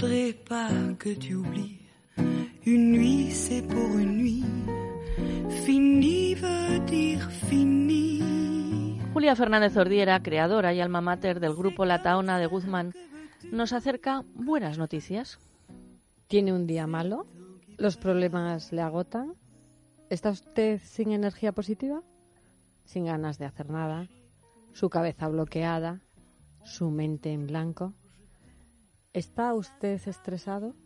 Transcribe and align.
faudrait 0.00 0.32
pas 0.48 0.70
que 0.98 1.10
tu 1.14 1.34
oublies. 1.34 1.78
Une 2.64 2.92
nuit, 2.92 3.30
c'est 3.32 3.62
pour 3.62 3.98
une 3.98 4.16
nuit. 4.16 4.44
Fini 5.64 6.34
veut 6.34 6.78
dire 6.86 7.30
fini. 7.48 8.98
Julia 9.12 9.36
Fernández 9.36 9.76
Ordiera, 9.76 10.20
creadora 10.20 10.72
y 10.72 10.80
alma 10.80 11.02
mater 11.02 11.38
del 11.38 11.54
grupo 11.54 11.84
La 11.84 12.02
Taona 12.02 12.38
de 12.38 12.46
Guzmán, 12.46 12.94
nos 13.52 13.74
acerca 13.74 14.24
buenas 14.34 14.78
noticias. 14.78 15.38
¿Tiene 16.28 16.54
un 16.54 16.66
día 16.66 16.86
malo? 16.86 17.26
¿Los 17.76 17.98
problemas 17.98 18.72
le 18.72 18.80
agotan? 18.80 19.34
¿Está 20.08 20.30
usted 20.30 20.80
sin 20.82 21.12
energía 21.12 21.52
positiva? 21.52 22.02
¿Sin 22.84 23.04
ganas 23.04 23.38
de 23.38 23.44
hacer 23.44 23.68
nada? 23.68 24.08
¿Su 24.72 24.88
cabeza 24.88 25.28
bloqueada? 25.28 26.00
¿Su 26.64 26.90
mente 26.90 27.32
en 27.32 27.46
blanco? 27.46 27.92
¿Está 29.12 29.54
usted 29.54 30.00
estresado? 30.06 30.76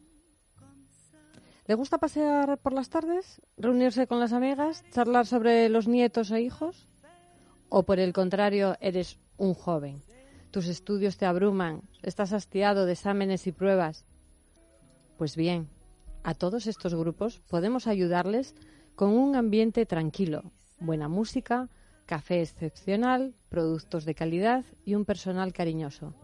¿Le 1.66 1.74
gusta 1.74 1.98
pasear 1.98 2.56
por 2.56 2.72
las 2.72 2.88
tardes? 2.88 3.42
¿Reunirse 3.58 4.06
con 4.06 4.18
las 4.18 4.32
amigas? 4.32 4.82
¿Charlar 4.92 5.26
sobre 5.26 5.68
los 5.68 5.88
nietos 5.88 6.30
e 6.30 6.40
hijos? 6.40 6.88
¿O 7.68 7.82
por 7.82 7.98
el 7.98 8.14
contrario, 8.14 8.76
eres 8.80 9.18
un 9.36 9.52
joven? 9.52 10.02
Tus 10.50 10.68
estudios 10.68 11.18
te 11.18 11.26
abruman, 11.26 11.82
estás 12.02 12.32
hastiado 12.32 12.86
de 12.86 12.92
exámenes 12.92 13.46
y 13.46 13.52
pruebas. 13.52 14.06
Pues 15.18 15.36
bien, 15.36 15.68
a 16.22 16.32
todos 16.32 16.66
estos 16.66 16.94
grupos 16.94 17.40
podemos 17.50 17.86
ayudarles 17.86 18.54
con 18.94 19.10
un 19.10 19.36
ambiente 19.36 19.84
tranquilo, 19.84 20.50
buena 20.80 21.08
música, 21.08 21.68
café 22.06 22.40
excepcional, 22.40 23.34
productos 23.50 24.06
de 24.06 24.14
calidad 24.14 24.64
y 24.86 24.94
un 24.94 25.04
personal 25.04 25.52
cariñoso. 25.52 26.14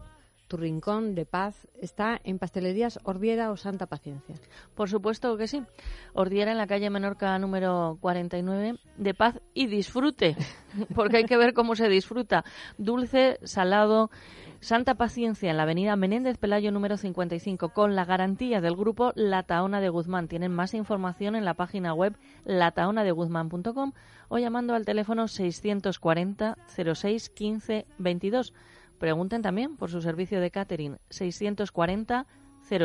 Tu 0.51 0.57
rincón 0.57 1.15
de 1.15 1.25
paz 1.25 1.65
está 1.79 2.19
en 2.25 2.37
Pastelerías 2.37 2.99
Ordiera 3.05 3.51
o 3.51 3.55
Santa 3.55 3.85
Paciencia. 3.85 4.35
Por 4.75 4.89
supuesto 4.89 5.37
que 5.37 5.47
sí. 5.47 5.63
Ordiera 6.11 6.51
en 6.51 6.57
la 6.57 6.67
calle 6.67 6.89
Menorca 6.89 7.39
número 7.39 7.97
49, 8.01 8.77
de 8.97 9.13
paz 9.13 9.39
y 9.53 9.67
disfrute, 9.67 10.35
porque 10.93 11.15
hay 11.15 11.23
que 11.23 11.37
ver 11.37 11.53
cómo 11.53 11.77
se 11.77 11.87
disfruta. 11.87 12.43
Dulce, 12.77 13.39
salado, 13.43 14.11
Santa 14.59 14.95
Paciencia 14.95 15.49
en 15.49 15.55
la 15.55 15.63
avenida 15.63 15.95
Menéndez 15.95 16.37
Pelayo 16.37 16.73
número 16.73 16.97
55 16.97 17.69
con 17.69 17.95
la 17.95 18.03
garantía 18.03 18.59
del 18.59 18.75
grupo 18.75 19.13
La 19.15 19.43
Taona 19.43 19.79
de 19.79 19.87
Guzmán. 19.87 20.27
Tienen 20.27 20.53
más 20.53 20.73
información 20.73 21.37
en 21.37 21.45
la 21.45 21.53
página 21.53 21.93
web 21.93 22.17
lataonadeguzmán.com 22.43 23.93
o 24.27 24.37
llamando 24.37 24.75
al 24.75 24.83
teléfono 24.83 25.29
640 25.29 26.57
06 26.93 27.29
15 27.29 27.85
22. 27.99 28.53
Pregunten 29.01 29.41
también 29.41 29.77
por 29.77 29.89
su 29.89 29.99
servicio 29.99 30.39
de 30.39 30.51
catering 30.51 30.99
640 31.09 32.27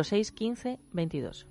06 0.03 0.33
15 0.33 0.79
22. 0.91 1.47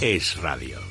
Es 0.00 0.40
radio. 0.40 0.87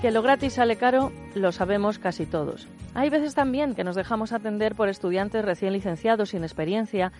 Que 0.00 0.12
lo 0.12 0.22
gratis 0.22 0.52
sale 0.52 0.76
caro, 0.76 1.10
lo 1.34 1.50
sabemos 1.50 1.98
casi 1.98 2.24
todos. 2.24 2.68
Hay 2.94 3.10
veces 3.10 3.34
también 3.34 3.74
que 3.74 3.82
nos 3.82 3.96
dejamos 3.96 4.32
atender 4.32 4.76
por 4.76 4.88
estudiantes 4.88 5.44
recién 5.44 5.72
licenciados 5.72 6.30
sin 6.30 6.44
experiencia, 6.44 7.10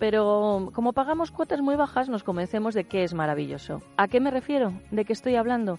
pero 0.00 0.70
como 0.74 0.92
pagamos 0.92 1.30
cuotas 1.30 1.60
muy 1.60 1.76
bajas 1.76 2.08
nos 2.08 2.24
convencemos 2.24 2.74
de 2.74 2.84
que 2.84 3.04
es 3.04 3.14
maravilloso. 3.14 3.82
¿A 3.96 4.08
qué 4.08 4.18
me 4.18 4.32
refiero? 4.32 4.72
¿De 4.90 5.04
qué 5.04 5.12
estoy 5.12 5.36
hablando? 5.36 5.78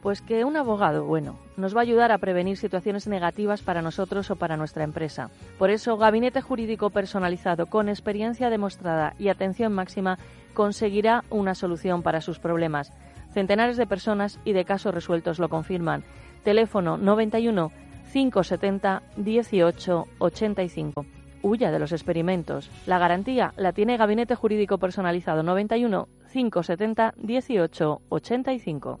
Pues 0.00 0.22
que 0.22 0.44
un 0.44 0.56
abogado, 0.56 1.06
bueno, 1.06 1.36
nos 1.56 1.74
va 1.74 1.80
a 1.80 1.82
ayudar 1.82 2.12
a 2.12 2.18
prevenir 2.18 2.56
situaciones 2.56 3.08
negativas 3.08 3.60
para 3.60 3.82
nosotros 3.82 4.30
o 4.30 4.36
para 4.36 4.56
nuestra 4.56 4.84
empresa. 4.84 5.28
Por 5.58 5.70
eso, 5.70 5.96
Gabinete 5.96 6.40
Jurídico 6.40 6.90
Personalizado 6.90 7.66
con 7.66 7.88
experiencia 7.88 8.48
demostrada 8.48 9.14
y 9.18 9.28
atención 9.28 9.72
máxima 9.72 10.18
conseguirá 10.54 11.24
una 11.30 11.56
solución 11.56 12.02
para 12.02 12.20
sus 12.20 12.38
problemas. 12.38 12.92
Centenares 13.32 13.76
de 13.76 13.86
personas 13.86 14.38
y 14.44 14.52
de 14.52 14.64
casos 14.64 14.94
resueltos 14.94 15.38
lo 15.38 15.48
confirman. 15.48 16.02
Teléfono 16.42 16.96
91 16.96 17.70
570 18.12 19.02
18 19.16 20.06
85. 20.18 21.06
Huya 21.42 21.70
de 21.70 21.78
los 21.78 21.92
experimentos. 21.92 22.70
La 22.86 22.98
garantía 22.98 23.54
la 23.56 23.72
tiene 23.72 23.96
Gabinete 23.96 24.34
Jurídico 24.34 24.78
Personalizado 24.78 25.42
91 25.42 26.08
570 26.32 27.14
18 27.16 28.02
85. 28.08 29.00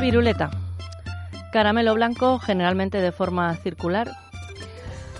Piruleta. 0.00 0.50
Caramelo 1.52 1.92
blanco, 1.92 2.38
generalmente 2.38 3.02
de 3.02 3.12
forma 3.12 3.54
circular, 3.56 4.10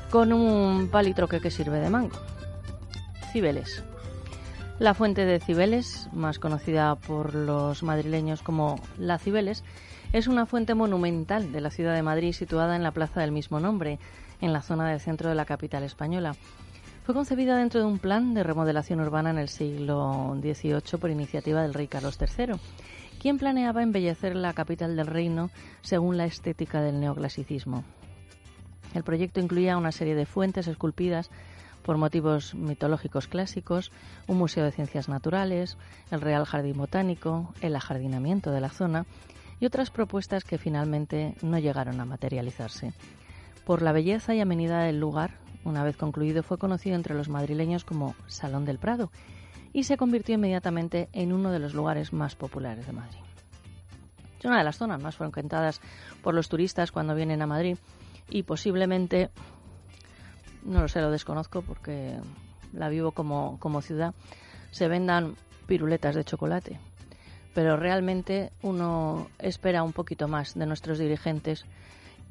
con 0.08 0.32
un 0.32 0.88
palitroque 0.88 1.38
que 1.38 1.50
sirve 1.50 1.80
de 1.80 1.90
mango. 1.90 2.18
Cibeles. 3.30 3.84
La 4.78 4.94
fuente 4.94 5.26
de 5.26 5.38
Cibeles, 5.38 6.08
más 6.14 6.38
conocida 6.38 6.94
por 6.94 7.34
los 7.34 7.82
madrileños 7.82 8.40
como 8.40 8.80
La 8.98 9.18
Cibeles, 9.18 9.64
es 10.14 10.28
una 10.28 10.46
fuente 10.46 10.74
monumental 10.74 11.52
de 11.52 11.60
la 11.60 11.70
ciudad 11.70 11.94
de 11.94 12.02
Madrid 12.02 12.32
situada 12.32 12.74
en 12.74 12.82
la 12.82 12.92
plaza 12.92 13.20
del 13.20 13.32
mismo 13.32 13.60
nombre, 13.60 13.98
en 14.40 14.54
la 14.54 14.62
zona 14.62 14.88
del 14.88 15.00
centro 15.00 15.28
de 15.28 15.34
la 15.34 15.44
capital 15.44 15.82
española. 15.82 16.36
Fue 17.04 17.14
concebida 17.14 17.58
dentro 17.58 17.80
de 17.80 17.86
un 17.86 17.98
plan 17.98 18.32
de 18.32 18.44
remodelación 18.44 19.00
urbana 19.00 19.28
en 19.28 19.38
el 19.38 19.50
siglo 19.50 20.38
XVIII 20.40 20.98
por 20.98 21.10
iniciativa 21.10 21.60
del 21.60 21.74
rey 21.74 21.86
Carlos 21.86 22.18
III, 22.18 22.54
quien 23.20 23.38
planeaba 23.38 23.82
embellecer 23.82 24.34
la 24.34 24.54
capital 24.54 24.96
del 24.96 25.06
reino 25.06 25.50
según 25.82 26.16
la 26.16 26.24
estética 26.24 26.80
del 26.80 27.00
neoclasicismo. 27.00 27.84
El 28.94 29.04
proyecto 29.04 29.40
incluía 29.40 29.76
una 29.76 29.92
serie 29.92 30.14
de 30.14 30.24
fuentes 30.24 30.66
esculpidas 30.66 31.30
por 31.82 31.98
motivos 31.98 32.54
mitológicos 32.54 33.28
clásicos, 33.28 33.92
un 34.26 34.38
museo 34.38 34.64
de 34.64 34.72
ciencias 34.72 35.08
naturales, 35.08 35.76
el 36.10 36.22
Real 36.22 36.46
Jardín 36.46 36.78
Botánico, 36.78 37.52
el 37.60 37.76
ajardinamiento 37.76 38.52
de 38.52 38.60
la 38.62 38.70
zona 38.70 39.04
y 39.60 39.66
otras 39.66 39.90
propuestas 39.90 40.44
que 40.44 40.58
finalmente 40.58 41.34
no 41.42 41.58
llegaron 41.58 42.00
a 42.00 42.06
materializarse. 42.06 42.94
Por 43.66 43.82
la 43.82 43.92
belleza 43.92 44.34
y 44.34 44.40
amenidad 44.40 44.86
del 44.86 44.98
lugar, 44.98 45.32
una 45.64 45.84
vez 45.84 45.96
concluido, 45.96 46.42
fue 46.42 46.56
conocido 46.56 46.96
entre 46.96 47.14
los 47.14 47.28
madrileños 47.28 47.84
como 47.84 48.14
Salón 48.28 48.64
del 48.64 48.78
Prado 48.78 49.10
y 49.72 49.84
se 49.84 49.96
convirtió 49.96 50.34
inmediatamente 50.34 51.08
en 51.12 51.32
uno 51.32 51.50
de 51.50 51.58
los 51.58 51.74
lugares 51.74 52.12
más 52.12 52.34
populares 52.34 52.86
de 52.86 52.92
Madrid. 52.92 53.18
Es 54.38 54.44
una 54.44 54.58
de 54.58 54.64
las 54.64 54.78
zonas 54.78 55.02
más 55.02 55.16
frecuentadas 55.16 55.80
por 56.22 56.34
los 56.34 56.48
turistas 56.48 56.92
cuando 56.92 57.14
vienen 57.14 57.42
a 57.42 57.46
Madrid 57.46 57.76
y 58.30 58.42
posiblemente, 58.42 59.30
no 60.64 60.80
lo 60.80 60.88
sé, 60.88 61.00
lo 61.00 61.10
desconozco 61.10 61.62
porque 61.62 62.18
la 62.72 62.88
vivo 62.88 63.12
como, 63.12 63.58
como 63.58 63.82
ciudad, 63.82 64.14
se 64.70 64.88
vendan 64.88 65.36
piruletas 65.66 66.14
de 66.14 66.24
chocolate. 66.24 66.78
Pero 67.54 67.76
realmente 67.76 68.52
uno 68.62 69.28
espera 69.38 69.82
un 69.82 69.92
poquito 69.92 70.28
más 70.28 70.54
de 70.54 70.66
nuestros 70.66 70.98
dirigentes 70.98 71.66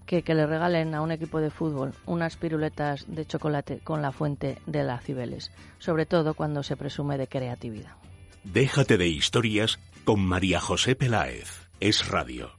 que, 0.10 0.34
le 0.34 0.48
regalen 0.48 0.96
a 0.96 1.02
un 1.02 1.12
equipo 1.12 1.40
de 1.40 1.52
fútbol 1.52 1.94
unas 2.08 2.36
piruletas 2.36 3.06
de 3.08 3.26
chocolate 3.26 3.80
con 3.84 4.02
la 4.02 4.12
fuente 4.12 4.58
de 4.66 4.84
la 4.84 5.00
Cibeles, 5.00 5.52
sobre 5.78 6.08
todo 6.08 6.34
cuando 6.34 6.64
se 6.64 6.76
presume 6.76 7.18
de 7.18 7.28
creatividad. 7.28 7.96
Déjate 8.44 8.98
de 8.98 9.08
historias 9.08 9.80
con 10.06 10.22
María 10.22 10.60
José 10.60 10.96
Peláez. 10.96 11.70
Es 11.80 12.08
radio. 12.08 12.59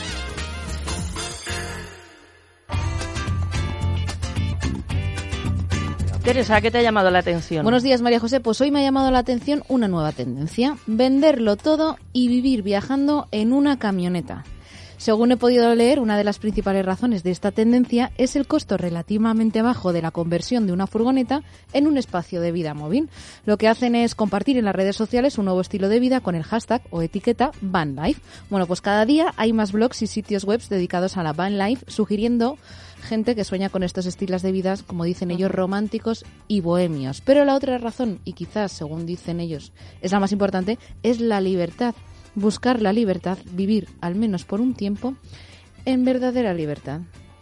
Teresa, 6.23 6.61
¿qué 6.61 6.69
te 6.69 6.77
ha 6.77 6.83
llamado 6.83 7.09
la 7.09 7.19
atención? 7.19 7.63
Buenos 7.63 7.81
días, 7.81 8.03
María 8.03 8.19
José. 8.19 8.39
Pues 8.39 8.61
hoy 8.61 8.69
me 8.69 8.79
ha 8.79 8.83
llamado 8.83 9.09
la 9.09 9.17
atención 9.17 9.63
una 9.67 9.87
nueva 9.87 10.11
tendencia. 10.11 10.77
Venderlo 10.85 11.55
todo 11.55 11.97
y 12.13 12.27
vivir 12.27 12.61
viajando 12.61 13.27
en 13.31 13.51
una 13.51 13.79
camioneta. 13.79 14.43
Según 15.01 15.31
he 15.31 15.37
podido 15.37 15.73
leer, 15.73 15.99
una 15.99 16.15
de 16.15 16.23
las 16.23 16.37
principales 16.37 16.85
razones 16.85 17.23
de 17.23 17.31
esta 17.31 17.49
tendencia 17.49 18.11
es 18.19 18.35
el 18.35 18.45
costo 18.45 18.77
relativamente 18.77 19.63
bajo 19.63 19.93
de 19.93 20.03
la 20.03 20.11
conversión 20.11 20.67
de 20.67 20.73
una 20.73 20.85
furgoneta 20.85 21.41
en 21.73 21.87
un 21.87 21.97
espacio 21.97 22.39
de 22.39 22.51
vida 22.51 22.75
móvil. 22.75 23.09
Lo 23.47 23.57
que 23.57 23.67
hacen 23.67 23.95
es 23.95 24.13
compartir 24.13 24.59
en 24.59 24.65
las 24.65 24.75
redes 24.75 24.95
sociales 24.95 25.39
un 25.39 25.45
nuevo 25.45 25.61
estilo 25.61 25.89
de 25.89 25.99
vida 25.99 26.19
con 26.19 26.35
el 26.35 26.43
hashtag 26.43 26.83
o 26.91 27.01
etiqueta 27.01 27.49
VanLife. 27.61 28.21
Bueno, 28.51 28.67
pues 28.67 28.81
cada 28.81 29.07
día 29.07 29.33
hay 29.37 29.53
más 29.53 29.71
blogs 29.71 30.03
y 30.03 30.07
sitios 30.07 30.43
web 30.43 30.61
dedicados 30.69 31.17
a 31.17 31.23
la 31.23 31.33
VanLife, 31.33 31.83
sugiriendo 31.87 32.59
gente 33.01 33.35
que 33.35 33.43
sueña 33.43 33.69
con 33.69 33.83
estos 33.83 34.05
estilos 34.05 34.41
de 34.41 34.51
vida, 34.51 34.75
como 34.87 35.03
dicen 35.03 35.31
ellos, 35.31 35.51
románticos 35.51 36.25
y 36.47 36.61
bohemios. 36.61 37.21
Pero 37.21 37.45
la 37.45 37.55
otra 37.55 37.77
razón, 37.77 38.19
y 38.23 38.33
quizás 38.33 38.71
según 38.71 39.05
dicen 39.05 39.39
ellos 39.39 39.73
es 40.01 40.11
la 40.11 40.19
más 40.19 40.31
importante, 40.31 40.77
es 41.03 41.19
la 41.19 41.41
libertad. 41.41 41.95
Buscar 42.35 42.81
la 42.81 42.93
libertad, 42.93 43.37
vivir 43.51 43.89
al 43.99 44.15
menos 44.15 44.45
por 44.45 44.61
un 44.61 44.73
tiempo 44.73 45.15
en 45.85 46.05
verdadera 46.05 46.53
libertad 46.53 47.01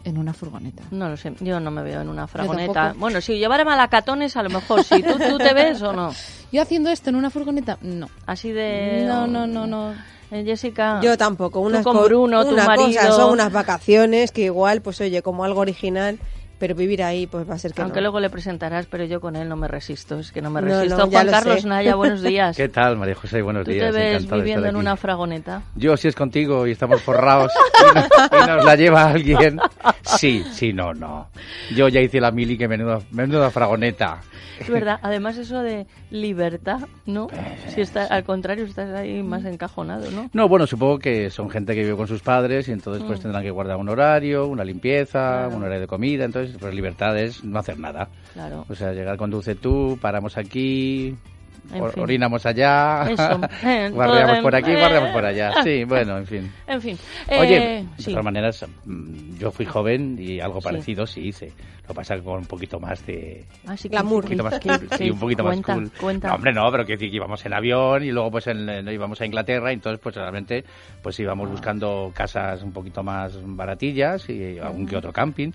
en 0.10 0.18
una 0.18 0.34
furgoneta. 0.34 0.84
No 0.92 1.10
lo 1.10 1.18
sé, 1.18 1.34
yo 1.40 1.60
no 1.60 1.72
me 1.72 1.82
veo 1.84 2.02
en 2.02 2.10
una 2.10 2.28
furgoneta. 2.28 2.94
Bueno, 2.98 3.22
si 3.22 3.38
llevara 3.38 3.64
malacatones, 3.64 4.36
a 4.36 4.44
lo 4.44 4.50
mejor 4.50 4.84
sí. 4.84 5.02
¿Tú, 5.02 5.18
¿Tú 5.18 5.38
te 5.38 5.54
ves 5.54 5.82
o 5.82 5.94
no? 5.94 6.14
Yo 6.52 6.62
haciendo 6.62 6.90
esto 6.90 7.10
en 7.10 7.16
una 7.16 7.30
furgoneta, 7.30 7.78
no. 7.82 8.10
Así 8.26 8.52
de... 8.52 9.06
No, 9.08 9.28
no, 9.28 9.46
no, 9.46 9.68
no. 9.68 9.94
Eh, 10.32 10.44
Jessica. 10.44 11.00
Yo 11.02 11.18
tampoco. 11.18 11.60
Una 11.60 11.84
con 11.84 12.04
Bruno, 12.04 12.46
tu 12.46 12.56
marido. 12.56 12.88
Cosa, 12.88 13.12
son 13.12 13.34
unas 13.34 13.52
vacaciones 13.52 14.32
que 14.32 14.44
igual, 14.44 14.82
pues 14.82 15.02
oye, 15.02 15.22
como 15.22 15.44
algo 15.44 15.62
original, 15.62 16.20
pero 16.60 16.76
vivir 16.76 17.02
ahí 17.04 17.26
pues 17.26 17.50
va 17.50 17.56
a 17.56 17.58
ser 17.58 17.74
que 17.74 17.82
Aunque 17.82 17.96
no. 18.00 18.02
luego 18.04 18.20
le 18.20 18.30
presentarás, 18.30 18.86
pero 18.86 19.06
yo 19.06 19.20
con 19.22 19.36
él 19.36 19.48
no 19.50 19.56
me 19.56 19.68
resisto, 19.68 20.20
es 20.20 20.32
que 20.32 20.42
no 20.42 20.50
me 20.50 20.62
No, 20.62 20.68
resisto. 20.68 20.98
no, 20.98 21.06
ya 21.06 21.12
Juan 21.12 21.26
lo 21.26 21.32
Carlos 21.32 21.62
sé. 21.62 21.68
Naya, 21.68 21.96
buenos 21.96 22.22
días. 22.24 22.56
¿Qué 22.58 22.70
tal, 22.70 22.98
María 22.98 23.16
José? 23.16 23.42
Buenos 23.42 23.66
¿Tú 23.66 23.72
días. 23.72 23.86
te 23.94 24.00
ves 24.00 24.14
encantado 24.16 24.42
viviendo 24.42 24.68
en 24.68 24.76
una 24.76 24.96
fragoneta? 24.98 25.64
Yo, 25.76 25.98
si 25.98 26.08
es 26.10 26.16
contigo 26.16 26.68
y 26.68 26.72
estamos 26.72 27.02
forrados 27.02 27.52
y 27.80 27.96
nos, 27.96 28.06
y 28.06 28.48
nos 28.48 28.66
la 28.66 28.76
lleva 28.76 29.08
alguien, 29.10 29.60
sí, 30.04 30.44
sí, 30.52 30.74
no, 30.74 30.94
no. 30.94 31.30
Yo 31.76 31.88
ya 31.88 32.02
hice 32.02 32.20
la 32.20 32.32
mili 32.32 32.58
que 32.58 32.68
menuda, 32.68 33.00
menuda 33.12 33.50
fragoneta. 33.52 34.20
Es 34.60 34.70
verdad, 34.70 35.00
además 35.02 35.38
eso 35.38 35.62
de 35.62 35.88
libertad, 36.12 36.82
¿no? 37.06 37.28
Si 37.74 37.80
está, 37.80 38.04
al 38.08 38.26
contrario, 38.26 38.66
estás 38.66 38.94
ahí 38.94 39.24
más 39.24 39.46
encajonado, 39.46 40.12
¿no? 40.12 40.30
No, 40.34 40.50
bueno, 40.50 40.68
supongo 40.68 41.00
que 41.00 41.30
son 41.30 41.50
gente 41.50 41.74
que 41.74 41.84
vive 41.84 41.96
con 41.96 42.08
sus 42.10 42.22
padres 42.22 42.68
y 42.68 42.74
entonces 42.74 43.04
pues 43.08 43.20
Mm. 43.20 43.22
tendrán 43.22 43.44
que 43.44 43.52
guardar 43.52 43.78
un 43.78 43.88
horario, 43.88 44.48
una 44.48 44.66
limpieza, 44.66 45.10
Claro. 45.46 45.56
un 45.56 45.64
horario 45.64 45.80
de 45.82 45.88
comida, 45.88 46.26
entonces 46.26 46.49
pues 46.58 46.74
libertad 46.74 47.18
es 47.18 47.44
no 47.44 47.60
hacer 47.60 47.78
nada. 47.80 48.10
Claro. 48.34 48.66
O 48.70 48.76
sea, 48.76 48.92
llegar, 48.94 49.18
conduce 49.18 49.56
tú, 49.56 49.98
paramos 50.02 50.38
aquí, 50.38 51.16
En 51.74 51.82
or- 51.82 51.92
fin. 51.94 52.04
orinamos 52.04 52.46
allá, 52.46 53.04
todo, 53.16 54.42
por 54.42 54.56
aquí, 54.56 54.72
eh, 54.72 54.78
guardeamos 54.80 55.10
por 55.12 55.26
allá. 55.26 55.52
Sí, 55.64 55.84
bueno, 55.84 56.18
en 56.18 56.26
fin. 56.26 56.52
En 56.68 56.82
fin. 56.82 56.98
Oye, 57.30 57.58
eh, 57.80 57.86
de 57.98 58.04
sí. 58.04 58.12
todas 58.12 58.24
maneras, 58.26 58.66
mm, 58.86 59.38
yo 59.38 59.52
fui 59.52 59.66
joven 59.66 60.18
y 60.20 60.40
algo 60.40 60.62
Sí. 60.62 60.66
parecido 60.66 61.06
sí 61.06 61.28
hice. 61.28 61.52
Lo 61.88 61.96
pasa 61.96 62.16
que 62.16 62.22
con 62.22 62.38
un 62.38 62.46
poquito 62.46 62.80
más 62.80 63.04
de... 63.08 63.46
Ah, 63.66 63.76
sí, 63.76 63.90
Glamour. 63.90 64.24
Un 64.26 64.30
poquito 64.38 64.44
más 64.44 64.60
¿Qué- 64.60 64.70
cool, 64.70 64.90
sí, 64.96 65.10
un 65.10 65.20
poquito 65.20 65.44
cuenta, 65.44 65.76
más 65.76 65.90
cool. 65.90 66.00
Cuenta. 66.00 66.28
No, 66.28 66.36
hombre, 66.36 66.54
no, 66.54 66.72
pero 66.72 66.86
que 66.86 66.94
decir 66.94 67.10
que 67.10 67.16
íbamos 67.16 67.44
en 67.48 67.54
avión 67.54 68.04
y 68.04 68.12
luego 68.12 68.30
pues 68.30 68.46
en- 68.46 68.70
en- 68.70 68.88
íbamos 68.90 69.20
a 69.22 69.26
Inglaterra 69.26 69.72
y 69.72 69.74
entonces 69.76 70.00
pues 70.02 70.14
realmente 70.16 70.64
pues 71.02 71.20
íbamos 71.20 71.50
buscando 71.50 72.12
casas 72.14 72.62
un 72.62 72.72
poquito 72.74 73.02
más 73.02 73.34
baratillas 73.44 74.30
y 74.30 74.60
algún 74.60 74.86
que 74.86 74.98
otro 74.98 75.12
camping, 75.12 75.50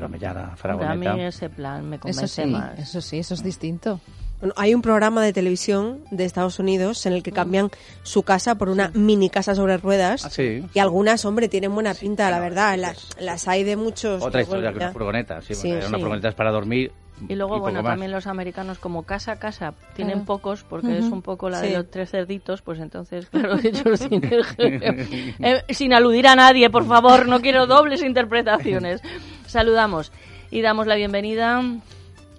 pero 0.00 0.08
me 0.08 0.18
ya 0.18 0.32
la 0.32 0.40
Hombre, 0.40 0.52
a 0.54 0.56
fragoneta. 0.56 1.14
mí 1.14 1.20
ese 1.24 1.50
plan 1.50 1.86
me 1.86 1.96
Eso 1.96 2.02
convence 2.02 2.42
sí, 2.44 2.50
más. 2.50 2.78
eso 2.78 3.00
sí, 3.02 3.18
eso 3.18 3.34
es 3.34 3.42
distinto. 3.42 4.00
Bueno, 4.40 4.54
hay 4.56 4.74
un 4.74 4.80
programa 4.80 5.22
de 5.22 5.34
televisión 5.34 5.98
de 6.10 6.24
Estados 6.24 6.58
Unidos 6.58 7.04
en 7.04 7.12
el 7.12 7.22
que 7.22 7.32
cambian 7.32 7.68
su 8.02 8.22
casa 8.22 8.54
por 8.54 8.70
una 8.70 8.90
mini 8.94 9.28
casa 9.28 9.54
sobre 9.54 9.76
ruedas. 9.76 10.24
Ah, 10.24 10.30
sí. 10.30 10.64
Y 10.72 10.78
algunas, 10.78 11.26
hombre, 11.26 11.48
tienen 11.50 11.74
buena 11.74 11.92
pinta, 11.92 12.30
la 12.30 12.40
verdad. 12.40 12.78
Las, 12.78 13.10
las 13.20 13.46
hay 13.46 13.62
de 13.64 13.76
muchos. 13.76 14.22
Otra 14.22 14.40
que, 14.40 14.44
historia 14.44 14.70
bueno, 14.70 14.86
que 14.86 14.92
furgoneta, 14.94 15.42
sí, 15.42 15.54
Sí, 15.54 15.68
porque 15.68 15.86
una 15.86 15.98
sí. 15.98 16.02
furgoneta 16.02 16.28
es 16.30 16.34
para 16.34 16.50
dormir 16.52 16.90
Y 17.28 17.34
luego, 17.34 17.52
poco 17.56 17.64
bueno, 17.64 17.82
más. 17.82 17.92
también 17.92 18.12
los 18.12 18.26
americanos 18.26 18.78
como 18.78 19.02
casa 19.02 19.32
a 19.32 19.36
casa 19.36 19.74
tienen 19.94 20.20
Claro. 20.20 20.24
pocos 20.24 20.62
porque 20.64 20.96
es 20.96 21.04
Ujú. 21.04 21.16
un 21.16 21.20
poco 21.20 21.50
la 21.50 21.60
de 21.60 21.68
Sí. 21.68 21.74
los 21.74 21.90
tres 21.90 22.10
cerditos, 22.10 22.62
pues 22.62 22.80
entonces, 22.80 23.26
claro, 23.26 23.58
ellos 23.62 23.98
sin, 24.00 24.22
Eh, 25.42 25.62
sin 25.68 25.92
aludir 25.92 26.26
a 26.28 26.34
nadie, 26.34 26.70
por 26.70 26.86
favor, 26.86 27.28
no 27.28 27.42
quiero 27.42 27.66
dobles 27.66 28.02
interpretaciones. 28.02 29.02
Saludamos 29.50 30.12
y 30.52 30.60
damos 30.60 30.86
la 30.86 30.94
bienvenida 30.94 31.60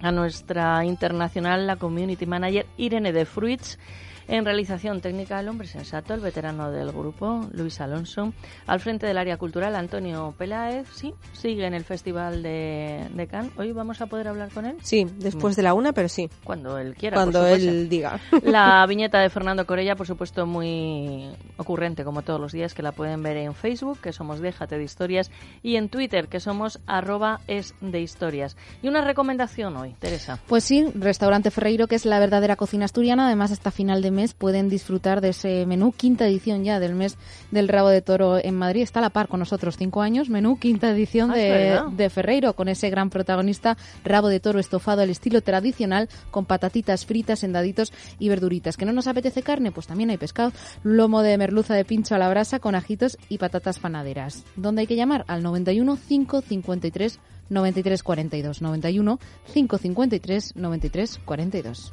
a 0.00 0.12
nuestra 0.12 0.82
internacional, 0.86 1.66
la 1.66 1.76
Community 1.76 2.24
Manager 2.24 2.64
Irene 2.78 3.12
de 3.12 3.26
Fruits. 3.26 3.78
En 4.28 4.44
realización 4.44 5.00
técnica, 5.00 5.40
el 5.40 5.48
hombre 5.48 5.66
sensato, 5.66 6.14
el 6.14 6.20
veterano 6.20 6.70
del 6.70 6.92
grupo, 6.92 7.48
Luis 7.52 7.80
Alonso. 7.80 8.32
Al 8.66 8.80
frente 8.80 9.06
del 9.06 9.18
área 9.18 9.36
cultural, 9.36 9.74
Antonio 9.74 10.34
Peláez. 10.36 10.88
Sí, 10.94 11.14
sigue 11.32 11.66
en 11.66 11.74
el 11.74 11.84
Festival 11.84 12.42
de, 12.42 13.08
de 13.12 13.26
Cannes. 13.26 13.52
Hoy 13.56 13.72
vamos 13.72 14.00
a 14.00 14.06
poder 14.06 14.28
hablar 14.28 14.50
con 14.50 14.66
él. 14.66 14.76
Sí, 14.82 15.06
después 15.18 15.56
de 15.56 15.62
la 15.62 15.74
una, 15.74 15.92
pero 15.92 16.08
sí. 16.08 16.28
Cuando 16.44 16.78
él 16.78 16.94
quiera. 16.94 17.16
Cuando 17.16 17.40
por 17.40 17.48
él 17.48 17.88
diga. 17.88 18.20
La 18.42 18.86
viñeta 18.88 19.18
de 19.18 19.30
Fernando 19.30 19.66
Corella, 19.66 19.96
por 19.96 20.06
supuesto, 20.06 20.46
muy 20.46 21.28
ocurrente, 21.56 22.04
como 22.04 22.22
todos 22.22 22.40
los 22.40 22.52
días, 22.52 22.74
que 22.74 22.82
la 22.82 22.92
pueden 22.92 23.22
ver 23.22 23.36
en 23.36 23.54
Facebook, 23.54 23.98
que 24.00 24.12
somos 24.12 24.40
Déjate 24.40 24.78
de 24.78 24.84
Historias, 24.84 25.30
y 25.62 25.76
en 25.76 25.88
Twitter, 25.88 26.28
que 26.28 26.40
somos 26.40 26.80
arroba 26.86 27.40
es 27.46 27.74
de 27.80 28.00
historias. 28.00 28.56
Y 28.82 28.88
una 28.88 29.02
recomendación 29.02 29.76
hoy, 29.76 29.94
Teresa. 29.98 30.38
Pues 30.46 30.64
sí, 30.64 30.86
Restaurante 30.94 31.50
Ferreiro, 31.50 31.88
que 31.88 31.96
es 31.96 32.06
la 32.06 32.20
verdadera 32.20 32.56
cocina 32.56 32.84
asturiana. 32.84 33.26
Además, 33.26 33.50
hasta 33.50 33.70
final 33.70 34.02
de 34.02 34.11
mes 34.12 34.34
pueden 34.34 34.68
disfrutar 34.68 35.20
de 35.20 35.30
ese 35.30 35.66
menú, 35.66 35.92
quinta 35.92 36.26
edición 36.26 36.64
ya 36.64 36.78
del 36.78 36.94
mes 36.94 37.16
del 37.50 37.68
rabo 37.68 37.88
de 37.88 38.02
toro 38.02 38.38
en 38.42 38.54
Madrid. 38.54 38.82
Está 38.82 39.00
a 39.00 39.02
la 39.02 39.10
par 39.10 39.28
con 39.28 39.40
nosotros, 39.40 39.76
cinco 39.76 40.02
años, 40.02 40.28
menú, 40.28 40.58
quinta 40.58 40.90
edición 40.90 41.30
Ah, 41.30 41.34
de, 41.34 41.80
de 41.96 42.10
Ferreiro, 42.10 42.54
con 42.54 42.68
ese 42.68 42.90
gran 42.90 43.10
protagonista, 43.10 43.76
rabo 44.04 44.28
de 44.28 44.40
toro 44.40 44.60
estofado 44.60 45.02
al 45.02 45.10
estilo 45.10 45.40
tradicional, 45.40 46.08
con 46.30 46.44
patatitas 46.44 47.06
fritas, 47.06 47.42
endaditos 47.42 47.92
y 48.18 48.28
verduritas. 48.28 48.76
¿Que 48.76 48.84
no 48.84 48.92
nos 48.92 49.06
apetece 49.06 49.42
carne? 49.42 49.72
Pues 49.72 49.86
también 49.86 50.10
hay 50.10 50.18
pescado, 50.18 50.52
lomo 50.82 51.22
de 51.22 51.36
merluza 51.38 51.74
de 51.74 51.84
pincho 51.84 52.14
a 52.14 52.18
la 52.18 52.28
brasa 52.28 52.58
con 52.58 52.74
ajitos 52.74 53.18
y 53.28 53.38
patatas 53.38 53.78
panaderas. 53.78 54.44
¿Dónde 54.56 54.82
hay 54.82 54.86
que 54.86 54.96
llamar? 54.96 55.24
Al 55.28 55.42
91 55.42 55.98
553 56.08 57.18
93 57.50 58.02
42. 58.02 58.62
91 58.62 59.18
553 59.52 60.56
93 60.56 61.20
42. 61.24 61.92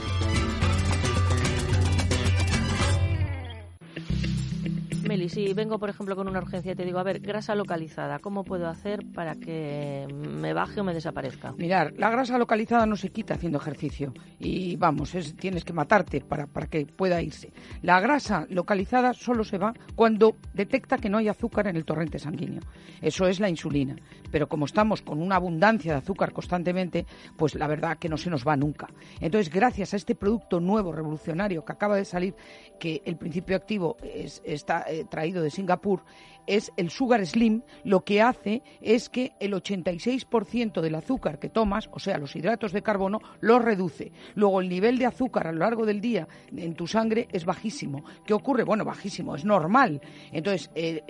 Si 5.11 5.53
vengo, 5.53 5.77
por 5.77 5.89
ejemplo, 5.89 6.15
con 6.15 6.29
una 6.29 6.39
urgencia 6.39 6.71
y 6.71 6.75
te 6.75 6.85
digo, 6.85 6.97
a 6.97 7.03
ver, 7.03 7.19
grasa 7.19 7.53
localizada, 7.53 8.19
¿cómo 8.19 8.45
puedo 8.45 8.69
hacer 8.69 9.05
para 9.13 9.35
que 9.35 10.07
me 10.09 10.53
baje 10.53 10.79
o 10.79 10.85
me 10.85 10.93
desaparezca? 10.93 11.51
Mirar, 11.57 11.93
la 11.97 12.09
grasa 12.09 12.37
localizada 12.37 12.85
no 12.85 12.95
se 12.95 13.09
quita 13.09 13.33
haciendo 13.33 13.57
ejercicio. 13.57 14.13
Y 14.39 14.77
vamos, 14.77 15.13
es, 15.13 15.35
tienes 15.35 15.65
que 15.65 15.73
matarte 15.73 16.21
para, 16.21 16.47
para 16.47 16.67
que 16.67 16.85
pueda 16.85 17.21
irse. 17.21 17.51
La 17.81 17.99
grasa 17.99 18.47
localizada 18.49 19.13
solo 19.13 19.43
se 19.43 19.57
va 19.57 19.73
cuando 19.95 20.37
detecta 20.53 20.97
que 20.97 21.09
no 21.09 21.17
hay 21.17 21.27
azúcar 21.27 21.67
en 21.67 21.75
el 21.75 21.83
torrente 21.83 22.17
sanguíneo. 22.17 22.61
Eso 23.01 23.27
es 23.27 23.41
la 23.41 23.49
insulina. 23.49 23.97
Pero 24.31 24.47
como 24.47 24.65
estamos 24.65 25.01
con 25.01 25.21
una 25.21 25.35
abundancia 25.35 25.91
de 25.91 25.97
azúcar 25.97 26.31
constantemente, 26.31 27.05
pues 27.35 27.55
la 27.55 27.67
verdad 27.67 27.97
que 27.97 28.07
no 28.07 28.15
se 28.15 28.29
nos 28.29 28.47
va 28.47 28.55
nunca. 28.55 28.87
Entonces, 29.19 29.53
gracias 29.53 29.93
a 29.93 29.97
este 29.97 30.15
producto 30.15 30.61
nuevo, 30.61 30.93
revolucionario, 30.93 31.65
que 31.65 31.73
acaba 31.73 31.97
de 31.97 32.05
salir, 32.05 32.33
que 32.79 33.01
el 33.03 33.17
principio 33.17 33.57
activo 33.57 33.97
es, 34.01 34.41
está 34.45 34.85
traído 35.05 35.41
de 35.41 35.49
Singapur, 35.49 36.03
es 36.47 36.71
el 36.77 36.89
Sugar 36.89 37.25
Slim, 37.25 37.61
lo 37.83 38.01
que 38.01 38.21
hace 38.21 38.63
es 38.81 39.09
que 39.09 39.33
el 39.39 39.53
86% 39.53 40.81
del 40.81 40.95
azúcar 40.95 41.39
que 41.39 41.49
tomas, 41.49 41.89
o 41.91 41.99
sea, 41.99 42.17
los 42.17 42.35
hidratos 42.35 42.71
de 42.71 42.81
carbono, 42.81 43.19
lo 43.39 43.59
reduce. 43.59 44.11
Luego, 44.35 44.61
el 44.61 44.69
nivel 44.69 44.97
de 44.97 45.05
azúcar 45.05 45.47
a 45.47 45.51
lo 45.51 45.59
largo 45.59 45.85
del 45.85 46.01
día 46.01 46.27
en 46.55 46.73
tu 46.73 46.87
sangre 46.87 47.27
es 47.31 47.45
bajísimo. 47.45 48.03
¿Qué 48.25 48.33
ocurre? 48.33 48.63
Bueno, 48.63 48.85
bajísimo, 48.85 49.35
es 49.35 49.45
normal. 49.45 50.01
Entonces, 50.31 50.71
eh, 50.75 51.03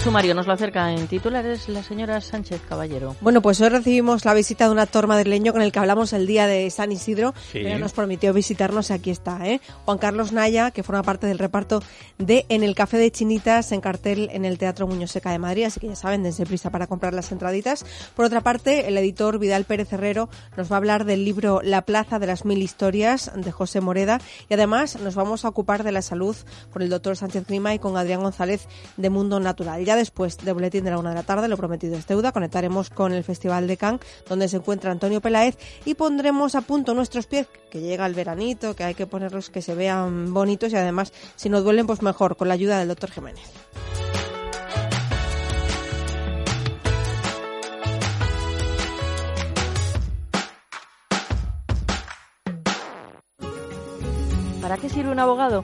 Sumario 0.05 0.35
nos 0.35 0.45
lo 0.45 0.53
acerca 0.53 0.91
en 0.93 1.07
titulares 1.07 1.67
la 1.67 1.81
señora 1.81 2.21
Sánchez 2.21 2.62
Caballero. 2.69 3.15
Bueno, 3.21 3.41
pues 3.41 3.59
hoy 3.59 3.69
recibimos 3.69 4.24
la 4.24 4.35
visita 4.35 4.65
de 4.65 4.71
un 4.71 4.77
actor 4.77 5.07
madrileño 5.07 5.51
con 5.51 5.63
el 5.63 5.71
que 5.71 5.79
hablamos 5.79 6.13
el 6.13 6.27
día 6.27 6.45
de 6.45 6.69
San 6.69 6.91
Isidro, 6.91 7.33
Sí. 7.51 7.62
pero 7.63 7.79
nos 7.79 7.91
prometió 7.91 8.31
visitarnos 8.31 8.91
y 8.91 8.93
aquí 8.93 9.09
está, 9.09 9.47
¿eh? 9.47 9.62
Juan 9.85 9.97
Carlos 9.97 10.31
Naya, 10.31 10.69
que 10.69 10.83
forma 10.83 11.01
parte 11.01 11.25
del 11.25 11.39
reparto 11.39 11.81
de 12.19 12.45
En 12.50 12.62
el 12.63 12.75
Café 12.75 13.00
de 13.00 13.09
Chinitas 13.12 13.71
en 13.71 13.81
cartel 13.81 14.29
en 14.31 14.45
el 14.45 14.59
Teatro 14.59 14.85
Muñoz 14.85 15.09
Seca 15.09 15.31
de 15.31 15.39
Madrid, 15.39 15.63
así 15.63 15.79
que 15.79 15.88
ya 15.88 15.95
saben, 15.95 16.21
dense 16.21 16.45
prisa 16.45 16.69
para 16.69 16.85
comprar 16.85 17.15
las 17.15 17.31
entraditas. 17.31 17.83
Por 18.15 18.25
otra 18.25 18.41
parte, 18.41 18.88
el 18.88 18.97
editor 19.00 19.39
Vidal 19.39 19.65
Pérez 19.65 19.91
Herrero 19.91 20.29
nos 20.55 20.71
va 20.71 20.75
a 20.75 20.77
hablar 20.77 21.05
del 21.05 21.25
libro 21.25 21.62
La 21.63 21.81
Plaza 21.81 22.19
de 22.19 22.27
las 22.27 22.45
Mil 22.45 22.62
Historias 22.62 23.31
de 23.35 23.51
José 23.51 23.81
Moreda 23.81 24.21
y 24.50 24.53
además 24.53 25.00
nos 25.01 25.15
vamos 25.15 25.45
a 25.45 25.50
ocupar 25.50 25.83
de 25.83 25.91
la 25.91 26.03
salud 26.03 26.35
con 26.71 26.83
el 26.83 26.89
doctor 26.91 27.17
Sánchez 27.17 27.47
Clima 27.47 27.74
y 27.74 27.79
con 27.79 27.97
Adrián 27.97 28.21
González 28.21 28.67
de 28.97 29.09
Mundo 29.09 29.39
Natural. 29.39 29.83
Ya 29.83 29.94
después 29.95 30.37
de 30.37 30.51
Boletín 30.53 30.83
de 30.83 30.91
la 30.91 30.99
Una 30.99 31.09
de 31.09 31.15
la 31.15 31.23
tarde, 31.23 31.47
lo 31.47 31.57
prometido 31.57 31.97
es 31.97 32.07
deuda, 32.07 32.31
conectaremos 32.31 32.89
con 32.89 33.13
el 33.13 33.23
Festival 33.23 33.67
de 33.67 33.77
Cannes, 33.77 34.01
donde 34.27 34.47
se 34.47 34.57
encuentra 34.57 34.91
Antonio 34.91 35.21
Peláez, 35.21 35.57
y 35.85 35.95
pondremos 35.95 36.55
a 36.55 36.61
punto 36.61 36.93
nuestros 36.93 37.27
pies, 37.27 37.47
que 37.69 37.81
llega 37.81 38.05
el 38.05 38.13
veranito, 38.13 38.75
que 38.75 38.83
hay 38.83 38.93
que 38.93 39.07
ponerlos 39.07 39.49
que 39.49 39.61
se 39.61 39.75
vean 39.75 40.33
bonitos 40.33 40.71
y 40.71 40.75
además, 40.75 41.13
si 41.35 41.49
nos 41.49 41.63
duelen, 41.63 41.87
pues 41.87 42.01
mejor, 42.01 42.35
con 42.37 42.47
la 42.47 42.53
ayuda 42.53 42.79
del 42.79 42.87
doctor 42.87 43.11
Jiménez. 43.11 43.51
¿Para 54.61 54.77
qué 54.77 54.89
sirve 54.89 55.11
un 55.11 55.19
abogado? 55.19 55.63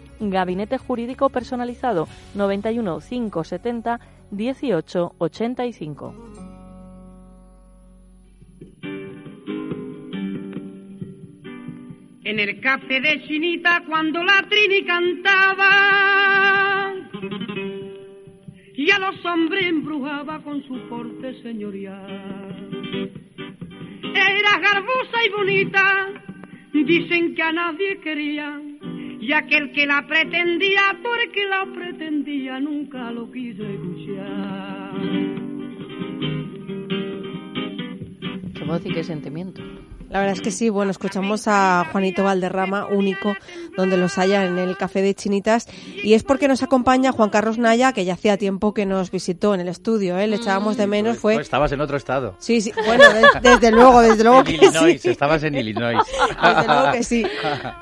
Gabinete 0.29 0.77
Jurídico 0.77 1.29
Personalizado 1.29 2.07
91 2.35 2.99
570 2.99 3.99
18 4.31 5.15
85. 5.17 6.15
En 12.23 12.39
el 12.39 12.61
café 12.61 13.01
de 13.01 13.23
Chinita 13.27 13.83
cuando 13.87 14.23
la 14.23 14.45
Trini 14.47 14.85
cantaba 14.85 15.71
y 18.73 18.89
a 18.89 18.99
los 18.99 19.25
hombres 19.25 19.65
embrujaba 19.65 20.41
con 20.43 20.63
su 20.63 20.87
porte 20.87 21.41
señorial. 21.41 23.11
Era 24.01 24.59
garbosa 24.59 25.25
y 25.25 25.29
bonita, 25.29 26.07
dicen 26.73 27.35
que 27.35 27.43
a 27.43 27.51
nadie 27.51 27.99
quería 27.99 28.61
y 29.21 29.31
aquel 29.33 29.71
que 29.71 29.85
la 29.85 30.05
pretendía 30.07 30.99
porque 31.03 31.45
la 31.45 31.65
pretendía 31.73 32.59
nunca 32.59 33.11
lo 33.11 33.31
quiso 33.31 33.63
escuchar. 33.63 34.91
Qué 38.55 38.63
voz 38.65 38.85
y 38.85 38.91
qué 38.91 39.03
sentimiento. 39.03 39.61
La 40.11 40.19
verdad 40.19 40.35
es 40.35 40.41
que 40.41 40.51
sí, 40.51 40.69
bueno, 40.69 40.91
escuchamos 40.91 41.43
a 41.47 41.85
Juanito 41.91 42.23
Valderrama, 42.25 42.85
único, 42.87 43.33
donde 43.77 43.95
los 43.97 44.17
haya 44.17 44.43
en 44.45 44.57
el 44.57 44.75
Café 44.75 45.01
de 45.01 45.15
Chinitas, 45.15 45.67
y 46.03 46.13
es 46.15 46.23
porque 46.23 46.47
nos 46.49 46.61
acompaña 46.63 47.13
Juan 47.13 47.29
Carlos 47.29 47.57
Naya, 47.57 47.93
que 47.93 48.03
ya 48.03 48.13
hacía 48.15 48.37
tiempo 48.37 48.73
que 48.73 48.85
nos 48.85 49.09
visitó 49.09 49.53
en 49.53 49.61
el 49.61 49.69
estudio, 49.69 50.17
¿eh? 50.19 50.27
le 50.27 50.35
echábamos 50.35 50.75
de 50.75 50.85
menos, 50.87 51.17
fue... 51.17 51.35
Pues 51.35 51.47
estabas 51.47 51.71
en 51.71 51.79
otro 51.79 51.95
estado. 51.95 52.35
Sí, 52.39 52.59
sí, 52.59 52.73
bueno, 52.85 53.05
de- 53.13 53.49
desde 53.49 53.71
luego, 53.71 54.01
desde 54.01 54.23
luego 54.23 54.39
En 54.39 54.45
que 54.45 54.51
Illinois, 54.55 55.01
sí. 55.01 55.09
estabas 55.09 55.43
en 55.43 55.55
Illinois. 55.55 55.97
Desde 56.43 56.67
luego 56.67 56.91
que 56.91 57.03
sí. 57.03 57.25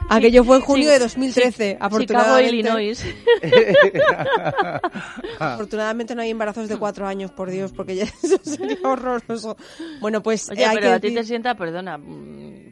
Aquello 0.10 0.44
fue 0.44 0.58
en 0.58 0.62
junio 0.62 0.86
Sí, 0.86 0.92
de 0.92 1.00
2013, 1.00 1.72
sí, 1.72 1.78
afortunadamente. 1.80 2.52
Chicago, 2.58 2.80
Illinois. 2.80 3.06
Afortunadamente 5.40 6.16
no 6.16 6.22
hay 6.22 6.30
embarazos 6.30 6.68
de 6.68 6.78
cuatro 6.78 7.08
años, 7.08 7.32
por 7.32 7.50
Dios, 7.50 7.72
porque 7.72 7.96
ya 7.96 8.04
eso 8.24 8.38
sería 8.44 8.78
horroroso. 8.84 9.58
Bueno, 10.00 10.22
pues 10.22 10.50
Oye, 10.50 10.62
eh, 10.62 10.66
hay 10.66 10.76
pero 10.78 10.88
que 10.90 10.94
a 10.94 11.00
ti 11.00 11.08
decir- 11.10 11.18
te 11.20 11.24
sienta, 11.26 11.56
perdona, 11.56 11.98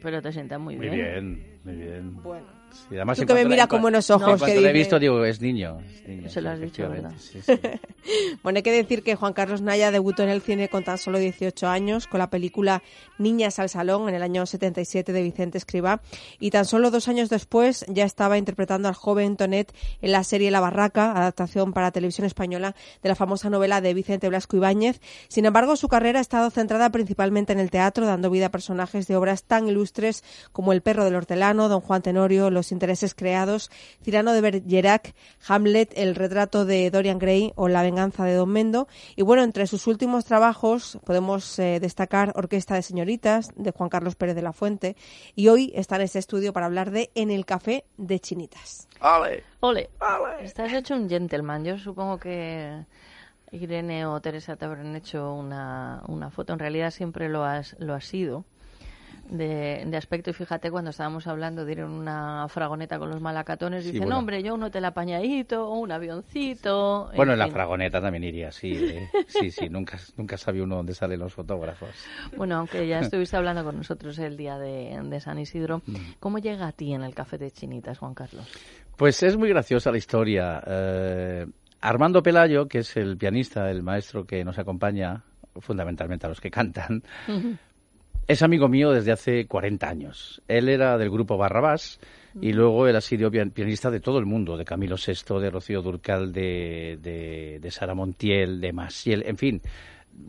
pero 0.02 0.22
te 0.22 0.32
sienta 0.32 0.58
muy 0.58 0.76
Muy 0.76 0.88
bien. 0.88 0.98
bien, 0.98 1.60
muy 1.64 1.74
bien. 1.74 2.22
Bueno. 2.22 2.57
Sí, 2.70 2.94
además, 2.96 3.18
Tú 3.18 3.22
que 3.26 3.34
me 3.34 3.40
cuanto- 3.40 3.48
mira 3.50 3.62
en 3.64 3.68
con 3.68 3.82
buenos 3.82 4.08
ojos, 4.10 4.40
en 4.40 4.46
que 4.46 4.60
le 4.60 4.70
he 4.70 4.72
visto, 4.72 4.98
digo, 4.98 5.24
es 5.24 5.40
niño. 5.40 5.78
es 5.80 6.08
niño, 6.08 6.28
Se 6.30 6.40
lo 6.40 6.50
has 6.50 6.60
dicho, 6.60 6.88
¿verdad? 6.88 7.12
sí, 7.18 7.40
sí. 7.42 7.52
Bueno, 8.42 8.58
hay 8.58 8.62
que 8.62 8.72
decir 8.72 9.02
que 9.02 9.14
Juan 9.16 9.34
Carlos 9.34 9.60
Naya 9.60 9.90
debutó 9.90 10.22
en 10.22 10.30
el 10.30 10.40
cine 10.40 10.68
con 10.70 10.82
tan 10.84 10.96
solo 10.96 11.18
18 11.18 11.68
años 11.68 12.06
con 12.06 12.18
la 12.18 12.30
película 12.30 12.82
Niñas 13.18 13.58
al 13.58 13.68
Salón 13.68 14.08
en 14.08 14.14
el 14.14 14.22
año 14.22 14.46
77 14.46 15.12
de 15.12 15.22
Vicente 15.22 15.58
Escribá 15.58 16.00
y 16.38 16.50
tan 16.50 16.64
solo 16.64 16.90
dos 16.90 17.08
años 17.08 17.28
después 17.28 17.84
ya 17.88 18.04
estaba 18.04 18.38
interpretando 18.38 18.88
al 18.88 18.94
joven 18.94 19.36
Tonet 19.36 19.74
en 20.00 20.12
la 20.12 20.24
serie 20.24 20.50
La 20.50 20.60
Barraca, 20.60 21.12
adaptación 21.12 21.74
para 21.74 21.90
televisión 21.90 22.26
española 22.26 22.74
de 23.02 23.08
la 23.10 23.14
famosa 23.14 23.50
novela 23.50 23.82
de 23.82 23.92
Vicente 23.92 24.28
Blasco 24.30 24.56
Ibáñez. 24.56 25.00
Sin 25.28 25.44
embargo, 25.44 25.76
su 25.76 25.88
carrera 25.88 26.20
ha 26.20 26.22
estado 26.22 26.48
centrada 26.50 26.88
principalmente 26.90 27.52
en 27.52 27.58
el 27.58 27.70
teatro, 27.70 28.06
dando 28.06 28.30
vida 28.30 28.46
a 28.46 28.50
personajes 28.50 29.06
de 29.06 29.16
obras 29.16 29.42
tan 29.42 29.68
ilustres 29.68 30.24
como 30.52 30.72
El 30.72 30.80
perro 30.80 31.04
del 31.04 31.16
hortelano, 31.16 31.68
Don 31.68 31.80
Juan 31.82 32.00
Tenorio, 32.00 32.50
los 32.58 32.72
intereses 32.72 33.14
creados, 33.14 33.70
Cirano 34.02 34.32
de 34.32 34.40
Bergerac, 34.40 35.14
Hamlet, 35.46 35.92
el 35.96 36.14
retrato 36.14 36.64
de 36.64 36.90
Dorian 36.90 37.18
Gray 37.18 37.52
o 37.54 37.68
La 37.68 37.82
venganza 37.82 38.24
de 38.24 38.34
Don 38.34 38.50
Mendo. 38.50 38.88
Y 39.16 39.22
bueno, 39.22 39.42
entre 39.42 39.66
sus 39.66 39.86
últimos 39.86 40.24
trabajos 40.24 40.98
podemos 41.04 41.58
eh, 41.58 41.78
destacar 41.80 42.32
Orquesta 42.34 42.74
de 42.74 42.82
Señoritas 42.82 43.50
de 43.56 43.70
Juan 43.70 43.88
Carlos 43.88 44.16
Pérez 44.16 44.34
de 44.34 44.42
la 44.42 44.52
Fuente 44.52 44.96
y 45.34 45.48
hoy 45.48 45.72
está 45.74 45.96
en 45.96 46.02
este 46.02 46.18
estudio 46.18 46.52
para 46.52 46.66
hablar 46.66 46.90
de 46.90 47.10
En 47.14 47.30
el 47.30 47.46
Café 47.46 47.84
de 47.96 48.18
Chinitas. 48.20 48.88
¡Ale! 49.00 49.44
Ole, 49.60 49.90
estás 50.40 50.72
hecho 50.72 50.94
un 50.94 51.08
gentleman. 51.08 51.64
Yo 51.64 51.78
supongo 51.78 52.18
que 52.18 52.84
Irene 53.52 54.06
o 54.06 54.20
Teresa 54.20 54.56
te 54.56 54.64
habrán 54.64 54.94
hecho 54.96 55.32
una, 55.32 56.02
una 56.08 56.30
foto. 56.30 56.52
En 56.52 56.58
realidad 56.58 56.90
siempre 56.90 57.28
lo 57.28 57.44
has, 57.44 57.76
lo 57.78 57.94
has 57.94 58.04
sido. 58.04 58.44
De, 59.30 59.84
de 59.86 59.96
aspecto 59.96 60.30
y 60.30 60.32
fíjate 60.32 60.70
cuando 60.70 60.90
estábamos 60.90 61.26
hablando 61.26 61.64
de 61.66 61.72
ir 61.72 61.78
en 61.80 61.90
una 61.90 62.46
fragoneta 62.48 62.98
con 62.98 63.10
los 63.10 63.20
malacatones 63.20 63.82
Sí, 63.84 63.90
dicen 63.92 64.06
bueno. 64.06 64.18
hombre 64.18 64.42
yo 64.42 64.54
un 64.54 64.62
hotel 64.62 64.84
apañadito 64.86 65.70
un 65.70 65.92
avioncito 65.92 67.10
Bueno, 67.14 67.32
en 67.34 67.38
la 67.38 67.48
fragoneta 67.48 68.00
también 68.00 68.24
iría, 68.24 68.50
sí. 68.50 68.72
¿eh? 68.74 69.08
Sí, 69.26 69.50
sí, 69.50 69.68
nunca, 69.70 69.98
nunca 70.16 70.36
sabe 70.36 70.62
uno 70.62 70.76
dónde 70.76 70.94
salen 70.94 71.20
los 71.20 71.34
fotógrafos. 71.34 71.90
Bueno, 72.36 72.56
aunque 72.56 72.86
ya 72.86 73.00
estuviste 73.00 73.36
hablando 73.38 73.64
con 73.64 73.76
nosotros 73.76 74.18
el 74.18 74.36
día 74.36 74.58
de, 74.58 74.98
de 75.02 75.20
San 75.20 75.38
Isidro, 75.38 75.82
Mm. 75.86 75.94
¿cómo 76.20 76.38
llega 76.38 76.66
a 76.66 76.72
ti 76.72 76.92
en 76.92 77.02
el 77.02 77.14
café 77.14 77.38
de 77.38 77.50
Chinitas, 77.50 77.98
Juan 77.98 78.14
Carlos? 78.14 78.46
Pues 78.96 79.22
es 79.22 79.36
muy 79.36 79.48
graciosa 79.48 79.90
la 79.90 79.98
historia. 79.98 80.62
Eh, 80.66 81.46
Armando 81.80 82.22
Pelayo, 82.22 82.66
que 82.66 82.78
es 82.78 82.96
el 82.96 83.16
pianista, 83.16 83.70
el 83.70 83.82
maestro 83.82 84.24
que 84.26 84.44
nos 84.44 84.58
acompaña, 84.58 85.22
fundamentalmente 85.60 86.26
a 86.26 86.28
los 86.28 86.40
que 86.40 86.50
cantan, 86.50 87.02
es 88.28 88.42
amigo 88.42 88.68
mío 88.68 88.92
desde 88.92 89.10
hace 89.12 89.46
40 89.46 89.88
años. 89.88 90.42
Él 90.46 90.68
era 90.68 90.96
del 90.98 91.10
grupo 91.10 91.36
Barrabás 91.36 91.98
y 92.40 92.52
luego 92.52 92.86
él 92.86 92.94
ha 92.94 93.00
sido 93.00 93.30
pian- 93.30 93.50
pianista 93.50 93.90
de 93.90 94.00
todo 94.00 94.18
el 94.18 94.26
mundo, 94.26 94.56
de 94.56 94.64
Camilo 94.64 94.96
VI, 94.96 95.40
de 95.40 95.50
Rocío 95.50 95.82
Durcal, 95.82 96.32
de, 96.32 96.98
de, 97.02 97.58
de 97.60 97.70
Sara 97.70 97.94
Montiel, 97.94 98.60
de 98.60 98.72
Masiel, 98.72 99.24
en 99.26 99.36
fin. 99.36 99.62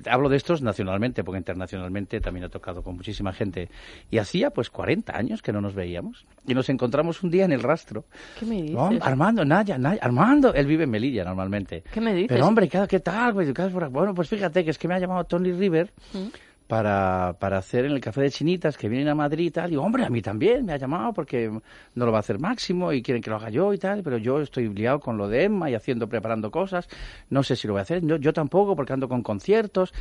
Hablo 0.06 0.30
de 0.30 0.38
estos 0.38 0.62
nacionalmente, 0.62 1.24
porque 1.24 1.40
internacionalmente 1.40 2.22
también 2.22 2.44
ha 2.46 2.50
tocado 2.50 2.84
con 2.84 2.96
muchísima 2.96 3.34
gente. 3.34 3.70
Y 4.12 4.20
hacía 4.20 4.52
pues 4.52 4.70
40 4.70 5.18
años 5.18 5.42
que 5.42 5.52
no 5.52 5.62
nos 5.62 5.74
veíamos. 5.74 6.28
Y 6.48 6.54
nos 6.54 6.70
encontramos 6.70 7.24
un 7.24 7.32
día 7.32 7.46
en 7.46 7.52
el 7.52 7.62
rastro. 7.64 8.06
¿Qué 8.40 8.46
me 8.46 8.58
dices? 8.62 8.76
No, 8.76 8.92
Armando, 9.02 9.44
Naya, 9.46 9.80
Naya, 9.80 10.00
Armando, 10.04 10.54
él 10.54 10.68
vive 10.68 10.84
en 10.84 10.92
Melilla 10.92 11.24
normalmente. 11.24 11.84
¿Qué 11.92 12.02
me 12.02 12.14
dices? 12.14 12.30
Pero 12.30 12.46
hombre, 12.46 12.70
¿qué, 12.70 12.86
qué 12.88 13.00
tal? 13.00 13.34
Bueno, 13.34 14.14
pues 14.14 14.30
fíjate 14.30 14.64
que 14.64 14.70
es 14.70 14.78
que 14.78 14.88
me 14.88 14.94
ha 14.94 15.00
llamado 15.00 15.24
Tony 15.24 15.52
River 15.54 15.92
¿Mm? 16.14 16.28
Para, 16.70 17.36
para 17.40 17.58
hacer 17.58 17.86
en 17.86 17.94
el 17.94 18.00
Café 18.00 18.22
de 18.22 18.30
Chinitas, 18.30 18.78
que 18.78 18.88
vienen 18.88 19.08
a 19.08 19.16
Madrid 19.16 19.48
y 19.48 19.50
tal. 19.50 19.74
Y 19.74 19.76
hombre, 19.76 20.06
a 20.06 20.10
mí 20.12 20.22
también 20.22 20.66
me 20.68 20.74
ha 20.74 20.78
llamado 20.78 21.14
porque 21.14 21.50
no 21.50 22.06
lo 22.06 22.12
va 22.12 22.20
a 22.20 22.22
hacer 22.22 22.38
Máximo 22.38 22.94
y 22.94 23.02
quieren 23.02 23.24
que 23.24 23.32
lo 23.32 23.38
haga 23.38 23.50
yo 23.50 23.74
y 23.74 23.80
tal. 23.80 24.04
Pero 24.04 24.20
yo 24.20 24.40
estoy 24.40 24.70
liado 24.70 25.00
con 25.00 25.18
lo 25.18 25.28
de 25.28 25.46
Emma 25.46 25.72
y 25.72 25.74
haciendo, 25.74 26.08
preparando 26.08 26.52
cosas. 26.52 26.88
No 27.32 27.42
sé 27.42 27.56
si 27.56 27.66
lo 27.66 27.74
voy 27.74 27.80
a 27.80 27.82
hacer. 27.82 28.06
Yo, 28.06 28.18
yo 28.18 28.34
tampoco 28.34 28.76
porque 28.76 28.94
ando 28.94 29.10
con 29.10 29.24
conciertos. 29.24 29.92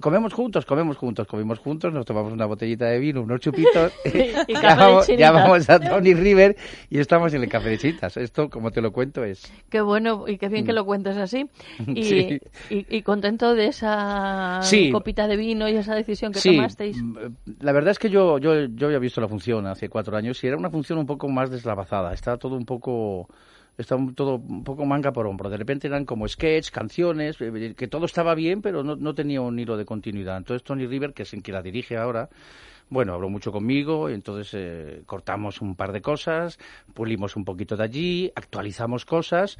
Comemos 0.00 0.34
juntos, 0.34 0.66
comemos 0.66 0.96
juntos, 0.96 1.28
comimos 1.28 1.60
juntos, 1.60 1.92
nos 1.92 2.04
tomamos 2.04 2.32
una 2.32 2.46
botellita 2.46 2.86
de 2.86 2.98
vino, 2.98 3.22
unos 3.22 3.40
chupitos. 3.40 3.92
Y 4.48 4.54
de 4.54 4.60
llamamos, 4.60 5.06
Chinitas. 5.06 5.32
llamamos 5.32 5.70
a 5.70 5.78
Tony 5.78 6.12
River 6.14 6.56
y 6.90 6.98
estamos 6.98 7.32
en 7.34 7.44
el 7.44 7.48
Café 7.48 7.68
de 7.68 7.78
Chinitas. 7.78 8.16
Esto, 8.16 8.50
como 8.50 8.72
te 8.72 8.80
lo 8.80 8.90
cuento, 8.92 9.22
es... 9.22 9.48
Qué 9.70 9.80
bueno 9.80 10.24
y 10.26 10.38
qué 10.38 10.48
bien 10.48 10.66
que 10.66 10.72
lo 10.72 10.84
cuentes 10.84 11.16
así. 11.18 11.46
Y, 11.86 12.02
Sí. 12.02 12.40
y, 12.68 12.96
y 12.96 13.02
contento 13.02 13.54
de 13.54 13.68
esa 13.68 14.58
Sí. 14.62 14.90
copita 14.90 15.28
de 15.28 15.36
vino 15.36 15.68
y 15.68 15.76
esa 15.76 15.94
decisión 15.94 16.15
que 16.32 16.40
Sí, 16.40 16.56
tomasteis. 16.56 16.96
mm, 17.02 17.16
la 17.60 17.72
verdad 17.72 17.92
es 17.92 17.98
que 17.98 18.10
yo, 18.10 18.38
yo, 18.38 18.66
yo 18.66 18.86
había 18.86 18.98
visto 18.98 19.20
la 19.20 19.28
función 19.28 19.66
hace 19.66 19.88
cuatro 19.88 20.16
años 20.16 20.42
y 20.42 20.46
era 20.46 20.56
una 20.56 20.70
función 20.70 20.98
un 20.98 21.06
poco 21.06 21.28
más 21.28 21.50
deslavazada. 21.50 22.12
Estaba 22.12 22.36
todo 22.36 22.56
un 22.56 22.64
poco 22.64 23.28
estaba 23.78 24.02
todo 24.14 24.36
un 24.36 24.64
poco 24.64 24.86
manga 24.86 25.12
por 25.12 25.26
hombro. 25.26 25.50
De 25.50 25.56
repente 25.56 25.86
eran 25.86 26.04
como 26.04 26.26
sketch, 26.26 26.70
canciones, 26.70 27.36
eh, 27.40 27.74
que 27.76 27.88
todo 27.88 28.06
estaba 28.06 28.34
bien, 28.34 28.62
pero 28.62 28.82
no, 28.82 28.96
no 28.96 29.14
tenía 29.14 29.40
un 29.40 29.58
hilo 29.58 29.76
de 29.76 29.84
continuidad. 29.84 30.38
Entonces 30.38 30.64
Tony 30.64 30.86
River, 30.86 31.12
que 31.12 31.24
es 31.24 31.32
el 31.34 31.42
que 31.42 31.52
la 31.52 31.62
dirige 31.62 31.96
ahora, 31.96 32.28
bueno, 32.88 33.14
habló 33.14 33.28
mucho 33.28 33.52
conmigo, 33.52 34.08
y 34.08 34.14
entonces 34.14 34.50
eh, 34.54 35.02
cortamos 35.06 35.60
un 35.60 35.74
par 35.74 35.92
de 35.92 36.00
cosas, 36.00 36.58
pulimos 36.94 37.36
un 37.36 37.44
poquito 37.44 37.76
de 37.76 37.84
allí, 37.84 38.32
actualizamos 38.34 39.04
cosas. 39.04 39.58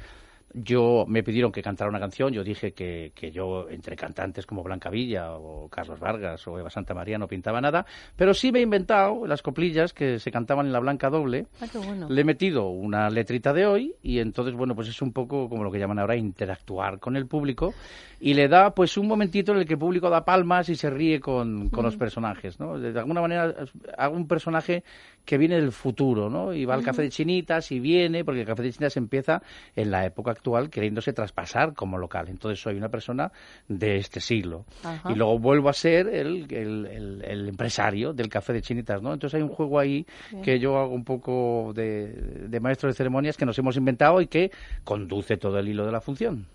Yo 0.53 1.05
me 1.07 1.23
pidieron 1.23 1.51
que 1.51 1.61
cantara 1.61 1.89
una 1.89 1.99
canción, 1.99 2.31
yo 2.31 2.43
dije 2.43 2.71
que, 2.71 3.11
que 3.13 3.31
yo 3.31 3.69
entre 3.69 3.95
cantantes 3.95 4.45
como 4.45 4.63
Blanca 4.63 4.89
Villa 4.89 5.33
o 5.33 5.67
Carlos 5.69 5.99
Vargas 5.99 6.47
o 6.47 6.57
Eva 6.57 6.69
Santa 6.69 6.93
María 6.93 7.17
no 7.17 7.27
pintaba 7.27 7.59
nada, 7.59 7.85
pero 8.15 8.33
sí 8.33 8.51
me 8.51 8.59
he 8.59 8.61
inventado 8.61 9.27
las 9.27 9.41
coplillas 9.41 9.93
que 9.93 10.19
se 10.19 10.31
cantaban 10.31 10.65
en 10.65 10.73
la 10.73 10.79
Blanca 10.79 11.09
Doble. 11.09 11.47
Ah, 11.61 11.65
qué 11.71 11.77
bueno. 11.77 12.07
Le 12.09 12.21
he 12.21 12.23
metido 12.23 12.69
una 12.69 13.09
letrita 13.09 13.53
de 13.53 13.65
hoy 13.65 13.95
y 14.01 14.19
entonces, 14.19 14.55
bueno, 14.55 14.73
pues 14.73 14.87
es 14.87 15.01
un 15.01 15.11
poco 15.11 15.49
como 15.49 15.63
lo 15.63 15.71
que 15.71 15.79
llaman 15.79 15.99
ahora 15.99 16.15
interactuar 16.15 16.99
con 16.99 17.17
el 17.17 17.27
público 17.27 17.73
y 18.19 18.33
le 18.33 18.47
da 18.47 18.71
pues 18.71 18.97
un 18.97 19.07
momentito 19.07 19.51
en 19.51 19.59
el 19.59 19.65
que 19.65 19.73
el 19.73 19.79
público 19.79 20.09
da 20.09 20.25
palmas 20.25 20.69
y 20.69 20.75
se 20.75 20.89
ríe 20.89 21.19
con, 21.19 21.69
con 21.69 21.83
los 21.83 21.97
personajes, 21.97 22.59
¿no? 22.59 22.79
De 22.79 22.97
alguna 22.97 23.21
manera 23.21 23.53
hago 23.97 24.15
un 24.15 24.27
personaje 24.27 24.83
que 25.27 25.37
viene 25.37 25.55
del 25.59 25.73
futuro, 25.73 26.29
¿no? 26.29 26.53
Y 26.53 26.63
va 26.63 26.73
al 26.73 26.83
café 26.83 27.01
de 27.01 27.09
chinitas 27.09 27.71
y 27.73 27.81
viene, 27.81 28.23
porque 28.23 28.39
el 28.41 28.47
café 28.47 28.63
de 28.63 28.71
chinitas 28.71 28.95
empieza 28.95 29.43
en 29.75 29.91
la 29.91 30.05
época 30.05 30.31
actual 30.31 30.69
queriéndose 30.69 31.11
traspasar 31.11 31.73
como 31.73 31.97
local. 31.97 32.27
Entonces 32.29 32.61
soy 32.61 32.77
una 32.77 32.87
persona 32.87 33.29
de 33.67 33.97
este 33.97 34.21
siglo. 34.21 34.65
Ajá. 34.83 35.11
Y 35.11 35.15
luego 35.15 35.37
vuelvo 35.37 35.67
a 35.67 35.73
ser 35.73 36.07
el, 36.07 36.47
el, 36.49 36.85
el- 36.87 37.23
el 37.27 37.49
empresario 37.49 38.13
del 38.13 38.29
café 38.29 38.53
de 38.53 38.61
chinitas, 38.61 39.01
¿no? 39.01 39.13
Entonces 39.13 39.35
hay 39.35 39.43
un 39.43 39.49
juego 39.49 39.77
ahí 39.79 40.05
Bien. 40.31 40.43
que 40.43 40.59
yo 40.59 40.77
hago 40.77 40.93
un 40.95 41.03
poco 41.03 41.73
de, 41.75 42.07
de 42.47 42.59
maestro 42.61 42.87
de 42.87 42.95
ceremonias 42.95 43.35
que 43.35 43.45
nos 43.45 43.59
hemos 43.59 43.75
inventado 43.75 44.21
y 44.21 44.27
que 44.27 44.49
conduce 44.85 45.35
todo 45.35 45.59
el 45.59 45.67
hilo 45.67 45.85
de 45.85 45.91
la 45.91 45.99
función. 45.99 46.45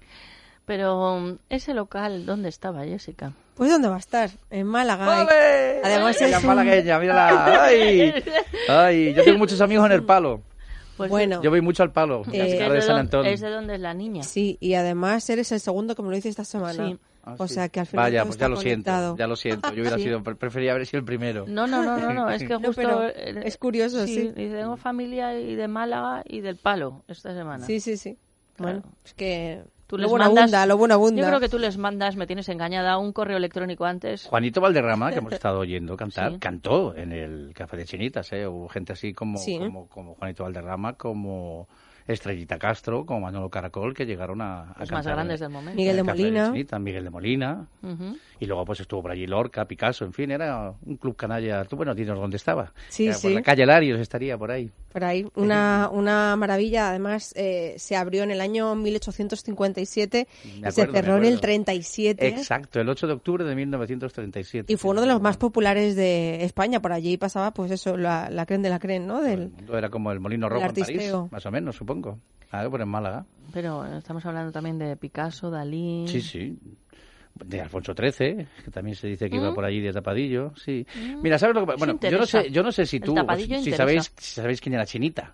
Pero 0.65 1.19
mm, 1.21 1.39
ese 1.49 1.75
local, 1.75 2.25
¿dónde 2.25 2.49
estaba, 2.49 2.85
Jessica? 2.85 3.33
Pues 3.55 3.71
¿dónde 3.71 3.89
va 3.89 3.97
a 3.97 3.99
estar? 3.99 4.31
En 4.51 4.67
Málaga. 4.67 5.23
¡Ole! 5.23 5.81
Además 5.85 6.21
es 6.21 6.39
un- 6.41 6.47
malagueña, 6.47 6.99
mírala. 6.99 7.65
¡Ay! 7.65 8.15
¡Ay! 8.69 9.15
Yo 9.15 9.25
tengo 9.25 9.39
muchos 9.39 9.61
amigos 9.61 9.87
en 9.87 9.93
el 9.93 10.05
palo. 10.05 10.43
Pues 10.97 11.11
Bueno. 11.11 11.43
Yo 11.43 11.51
voy 11.51 11.61
mucho 11.63 11.83
al 11.83 11.91
palo, 11.91 12.23
Eh, 12.33 12.59
es, 12.65 12.73
de 12.73 12.83
San 12.83 12.97
Antón. 12.97 13.27
es 13.27 13.41
de 13.41 13.51
donde 13.51 13.75
es 13.75 13.81
la 13.81 13.93
niña. 13.95 14.23
Sí, 14.23 14.57
y 14.61 14.75
además 14.75 15.29
eres 15.31 15.51
el 15.53 15.61
segundo 15.61 15.95
que 15.97 16.03
me 16.03 16.11
lo 16.11 16.15
dice 16.15 16.29
esta 16.29 16.45
semana. 16.45 16.87
Sí. 16.89 16.99
Ah, 17.25 17.35
o 17.39 17.47
sí. 17.49 17.55
sea 17.55 17.69
que 17.69 17.79
al 17.81 17.87
final 17.87 18.05
Vaya, 18.05 18.19
todo 18.21 18.27
pues 18.27 18.35
está 18.37 18.45
ya 18.45 18.49
lo 18.49 18.57
siento, 18.57 18.91
conectado. 18.91 19.17
ya 19.17 19.27
lo 19.29 19.37
siento. 19.37 19.69
Yo 19.73 19.81
hubiera 19.83 19.97
Sí. 19.97 20.03
sido, 20.05 20.23
prefería 20.23 20.73
haber 20.73 20.87
sido 20.87 20.99
el 21.01 21.05
primero. 21.05 21.45
No, 21.49 21.67
no, 21.67 21.83
no, 21.83 21.97
no, 21.99 22.13
no, 22.13 22.31
es 22.31 22.43
que 22.43 22.49
No, 22.59 22.59
justo... 22.59 22.73
pero 22.75 23.09
eh, 23.09 23.43
es 23.45 23.57
curioso, 23.59 24.05
sí. 24.07 24.33
y 24.37 24.49
tengo 24.49 24.77
familia 24.77 25.39
y 25.39 25.55
de 25.55 25.69
Málaga 25.69 26.23
y 26.27 26.41
del 26.41 26.57
Palo 26.57 27.05
esta 27.09 27.33
semana. 27.35 27.65
Sí, 27.67 27.81
sí, 27.81 27.97
sí. 27.97 28.17
Claro. 28.57 28.81
Bueno, 28.81 28.97
es 29.05 29.15
que 29.15 29.63
Tú 29.93 29.99
lo 29.99 30.05
les 30.05 30.11
bueno 30.11 30.25
mandas- 30.25 30.45
abunda, 30.45 30.67
lo 30.67 30.77
bueno 30.79 30.95
abunda. 30.95 31.21
Yo 31.21 31.29
creo 31.29 31.39
que 31.41 31.51
tú 31.51 31.59
les 31.59 31.77
mandas, 31.77 32.17
me 32.17 32.27
tienes 32.27 32.49
engañada, 32.49 32.97
un 32.97 33.13
correo 33.13 33.37
electrónico 33.37 33.85
antes. 33.85 34.25
Juanito 34.27 34.63
Valderrama, 34.63 35.11
que 35.13 35.19
hemos 35.19 35.35
estado 35.35 35.59
oyendo 35.59 35.99
cantar, 35.99 36.33
Sí. 36.33 36.39
cantó 36.39 36.97
en 36.97 37.13
el 37.13 37.53
Café 37.55 37.77
de 37.77 37.85
Chinitas, 37.85 38.33
¿eh? 38.33 38.47
Hubo 38.47 38.71
gente 38.71 38.95
así 38.95 39.13
como, 39.13 39.37
Sí. 39.37 39.59
como, 39.59 39.89
como 39.89 40.15
Juanito 40.15 40.45
Valderrama, 40.45 40.95
como 40.95 41.69
Estrellita 42.07 42.59
Castro, 42.59 43.05
como 43.05 43.21
Manolo 43.21 43.51
Caracol, 43.51 43.93
que 43.93 44.07
llegaron 44.07 44.41
a, 44.41 44.63
a 44.63 44.67
Los 44.81 44.89
cantar 44.89 44.95
más 44.95 45.07
grandes 45.07 45.41
en- 45.43 45.45
del 45.45 45.53
momento. 45.53 45.77
Miguel 45.77 45.97
de 45.97 46.03
Molina. 46.03 46.47
Chinitas, 46.47 46.81
Miguel 46.81 47.05
de 47.05 47.11
Molina. 47.11 47.67
Ujú. 47.83 48.17
Y 48.43 48.47
luego 48.47 48.65
pues 48.65 48.81
estuvo 48.81 49.03
por 49.03 49.13
allí 49.13 49.25
Lorca, 49.25 49.67
Picasso, 49.67 50.05
en 50.05 50.13
fin, 50.13 50.33
era 50.33 50.75
un 50.85 50.97
club 50.97 51.15
canalla. 51.15 51.65
Tú, 51.65 51.77
bueno, 51.77 51.95
dinos 51.95 52.19
dónde 52.19 52.39
estaba. 52.39 52.73
Sí, 52.89 53.07
Era 53.07 53.15
sí. 53.15 53.29
Por 53.29 53.35
la 53.37 53.43
calle 53.43 53.67
Larios 53.67 54.01
estaría 54.01 54.37
por 54.37 54.51
ahí. 54.51 54.69
Por 54.93 55.05
ahí, 55.05 55.25
una, 55.37 55.89
una 55.93 56.35
maravilla. 56.35 56.89
Además, 56.89 57.33
eh, 57.37 57.77
se 57.79 57.95
abrió 57.95 58.25
en 58.25 58.33
el 58.33 58.41
año 58.41 58.75
1857 58.75 60.27
Me 60.27 60.51
y 60.51 60.73
se 60.73 60.83
acuerdo, 60.83 60.93
cerró 60.93 61.13
en 61.19 61.23
el 61.23 61.35
acuerdo. 61.35 61.41
37. 61.41 62.27
Exacto, 62.27 62.81
el 62.81 62.89
8 62.89 63.07
de 63.07 63.13
octubre 63.13 63.45
de 63.45 63.55
1937. 63.55 64.73
Y 64.73 64.77
fue 64.77 64.91
uno 64.91 65.03
de 65.03 65.07
los 65.07 65.23
más 65.23 65.37
populares 65.37 65.95
de 65.95 66.43
España. 66.43 66.83
Por 66.83 66.93
allí 66.93 67.17
pasaba, 67.19 67.53
pues 67.53 67.71
eso, 67.71 67.97
la, 67.97 68.29
la 68.29 68.45
creen 68.45 68.63
de 68.63 68.71
la 68.71 68.81
creen, 68.81 69.07
¿no? 69.07 69.23
Del, 69.23 69.53
Era 69.73 69.89
como 69.89 70.11
el 70.11 70.19
Molino 70.19 70.49
Rojo 70.49 70.67
en 70.67 70.75
París, 70.75 71.13
más 71.31 71.47
o 71.47 71.51
menos, 71.53 71.77
supongo. 71.77 72.19
Algo 72.51 72.73
por 72.73 72.81
en 72.83 72.89
Málaga. 72.89 73.25
Pero 73.53 73.87
estamos 73.87 74.27
hablando 74.27 74.51
también 74.51 74.79
de 74.79 74.97
Picasso, 74.97 75.49
Dalí. 75.49 76.07
Sí, 76.09 76.21
sí. 76.21 76.59
De 77.35 77.61
Alfonso 77.61 77.95
XIII, 77.95 78.47
que 78.65 78.71
también 78.71 78.95
se 78.95 79.09
dice 79.09 79.29
que 79.31 79.37
iba 79.37 79.51
Mm. 79.51 79.55
por 79.55 79.65
allí 79.65 79.81
de 79.81 79.93
tapadillo, 79.93 80.53
sí. 80.57 80.87
Mira, 81.23 81.39
¿sabes 81.39 81.55
lo 81.57 81.67
que 81.67 81.75
Bueno, 81.77 81.99
yo 82.01 82.19
no 82.19 82.27
sé, 82.27 82.51
yo 82.51 82.63
no 82.63 82.71
sé 82.73 82.85
si 82.87 83.01
tú, 83.01 83.15
si 83.15 83.43
interesa. 83.71 83.77
sabéis, 83.77 84.13
si 84.19 84.35
sabéis 84.41 84.61
quién 84.61 84.75
era 84.75 84.85
Chinita. 84.87 85.33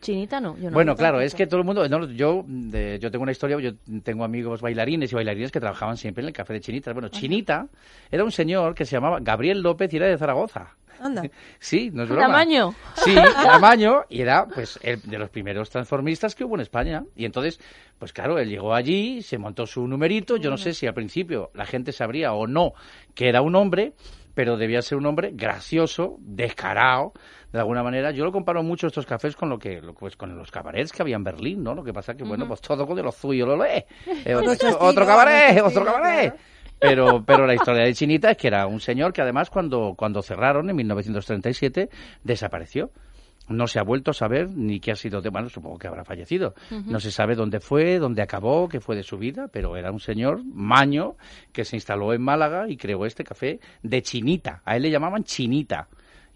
Chinita 0.00 0.40
no. 0.40 0.56
Yo 0.58 0.64
no 0.70 0.74
bueno, 0.74 0.92
no 0.92 0.96
claro, 0.96 1.20
es 1.20 1.34
que 1.34 1.46
todo 1.46 1.58
el 1.60 1.66
mundo, 1.66 1.88
no, 1.88 2.08
yo, 2.10 2.44
de- 2.46 2.98
yo 3.00 3.10
tengo 3.10 3.22
una 3.24 3.32
historia, 3.32 3.58
yo 3.58 3.72
tengo 4.02 4.24
amigos 4.24 4.60
bailarines 4.60 5.10
y 5.10 5.14
bailarines 5.14 5.50
que 5.50 5.58
trabajaban 5.60 5.96
siempre 5.96 6.22
en 6.22 6.28
el 6.28 6.32
café 6.34 6.52
de 6.52 6.60
Chinitas. 6.60 6.92
Bueno, 6.94 7.08
Chinita 7.08 7.66
era 8.10 8.22
un 8.24 8.30
señor 8.32 8.74
que 8.74 8.84
se 8.84 8.92
llamaba 8.96 9.18
Gabriel 9.20 9.60
López 9.60 9.92
y 9.92 9.96
era 9.96 10.06
de 10.06 10.16
Zaragoza. 10.18 10.76
Anda. 11.00 11.22
Sí, 11.58 11.90
no 11.92 12.04
es 12.04 12.08
broma. 12.08 12.26
Tamaño. 12.26 12.74
Sí, 12.94 13.14
tamaño, 13.14 14.04
y 14.08 14.20
era 14.20 14.46
pues 14.46 14.78
el 14.82 15.00
de 15.02 15.18
los 15.18 15.30
primeros 15.30 15.70
transformistas 15.70 16.34
que 16.34 16.44
hubo 16.44 16.54
en 16.54 16.60
España. 16.60 17.04
Y 17.16 17.24
entonces, 17.24 17.60
pues 17.98 18.12
claro, 18.12 18.38
él 18.38 18.48
llegó 18.48 18.74
allí, 18.74 19.22
se 19.22 19.38
montó 19.38 19.66
su 19.66 19.86
numerito. 19.86 20.36
Yo 20.36 20.50
no 20.50 20.56
sé 20.56 20.74
si 20.74 20.86
al 20.86 20.94
principio 20.94 21.50
la 21.54 21.66
gente 21.66 21.92
sabría 21.92 22.32
o 22.32 22.46
no 22.46 22.72
que 23.14 23.28
era 23.28 23.42
un 23.42 23.54
hombre, 23.56 23.94
pero 24.34 24.56
debía 24.56 24.82
ser 24.82 24.98
un 24.98 25.06
hombre 25.06 25.32
gracioso, 25.34 26.16
descarado, 26.20 27.12
de 27.52 27.58
alguna 27.58 27.82
manera. 27.82 28.12
Yo 28.12 28.24
lo 28.24 28.30
comparo 28.30 28.62
mucho 28.62 28.86
estos 28.86 29.04
cafés 29.04 29.34
con 29.34 29.48
lo 29.48 29.58
que, 29.58 29.82
pues 29.98 30.16
con 30.16 30.36
los 30.36 30.50
cabarets 30.50 30.92
que 30.92 31.02
había 31.02 31.16
en 31.16 31.24
Berlín, 31.24 31.62
¿no? 31.64 31.74
Lo 31.74 31.82
que 31.82 31.92
pasa 31.92 32.14
que, 32.14 32.22
bueno, 32.22 32.46
pues 32.46 32.60
todo 32.60 32.86
con 32.86 32.96
de 32.96 33.02
lo 33.02 33.10
suyo 33.10 33.46
lo 33.46 33.56
lee. 33.56 33.84
Eh, 34.24 34.34
otro, 34.36 34.78
otro 34.78 35.06
cabaret, 35.06 35.60
otro 35.60 35.84
cabaret. 35.84 36.34
Pero, 36.80 37.24
pero 37.24 37.46
la 37.46 37.54
historia 37.54 37.84
de 37.84 37.94
Chinita 37.94 38.30
es 38.30 38.36
que 38.36 38.48
era 38.48 38.66
un 38.66 38.80
señor 38.80 39.12
que 39.12 39.22
además 39.22 39.50
cuando, 39.50 39.94
cuando 39.96 40.22
cerraron 40.22 40.70
en 40.70 40.76
1937 40.76 41.88
desapareció. 42.22 42.90
No 43.48 43.66
se 43.66 43.78
ha 43.78 43.82
vuelto 43.82 44.10
a 44.10 44.14
saber 44.14 44.50
ni 44.50 44.78
qué 44.78 44.92
ha 44.92 44.94
sido 44.94 45.22
de, 45.22 45.30
bueno, 45.30 45.48
supongo 45.48 45.78
que 45.78 45.88
habrá 45.88 46.04
fallecido. 46.04 46.54
No 46.84 47.00
se 47.00 47.10
sabe 47.10 47.34
dónde 47.34 47.60
fue, 47.60 47.98
dónde 47.98 48.20
acabó, 48.20 48.68
qué 48.68 48.78
fue 48.78 48.94
de 48.94 49.02
su 49.02 49.16
vida, 49.16 49.48
pero 49.50 49.74
era 49.76 49.90
un 49.90 50.00
señor 50.00 50.44
maño 50.44 51.16
que 51.50 51.64
se 51.64 51.76
instaló 51.76 52.12
en 52.12 52.20
Málaga 52.20 52.68
y 52.68 52.76
creó 52.76 53.06
este 53.06 53.24
café 53.24 53.58
de 53.82 54.02
Chinita. 54.02 54.60
A 54.66 54.76
él 54.76 54.82
le 54.82 54.90
llamaban 54.90 55.24
Chinita. 55.24 55.88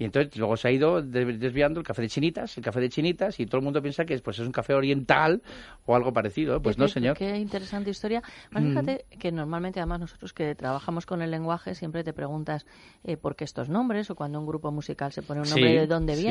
Y 0.02 0.04
entonces 0.04 0.36
luego 0.36 0.56
se 0.56 0.66
ha 0.66 0.70
ido 0.72 1.00
de- 1.00 1.24
desviando 1.38 1.78
el 1.78 1.86
café 1.86 2.02
de 2.02 2.08
chinitas, 2.08 2.58
el 2.58 2.64
café 2.64 2.80
de 2.80 2.88
chinitas, 2.88 3.38
y 3.38 3.46
todo 3.46 3.58
el 3.58 3.62
mundo 3.62 3.80
piensa 3.80 4.04
que 4.04 4.18
pues, 4.18 4.36
es 4.40 4.44
un 4.44 4.50
café 4.50 4.74
oriental 4.74 5.42
o 5.86 5.94
algo 5.94 6.12
parecido. 6.12 6.60
Pues 6.60 6.76
no, 6.76 6.88
señor. 6.88 7.16
Qué 7.16 7.36
interesante 7.38 7.90
historia. 7.90 8.20
Más 8.50 8.64
Mm. 8.64 8.68
fíjate 8.70 9.04
que 9.20 9.30
normalmente, 9.30 9.78
además, 9.78 10.00
nosotros 10.00 10.32
que 10.32 10.56
trabajamos 10.56 11.06
con 11.06 11.22
el 11.22 11.30
lenguaje, 11.30 11.76
siempre 11.76 12.02
te 12.02 12.12
preguntas 12.12 12.66
eh, 13.04 13.16
por 13.16 13.36
qué 13.36 13.44
estos 13.44 13.68
nombres 13.68 14.10
o 14.10 14.16
cuando 14.16 14.40
un 14.40 14.46
grupo 14.46 14.72
musical 14.72 15.12
se 15.12 15.22
pone 15.22 15.40
un 15.40 15.48
nombre 15.48 15.68
Sí, 15.70 15.76
de 15.76 15.86
dónde 15.86 16.16
sí. 16.16 16.22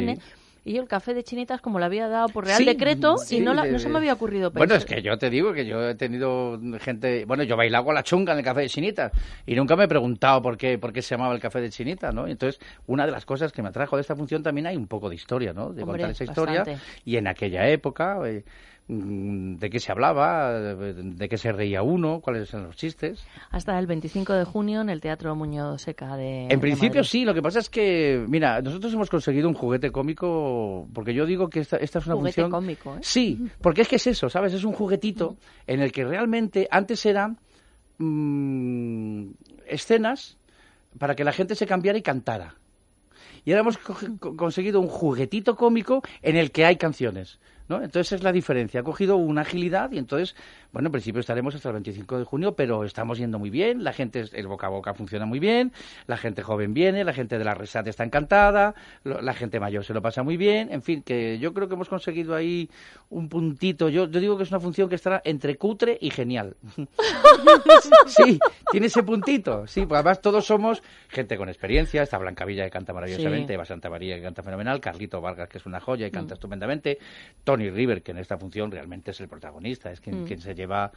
Y 0.64 0.74
yo 0.74 0.82
el 0.84 0.88
café 0.88 1.16
de 1.16 1.24
chinitas, 1.24 1.60
como 1.60 1.80
lo 1.80 1.86
había 1.86 2.08
dado 2.08 2.28
por 2.30 2.46
Real 2.46 2.60
Sí, 2.60 2.66
Decreto, 2.66 3.18
sí, 3.18 3.38
y 3.38 3.40
no, 3.40 3.54
la- 3.56 3.66
no 3.66 3.80
se 3.80 3.90
me 3.90 3.98
había 3.98 4.14
ocurrido 4.14 4.52
Bueno, 4.52 4.76
pensar. 4.76 4.78
es 4.78 4.96
que 4.96 5.02
yo 5.02 5.18
te 5.18 5.32
digo 5.32 5.54
que 5.54 5.66
yo 5.66 5.90
he 5.90 5.96
tenido 5.96 6.60
gente... 6.80 7.26
Bueno, 7.26 7.42
yo 7.42 7.58
bailaba 7.58 7.84
con 7.84 7.96
la 7.96 8.04
chunga 8.04 8.34
en 8.34 8.40
el 8.40 8.46
café 8.46 8.62
de 8.62 8.70
Chinita 8.70 9.12
y 9.48 9.56
nunca 9.56 9.76
me 9.76 9.86
he 9.86 9.88
preguntado 9.88 10.40
por 10.44 10.58
qué, 10.58 10.78
por 10.78 10.94
qué 10.94 11.02
se 11.02 11.16
llamaba 11.16 11.34
el 11.34 11.40
café 11.42 11.62
de 11.62 11.72
Chinita, 11.72 12.12
¿no? 12.12 12.28
Entonces, 12.28 12.62
una 12.86 13.08
de 13.08 13.12
las 13.12 13.26
cosas 13.26 13.52
que 13.52 13.64
me 13.64 13.70
atrajo 13.70 13.96
de 13.96 14.02
esta 14.02 14.16
función 14.16 14.44
también 14.44 14.68
hay 14.68 14.78
un 14.78 14.86
poco 14.88 15.10
de 15.10 15.16
historia, 15.16 15.52
¿no? 15.52 15.74
De 15.74 15.82
Hombre, 15.82 16.04
contar 16.04 16.12
esa 16.12 16.26
historia 16.26 16.60
bastante. 16.60 16.82
y 17.06 17.16
en 17.18 17.26
aquella 17.28 17.68
época... 17.68 18.20
eh, 18.28 18.44
de 18.94 19.70
qué 19.70 19.80
se 19.80 19.90
hablaba, 19.92 20.52
de, 20.52 21.30
qué 21.30 21.38
se 21.38 21.54
reía 21.54 21.82
uno, 21.82 22.20
cuáles 22.20 22.54
eran 22.54 22.68
los 22.68 22.76
chistes. 22.76 23.24
Hasta 23.50 23.80
el 23.80 23.88
25 23.88 24.34
de 24.34 24.44
junio 24.44 24.82
en 24.82 24.90
el 24.90 25.00
Teatro 25.00 25.34
Muñoz 25.34 25.82
Seca 25.84 26.18
de 26.18 26.48
En 26.50 26.60
principio 26.60 27.04
sí, 27.06 27.24
lo 27.24 27.34
que 27.34 27.42
pasa 27.42 27.60
es 27.60 27.70
que, 27.70 28.26
mira, 28.28 28.62
nosotros 28.62 28.94
hemos 28.94 29.10
conseguido 29.10 29.48
un 29.48 29.54
juguete 29.54 29.92
cómico, 29.92 30.88
porque 30.94 31.14
yo 31.14 31.26
digo 31.26 31.50
que 31.50 31.62
esta, 31.62 31.78
esta 31.78 32.00
es 32.00 32.06
una 32.08 32.16
Juguete 32.16 32.42
función... 32.42 32.52
cómico, 32.52 32.96
¿eh? 32.96 33.00
Sí, 33.02 33.48
porque 33.62 33.82
es 33.84 33.88
que 33.88 33.96
es 33.96 34.08
eso, 34.08 34.30
¿sabes? 34.30 34.54
Es 34.54 34.66
un 34.66 34.74
juguetito 34.74 35.38
en 35.68 35.80
el 35.80 35.94
que 35.94 36.04
realmente 36.04 36.68
antes 36.70 37.06
eran 37.06 37.38
mm, 37.98 39.32
escenas 39.68 40.38
para 41.00 41.16
que 41.16 41.24
la 41.24 41.32
gente 41.32 41.56
se 41.56 41.66
cambiara 41.66 41.98
y 41.98 42.02
cantara. 42.02 42.56
Y 43.46 43.52
ahora 43.52 43.62
hemos 43.62 43.78
co- 43.78 44.36
conseguido 44.36 44.80
un 44.82 44.88
juguetito 44.88 45.56
cómico 45.56 46.02
en 46.22 46.36
el 46.36 46.52
que 46.52 46.66
hay 46.66 46.76
canciones. 46.76 47.40
¿No? 47.72 47.84
Entonces 47.84 48.12
es 48.14 48.24
la 48.24 48.32
diferencia. 48.32 48.82
Ha 48.82 48.84
cogido 48.84 49.16
una 49.16 49.42
agilidad 49.42 49.92
y 49.92 49.98
entonces, 49.98 50.36
bueno, 50.72 50.88
en 50.90 50.92
principio 50.92 51.20
estaremos 51.22 51.56
hasta 51.56 51.70
el 51.70 51.74
25 51.74 52.20
de 52.20 52.26
junio, 52.26 52.54
pero 52.56 52.84
estamos 52.84 53.18
yendo 53.18 53.40
muy 53.40 53.50
bien. 53.50 53.84
La 53.84 53.94
gente, 53.94 54.26
el 54.34 54.48
boca 54.48 54.68
a 54.68 54.70
boca 54.70 54.94
funciona 54.94 55.26
muy 55.26 55.40
bien. 55.40 55.72
La 56.08 56.18
gente 56.18 56.44
joven 56.44 56.74
viene, 56.74 57.04
la 57.04 57.14
gente 57.14 57.38
de 57.38 57.44
la 57.46 57.54
resat 57.54 57.88
está 57.88 58.04
encantada, 58.04 58.76
lo- 59.04 59.22
la 59.22 59.34
gente 59.34 59.60
mayor 59.60 59.84
se 59.86 59.94
lo 59.94 60.02
pasa 60.02 60.22
muy 60.24 60.36
bien. 60.38 60.68
En 60.72 60.82
fin, 60.82 61.02
que 61.02 61.40
yo 61.40 61.54
creo 61.54 61.68
que 61.68 61.76
hemos 61.76 61.90
conseguido 61.90 62.36
ahí 62.36 62.70
un 63.10 63.30
puntito. 63.30 63.90
Yo, 63.90 64.08
yo 64.10 64.20
digo 64.20 64.38
que 64.38 64.44
es 64.44 64.52
una 64.52 64.60
función 64.60 64.90
que 64.90 64.96
estará 64.96 65.22
entre 65.24 65.56
cutre 65.56 65.98
y 66.02 66.10
genial. 66.12 66.56
sí, 68.08 68.40
tiene 68.72 68.88
ese 68.88 69.04
puntito. 69.04 69.68
Sí, 69.68 69.82
porque 69.82 69.96
además 69.96 70.22
todos 70.22 70.46
somos 70.46 70.82
gente 71.10 71.38
con 71.38 71.50
experiencia. 71.50 72.04
Está 72.04 72.18
Blanca 72.18 72.46
Villa 72.46 72.66
que 72.66 72.72
canta 72.72 72.94
maravillosamente, 72.94 73.48
Sí. 73.48 73.54
Eva 73.54 73.66
Santa 73.66 73.90
María 73.90 74.16
que 74.16 74.22
canta 74.24 74.44
fenomenal, 74.44 74.80
Carlito 74.80 75.22
Vargas 75.22 75.50
que 75.50 75.58
es 75.58 75.66
una 75.66 75.80
joya 75.80 76.08
y 76.08 76.12
canta 76.12 76.34
Mm. 76.34 76.38
estupendamente, 76.42 77.00
Tony 77.44 77.61
River 77.70 78.02
que 78.02 78.12
en 78.12 78.18
esta 78.18 78.38
función 78.38 78.72
realmente 78.72 79.12
es 79.12 79.20
el 79.22 79.28
protagonista, 79.28 79.92
es 79.92 80.02
quien, 80.02 80.24
Mm. 80.24 80.26
quien 80.26 80.42
se 80.42 80.56
lleva 80.56 80.92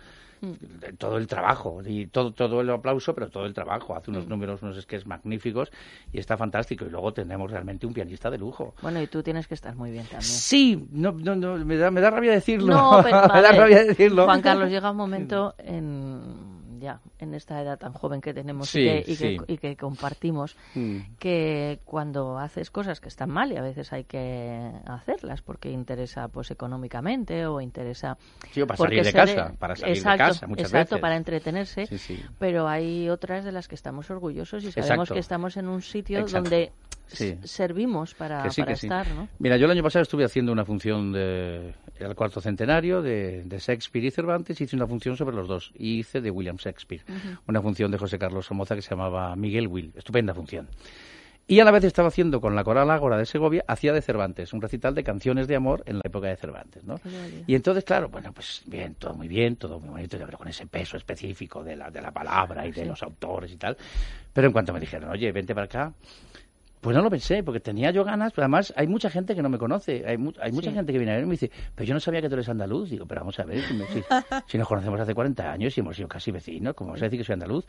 todo 0.98 1.16
el 1.16 1.26
trabajo 1.26 1.80
y 1.86 2.06
todo 2.08 2.32
todo 2.32 2.60
el 2.60 2.68
aplauso, 2.68 3.14
pero 3.14 3.28
todo 3.30 3.46
el 3.46 3.54
trabajo. 3.54 3.96
Hace 3.96 4.10
Mm. 4.10 4.14
unos 4.14 4.28
números, 4.28 4.62
unos 4.62 4.76
sketches 4.80 5.06
magníficos 5.06 5.70
y 6.12 6.18
está 6.18 6.36
fantástico. 6.36 6.84
Y 6.84 6.90
luego 6.90 7.12
tenemos 7.14 7.50
realmente 7.50 7.86
un 7.86 7.94
pianista 7.94 8.30
de 8.30 8.36
lujo. 8.38 8.74
Bueno, 8.82 9.00
y 9.00 9.06
tú 9.06 9.22
tienes 9.22 9.46
que 9.46 9.54
estar 9.54 9.74
muy 9.74 9.90
bien 9.90 10.04
también. 10.04 10.22
Sí, 10.22 10.86
no, 10.90 11.12
no, 11.12 11.34
no, 11.34 11.56
me 11.64 11.76
da, 11.76 11.90
me 11.90 12.00
da 12.02 12.10
rabia 12.10 12.32
decirlo. 12.32 12.74
No, 12.74 13.00
pero 13.02 13.22
me 13.34 13.40
da 13.42 13.52
rabia 13.52 13.84
decirlo. 13.84 14.24
Juan 14.26 14.42
Carlos, 14.42 14.68
llega 14.70 14.90
un 14.90 14.96
momento 14.98 15.54
en 15.58 16.20
ya 16.84 17.00
en 17.18 17.34
esta 17.34 17.60
edad 17.60 17.78
tan 17.78 17.92
joven 17.92 18.20
que 18.20 18.32
tenemos 18.32 18.68
Sí, 18.68 18.80
y, 18.80 18.84
que, 18.84 19.10
y, 19.10 19.16
sí. 19.16 19.36
que, 19.38 19.52
y 19.54 19.58
que 19.58 19.76
compartimos 19.76 20.56
Mm. 20.76 20.98
que 21.18 21.80
cuando 21.84 22.38
haces 22.38 22.70
cosas 22.70 23.00
que 23.00 23.08
están 23.08 23.30
mal 23.30 23.50
y 23.50 23.56
a 23.56 23.62
veces 23.62 23.92
hay 23.92 24.04
que 24.04 24.70
hacerlas 24.86 25.42
porque 25.42 25.70
interesa 25.70 26.28
pues 26.28 26.50
económicamente 26.52 27.46
o 27.46 27.60
interesa 27.60 28.16
Sí, 28.52 28.60
o 28.62 28.66
para 28.66 28.76
salir 28.78 29.02
de 29.04 29.12
casa, 29.12 29.48
de- 29.50 29.56
para 29.56 29.74
salir 29.76 29.96
de 29.96 30.02
casa 30.02 30.46
muchas 30.46 30.66
exacto, 30.66 30.94
veces. 30.96 31.00
para 31.00 31.16
entretenerse 31.16 31.86
Sí, 31.86 31.98
sí. 31.98 32.22
pero 32.38 32.68
hay 32.68 33.08
otras 33.08 33.44
de 33.44 33.52
las 33.52 33.66
que 33.66 33.74
estamos 33.74 34.10
orgullosos 34.10 34.62
y 34.64 34.70
sabemos 34.70 34.90
Exacto. 34.92 35.14
que 35.14 35.20
estamos 35.20 35.56
en 35.56 35.68
un 35.68 35.82
sitio 35.82 36.18
Exacto. 36.20 36.50
donde 36.50 36.72
servimos 37.42 38.14
para, 38.14 38.44
para 38.48 38.72
estar 38.72 39.08
¿no? 39.10 39.28
Mira, 39.38 39.56
yo 39.56 39.66
el 39.66 39.72
año 39.72 39.82
pasado 39.82 40.02
estuve 40.02 40.24
haciendo 40.24 40.52
una 40.52 40.64
función 40.64 41.12
de, 41.12 41.74
el 42.04 42.14
cuarto 42.14 42.40
centenario 42.40 43.02
de, 43.02 43.42
de 43.44 43.58
Shakespeare 43.58 44.04
y 44.06 44.10
Cervantes, 44.10 44.60
hice 44.60 44.76
una 44.76 44.86
función 44.86 45.16
sobre 45.16 45.36
los 45.36 45.48
dos, 45.48 45.72
y 45.76 45.98
hice 46.00 46.20
de 46.20 46.30
William 46.30 46.56
Shakespeare, 46.56 47.02
una 47.46 47.60
función 47.62 47.90
de 47.90 47.98
José 47.98 48.18
Carlos 48.18 48.46
Somoza 48.46 48.74
que 48.74 48.82
se 48.82 48.90
llamaba 48.90 49.34
Miguel 49.36 49.66
Will, 49.68 49.92
estupenda 49.96 50.34
función. 50.34 50.68
Y 51.46 51.60
a 51.60 51.64
la 51.66 51.72
vez 51.72 51.84
estaba 51.84 52.08
haciendo 52.08 52.40
con 52.40 52.54
la 52.56 52.64
Coral 52.64 52.90
Ágora 52.90 53.18
de 53.18 53.26
Segovia, 53.26 53.64
hacía 53.68 53.92
de 53.92 54.00
Cervantes, 54.00 54.54
un 54.54 54.62
recital 54.62 54.94
de 54.94 55.04
canciones 55.04 55.46
de 55.46 55.54
amor 55.56 55.82
en 55.84 55.96
la 55.96 56.02
época 56.04 56.28
de 56.28 56.36
Cervantes, 56.36 56.84
¿no? 56.84 56.98
Y 57.46 57.54
entonces, 57.54 57.84
claro, 57.84 58.08
bueno, 58.08 58.32
pues 58.32 58.62
bien, 58.64 58.94
todo 58.94 59.12
muy 59.12 59.28
bien, 59.28 59.56
todo 59.56 59.78
muy 59.78 59.90
bonito, 59.90 60.16
pero 60.24 60.38
con 60.38 60.48
ese 60.48 60.66
peso 60.66 60.96
específico 60.96 61.62
de 61.62 61.76
la, 61.76 61.90
de 61.90 62.00
la 62.00 62.12
palabra 62.12 62.66
y 62.66 62.72
de 62.72 62.80
Sí. 62.84 62.88
los 62.88 63.02
autores 63.02 63.52
y 63.52 63.56
tal. 63.56 63.76
Pero 64.32 64.46
en 64.46 64.54
cuanto 64.54 64.72
me 64.72 64.80
dijeron, 64.80 65.10
oye, 65.10 65.30
vente 65.32 65.54
para 65.54 65.66
acá, 65.66 65.92
pues 66.84 66.94
no 66.96 67.02
lo 67.02 67.10
pensé, 67.10 67.42
porque 67.42 67.60
tenía 67.60 67.90
yo 67.90 68.04
ganas, 68.04 68.32
pero 68.32 68.44
además 68.44 68.72
hay 68.76 68.86
mucha 68.86 69.08
gente 69.08 69.34
que 69.34 69.42
no 69.42 69.48
me 69.48 69.56
conoce, 69.58 70.04
hay, 70.06 70.18
mu- 70.18 70.32
hay 70.38 70.52
mucha 70.52 70.68
Sí. 70.70 70.76
gente 70.76 70.92
que 70.92 70.98
viene 70.98 71.12
a 71.12 71.16
verme 71.16 71.26
y 71.26 71.30
me 71.30 71.32
dice, 71.34 71.50
pero 71.74 71.86
yo 71.88 71.94
no 71.94 72.00
sabía 72.00 72.20
que 72.20 72.28
tú 72.28 72.34
eres 72.34 72.48
andaluz. 72.48 72.90
Digo, 72.90 73.06
pero 73.06 73.22
vamos 73.22 73.40
a 73.40 73.44
ver, 73.44 73.62
si, 73.66 73.72
me- 73.74 73.86
si- 73.86 74.02
si 74.46 74.58
nos 74.58 74.68
conocemos 74.68 75.00
hace 75.00 75.14
40 75.14 75.50
años 75.50 75.76
y 75.76 75.80
hemos 75.80 75.96
sido 75.96 76.08
casi 76.08 76.30
vecinos, 76.30 76.74
¿cómo 76.74 76.90
vas 76.92 77.00
a 77.00 77.06
decir 77.06 77.18
que 77.18 77.24
soy 77.24 77.32
andaluz? 77.32 77.64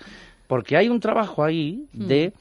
Porque 0.47 0.75
hay 0.77 0.89
un 0.89 0.99
trabajo 0.99 1.43
ahí 1.43 1.87
de, 1.93 2.33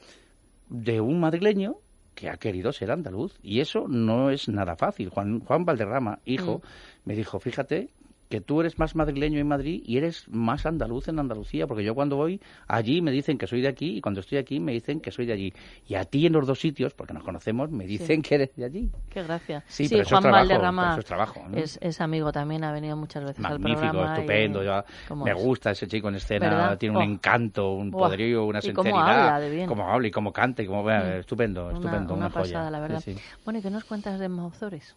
de 0.69 0.99
un 1.01 1.19
madrileño 1.19 1.77
que 2.13 2.29
ha 2.29 2.37
querido 2.37 2.71
ser 2.71 2.91
andaluz 2.91 3.37
y 3.41 3.61
eso 3.61 3.87
no 3.87 4.29
es 4.29 4.47
nada 4.49 4.75
fácil. 4.75 5.09
Juan, 5.09 5.39
Juan 5.41 5.65
Valderrama, 5.65 6.19
hijo, 6.25 6.61
me 7.05 7.15
dijo, 7.15 7.39
fíjate 7.39 7.89
que 8.35 8.41
tú 8.41 8.59
eres 8.59 8.77
más 8.77 8.95
madrileño 8.95 9.39
en 9.39 9.47
Madrid 9.47 9.81
y 9.85 9.95
eres 9.97 10.25
más 10.27 10.65
andaluz 10.65 11.07
en 11.07 11.19
Andalucía, 11.19 11.67
porque 11.67 11.85
yo 11.85 11.95
cuando 11.95 12.17
voy 12.17 12.41
allí 12.67 13.01
me 13.01 13.11
dicen 13.11 13.37
que 13.37 13.47
soy 13.47 13.61
de 13.61 13.69
aquí 13.69 13.95
y 13.97 14.01
cuando 14.01 14.19
estoy 14.19 14.37
aquí 14.39 14.59
me 14.59 14.73
dicen 14.73 14.99
que 14.99 15.09
soy 15.11 15.25
de 15.25 15.31
allí. 15.31 15.53
Y 15.87 15.95
a 15.95 16.03
ti 16.03 16.25
en 16.25 16.33
los 16.33 16.45
dos 16.45 16.59
sitios, 16.59 16.93
porque 16.93 17.13
nos 17.13 17.23
conocemos, 17.23 17.71
me 17.71 17.85
dicen 17.85 18.21
que 18.21 18.35
eres 18.35 18.53
de 18.57 18.65
allí. 18.65 18.91
Qué 19.09 19.23
gracia. 19.23 19.63
Sí, 19.67 19.87
pero 19.89 20.01
eso 20.01 20.09
Juan 20.09 20.19
es 20.19 20.23
trabajo, 20.23 20.47
Valderrama 20.49 20.81
pero 20.81 20.91
eso 20.91 20.99
es 20.99 21.05
trabajo, 21.05 21.45
¿no? 21.49 21.57
es, 21.57 21.79
es 21.81 22.01
amigo 22.01 22.31
también, 22.33 22.65
ha 22.65 22.73
venido 22.73 22.97
muchas 22.97 23.23
veces 23.23 23.39
Magnífico, 23.39 23.79
al 23.83 23.89
programa. 23.91 24.15
y- 24.17 24.19
estupendo. 24.19 24.83
¿cómo 25.07 25.23
me 25.25 25.31
es? 25.31 25.37
gusta 25.41 25.71
ese 25.71 25.87
chico 25.87 26.09
en 26.09 26.15
escena, 26.15 26.49
¿Verdad? 26.49 26.77
tiene 26.77 26.97
un 26.97 27.01
Oh. 27.03 27.05
encanto, 27.05 27.71
un 27.71 27.89
Buah. 27.91 28.07
poderío, 28.07 28.43
una 28.45 28.59
Y 28.61 28.73
cómo 28.73 28.83
sinceridad. 28.89 29.19
habla 29.27 29.39
de 29.39 29.49
bien. 29.49 29.67
Cómo 29.67 29.87
habla 29.89 30.07
y 30.07 30.11
cómo 30.11 30.33
canta 30.33 30.61
y 30.61 30.67
cómo... 30.67 30.83
Mm. 30.83 30.89
Estupendo, 31.19 31.67
Una- 31.67 31.73
estupendo, 31.77 32.13
una, 32.15 32.25
una, 32.25 32.29
joya. 32.31 32.43
pasada, 32.53 32.69
la 32.69 32.79
verdad. 32.81 32.99
Sí, 32.99 33.13
sí. 33.13 33.19
Bueno, 33.45 33.59
¿y 33.59 33.61
qué 33.61 33.69
nos 33.69 33.85
cuentas 33.85 34.19
de 34.19 34.27
Mauzores? 34.27 34.93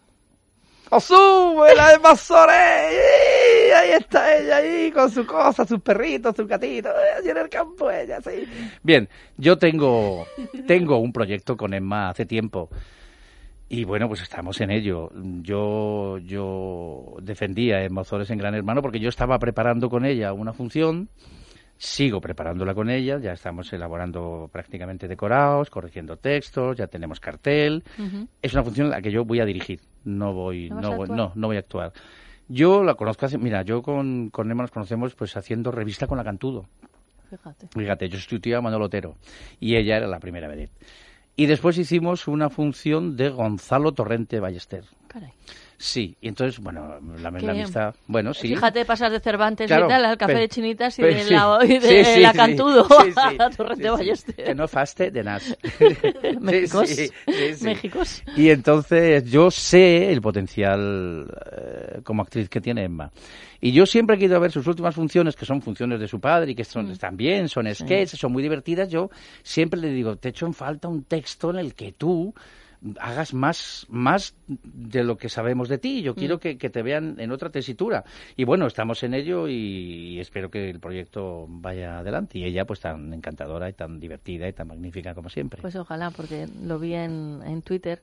¡Sube 0.99 1.75
la 1.75 1.91
de 1.91 1.99
Mazoré! 1.99 2.89
¡Y 3.67 3.71
Ahí 3.71 3.91
está 3.91 4.35
ella 4.35 4.57
ahí 4.57 4.91
con 4.91 5.09
su 5.11 5.25
cosa, 5.25 5.65
sus 5.65 5.79
perritos, 5.81 6.35
sus 6.35 6.47
gatitos, 6.47 6.91
eh, 6.91 7.17
allí 7.19 7.29
en 7.29 7.37
el 7.37 7.49
campo 7.49 7.91
ella, 7.91 8.19
sí. 8.21 8.45
Bien, 8.81 9.07
yo 9.37 9.57
tengo, 9.57 10.25
tengo 10.67 10.97
un 10.97 11.13
proyecto 11.13 11.55
con 11.55 11.73
Emma 11.73 12.09
hace 12.09 12.25
tiempo 12.25 12.69
y 13.71 13.83
bueno, 13.83 14.07
pues 14.07 14.21
estamos 14.23 14.59
en 14.61 14.71
ello. 14.71 15.11
Yo, 15.41 16.17
yo 16.17 17.15
defendía 17.21 17.77
a 17.77 17.83
Emma 17.83 18.01
Ozores 18.01 18.31
en 18.31 18.39
Gran 18.39 18.55
Hermano 18.55 18.81
porque 18.81 18.99
yo 18.99 19.09
estaba 19.09 19.37
preparando 19.37 19.91
con 19.91 20.05
ella 20.05 20.33
una 20.33 20.53
función, 20.53 21.09
sigo 21.79 22.19
preparándola 22.19 22.75
con 22.75 22.89
ella, 22.89 23.19
ya 23.19 23.31
estamos 23.31 23.71
elaborando 23.71 24.49
prácticamente 24.51 25.07
decorados, 25.07 25.69
corrigiendo 25.69 26.17
textos, 26.17 26.77
ya 26.77 26.87
tenemos 26.87 27.21
cartel. 27.21 27.83
Es 28.41 28.53
una 28.53 28.63
función 28.63 28.87
en 28.87 28.91
la 28.91 29.01
que 29.01 29.11
yo 29.11 29.23
voy 29.23 29.39
a 29.39 29.45
dirigir, 29.45 29.79
no 30.03 30.33
voy, 30.33 30.69
¿No 30.69 30.97
voy, 30.97 31.07
no 31.09 31.31
voy 31.35 31.55
a 31.55 31.59
actuar. 31.59 31.93
Yo 32.49 32.83
la 32.83 32.95
conozco 32.95 33.25
hace, 33.25 33.37
mira, 33.37 33.61
yo 33.61 33.81
con, 33.81 34.29
con 34.29 34.51
Emma 34.51 34.63
nos 34.63 34.71
conocemos 34.71 35.15
pues 35.15 35.37
haciendo 35.37 35.71
revista 35.71 36.05
con 36.05 36.17
la 36.17 36.23
Cantudo. 36.23 36.67
Fíjate. 37.29 37.67
Fíjate, 37.67 38.09
yo 38.09 38.17
sustituía 38.17 38.57
a 38.57 38.61
Manuel 38.61 38.83
Otero 38.83 39.15
y 39.59 39.77
ella 39.77 39.97
era 39.97 40.07
la 40.07 40.19
primera 40.19 40.49
vedette. 40.49 40.73
Y 41.37 41.45
después 41.45 41.77
hicimos 41.77 42.27
una 42.27 42.49
función 42.49 43.15
de 43.15 43.29
Gonzalo 43.29 43.93
Torrente 43.93 44.41
Ballester. 44.41 44.83
Caray. 45.07 45.31
Sí, 45.81 46.17
y 46.19 46.27
entonces, 46.27 46.59
bueno, 46.59 46.99
la, 47.21 47.31
la 47.31 47.51
amistad, 47.53 47.95
bueno, 48.05 48.33
sí. 48.33 48.49
Fíjate, 48.49 48.83
pasas 48.83 49.13
de 49.13 49.21
Cervantes 49.21 49.67
Claro, 49.67 49.85
y 49.85 49.89
tal 49.89 50.03
al 50.03 50.17
café 50.17 50.33
de 50.33 50.49
Chinitas 50.49 50.99
y 50.99 51.03
de 51.03 51.23
sí. 51.23 51.33
la, 51.33 51.57
y 51.63 51.79
de 51.79 52.03
Sí, 52.03 52.13
sí, 52.15 52.19
la 52.19 52.33
sí. 52.33 52.37
Cantudo 52.37 52.85
a 53.39 53.49
Torrente. 53.49 53.89
Ballester. 53.89 54.35
Que 54.35 54.53
no 54.53 54.67
faste 54.67 55.09
de 55.09 55.23
nada. 55.23 55.39
Méxicos. 56.41 57.11
Méxicos. 57.61 58.23
Y 58.35 58.49
entonces 58.49 59.23
yo 59.31 59.49
sé 59.49 60.11
el 60.11 60.21
potencial 60.21 61.33
eh, 61.49 62.01
como 62.03 62.23
actriz 62.23 62.49
que 62.49 62.59
tiene 62.59 62.83
Emma. 62.83 63.09
Y 63.61 63.71
yo 63.71 63.85
siempre 63.85 64.17
he 64.17 64.19
querido 64.19 64.37
ver 64.41 64.51
sus 64.51 64.67
últimas 64.67 64.95
funciones, 64.95 65.37
que 65.37 65.45
son 65.45 65.61
funciones 65.61 66.01
de 66.01 66.09
su 66.09 66.19
padre 66.19 66.51
y 66.51 66.55
que 66.55 66.65
son, 66.65 66.91
están 66.91 67.15
bien, 67.15 67.47
son 67.47 67.73
sketches, 67.73 68.19
son 68.19 68.33
muy 68.33 68.43
divertidas. 68.43 68.89
Yo 68.89 69.09
siempre 69.43 69.79
le 69.79 69.91
digo, 69.91 70.17
te 70.17 70.29
echo 70.29 70.45
en 70.45 70.53
falta 70.53 70.89
un 70.89 71.03
texto 71.03 71.51
en 71.51 71.57
el 71.57 71.73
que 71.73 71.93
tú 71.93 72.33
hagas 72.99 73.33
más, 73.33 73.85
más 73.89 74.35
de 74.47 75.03
lo 75.03 75.17
que 75.17 75.29
sabemos 75.29 75.69
de 75.69 75.77
ti. 75.77 76.01
Yo 76.01 76.15
quiero 76.15 76.39
que, 76.39 76.57
que 76.57 76.69
te 76.69 76.81
vean 76.81 77.15
en 77.19 77.31
otra 77.31 77.49
tesitura. 77.49 78.03
Y 78.35 78.45
bueno, 78.45 78.67
estamos 78.67 79.03
en 79.03 79.13
ello 79.13 79.47
y, 79.47 80.15
y 80.15 80.19
espero 80.19 80.49
que 80.49 80.69
el 80.69 80.79
proyecto 80.79 81.45
vaya 81.47 81.99
adelante. 81.99 82.39
Y 82.39 82.45
ella 82.45 82.65
pues 82.65 82.79
tan 82.79 83.13
encantadora 83.13 83.69
y 83.69 83.73
tan 83.73 83.99
divertida 83.99 84.47
y 84.47 84.53
tan 84.53 84.67
magnífica 84.67 85.13
como 85.13 85.29
siempre. 85.29 85.61
Pues 85.61 85.75
ojalá, 85.75 86.11
porque 86.11 86.47
lo 86.63 86.79
vi 86.79 86.93
en, 86.93 87.41
en 87.45 87.61
Twitter. 87.61 88.01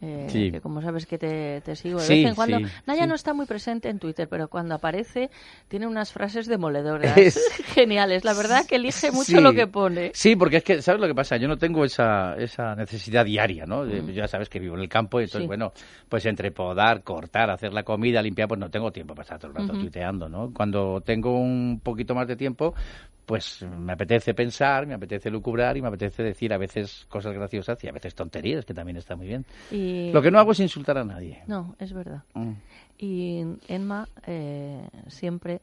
Eh, 0.00 0.26
Sí. 0.28 0.50
que 0.50 0.60
como 0.60 0.82
sabes 0.82 1.06
que 1.06 1.16
te, 1.18 1.60
te 1.62 1.76
sigo 1.76 1.98
de 2.00 2.06
Sí, 2.06 2.14
vez 2.22 2.30
en 2.30 2.34
cuando. 2.34 2.58
sí, 2.58 2.64
Naya 2.86 3.06
no 3.06 3.14
está 3.14 3.32
muy 3.32 3.46
presente 3.46 3.88
en 3.88 3.98
Twitter, 3.98 4.28
pero 4.28 4.48
cuando 4.48 4.74
aparece 4.74 5.30
tiene 5.68 5.86
unas 5.86 6.12
frases 6.12 6.46
demoledoras 6.46 7.16
Es- 7.16 7.40
geniales. 7.74 8.24
La 8.24 8.34
verdad 8.34 8.66
que 8.66 8.76
elige 8.76 9.10
mucho 9.12 9.40
lo 9.40 9.52
que 9.54 9.66
pone. 9.66 10.10
Sí, 10.14 10.36
porque 10.36 10.58
es 10.58 10.64
que, 10.64 10.82
¿sabes 10.82 11.00
lo 11.00 11.06
que 11.06 11.14
pasa? 11.14 11.36
Yo 11.36 11.48
no 11.48 11.56
tengo 11.56 11.84
esa, 11.84 12.34
esa 12.36 12.74
necesidad 12.74 13.24
diaria, 13.24 13.64
¿no? 13.66 13.84
De- 13.86 14.12
Ya 14.12 14.28
sabes 14.28 14.48
que 14.48 14.58
vivo 14.58 14.74
en 14.74 14.82
el 14.82 14.88
campo 14.88 15.20
y 15.20 15.24
entonces, 15.24 15.44
Mm. 15.46 15.48
Bueno, 15.48 15.72
pues 16.08 16.26
entre 16.26 16.50
podar, 16.50 17.02
cortar, 17.02 17.50
hacer 17.50 17.72
la 17.72 17.82
comida, 17.82 18.20
limpiar, 18.22 18.48
pues 18.48 18.58
no 18.60 18.70
tengo 18.70 18.90
tiempo 18.92 19.14
para 19.14 19.22
estar 19.24 19.38
todo 19.38 19.50
el 19.52 19.56
rato 19.56 19.72
tuiteando, 19.78 20.28
¿no? 20.28 20.52
Cuando 20.52 21.00
tengo 21.00 21.38
un 21.38 21.80
poquito 21.82 22.14
más 22.14 22.26
de 22.28 22.36
tiempo, 22.36 22.74
pues 23.26 23.62
me 23.62 23.92
apetece 23.92 24.34
pensar, 24.34 24.86
me 24.86 24.94
apetece 24.94 25.30
lucubrar 25.30 25.76
y 25.76 25.82
me 25.82 25.88
apetece 25.88 26.22
decir 26.22 26.52
a 26.52 26.58
veces 26.58 27.06
cosas 27.08 27.32
graciosas 27.34 27.82
y 27.84 27.88
a 27.88 27.92
veces 27.92 28.14
tonterías, 28.14 28.64
que 28.64 28.74
también 28.74 28.96
está 28.96 29.16
muy 29.16 29.26
bien. 29.26 29.44
Y- 29.70 30.10
Lo 30.12 30.20
que 30.22 30.30
no 30.30 30.38
hago 30.38 30.52
es 30.52 30.60
insultar 30.60 30.98
a 30.98 31.04
nadie. 31.04 31.42
No, 31.46 31.74
es 31.78 31.92
verdad. 31.92 32.22
Mm. 32.34 32.52
Y 32.98 33.42
Emma 33.68 34.08
eh, 34.26 34.86
siempre 35.08 35.60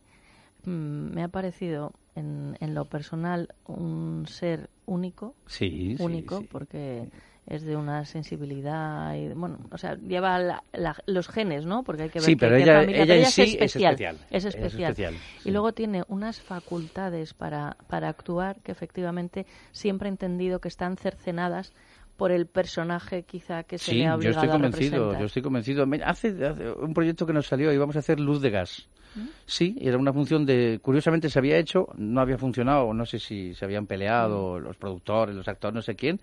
mm, 0.66 0.70
me 1.14 1.24
ha 1.24 1.28
parecido 1.28 1.94
en, 2.16 2.58
en 2.60 2.74
lo 2.74 2.86
personal 2.86 3.50
un 3.68 4.26
ser 4.28 4.70
único. 4.86 5.36
Sí, 5.48 5.96
sí, 5.98 6.04
único 6.04 6.40
sí. 6.40 6.48
porque 6.52 7.08
es 7.52 7.64
de 7.64 7.76
una 7.76 8.06
sensibilidad 8.06 9.14
y 9.16 9.28
bueno, 9.34 9.60
o 9.72 9.78
sea, 9.78 9.96
lleva 9.96 10.40
la- 10.40 10.64
la- 10.74 10.96
los 11.06 11.28
genes, 11.28 11.66
¿no? 11.66 11.84
Porque 11.84 12.04
hay 12.04 12.10
que 12.10 12.20
ver 12.20 12.26
Sí, 12.26 12.32
qué- 12.34 12.40
pero 12.40 12.56
ella- 12.56 12.80
familia, 12.80 12.96
ella 12.98 13.04
pero 13.04 13.14
en 13.14 13.20
ella 13.20 13.30
sí 13.30 13.42
es 13.42 13.48
es 13.48 13.54
especial. 13.56 13.94
especial. 13.94 14.16
Es 14.30 14.46
Es 14.46 14.56
especial. 14.56 14.92
especial, 14.92 15.14
Y 15.14 15.44
sí. 15.44 15.52
luego 15.52 15.74
tiene 15.74 16.04
unas 16.08 16.42
facultades 16.42 17.34
para, 17.34 17.78
para 17.88 18.10
actuar 18.10 18.62
que 18.62 18.72
efectivamente 18.72 19.46
siempre 19.72 20.08
he 20.08 20.12
entendido 20.12 20.60
que 20.62 20.68
están 20.70 20.98
cercenadas 20.98 21.74
por 22.18 22.32
el 22.32 22.46
personaje 22.46 23.24
quizá 23.24 23.64
que 23.64 23.78
se 23.80 23.92
Sí, 23.92 23.98
le 23.98 24.06
ha 24.06 24.10
yo 24.12 24.16
obligado 24.18 24.36
estoy 24.46 24.50
a 24.50 24.52
convencido, 24.54 24.92
representar. 24.92 25.20
yo 25.20 25.26
estoy 25.26 25.42
convencido. 25.42 25.86
Hace, 26.06 26.46
hace 26.46 26.72
un 26.72 26.94
proyecto 26.94 27.26
que 27.26 27.34
nos 27.34 27.48
salió, 27.48 27.74
íbamos 27.74 27.96
a 27.96 28.00
hacer 28.00 28.20
Luz 28.20 28.42
de 28.42 28.52
Gas. 28.52 28.88
¿Mm? 29.16 29.28
Sí, 29.46 29.76
era 29.82 29.98
una 29.98 30.14
función 30.14 30.46
de, 30.46 30.80
curiosamente 30.82 31.30
se 31.30 31.38
había 31.40 31.58
hecho, 31.58 31.88
no 31.98 32.22
había 32.22 32.38
funcionado, 32.38 32.94
no 32.94 33.06
sé 33.06 33.20
si 33.20 33.54
se 33.54 33.66
habían 33.66 33.86
peleado 33.88 34.60
Mm. 34.60 34.64
los 34.64 34.78
productores, 34.78 35.36
los 35.36 35.48
actores, 35.48 35.76
no 35.76 35.82
sé 35.82 35.96
quién, 35.96 36.20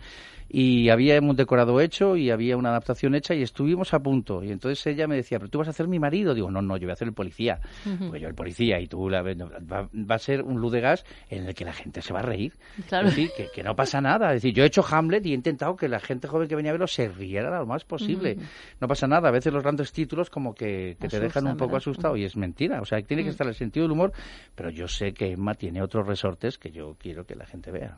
y 0.48 0.88
había 0.88 1.18
un 1.20 1.36
decorado 1.36 1.78
hecho 1.80 2.16
y 2.16 2.30
había 2.30 2.56
una 2.56 2.70
adaptación 2.70 3.14
hecha 3.14 3.34
y 3.34 3.42
estuvimos 3.42 3.92
a 3.92 3.98
punto. 4.00 4.42
Y 4.42 4.50
entonces 4.50 4.86
ella 4.86 5.06
me 5.06 5.16
decía, 5.16 5.38
pero 5.38 5.50
tú 5.50 5.58
vas 5.58 5.68
a 5.68 5.72
hacer 5.72 5.88
mi 5.88 5.98
marido. 5.98 6.32
Digo, 6.32 6.50
no, 6.50 6.62
no, 6.62 6.76
yo 6.78 6.86
voy 6.86 6.90
a 6.90 6.94
hacer 6.94 7.08
el 7.08 7.12
policía. 7.14 7.60
Ujú. 7.84 8.06
Porque 8.06 8.20
yo 8.20 8.28
el 8.28 8.34
policía 8.34 8.80
y 8.80 8.86
tú 8.86 9.10
la, 9.10 9.20
va, 9.22 9.88
va 9.92 10.14
a 10.14 10.18
ser 10.18 10.42
un 10.42 10.58
luz 10.60 10.72
de 10.72 10.80
gas 10.80 11.04
en 11.28 11.46
el 11.46 11.54
que 11.54 11.66
la 11.66 11.74
gente 11.74 12.00
se 12.00 12.14
va 12.14 12.20
a 12.20 12.22
reír. 12.22 12.54
Claro. 12.88 13.08
Es 13.08 13.16
decir, 13.16 13.30
que, 13.36 13.48
que 13.54 13.62
no 13.62 13.76
pasa 13.76 14.00
nada. 14.00 14.28
Es 14.32 14.42
decir, 14.42 14.54
yo 14.54 14.64
he 14.64 14.66
hecho 14.66 14.82
Hamlet 14.90 15.26
y 15.26 15.32
he 15.32 15.34
intentado 15.34 15.76
que 15.76 15.86
la 15.88 16.00
gente 16.00 16.26
joven 16.28 16.48
que 16.48 16.56
venía 16.56 16.70
a 16.70 16.74
verlo 16.74 16.86
se 16.86 17.08
riera 17.08 17.50
lo 17.58 17.66
más 17.66 17.84
posible. 17.84 18.38
No 18.80 18.88
pasa 18.88 19.06
nada. 19.06 19.28
A 19.28 19.32
veces 19.32 19.52
los 19.52 19.62
grandes 19.62 19.92
títulos 19.92 20.30
como 20.30 20.54
que, 20.54 20.96
que 20.98 21.08
te 21.08 21.20
dejan 21.20 21.46
un 21.46 21.52
poco 21.58 21.72
¿verdad? 21.72 21.76
asustado 21.78 22.16
y 22.16 22.24
es 22.24 22.36
mentira. 22.36 22.77
O 22.80 22.84
sea, 22.84 23.00
tiene 23.02 23.22
que 23.22 23.28
Mm. 23.28 23.32
estar 23.32 23.46
el 23.46 23.54
sentido 23.54 23.84
del 23.84 23.92
humor, 23.92 24.12
pero 24.54 24.70
yo 24.70 24.88
sé 24.88 25.12
que 25.12 25.32
Emma 25.32 25.54
tiene 25.54 25.82
otros 25.82 26.06
resortes 26.06 26.58
que 26.58 26.70
yo 26.70 26.96
quiero 26.98 27.24
que 27.24 27.34
la 27.34 27.46
gente 27.46 27.70
vea. 27.70 27.96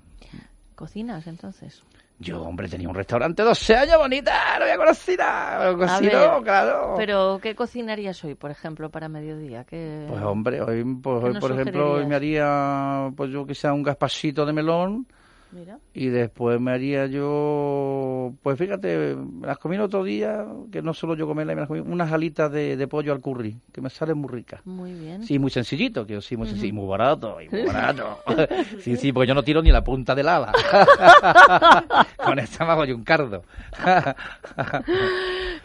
¿Cocinas 0.74 1.26
entonces? 1.26 1.82
Yo, 2.18 2.42
hombre, 2.42 2.68
tenía 2.68 2.86
un 2.88 2.94
restaurante 2.94 3.42
12 3.42 3.74
años, 3.74 3.96
bonita, 3.96 4.58
no 4.58 4.64
había 4.64 4.76
cocina, 4.76 5.58
cocino, 5.76 6.32
ver, 6.34 6.42
claro. 6.42 6.94
Pero, 6.96 7.38
¿qué 7.42 7.54
cocinarías 7.54 8.22
hoy, 8.24 8.34
por 8.34 8.50
ejemplo, 8.50 8.90
para 8.90 9.08
mediodía? 9.08 9.64
¿Qué... 9.64 10.04
Pues 10.06 10.22
hombre, 10.22 10.60
hoy, 10.60 10.84
pues, 11.02 11.20
¿Qué 11.22 11.30
hoy, 11.30 11.40
por 11.40 11.52
ejemplo, 11.52 11.92
hoy 11.92 12.06
me 12.06 12.14
haría, 12.14 13.10
pues 13.16 13.30
yo 13.30 13.46
sea 13.54 13.72
un 13.72 13.82
gaspasito 13.82 14.44
de 14.44 14.52
melón 14.52 15.06
Mira. 15.52 15.78
y 15.94 16.06
después 16.08 16.60
me 16.60 16.70
haría 16.70 17.06
yo, 17.06 18.32
pues 18.42 18.58
fíjate, 18.58 19.16
me 19.16 19.46
las 19.46 19.58
comí 19.58 19.76
el 19.76 19.82
otro 19.82 20.04
día, 20.04 20.46
que 20.70 20.80
no 20.82 20.94
solo 20.94 21.14
yo 21.14 21.26
comerlas, 21.26 21.56
me 21.56 21.60
las 21.62 21.68
comí, 21.68 21.80
unas 21.80 22.12
alitas 22.12 22.50
de, 22.52 22.76
de 22.76 22.86
pollo 22.88 23.12
al 23.12 23.20
curry, 23.20 23.56
que 23.72 23.80
me 23.80 23.90
salen 23.90 24.18
muy 24.18 24.28
ricas. 24.30 24.60
Muy 24.64 24.92
bien. 24.94 25.22
Sí, 25.24 25.38
muy 25.38 25.50
sencillito, 25.50 26.06
que 26.06 26.20
sí, 26.22 26.36
muy 26.36 26.46
sencillo, 26.48 26.74
muy 26.74 26.86
barato, 26.86 27.40
y 27.40 27.48
muy 27.48 27.62
barato. 27.66 28.18
sí, 28.80 28.96
sí, 28.96 29.12
porque 29.12 29.28
yo 29.28 29.34
no 29.34 29.42
tiro 29.42 29.60
ni 29.62 29.70
la 29.72 29.82
punta 29.82 30.14
del 30.14 30.28
ala. 30.28 30.52
Con 32.24 32.38
esta 32.38 32.64
me 32.64 32.70
hago 32.72 32.84
yo 32.84 32.94
un 32.96 33.04
cardo. 33.04 33.42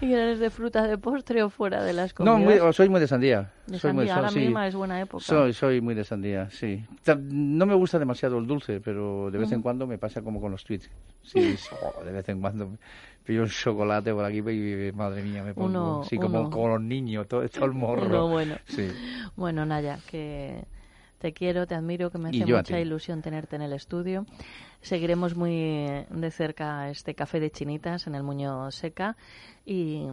¿Y 0.02 0.14
eres 0.14 0.40
de 0.40 0.50
fruta 0.50 0.88
de 0.88 0.98
postre 0.98 1.42
o 1.44 1.50
fuera 1.50 1.84
de 1.84 1.94
las 1.94 2.12
no, 2.20 2.34
comidas? 2.34 2.62
muy- 2.64 2.74
soy 2.74 2.90
muy 2.90 3.00
de 3.00 3.08
sandía. 3.08 3.52
De 3.68 3.80
soy 3.80 3.94
muy, 3.94 4.06
sandía, 4.08 4.16
ahora 4.18 4.30
sí. 4.30 4.40
misma 4.40 4.68
es 4.68 4.76
buena 4.76 5.00
época. 5.02 5.24
Soy, 5.24 5.54
soy 5.54 5.82
muy 5.82 5.96
de 5.96 6.04
sandía, 6.04 6.50
sí. 6.52 6.84
No 7.18 7.66
me 7.66 7.74
gusta 7.76 7.98
demasiado 7.98 8.38
el 8.38 8.46
dulce, 8.46 8.82
pero 8.82 9.32
de 9.32 9.38
vez 9.38 9.52
en 9.52 9.60
Ujú. 9.60 9.64
Cuando 9.76 9.88
me 9.88 9.98
pasa 9.98 10.22
como 10.22 10.40
con 10.40 10.52
los 10.52 10.64
tweets. 10.64 10.90
Sí, 11.22 11.56
oh, 11.82 12.04
de 12.04 12.12
vez 12.14 12.30
en 12.30 12.40
cuando 12.40 12.72
pillo 13.26 13.44
un 13.44 13.50
chocolate 13.50 14.14
por 14.14 14.24
aquí 14.24 14.38
y 14.38 14.92
madre 14.94 15.22
mía, 15.22 15.44
me 15.44 15.54
pongo 15.54 15.68
Uno- 15.68 16.04
sí, 16.10 16.16
como, 16.18 16.40
uno- 16.42 16.50
como 16.50 16.70
los 16.70 16.82
niños, 16.82 17.28
todo, 17.28 17.48
todo 17.50 17.66
el 17.66 17.74
morro. 17.74 18.06
Uno 18.06 18.28
bueno. 18.30 18.56
Sí. 18.68 18.88
Bueno, 19.36 19.66
Naya, 19.66 20.00
que 20.10 20.64
te 21.20 21.34
quiero, 21.34 21.68
te 21.68 21.76
admiro, 21.76 22.10
que 22.10 22.18
me 22.20 22.30
Y 22.32 22.42
hace 22.42 22.54
mucha 22.54 22.80
ilusión 22.80 23.22
tenerte 23.22 23.58
en 23.58 23.64
el 23.64 23.74
estudio. 23.74 24.26
Seguiremos 24.82 25.36
muy 25.36 25.52
de 26.10 26.32
cerca 26.32 26.90
este 26.90 27.16
café 27.16 27.40
de 27.42 27.50
chinitas 27.52 28.08
en 28.08 28.16
el 28.16 28.24
Muño 28.24 28.72
Seca 28.72 29.18
y 29.66 30.08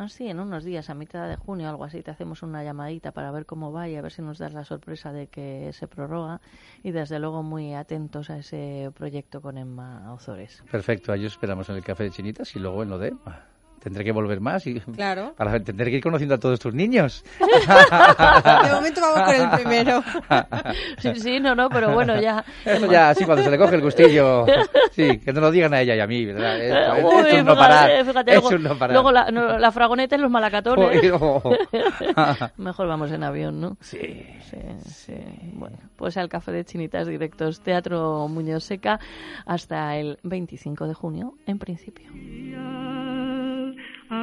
así 0.00 0.28
en 0.28 0.40
unos 0.40 0.64
días, 0.64 0.90
a 0.90 0.94
mitad 0.94 1.28
de 1.28 1.36
junio, 1.36 1.68
algo 1.68 1.84
así, 1.84 2.02
te 2.02 2.10
hacemos 2.10 2.42
una 2.42 2.64
llamadita 2.64 3.12
para 3.12 3.30
ver 3.30 3.46
cómo 3.46 3.72
va 3.72 3.88
y 3.88 3.96
a 3.96 4.02
ver 4.02 4.12
si 4.12 4.22
nos 4.22 4.38
das 4.38 4.52
la 4.52 4.64
sorpresa 4.64 5.12
de 5.12 5.28
que 5.28 5.72
se 5.72 5.86
prorroga 5.86 6.40
y 6.82 6.90
desde 6.90 7.18
luego 7.18 7.42
muy 7.42 7.74
atentos 7.74 8.30
a 8.30 8.38
ese 8.38 8.90
proyecto 8.94 9.40
con 9.40 9.58
Emma 9.58 10.12
Ozores. 10.12 10.62
Perfecto, 10.70 11.12
ahí 11.12 11.26
os 11.26 11.32
esperamos 11.32 11.68
en 11.68 11.76
el 11.76 11.84
café 11.84 12.04
de 12.04 12.10
chinitas 12.10 12.54
y 12.56 12.58
luego 12.58 12.82
en 12.82 12.90
lo 12.90 12.98
de... 12.98 13.12
ah, 13.26 13.49
Tendré 13.80 14.04
que 14.04 14.12
volver 14.12 14.40
más 14.40 14.66
y 14.66 14.78
Claro. 14.80 15.32
para 15.38 15.58
tendré 15.60 15.90
que 15.90 15.96
ir 15.96 16.02
conociendo 16.02 16.34
a 16.34 16.38
todos 16.38 16.58
tus 16.60 16.74
niños. 16.74 17.24
De 17.40 18.72
momento 18.72 19.00
vamos 19.00 19.22
con 19.22 19.34
el 19.34 19.50
primero. 19.50 20.02
Sí, 21.00 21.14
sí, 21.16 21.40
no, 21.40 21.54
no, 21.54 21.68
pero 21.70 21.92
bueno, 21.94 22.20
ya... 22.20 22.44
Eso 22.64 22.86
ya, 22.90 23.14
sí, 23.14 23.24
cuando 23.24 23.42
se 23.42 23.50
le 23.50 23.56
coge 23.58 23.76
el 23.76 23.80
gustillo. 23.80 24.44
Sí, 24.92 25.18
que 25.18 25.32
no 25.32 25.40
lo 25.40 25.50
digan 25.50 25.72
a 25.72 25.80
ella 25.80 25.94
y 25.96 26.00
a 26.00 26.06
mí, 26.06 26.26
¿verdad? 26.26 26.60
Es- 26.60 27.04
uy, 27.04 27.28
es 27.28 27.40
un 27.40 27.46
no 27.46 27.56
parar. 27.56 28.04
fíjate, 28.04 28.30
es 28.34 28.40
luego, 28.42 28.56
un 28.56 28.62
no 28.64 28.78
parar. 28.78 28.94
luego 28.94 29.12
la, 29.12 29.30
no, 29.30 29.58
la 29.58 29.72
fragoneta 29.72 30.16
y 30.16 30.18
los 30.18 30.30
malacatones. 30.30 31.02
Uy, 31.02 31.10
oh. 31.14 31.42
Mejor 32.58 32.86
vamos 32.88 33.10
en 33.12 33.24
avión, 33.24 33.60
¿no? 33.60 33.76
Sí. 33.80 34.26
Sí, 34.50 34.58
sí. 34.86 35.14
Bueno, 35.54 35.78
pues 35.96 36.16
al 36.16 36.28
Café 36.28 36.52
de 36.52 36.64
Chinitas 36.64 37.06
Directos, 37.06 37.60
Teatro 37.60 38.28
Muñoz 38.28 38.64
Seca, 38.64 39.00
hasta 39.46 39.96
el 39.96 40.18
25 40.22 40.86
de 40.86 40.94
junio, 40.94 41.34
en 41.46 41.58
principio. 41.58 42.10
Oh, 44.12 44.16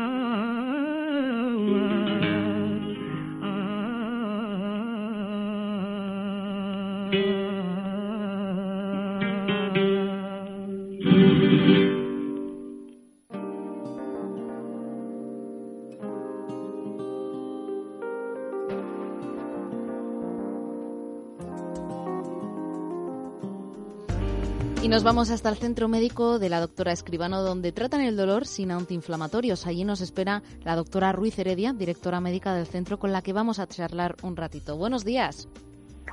Y 24.87 24.89
nos 24.89 25.03
vamos 25.03 25.31
hasta 25.31 25.49
el 25.49 25.57
centro 25.57 25.89
médico 25.89 26.39
de 26.39 26.47
la 26.47 26.61
doctora 26.61 26.93
Escribano, 26.93 27.41
donde 27.41 27.73
tratan 27.73 27.99
el 27.99 28.15
dolor 28.15 28.45
sin 28.45 28.71
antiinflamatorios. 28.71 29.67
Allí 29.67 29.83
nos 29.83 29.99
espera 29.99 30.43
la 30.63 30.77
doctora 30.77 31.11
Ruiz 31.11 31.37
Heredia, 31.37 31.73
directora 31.73 32.21
médica 32.21 32.55
del 32.55 32.67
centro, 32.67 32.97
con 32.97 33.11
la 33.11 33.21
que 33.21 33.33
vamos 33.33 33.59
a 33.59 33.67
charlar 33.67 34.15
un 34.23 34.37
ratito. 34.37 34.77
Buenos 34.77 35.03
días. 35.03 35.49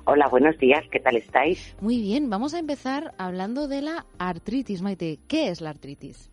Hola, 0.06 0.26
buenos 0.26 0.58
días, 0.58 0.82
¿qué 0.90 0.98
tal 0.98 1.16
estáis? 1.16 1.76
Muy 1.80 2.02
bien, 2.02 2.28
vamos 2.28 2.52
a 2.52 2.58
empezar 2.58 3.12
hablando 3.16 3.68
de 3.68 3.80
la 3.80 4.06
artritis, 4.18 4.82
Maite. 4.82 5.20
¿Qué 5.28 5.50
es 5.50 5.60
la 5.60 5.70
artritis? 5.70 6.32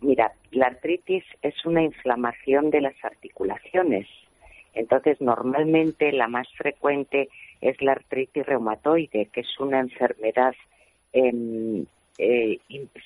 Mira, 0.00 0.32
la 0.52 0.68
artritis 0.68 1.24
es 1.42 1.66
una 1.66 1.82
inflamación 1.82 2.70
de 2.70 2.80
las 2.80 2.94
articulaciones. 3.04 4.06
Entonces, 4.72 5.20
normalmente 5.20 6.12
la 6.12 6.28
más 6.28 6.48
frecuente 6.56 7.28
es 7.60 7.76
la 7.82 7.92
artritis 7.92 8.46
reumatoide, 8.46 9.28
que 9.30 9.42
es 9.42 9.60
una 9.60 9.80
enfermedad 9.80 10.54
em, 11.14 11.86
eh, 12.18 12.58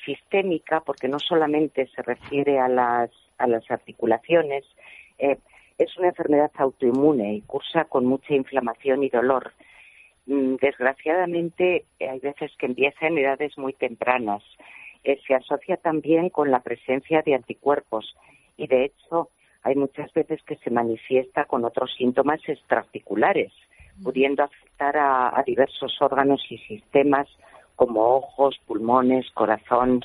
sistémica, 0.05 0.81
porque 0.81 1.09
no 1.09 1.18
solamente 1.18 1.87
se 1.94 2.03
refiere 2.03 2.59
a 2.59 2.68
las, 2.68 3.11
a 3.38 3.47
las 3.47 3.71
articulaciones, 3.71 4.64
eh, 5.18 5.38
es 5.79 5.97
una 5.97 6.09
enfermedad 6.09 6.51
autoinmune 6.57 7.35
y 7.35 7.40
cursa 7.42 7.85
con 7.85 8.05
mucha 8.05 8.35
inflamación 8.35 9.05
y 9.05 9.11
dolor. 9.11 9.53
Mm, 10.27 10.57
desgraciadamente, 10.57 11.85
hay 12.01 12.18
veces 12.18 12.51
que 12.59 12.66
empieza 12.66 13.07
en 13.07 13.18
edades 13.18 13.57
muy 13.57 13.73
tempranas. 13.75 14.42
Eh, 15.05 15.21
se 15.27 15.35
asocia 15.35 15.77
también 15.77 16.31
con 16.31 16.51
la 16.51 16.61
presencia 16.61 17.23
de 17.23 17.35
anticuerpos 17.35 18.16
y, 18.57 18.66
de 18.66 18.87
hecho, 18.87 19.31
hay 19.62 19.77
muchas 19.77 20.12
veces 20.12 20.42
que 20.42 20.57
se 20.57 20.71
manifiesta 20.71 21.44
con 21.44 21.64
otros 21.64 21.94
síntomas 21.97 22.40
extraarticulares, 22.47 23.53
pudiendo 24.03 24.44
afectar 24.44 24.97
a 24.97 25.42
diversos 25.47 26.01
órganos 26.01 26.40
y 26.49 26.59
sistemas 26.59 27.29
como 27.79 28.17
ojos, 28.17 28.61
pulmones, 28.67 29.31
corazón. 29.31 30.05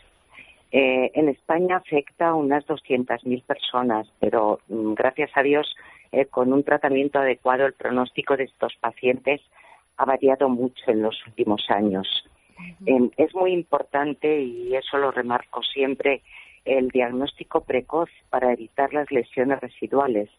Eh, 0.72 1.10
en 1.16 1.28
España 1.28 1.78
afecta 1.78 2.30
a 2.30 2.36
unas 2.36 2.64
200.000 2.68 3.44
personas, 3.44 4.08
pero 4.20 4.60
mm, 4.68 4.94
gracias 4.94 5.32
a 5.34 5.42
Dios, 5.42 5.76
eh, 6.12 6.28
con 6.28 6.54
un 6.54 6.64
tratamiento 6.64 7.18
adecuado, 7.18 7.66
el 7.66 7.74
pronóstico 7.74 8.38
de 8.38 8.44
estos 8.44 8.76
pacientes 8.80 9.42
ha 9.98 10.06
variado 10.06 10.50
mucho 10.50 10.84
en 10.88 11.02
los 11.02 11.16
últimos 11.26 11.66
años. 11.70 12.08
Em, 12.86 13.10
es 13.18 13.34
muy 13.34 13.54
importante, 13.54 14.42
y 14.42 14.76
eso 14.76 15.00
lo 15.00 15.10
remarco 15.10 15.64
siempre, 15.64 16.22
el 16.66 16.90
diagnóstico 16.90 17.62
precoz 17.62 18.10
para 18.30 18.54
evitar 18.54 18.94
las 18.94 19.12
lesiones 19.12 19.60
residuales. 19.62 20.30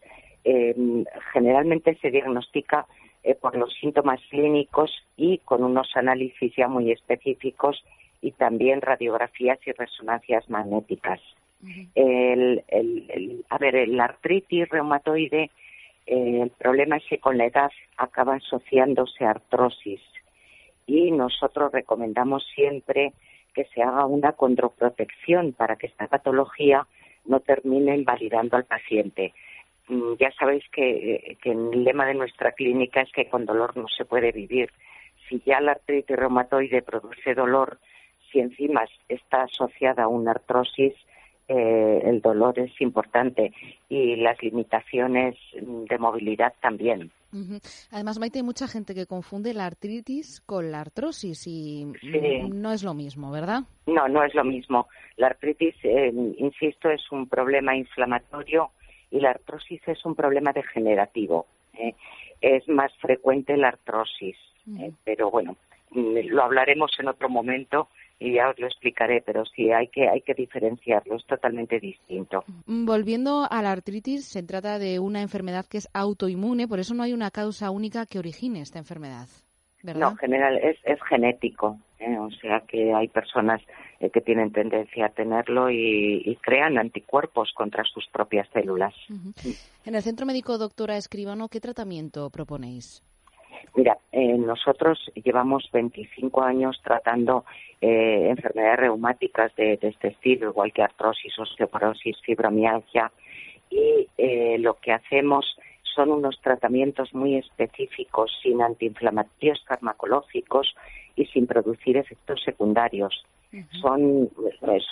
Em, 0.45 1.03
generalmente 1.33 1.97
se 2.01 2.11
diagnostica 2.11 2.87
eh, 3.25 3.33
por 3.33 3.57
los 3.57 3.73
síntomas 3.73 4.21
clínicos 4.29 4.91
y 5.17 5.39
con 5.39 5.63
unos 5.63 5.89
análisis 5.95 6.53
ya 6.55 6.67
muy 6.67 6.91
específicos 6.91 7.83
y 8.21 8.31
también 8.33 8.81
radiografías 8.81 9.57
y 9.65 9.71
resonancias 9.71 10.47
magnéticas. 10.47 11.19
el, 11.95 12.63
a 13.49 13.57
ver, 13.57 13.75
el 13.77 13.99
artritis 13.99 14.69
reumatoide, 14.69 15.49
eh, 16.05 16.39
el 16.43 16.51
problema 16.51 16.97
es 16.97 17.03
que 17.09 17.17
con 17.17 17.39
la 17.39 17.45
edad 17.45 17.71
acaba 17.97 18.35
asociándose 18.35 19.25
a 19.25 19.31
artrosis 19.31 20.01
y 20.85 21.09
nosotros 21.09 21.71
recomendamos 21.71 22.45
siempre 22.53 23.13
que 23.55 23.65
se 23.73 23.81
haga 23.81 24.05
una 24.05 24.33
condroprotección 24.33 25.53
para 25.53 25.77
que 25.77 25.87
esta 25.87 26.05
patología 26.05 26.85
no 27.25 27.39
termine 27.39 27.95
invalidando 27.95 28.55
al 28.55 28.65
paciente. 28.65 29.33
Mm, 29.87 30.13
ya 30.19 30.31
sabéis 30.31 30.63
que, 30.71 31.37
el 31.43 31.83
lema 31.83 32.05
de 32.05 32.15
nuestra 32.15 32.51
clínica 32.53 33.01
es 33.01 33.11
que 33.11 33.29
con 33.29 33.45
dolor 33.45 33.77
no 33.77 33.87
se 33.87 34.05
puede 34.05 34.31
vivir. 34.31 34.71
Si 35.29 35.41
ya 35.45 35.59
la 35.59 35.71
artritis 35.73 36.15
reumatoide 36.15 36.81
produce 36.81 37.33
dolor, 37.33 37.79
si 38.31 38.39
encima 38.39 38.85
está 39.07 39.43
asociada 39.43 40.03
a 40.03 40.07
una 40.07 40.31
artrosis, 40.31 40.93
eh, 41.47 42.01
el 42.03 42.21
dolor 42.21 42.57
es 42.57 42.79
importante 42.81 43.53
y 43.87 44.15
las 44.15 44.41
limitaciones 44.41 45.35
de 45.53 45.97
movilidad 45.99 46.53
también. 46.59 47.11
Además, 47.91 48.17
Maite, 48.17 48.39
hay 48.39 48.43
mucha 48.43 48.67
gente 48.67 48.95
que 48.95 49.05
confunde 49.05 49.53
la 49.53 49.65
artritis 49.65 50.41
con 50.45 50.71
la 50.71 50.81
artrosis 50.81 51.45
y 51.47 51.85
no 52.49 52.71
es 52.71 52.83
lo 52.83 52.93
mismo, 52.93 53.29
¿verdad? 53.29 53.63
No, 53.87 54.07
no 54.07 54.23
es 54.23 54.33
lo 54.33 54.45
mismo. 54.45 54.87
La 55.17 55.27
artritis, 55.27 55.75
eh, 55.83 56.11
insisto, 56.37 56.89
es 56.89 57.11
un 57.11 57.27
problema 57.27 57.75
inflamatorio 57.75 58.71
y 59.11 59.19
la 59.19 59.31
artrosis 59.31 59.81
es 59.87 60.05
un 60.05 60.15
problema 60.15 60.51
degenerativo. 60.53 61.45
¿eh? 61.73 61.93
Es 62.41 62.67
más 62.67 62.91
frecuente 62.97 63.57
la 63.57 63.69
artrosis, 63.69 64.37
¿eh? 64.79 64.91
pero 65.03 65.31
bueno, 65.31 65.55
mm, 65.91 66.17
lo 66.27 66.43
hablaremos 66.43 66.91
en 66.99 67.07
otro 67.07 67.29
momento 67.29 67.89
y 68.19 68.33
ya 68.33 68.49
os 68.49 68.59
lo 68.59 68.67
explicaré, 68.67 69.21
pero 69.21 69.45
sí 69.45 69.71
hay 69.71 69.87
que 69.87 70.07
hay 70.07 70.21
que 70.21 70.33
diferenciarlo, 70.33 71.15
es 71.15 71.25
totalmente 71.25 71.79
distinto. 71.79 72.43
Mm, 72.65 72.85
volviendo 72.85 73.47
a 73.49 73.61
la 73.61 73.71
artritis, 73.71 74.25
se 74.25 74.43
trata 74.43 74.79
de 74.79 74.99
una 74.99 75.21
enfermedad 75.21 75.65
que 75.69 75.77
es 75.77 75.89
autoinmune, 75.93 76.67
por 76.67 76.79
eso 76.79 76.93
no 76.93 77.03
hay 77.03 77.13
una 77.13 77.31
causa 77.31 77.71
única 77.71 78.05
que 78.05 78.19
origine 78.19 78.61
esta 78.61 78.79
enfermedad. 78.79 79.27
No, 79.83 80.11
en 80.11 80.17
general 80.17 80.57
es, 80.57 80.77
es 80.83 80.99
genético, 81.03 81.77
¿eh? 81.99 82.17
o 82.17 82.31
sea 82.31 82.61
que 82.61 82.91
hay 82.93 83.07
personas 83.07 83.61
eh, 83.99 84.09
que 84.09 84.21
tienen 84.21 84.51
tendencia 84.51 85.05
a 85.05 85.09
tenerlo 85.09 85.69
y, 85.69 86.37
crean 86.41 86.77
anticuerpos 86.77 87.51
contra 87.55 87.83
sus 87.85 88.07
propias 88.07 88.47
células. 88.53 88.93
En 89.85 89.95
el 89.95 90.01
Centro 90.01 90.25
Médico 90.25 90.57
Doctora 90.57 90.97
Escribano, 90.97 91.47
¿qué 91.47 91.59
tratamiento 91.59 92.29
proponéis? 92.29 93.01
Mira, 93.75 93.97
eh, 94.11 94.37
nosotros 94.37 94.99
llevamos 95.15 95.69
25 95.71 96.43
años 96.43 96.79
tratando 96.83 97.45
eh, 97.81 98.27
enfermedades 98.29 98.79
reumáticas 98.79 99.55
de, 99.55 99.77
de, 99.77 99.87
este 99.87 100.09
estilo, 100.09 100.49
igual 100.49 100.73
que 100.73 100.83
artrosis, 100.83 101.37
osteoporosis, 101.39 102.17
fibromialgia, 102.21 103.11
y 103.69 104.07
lo 104.59 104.75
que 104.75 104.91
hacemos 104.91 105.57
son 105.95 106.11
unos 106.11 106.39
tratamientos 106.41 107.13
muy 107.13 107.37
específicos, 107.37 108.31
sin 108.43 108.61
antiinflamatorios 108.61 109.63
farmacológicos 109.65 110.75
y 111.15 111.25
sin 111.27 111.47
producir 111.47 111.97
efectos 111.97 112.41
secundarios. 112.43 113.25
Son, 113.81 114.29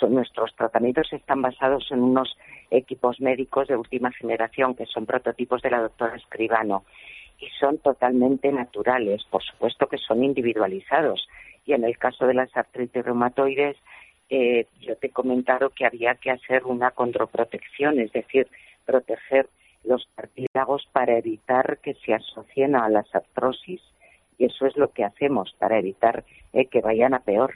nuestros 0.08 0.54
tratamientos 0.56 1.12
están 1.12 1.42
basados 1.42 1.90
en 1.90 2.02
unos 2.02 2.36
equipos 2.70 3.20
médicos 3.20 3.68
de 3.68 3.76
última 3.76 4.12
generación 4.12 4.74
que 4.74 4.86
son 4.86 5.06
prototipos 5.06 5.62
de 5.62 5.70
la 5.70 5.80
doctora 5.80 6.16
Escribano 6.16 6.84
y 7.38 7.48
son 7.60 7.78
totalmente 7.78 8.50
naturales, 8.52 9.24
por 9.30 9.42
supuesto 9.42 9.86
que 9.86 9.98
son 9.98 10.22
individualizados. 10.22 11.28
Y 11.66 11.72
en 11.72 11.84
el 11.84 11.98
caso 11.98 12.26
de 12.26 12.34
las 12.34 12.56
artritis 12.56 13.04
reumatoides, 13.04 13.76
eh, 14.30 14.66
yo 14.80 14.96
te 14.96 15.08
he 15.08 15.10
comentado 15.10 15.70
que 15.70 15.86
había 15.86 16.14
que 16.14 16.30
hacer 16.30 16.64
una 16.64 16.90
condroprotección, 16.92 17.98
es 17.98 18.12
decir, 18.12 18.48
proteger 18.84 19.48
los 19.84 20.08
cartílagos 20.14 20.86
para 20.92 21.18
evitar 21.18 21.78
que 21.78 21.94
se 21.94 22.14
asocien 22.14 22.74
a 22.76 22.88
las 22.88 23.12
artrosis 23.14 23.82
y 24.38 24.46
eso 24.46 24.66
es 24.66 24.76
lo 24.76 24.90
que 24.90 25.04
hacemos 25.04 25.54
para 25.58 25.78
evitar 25.78 26.24
eh, 26.52 26.66
que 26.66 26.80
vayan 26.80 27.14
a 27.14 27.20
peor. 27.20 27.54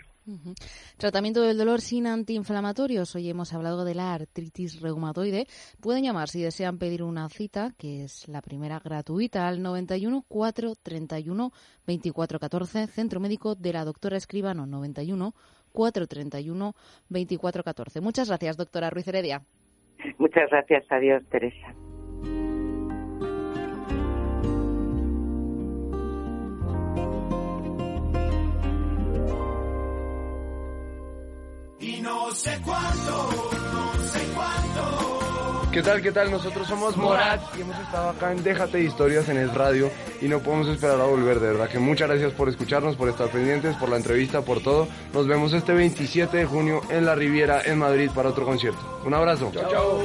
Tratamiento 0.96 1.42
del 1.42 1.58
dolor 1.58 1.80
sin 1.80 2.06
antiinflamatorios. 2.06 3.14
Hoy 3.14 3.30
hemos 3.30 3.52
hablado 3.54 3.84
de 3.84 3.94
la 3.94 4.14
artritis 4.14 4.80
reumatoide. 4.80 5.46
Pueden 5.80 6.04
llamar 6.04 6.28
si 6.28 6.42
desean 6.42 6.78
pedir 6.78 7.02
una 7.02 7.28
cita, 7.28 7.72
que 7.78 8.04
es 8.04 8.28
la 8.28 8.42
primera 8.42 8.78
gratuita, 8.78 9.48
al 9.48 9.62
91 9.62 10.24
431 10.28 11.50
2414, 11.86 12.86
Centro 12.88 13.20
Médico 13.20 13.54
de 13.54 13.72
la 13.72 13.84
Doctora 13.84 14.16
Escribano, 14.16 14.66
91 14.66 15.34
431 15.72 16.74
2414. 17.08 18.00
Muchas 18.00 18.28
gracias, 18.28 18.56
doctora 18.56 18.90
Ruiz 18.90 19.08
Heredia. 19.08 19.42
Muchas 20.18 20.50
gracias. 20.50 20.84
Adiós, 20.90 21.22
Teresa. 21.30 21.74
No 32.00 32.34
sé 32.34 32.60
cuánto, 32.64 33.30
no 33.72 34.02
sé 34.08 34.20
cuánto. 34.34 35.18
¿Qué 35.72 35.82
tal? 35.82 36.02
¿Qué 36.02 36.12
tal? 36.12 36.30
Nosotros 36.30 36.66
somos 36.66 36.96
Morat 36.96 37.42
y 37.56 37.60
hemos 37.60 37.78
estado 37.78 38.10
acá 38.10 38.32
en 38.32 38.42
Déjate 38.42 38.78
de 38.78 38.84
Historias 38.84 39.28
en 39.28 39.36
el 39.36 39.50
radio 39.54 39.90
y 40.20 40.26
no 40.26 40.40
podemos 40.40 40.68
esperar 40.68 41.00
a 41.00 41.04
volver, 41.04 41.40
de 41.40 41.48
verdad 41.48 41.68
que 41.68 41.78
muchas 41.78 42.08
gracias 42.08 42.32
por 42.32 42.48
escucharnos, 42.48 42.96
por 42.96 43.08
estar 43.08 43.28
pendientes, 43.28 43.76
por 43.76 43.88
la 43.90 43.96
entrevista, 43.96 44.42
por 44.42 44.62
todo. 44.62 44.88
Nos 45.12 45.26
vemos 45.26 45.52
este 45.52 45.74
27 45.74 46.36
de 46.36 46.46
junio 46.46 46.80
en 46.88 47.04
la 47.04 47.14
Riviera 47.14 47.62
en 47.62 47.78
Madrid 47.78 48.10
para 48.14 48.30
otro 48.30 48.46
concierto. 48.46 49.02
Un 49.04 49.14
abrazo. 49.14 49.50
Chao, 49.52 49.70
chao. 49.70 50.02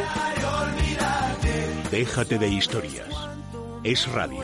Déjate 1.90 2.38
de 2.38 2.48
Historias. 2.50 3.08
Es 3.84 4.08
radio. 4.12 4.42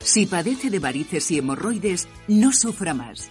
Si 0.00 0.26
padece 0.26 0.70
de 0.70 0.78
varices 0.78 1.30
y 1.30 1.38
hemorroides, 1.38 2.08
no 2.28 2.52
sufra 2.52 2.94
más. 2.94 3.30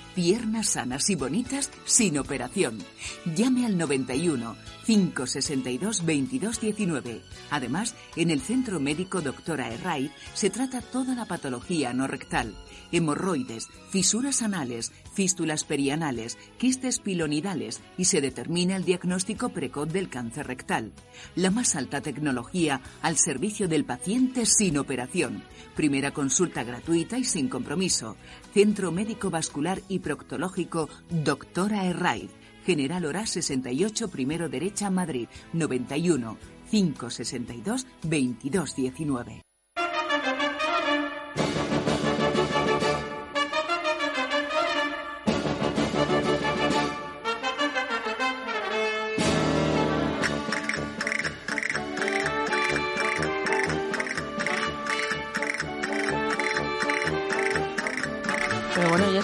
Piernas 0.15 0.71
sanas 0.71 1.09
y 1.09 1.15
bonitas 1.15 1.71
sin 1.85 2.17
operación. 2.17 2.79
Llame 3.35 3.65
al 3.65 3.77
91 3.77 4.55
562 4.85 5.99
2219. 5.99 7.21
Además, 7.49 7.95
en 8.15 8.29
el 8.29 8.41
Centro 8.41 8.79
Médico 8.79 9.21
Doctora 9.21 9.69
Herray 9.69 10.11
se 10.33 10.49
trata 10.49 10.81
toda 10.81 11.15
la 11.15 11.25
patología 11.25 11.93
no 11.93 12.07
rectal, 12.07 12.55
hemorroides, 12.91 13.67
fisuras 13.89 14.41
anales, 14.41 14.91
fístulas 15.13 15.63
perianales, 15.63 16.37
quistes 16.57 16.99
pilonidales 16.99 17.81
y 17.97 18.05
se 18.05 18.21
determina 18.21 18.75
el 18.75 18.83
diagnóstico 18.83 19.49
precoz 19.49 19.91
del 19.91 20.09
cáncer 20.09 20.47
rectal. 20.47 20.91
La 21.35 21.51
más 21.51 21.75
alta 21.75 22.01
tecnología 22.01 22.81
al 23.01 23.17
servicio 23.17 23.67
del 23.67 23.85
paciente 23.85 24.45
sin 24.45 24.77
operación. 24.77 25.43
Primera 25.75 26.11
consulta 26.11 26.63
gratuita 26.63 27.17
y 27.17 27.23
sin 27.23 27.47
compromiso. 27.47 28.17
Centro 28.53 28.91
Médico 28.91 29.29
Vascular 29.29 29.81
y 29.87 29.99
Proctológico 29.99 30.89
Doctora 31.09 31.85
Herray. 31.85 32.29
General 32.65 33.05
Hora 33.05 33.25
68, 33.25 34.09
primero 34.09 34.49
derecha, 34.49 34.89
Madrid, 34.89 35.27
91 35.53 36.37
562 36.69 37.87
2219. 38.03 39.50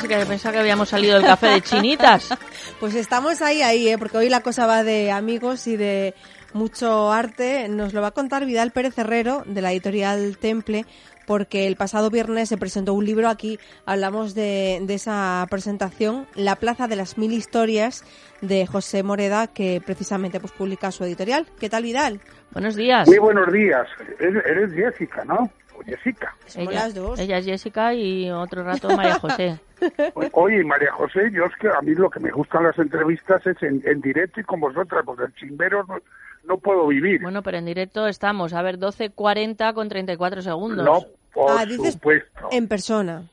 Yo 0.09 0.25
pensaba 0.25 0.53
que 0.53 0.59
habíamos 0.59 0.89
salido 0.89 1.15
del 1.15 1.25
café 1.25 1.47
de 1.47 1.61
chinitas. 1.61 2.29
Pues 2.79 2.93
estamos 2.93 3.41
ahí, 3.41 3.63
ahí, 3.63 3.87
¿eh? 3.87 3.97
porque 3.97 4.17
hoy 4.17 4.29
la 4.29 4.41
cosa 4.41 4.67
va 4.67 4.83
de 4.83 5.09
amigos 5.09 5.65
y 5.65 5.77
de 5.77 6.13
mucho 6.53 7.11
arte. 7.11 7.67
Nos 7.69 7.91
lo 7.93 8.01
va 8.01 8.09
a 8.09 8.11
contar 8.11 8.45
Vidal 8.45 8.69
Pérez 8.69 8.95
Herrero, 8.99 9.41
de 9.47 9.61
la 9.61 9.71
editorial 9.71 10.37
Temple, 10.37 10.85
porque 11.25 11.65
el 11.65 11.75
pasado 11.75 12.11
viernes 12.11 12.49
se 12.49 12.57
presentó 12.57 12.93
un 12.93 13.03
libro. 13.03 13.29
Aquí 13.29 13.57
hablamos 13.87 14.35
de, 14.35 14.79
de 14.83 14.93
esa 14.93 15.43
presentación, 15.49 16.27
La 16.35 16.57
Plaza 16.57 16.87
de 16.87 16.97
las 16.97 17.17
Mil 17.17 17.33
Historias, 17.33 18.03
de 18.41 18.67
José 18.67 19.01
Moreda, 19.01 19.47
que 19.47 19.81
precisamente 19.83 20.39
pues 20.39 20.51
publica 20.51 20.91
su 20.91 21.03
editorial. 21.03 21.47
¿Qué 21.59 21.69
tal, 21.69 21.81
Vidal? 21.81 22.19
Buenos 22.51 22.75
días. 22.75 23.07
Muy 23.07 23.17
buenos 23.17 23.51
días. 23.51 23.87
Eres, 24.19 24.45
eres 24.45 24.71
Jessica, 24.73 25.25
¿no? 25.25 25.49
O 25.77 25.83
Jessica. 25.83 26.35
Ella, 26.55 26.87
ella 27.17 27.37
es 27.37 27.45
Jessica 27.45 27.93
y 27.93 28.29
otro 28.31 28.63
rato 28.63 28.89
María 28.95 29.19
José. 29.19 29.59
Oye, 30.33 30.63
María 30.63 30.91
José, 30.93 31.29
yo 31.31 31.45
es 31.45 31.55
que 31.59 31.69
a 31.69 31.81
mí 31.81 31.93
lo 31.93 32.09
que 32.09 32.19
me 32.19 32.31
gustan 32.31 32.63
las 32.63 32.77
entrevistas 32.79 33.45
es 33.45 33.61
en, 33.61 33.81
en 33.85 34.01
directo 34.01 34.39
y 34.39 34.43
con 34.43 34.59
vosotras, 34.59 35.03
porque 35.05 35.25
el 35.25 35.33
chimbero 35.35 35.83
no, 35.87 35.97
no 36.45 36.57
puedo 36.57 36.87
vivir. 36.87 37.21
Bueno, 37.21 37.43
pero 37.43 37.57
en 37.57 37.65
directo 37.65 38.07
estamos. 38.07 38.53
A 38.53 38.61
ver, 38.61 38.79
12.40 38.79 39.73
con 39.73 39.87
34 39.89 40.41
segundos. 40.41 40.85
No, 40.85 41.05
por 41.33 41.51
ah, 41.51 41.65
dices 41.65 41.93
supuesto. 41.93 42.47
en 42.51 42.67
persona. 42.67 43.23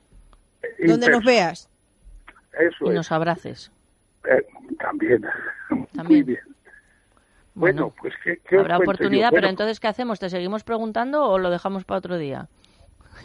En 0.79 0.89
Donde 0.91 1.09
nos 1.09 1.25
veas. 1.25 1.69
Eso 2.53 2.85
Y 2.87 2.89
es. 2.91 2.95
nos 2.95 3.11
abraces. 3.13 3.71
Eh, 4.25 4.47
también. 4.79 5.23
Muy 5.71 5.87
También. 5.95 6.27
bien. 6.27 6.54
Bueno, 7.55 7.93
pues 8.01 8.13
¿qué, 8.23 8.39
qué 8.49 8.59
Habrá 8.59 8.79
oportunidad, 8.79 9.31
pero 9.31 9.43
Bueno, 9.43 9.51
entonces, 9.51 9.79
¿qué 9.81 9.87
hacemos? 9.89 10.19
¿Te 10.19 10.29
seguimos 10.29 10.65
preguntando 10.65 11.25
o 11.25 11.39
lo 11.39 11.51
dejamos 11.51 11.85
para 11.85 11.99
otro 11.99 12.19
día? 12.19 12.49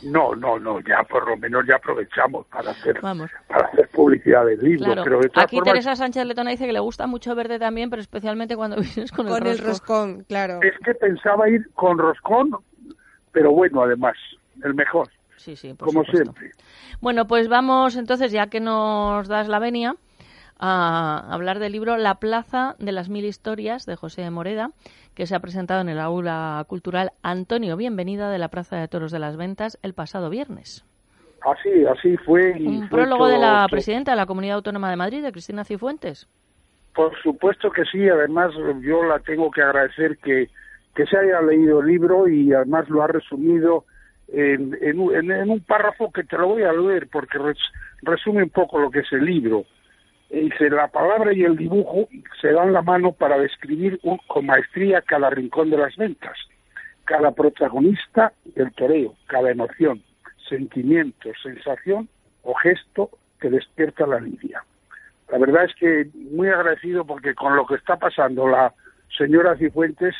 No, 0.03 0.33
no, 0.35 0.59
no, 0.59 0.79
ya 0.81 1.03
por 1.09 1.27
lo 1.27 1.35
menos 1.35 1.65
ya 1.67 1.75
aprovechamos 1.75 2.45
para 2.47 2.71
hacer, 2.71 3.01
Vamos. 3.01 3.29
para 3.47 3.67
hacer 3.67 3.89
publicidad 3.89 4.45
del 4.45 4.59
libro. 4.59 4.85
Claro. 4.85 5.03
Pero 5.03 5.19
de 5.19 5.29
todas 5.29 5.43
Aquí 5.45 5.57
formas, 5.57 5.73
Teresa 5.73 5.95
Sánchez 5.95 6.25
Letona 6.25 6.51
dice 6.51 6.65
que 6.67 6.73
le 6.73 6.79
gusta 6.79 7.07
mucho 7.07 7.35
verde 7.35 7.59
también, 7.59 7.89
pero 7.89 8.01
especialmente 8.01 8.55
cuando 8.55 8.77
vienes 8.81 9.11
con, 9.11 9.27
Con 9.27 9.45
el 9.45 9.53
el 9.53 9.57
roscón, 9.57 10.23
claro. 10.29 10.59
es 10.61 10.73
que 10.85 10.93
pensaba 10.93 11.49
ir 11.49 11.69
con 11.73 11.97
roscón, 11.97 12.51
pero 13.31 13.51
bueno, 13.51 13.81
además, 13.81 14.15
el 14.63 14.73
mejor, 14.73 15.09
Sí, 15.37 15.55
sí, 15.55 15.73
por 15.73 15.87
como 15.87 16.03
supuesto. 16.05 16.33
siempre. 16.33 16.51
Bueno, 17.01 17.25
pues 17.27 17.47
vamos 17.49 17.95
entonces, 17.95 18.31
ya 18.31 18.47
que 18.47 18.59
nos 18.59 19.27
das 19.27 19.47
la 19.47 19.59
venia, 19.59 19.95
a 20.59 21.25
hablar 21.33 21.59
del 21.59 21.71
libro 21.71 21.97
La 21.97 22.15
Plaza 22.15 22.75
de 22.79 22.91
las 22.91 23.09
Mil 23.09 23.25
Historias 23.25 23.85
de 23.85 23.95
José 23.95 24.29
Moreda, 24.29 24.71
que 25.15 25.25
se 25.25 25.35
ha 25.35 25.39
presentado 25.39 25.81
en 25.81 25.89
el 25.89 25.99
aula 25.99 26.63
cultural 26.67 27.11
Antonio 27.23 27.77
Bienvenida 27.77 28.29
de 28.29 28.37
la 28.39 28.49
Plaza 28.49 28.75
de 28.77 28.87
Toros 28.87 29.11
de 29.11 29.19
las 29.19 29.37
Ventas 29.37 29.77
el 29.83 29.93
pasado 29.93 30.29
viernes. 30.29 30.85
Así, 31.41 31.85
así 31.85 32.17
fue. 32.17 32.55
Y 32.59 32.67
Un 32.67 32.89
fue 32.89 32.99
prólogo 32.99 33.27
de 33.27 33.37
la 33.37 33.59
todo- 33.59 33.69
presidenta 33.69 34.11
de 34.11 34.17
la 34.17 34.25
Comunidad 34.25 34.57
Autónoma 34.57 34.89
de 34.89 34.97
Madrid, 34.97 35.23
de 35.23 35.31
Cristina 35.31 35.63
Cifuentes. 35.63 36.27
Por 36.93 37.17
supuesto 37.21 37.71
que 37.71 37.85
sí, 37.85 38.09
además 38.09 38.51
yo 38.81 39.03
la 39.05 39.19
tengo 39.19 39.49
que 39.51 39.61
agradecer 39.61 40.17
que, 40.17 40.49
que 40.93 41.05
se 41.05 41.17
haya 41.17 41.41
leído 41.41 41.79
el 41.79 41.87
libro 41.87 42.27
y 42.27 42.51
además 42.53 42.89
lo 42.89 43.01
ha 43.01 43.07
resumido 43.07 43.85
en, 44.27 44.77
en- 44.81 45.31
en 45.31 45.49
un 45.49 45.61
párrafo 45.61 46.11
que 46.11 46.23
te 46.25 46.37
lo 46.37 46.47
voy 46.49 46.63
a 46.63 46.73
leer 46.73 47.07
porque 47.09 47.37
res- 47.37 47.57
resume 48.01 48.43
un 48.43 48.49
poco 48.49 48.77
lo 48.79 48.91
que 48.91 48.99
es 48.99 49.11
el 49.13 49.23
libro. 49.23 49.63
Dice, 50.29 50.69
la 50.69 50.87
palabra 50.87 51.33
y 51.33 51.43
el 51.43 51.57
dibujo 51.57 52.07
se 52.39 52.51
dan 52.51 52.71
la 52.71 52.81
mano 52.83 53.13
para 53.13 53.37
describir 53.39 53.99
un- 54.03 54.19
con 54.27 54.45
maestría 54.45 55.01
cada 55.01 55.29
rincón 55.31 55.69
de 55.71 55.77
las 55.77 55.95
ventas, 55.95 56.37
cada 57.05 57.31
protagonista 57.31 58.31
del 58.55 58.71
toreo, 58.73 59.15
cada 59.25 59.49
emoción, 59.49 60.03
sentimiento, 60.47 61.31
sensación 61.41 62.07
o 62.43 62.53
gesto 62.53 63.09
que 63.39 63.49
despierta 63.49 64.05
la 64.05 64.19
lidia. 64.19 64.63
La 65.31 65.37
verdad 65.39 65.65
es 65.65 65.73
que 65.75 66.07
muy 66.31 66.47
agradecido 66.49 67.05
porque 67.05 67.33
con 67.33 67.55
lo 67.55 67.65
que 67.65 67.75
está 67.75 67.97
pasando 67.97 68.47
la 68.47 68.73
señora 69.17 69.55
Cifuentes, 69.57 70.15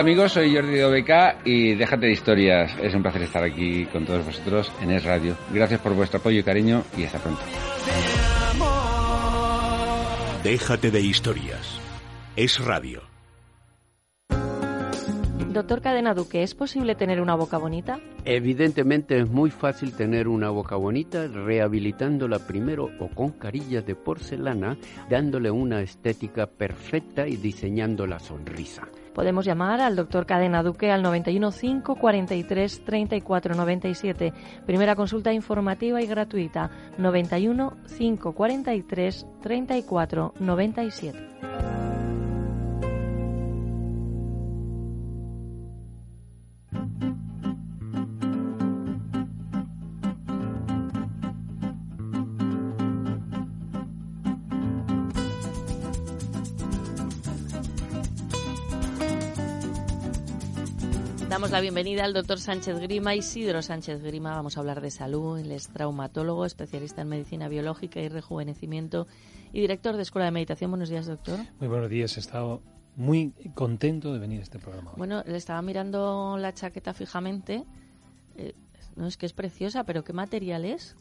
Hola 0.00 0.08
amigos, 0.12 0.32
soy 0.32 0.54
Jordi 0.54 0.72
de 0.72 0.84
OBK 0.86 1.44
y 1.44 1.74
déjate 1.74 2.06
de 2.06 2.12
historias. 2.12 2.74
Es 2.82 2.94
un 2.94 3.02
placer 3.02 3.20
estar 3.20 3.44
aquí 3.44 3.84
con 3.84 4.06
todos 4.06 4.24
vosotros 4.24 4.72
en 4.80 4.92
Es 4.92 5.04
Radio. 5.04 5.36
Gracias 5.52 5.78
por 5.78 5.92
vuestro 5.92 6.20
apoyo 6.20 6.38
y 6.38 6.42
cariño 6.42 6.82
y 6.96 7.04
hasta 7.04 7.18
pronto. 7.18 7.42
Déjate 10.42 10.90
de 10.90 11.00
historias. 11.02 11.78
Es 12.34 12.64
radio. 12.64 13.02
Doctor 15.50 15.82
Cadena 15.82 16.14
Duque, 16.14 16.42
¿es 16.42 16.54
posible 16.54 16.94
tener 16.94 17.20
una 17.20 17.34
boca 17.34 17.58
bonita? 17.58 18.00
Evidentemente 18.24 19.18
es 19.18 19.28
muy 19.28 19.50
fácil 19.50 19.92
tener 19.92 20.28
una 20.28 20.48
boca 20.48 20.76
bonita 20.76 21.26
rehabilitándola 21.26 22.38
primero 22.46 22.88
o 23.00 23.08
con 23.08 23.32
carillas 23.32 23.84
de 23.84 23.96
porcelana, 23.96 24.78
dándole 25.10 25.50
una 25.50 25.82
estética 25.82 26.46
perfecta 26.46 27.28
y 27.28 27.36
diseñando 27.36 28.06
la 28.06 28.18
sonrisa. 28.18 28.88
Podemos 29.14 29.44
llamar 29.44 29.80
al 29.80 29.96
doctor 29.96 30.26
Cadena 30.26 30.62
Duque 30.62 30.90
al 30.90 31.02
91 31.02 31.50
5 31.50 31.96
43 31.96 32.84
34 32.84 33.54
97. 33.54 34.32
Primera 34.66 34.94
consulta 34.94 35.32
informativa 35.32 36.00
y 36.00 36.06
gratuita 36.06 36.70
91 36.98 37.76
5 37.86 38.32
43 38.32 39.26
34 39.42 40.34
97. 40.38 41.89
Damos 61.40 61.52
la 61.52 61.62
bienvenida 61.62 62.04
al 62.04 62.12
doctor 62.12 62.38
Sánchez 62.38 62.78
Grima, 62.80 63.14
Isidro 63.14 63.62
Sánchez 63.62 64.02
Grima. 64.02 64.34
Vamos 64.34 64.58
a 64.58 64.60
hablar 64.60 64.82
de 64.82 64.90
salud. 64.90 65.38
Él 65.38 65.52
es 65.52 65.68
traumatólogo, 65.68 66.44
especialista 66.44 67.00
en 67.00 67.08
medicina 67.08 67.48
biológica 67.48 67.98
y 67.98 68.10
rejuvenecimiento 68.10 69.06
y 69.50 69.62
director 69.62 69.96
de 69.96 70.02
Escuela 70.02 70.26
de 70.26 70.32
Meditación. 70.32 70.70
Buenos 70.70 70.90
días, 70.90 71.06
doctor. 71.06 71.38
Muy 71.58 71.68
buenos 71.68 71.88
días. 71.88 72.14
He 72.18 72.20
estado 72.20 72.60
muy 72.94 73.32
contento 73.54 74.12
de 74.12 74.18
venir 74.18 74.40
a 74.40 74.42
este 74.42 74.58
programa. 74.58 74.90
hoy. 74.90 74.98
Bueno, 74.98 75.22
le 75.26 75.38
estaba 75.38 75.62
mirando 75.62 76.36
la 76.38 76.52
chaqueta 76.52 76.92
fijamente. 76.92 77.64
Eh, 78.36 78.52
no 78.96 79.06
es 79.06 79.16
que 79.16 79.24
es 79.24 79.32
preciosa, 79.32 79.84
pero 79.84 80.04
¿qué 80.04 80.12
material 80.12 80.66
es? 80.66 80.94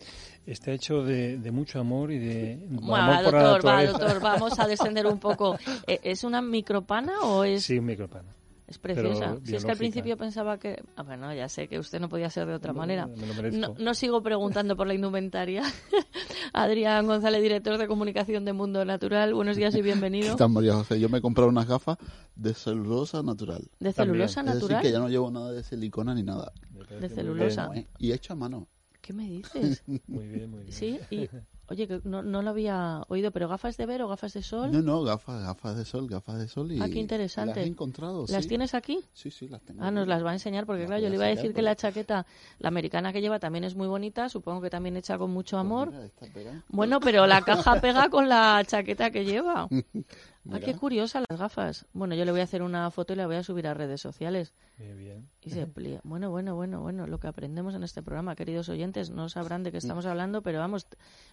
Está 0.45 0.71
hecho 0.71 1.03
de, 1.03 1.37
de 1.37 1.51
mucho 1.51 1.81
amor 1.81 2.13
y 2.13 2.17
de 2.17 2.65
Bueno, 2.69 2.95
amor 2.95 3.23
por 3.25 3.33
la 3.33 3.43
doctor, 3.43 3.67
va, 3.67 3.85
doctor, 3.85 4.21
vamos 4.21 4.57
a 4.57 4.67
descender 4.67 5.05
un 5.05 5.19
poco. 5.19 5.57
Eh, 5.85 5.99
¿Es 6.03 6.23
una 6.23 6.41
micropana 6.41 7.23
o 7.23 7.43
es...? 7.43 7.63
Sí, 7.63 7.77
un 7.77 7.87
micropana. 7.87 8.39
Es 8.69 8.77
preciosa. 8.77 9.37
Si 9.43 9.55
es 9.55 9.65
que 9.65 9.71
al 9.71 9.77
principio 9.77 10.15
pensaba 10.15 10.59
que... 10.59 10.81
Ah, 10.95 11.01
bueno, 11.03 11.33
ya 11.33 11.49
sé 11.49 11.67
que 11.67 11.79
usted 11.79 11.99
no 11.99 12.07
podía 12.07 12.29
ser 12.29 12.47
de 12.47 12.53
otra 12.53 12.71
Me- 12.71 12.77
manera. 12.79 13.07
me 13.07 13.25
lo 13.25 13.33
merezco. 13.33 13.59
No, 13.59 13.75
no 13.83 13.93
sigo 13.95 14.21
preguntando 14.21 14.75
por 14.77 14.85
la 14.87 14.93
indumentaria. 14.93 15.63
Adrián 16.53 17.07
González, 17.07 17.41
director 17.41 17.77
de 17.77 17.87
comunicación 17.87 18.45
de 18.45 18.53
Mundo 18.53 18.85
Natural. 18.85 19.33
Buenos 19.33 19.57
días 19.57 19.73
y 19.75 19.81
bienvenido. 19.81 20.33
¿Qué 20.33 20.37
tal, 20.37 20.49
María 20.49 20.73
José? 20.75 20.99
Yo 20.99 21.09
me 21.09 21.17
he 21.17 21.21
comprado 21.21 21.49
unas 21.49 21.67
gafas 21.67 21.97
de 22.35 22.53
celulosa 22.53 23.23
natural. 23.23 23.63
¿De 23.79 23.91
celulosa 23.91 24.41
Es 24.41 24.45
natural? 24.45 24.69
decir, 24.77 24.81
que 24.87 24.91
ya 24.91 24.99
no 24.99 25.09
llevo 25.09 25.31
nada 25.31 25.51
de 25.51 25.63
silicona 25.63 26.13
ni 26.13 26.23
nada. 26.23 26.51
De 26.99 27.09
celulosa. 27.09 27.69
Eh, 27.75 27.87
Y 27.97 28.11
hecho 28.11 28.33
a 28.33 28.35
mano. 28.35 28.67
¿Qué 29.01 29.13
me 29.13 29.27
dices? 29.27 29.83
Muy 30.07 30.27
bien, 30.27 30.51
muy 30.51 30.61
bien. 30.63 30.71
Sí, 30.73 30.99
y... 31.09 31.27
Oye, 31.69 31.87
que 31.87 32.01
no, 32.03 32.23
no 32.23 32.41
lo 32.41 32.49
había 32.49 33.03
oído, 33.09 33.29
pero 33.31 33.47
gafas 33.47 33.77
de 33.77 33.85
ver 33.85 34.01
o 34.01 34.07
gafas 34.07 34.33
de 34.33 34.41
sol. 34.41 34.71
No, 34.71 34.81
no, 34.81 35.03
gafas, 35.03 35.43
gafas 35.43 35.77
de 35.77 35.85
sol, 35.85 36.07
gafas 36.07 36.39
de 36.39 36.47
sol. 36.47 36.71
Y 36.71 36.81
Ah, 36.81 36.89
qué 36.91 36.97
interesante. 36.97 37.59
Las 37.59 37.65
he 37.65 37.69
encontrado, 37.69 38.25
¿Las 38.27 38.43
sí. 38.43 38.49
tienes 38.49 38.73
aquí? 38.73 38.99
Sí, 39.13 39.29
sí, 39.29 39.47
las 39.47 39.61
tengo. 39.61 39.83
Ah, 39.83 39.91
nos 39.91 40.07
las 40.07 40.25
va 40.25 40.31
a 40.31 40.33
enseñar 40.33 40.65
porque, 40.65 40.85
claro, 40.87 41.01
yo 41.01 41.09
le 41.09 41.15
iba 41.15 41.25
a 41.25 41.29
decir 41.29 41.49
que 41.49 41.53
pues. 41.53 41.65
la 41.65 41.75
chaqueta, 41.75 42.25
la 42.57 42.69
americana 42.69 43.13
que 43.13 43.21
lleva, 43.21 43.37
también 43.39 43.65
es 43.65 43.75
muy 43.75 43.87
bonita, 43.87 44.29
supongo 44.29 44.61
que 44.61 44.71
también 44.71 44.97
hecha 44.97 45.17
con 45.19 45.29
mucho 45.31 45.59
amor. 45.59 45.91
Mira, 45.91 46.05
está 46.05 46.25
pegada. 46.33 46.63
Bueno, 46.69 46.99
pero 46.99 47.27
la 47.27 47.41
caja 47.43 47.79
pega 47.79 48.09
con 48.09 48.27
la 48.29 48.63
chaqueta 48.65 49.11
que 49.11 49.25
lleva. 49.25 49.67
Ah, 50.51 50.59
qué 50.59 50.73
curiosa 50.75 51.23
las 51.29 51.39
gafas. 51.39 51.85
Bueno, 51.93 52.15
yo 52.15 52.25
le 52.25 52.31
voy 52.31 52.41
a 52.41 52.43
hacer 52.43 52.61
una 52.61 52.89
foto 52.91 53.13
y 53.13 53.15
la 53.15 53.27
voy 53.27 53.35
a 53.35 53.43
subir 53.43 53.67
a 53.67 53.73
redes 53.73 54.01
sociales. 54.01 54.53
Muy 54.77 54.93
bien. 54.93 55.29
Y 55.41 55.49
se 55.49 55.67
plía. 55.67 55.99
Bueno, 56.03 56.29
bueno, 56.29 56.55
bueno, 56.55 56.81
bueno, 56.81 57.07
lo 57.07 57.19
que 57.19 57.27
aprendemos 57.27 57.75
en 57.75 57.83
este 57.83 58.01
programa, 58.01 58.35
queridos 58.35 58.69
oyentes, 58.69 59.09
no 59.09 59.29
sabrán 59.29 59.63
de 59.63 59.71
qué 59.71 59.77
estamos 59.77 60.05
hablando, 60.05 60.41
pero 60.41 60.59
vamos, 60.59 60.87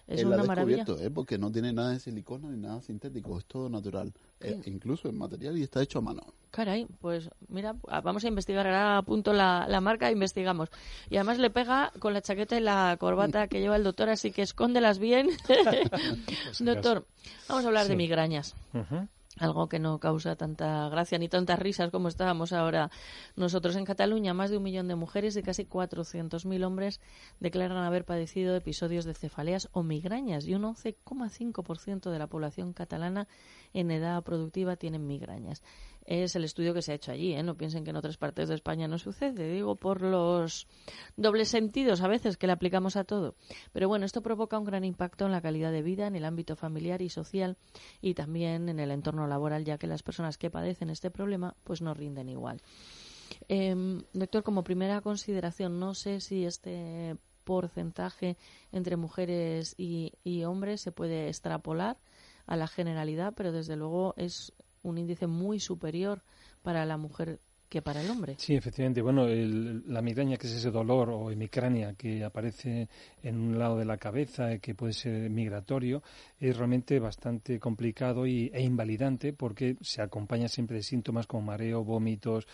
es 0.07 0.19
Él 0.19 0.27
una 0.27 0.41
ha 0.41 0.43
maravilla. 0.43 0.85
¿eh? 0.99 1.09
porque 1.09 1.37
no 1.37 1.51
tiene 1.51 1.73
nada 1.73 1.91
de 1.91 1.99
silicona 1.99 2.49
ni 2.49 2.57
nada 2.57 2.81
sintético, 2.81 3.37
es 3.37 3.45
todo 3.45 3.69
natural. 3.69 4.13
Eh, 4.39 4.61
incluso 4.65 5.09
en 5.09 5.17
material 5.17 5.57
y 5.57 5.63
está 5.63 5.81
hecho 5.81 5.99
a 5.99 6.01
mano. 6.01 6.21
Caray, 6.51 6.87
pues 7.01 7.29
mira, 7.47 7.75
ah, 7.87 8.01
vamos 8.01 8.23
a 8.23 8.27
investigar. 8.27 8.67
Ahora 8.67 8.97
apunto 8.97 9.33
la, 9.33 9.65
la 9.67 9.81
marca 9.81 10.09
e 10.09 10.11
investigamos. 10.11 10.69
Y 11.09 11.15
además 11.15 11.39
le 11.39 11.49
pega 11.49 11.91
con 11.99 12.13
la 12.13 12.21
chaqueta 12.21 12.57
y 12.57 12.61
la 12.61 12.97
corbata 12.99 13.47
que 13.47 13.59
lleva 13.59 13.75
el 13.75 13.83
doctor, 13.83 14.09
así 14.09 14.31
que 14.31 14.43
escóndelas 14.43 14.99
bien. 14.99 15.29
doctor, 16.59 17.05
vamos 17.49 17.65
a 17.65 17.67
hablar 17.67 17.87
de 17.87 17.95
migrañas. 17.95 18.55
Algo 19.39 19.69
que 19.69 19.77
no 19.77 19.99
causa 19.99 20.35
tanta 20.35 20.89
gracia 20.89 21.19
ni 21.19 21.29
tantas 21.29 21.59
risas 21.59 21.91
como 21.91 22.07
estábamos 22.07 22.53
ahora 22.53 22.89
nosotros 23.35 23.75
en 23.75 23.85
Cataluña. 23.85 24.33
Más 24.33 24.49
de 24.49 24.57
un 24.57 24.63
millón 24.63 24.87
de 24.87 24.95
mujeres 24.95 25.37
y 25.37 25.43
casi 25.43 25.65
400.000 25.65 26.65
hombres 26.65 26.99
declaran 27.39 27.77
haber 27.77 28.03
padecido 28.03 28.55
episodios 28.55 29.05
de 29.05 29.13
cefaleas 29.13 29.69
o 29.73 29.83
migrañas 29.83 30.45
y 30.47 30.55
un 30.55 30.63
11,5% 30.63 32.09
de 32.09 32.19
la 32.19 32.27
población 32.27 32.73
catalana 32.73 33.27
en 33.73 33.91
edad 33.91 34.23
productiva 34.23 34.75
tienen 34.75 35.05
migrañas. 35.05 35.61
Es 36.07 36.37
el 36.37 36.45
estudio 36.45 36.73
que 36.73 36.81
se 36.81 36.93
ha 36.93 36.95
hecho 36.95 37.11
allí, 37.11 37.33
¿eh? 37.33 37.43
no 37.43 37.57
piensen 37.57 37.83
que 37.83 37.89
en 37.89 37.97
otras 37.97 38.15
partes 38.15 38.47
de 38.47 38.55
España 38.55 38.87
no 38.87 38.97
sucede, 38.97 39.51
digo 39.51 39.75
por 39.75 40.01
los 40.01 40.65
dobles 41.17 41.49
sentidos 41.49 41.99
a 41.99 42.07
veces 42.07 42.37
que 42.37 42.47
le 42.47 42.53
aplicamos 42.53 42.95
a 42.95 43.03
todo. 43.03 43.35
Pero 43.73 43.89
bueno, 43.89 44.05
esto 44.05 44.21
provoca 44.21 44.57
un 44.57 44.63
gran 44.63 44.85
impacto 44.85 45.25
en 45.25 45.33
la 45.33 45.41
calidad 45.41 45.69
de 45.69 45.81
vida, 45.81 46.07
en 46.07 46.15
el 46.15 46.23
ámbito 46.23 46.55
familiar 46.55 47.01
y 47.01 47.09
social 47.09 47.57
y 47.99 48.13
también 48.13 48.69
en 48.69 48.79
el 48.79 48.91
entorno 48.91 49.27
laboral, 49.27 49.65
ya 49.65 49.77
que 49.77 49.85
las 49.85 50.01
personas 50.01 50.37
que 50.37 50.49
padecen 50.49 50.89
este 50.89 51.11
problema 51.11 51.57
pues 51.65 51.81
no 51.81 51.93
rinden 51.93 52.29
igual. 52.29 52.61
Em, 53.49 54.01
doctor, 54.13 54.43
como 54.43 54.63
primera 54.63 55.01
consideración, 55.01 55.77
no 55.77 55.93
sé 55.93 56.21
si 56.21 56.45
este 56.45 57.17
porcentaje 57.43 58.37
entre 58.71 58.95
mujeres 58.95 59.75
y, 59.77 60.13
y 60.23 60.45
hombres 60.45 60.79
se 60.79 60.93
puede 60.93 61.27
extrapolar 61.27 61.97
a 62.45 62.55
la 62.55 62.67
generalidad, 62.67 63.33
pero 63.35 63.51
desde 63.51 63.75
luego 63.75 64.13
es 64.15 64.53
un 64.83 64.97
índice 64.97 65.27
muy 65.27 65.59
superior 65.59 66.21
para 66.61 66.85
la 66.85 66.97
mujer 66.97 67.39
que 67.69 67.81
para 67.81 68.01
el 68.01 68.09
hombre. 68.09 68.35
Sí, 68.37 68.55
efectivamente. 68.55 69.01
Bueno, 69.01 69.27
el- 69.27 69.83
la 69.91 70.01
migraña, 70.01 70.37
que 70.37 70.47
es 70.47 70.53
ese 70.53 70.71
dolor 70.71 71.09
o 71.09 71.29
hemicrania 71.31 71.95
que 71.95 72.23
aparece 72.23 72.87
en 73.23 73.37
un 73.37 73.59
lado 73.59 73.77
de 73.77 73.83
la 73.83 73.97
cabeza, 73.97 74.53
eh, 74.53 74.59
que 74.59 74.73
puede 74.73 74.93
ser 74.93 75.29
migratorio, 75.29 76.01
es 76.39 76.55
realmente 76.55 76.97
bastante 76.99 77.59
complicado 77.59 78.25
y, 78.25 78.49
e 78.53 78.61
invalidante 78.61 79.33
porque 79.33 79.75
se 79.81 80.01
acompaña 80.01 80.47
siempre 80.47 80.77
de 80.77 80.83
síntomas 80.83 81.27
como 81.27 81.43
mareo, 81.43 81.83
vómitos, 81.83 82.47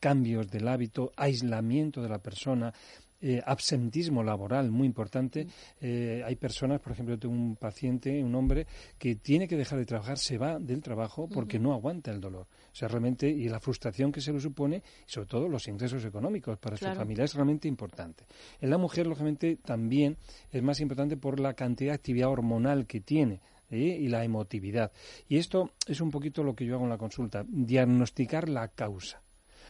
cambios 0.00 0.50
del 0.50 0.66
hábito, 0.66 1.12
aislamiento 1.16 2.02
de 2.02 2.08
la 2.08 2.18
persona. 2.18 2.72
Eh, 3.20 3.42
absentismo 3.44 4.22
laboral 4.22 4.70
muy 4.70 4.86
importante. 4.86 5.46
Eh, 5.80 6.22
hay 6.24 6.36
personas, 6.36 6.80
por 6.80 6.92
ejemplo, 6.92 7.14
yo 7.14 7.18
tengo 7.18 7.34
un 7.34 7.56
paciente, 7.56 8.22
un 8.22 8.34
hombre, 8.34 8.66
que 8.96 9.16
tiene 9.16 9.48
que 9.48 9.56
dejar 9.56 9.78
de 9.78 9.86
trabajar, 9.86 10.18
se 10.18 10.38
va 10.38 10.58
del 10.58 10.80
trabajo 10.82 11.28
porque 11.28 11.58
no 11.58 11.72
aguanta 11.72 12.10
el 12.10 12.20
dolor. 12.20 12.46
O 12.72 12.74
sea, 12.74 12.88
realmente, 12.88 13.28
y 13.28 13.48
la 13.48 13.60
frustración 13.60 14.12
que 14.12 14.20
se 14.20 14.32
lo 14.32 14.40
supone, 14.40 14.76
y 14.76 15.10
sobre 15.10 15.26
todo 15.28 15.48
los 15.48 15.66
ingresos 15.68 16.04
económicos 16.04 16.58
para 16.58 16.76
Claro. 16.76 16.94
su 16.94 17.00
familia, 17.00 17.24
es 17.24 17.34
realmente 17.34 17.66
importante. 17.66 18.24
En 18.60 18.70
la 18.70 18.78
mujer, 18.78 19.06
lógicamente, 19.06 19.56
también 19.56 20.16
es 20.52 20.62
más 20.62 20.80
importante 20.80 21.16
por 21.16 21.40
la 21.40 21.54
cantidad 21.54 21.90
de 21.90 21.96
actividad 21.96 22.28
hormonal 22.30 22.86
que 22.86 23.00
tiene. 23.00 23.40
¿eh? 23.70 23.98
y 24.00 24.08
la 24.08 24.24
emotividad. 24.24 24.90
Y 25.28 25.36
esto 25.36 25.72
es 25.86 26.00
un 26.00 26.10
poquito 26.10 26.42
lo 26.42 26.54
que 26.54 26.64
yo 26.64 26.76
hago 26.76 26.84
en 26.84 26.88
la 26.90 26.96
consulta, 26.96 27.44
diagnosticar 27.46 28.48
la 28.48 28.68
causa 28.68 29.22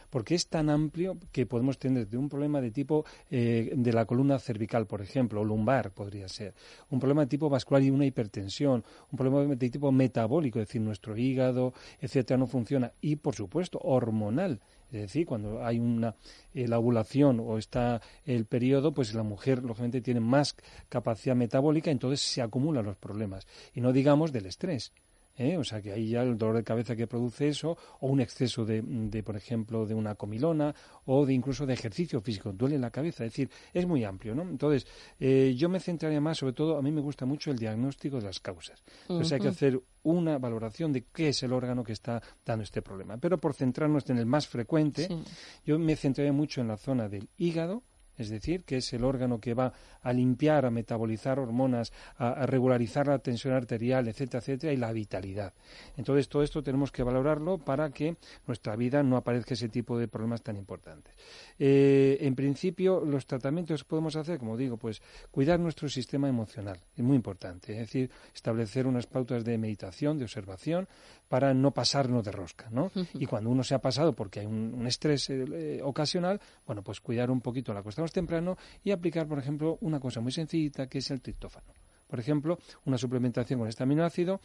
porque 0.09 0.35
es 0.35 0.47
tan 0.47 0.69
amplio 0.69 1.17
que 1.31 1.45
podemos 1.45 1.77
tener 1.77 2.07
de 2.07 2.17
un 2.17 2.29
problema 2.29 2.61
de 2.61 2.71
tipo 2.71 3.05
eh, 3.29 3.71
de 3.75 3.93
la 3.93 4.05
columna 4.05 4.39
cervical, 4.39 4.87
por 4.87 5.01
ejemplo, 5.01 5.41
o 5.41 5.45
lumbar 5.45 5.91
podría 5.91 6.27
ser, 6.27 6.53
un 6.89 6.99
problema 6.99 7.21
de 7.21 7.27
tipo 7.27 7.49
vascular 7.49 7.83
y 7.83 7.89
una 7.89 8.05
hipertensión, 8.05 8.83
un 9.11 9.17
problema 9.17 9.55
de 9.55 9.69
tipo 9.69 9.91
metabólico, 9.91 10.59
es 10.59 10.67
decir, 10.67 10.81
nuestro 10.81 11.17
hígado, 11.17 11.73
etcétera, 11.99 12.37
no 12.37 12.47
funciona, 12.47 12.91
y 13.01 13.15
por 13.17 13.35
supuesto 13.35 13.79
hormonal. 13.83 14.59
Es 14.91 15.01
decir, 15.01 15.27
cuando 15.27 15.63
hay 15.63 15.79
una 15.79 16.15
eh, 16.53 16.67
la 16.67 16.79
ovulación 16.79 17.39
o 17.39 17.59
está 17.59 18.01
el 18.25 18.45
periodo, 18.45 18.91
pues 18.91 19.13
la 19.13 19.21
mujer 19.21 19.63
lógicamente 19.63 20.01
tiene 20.01 20.19
más 20.19 20.55
capacidad 20.89 21.35
metabólica, 21.35 21.91
entonces 21.91 22.21
se 22.21 22.41
acumulan 22.41 22.85
los 22.85 22.97
problemas. 22.97 23.45
Y 23.75 23.81
no 23.81 23.93
digamos 23.93 24.31
del 24.31 24.47
estrés. 24.47 24.91
¿Eh? 25.39 25.57
O 25.57 25.63
sea 25.63 25.81
que 25.81 25.91
ahí 25.91 26.09
ya 26.09 26.21
el 26.21 26.37
dolor 26.37 26.57
de 26.57 26.63
cabeza 26.63 26.95
que 26.95 27.07
produce 27.07 27.47
eso, 27.47 27.77
o 28.01 28.07
un 28.07 28.21
exceso 28.21 28.65
de, 28.65 28.81
de, 28.83 29.23
por 29.23 29.35
ejemplo, 29.35 29.85
de 29.87 29.95
una 29.95 30.13
comilona, 30.15 30.75
o 31.05 31.25
de 31.25 31.33
incluso 31.33 31.65
de 31.65 31.73
ejercicio 31.73 32.21
físico, 32.21 32.51
duele 32.53 32.77
la 32.77 32.91
cabeza, 32.91 33.25
es 33.25 33.31
decir, 33.31 33.49
es 33.73 33.87
muy 33.87 34.03
amplio, 34.03 34.35
¿no? 34.35 34.43
Entonces, 34.43 34.85
eh, 35.19 35.55
yo 35.57 35.69
me 35.69 35.79
centraría 35.79 36.21
más, 36.21 36.37
sobre 36.37 36.53
todo, 36.53 36.77
a 36.77 36.81
mí 36.81 36.91
me 36.91 37.01
gusta 37.01 37.25
mucho 37.25 37.49
el 37.49 37.57
diagnóstico 37.57 38.17
de 38.17 38.23
las 38.25 38.39
causas. 38.39 38.83
Entonces 39.03 39.31
hay 39.33 39.39
que 39.39 39.47
hacer 39.47 39.81
una 40.03 40.37
valoración 40.37 40.93
de 40.93 41.05
qué 41.13 41.29
es 41.29 41.43
el 41.43 41.53
órgano 41.53 41.83
que 41.83 41.93
está 41.93 42.21
dando 42.45 42.63
este 42.63 42.81
problema. 42.81 43.17
Pero 43.17 43.37
por 43.37 43.53
centrarnos 43.53 44.09
en 44.09 44.17
el 44.17 44.25
más 44.25 44.47
frecuente, 44.47 45.07
Sí. 45.07 45.23
yo 45.65 45.79
me 45.79 45.95
centraría 45.95 46.33
mucho 46.33 46.61
en 46.61 46.67
la 46.67 46.77
zona 46.77 47.09
del 47.09 47.29
hígado, 47.37 47.83
es 48.19 48.29
decir, 48.29 48.63
que 48.63 48.77
es 48.77 48.93
el 48.93 49.03
órgano 49.03 49.39
que 49.39 49.53
va 49.53 49.73
a 50.01 50.13
limpiar, 50.13 50.65
a 50.65 50.69
metabolizar 50.69 51.39
hormonas, 51.39 51.91
a, 52.17 52.29
a 52.31 52.45
regularizar 52.45 53.07
la 53.07 53.19
tensión 53.19 53.53
arterial, 53.53 54.07
etcétera, 54.07 54.39
etcétera, 54.39 54.73
y 54.73 54.77
la 54.77 54.91
vitalidad. 54.91 55.53
Entonces, 55.97 56.29
todo 56.29 56.43
esto 56.43 56.61
tenemos 56.61 56.91
que 56.91 57.03
valorarlo 57.03 57.57
para 57.57 57.89
que 57.89 58.17
nuestra 58.45 58.75
vida 58.75 59.01
no 59.01 59.17
aparezca 59.17 59.53
ese 59.53 59.69
tipo 59.69 59.97
de 59.97 60.07
problemas 60.07 60.41
tan 60.41 60.57
importantes. 60.57 61.15
Eh, 61.57 62.17
en 62.21 62.35
principio, 62.35 63.03
los 63.03 63.25
tratamientos 63.25 63.83
que 63.83 63.89
podemos 63.89 64.15
hacer, 64.15 64.37
como 64.37 64.57
digo, 64.57 64.77
pues 64.77 65.01
cuidar 65.31 65.59
nuestro 65.59 65.89
sistema 65.89 66.27
emocional, 66.27 66.79
es 66.95 67.03
muy 67.03 67.15
importante, 67.15 67.73
es 67.73 67.79
decir, 67.79 68.09
establecer 68.33 68.85
unas 68.87 69.07
pautas 69.07 69.43
de 69.43 69.57
meditación, 69.57 70.17
de 70.17 70.25
observación, 70.25 70.87
para 71.27 71.53
no 71.53 71.71
pasarnos 71.71 72.23
de 72.23 72.31
rosca, 72.31 72.69
¿no? 72.71 72.91
Y 73.13 73.27
cuando 73.27 73.51
uno 73.51 73.63
se 73.63 73.75
ha 73.75 73.79
pasado 73.79 74.13
porque 74.13 74.39
hay 74.39 74.47
un, 74.47 74.73
un 74.73 74.87
estrés 74.87 75.29
eh, 75.29 75.79
ocasional, 75.83 76.41
bueno, 76.65 76.81
pues 76.81 76.99
cuidar 76.99 77.29
un 77.29 77.39
poquito, 77.39 77.71
la 77.71 77.83
temprano 78.11 78.57
y 78.83 78.91
aplicar, 78.91 79.27
por 79.27 79.39
ejemplo, 79.39 79.77
una 79.81 79.99
cosa 79.99 80.21
muy 80.21 80.31
sencillita 80.31 80.87
que 80.87 80.99
es 80.99 81.11
el 81.11 81.21
triptófano. 81.21 81.73
Por 82.07 82.19
ejemplo, 82.19 82.57
una 82.85 82.97
suplementación 82.97 83.59
con 83.59 83.69
este 83.69 83.83
aminoácido 83.83 84.41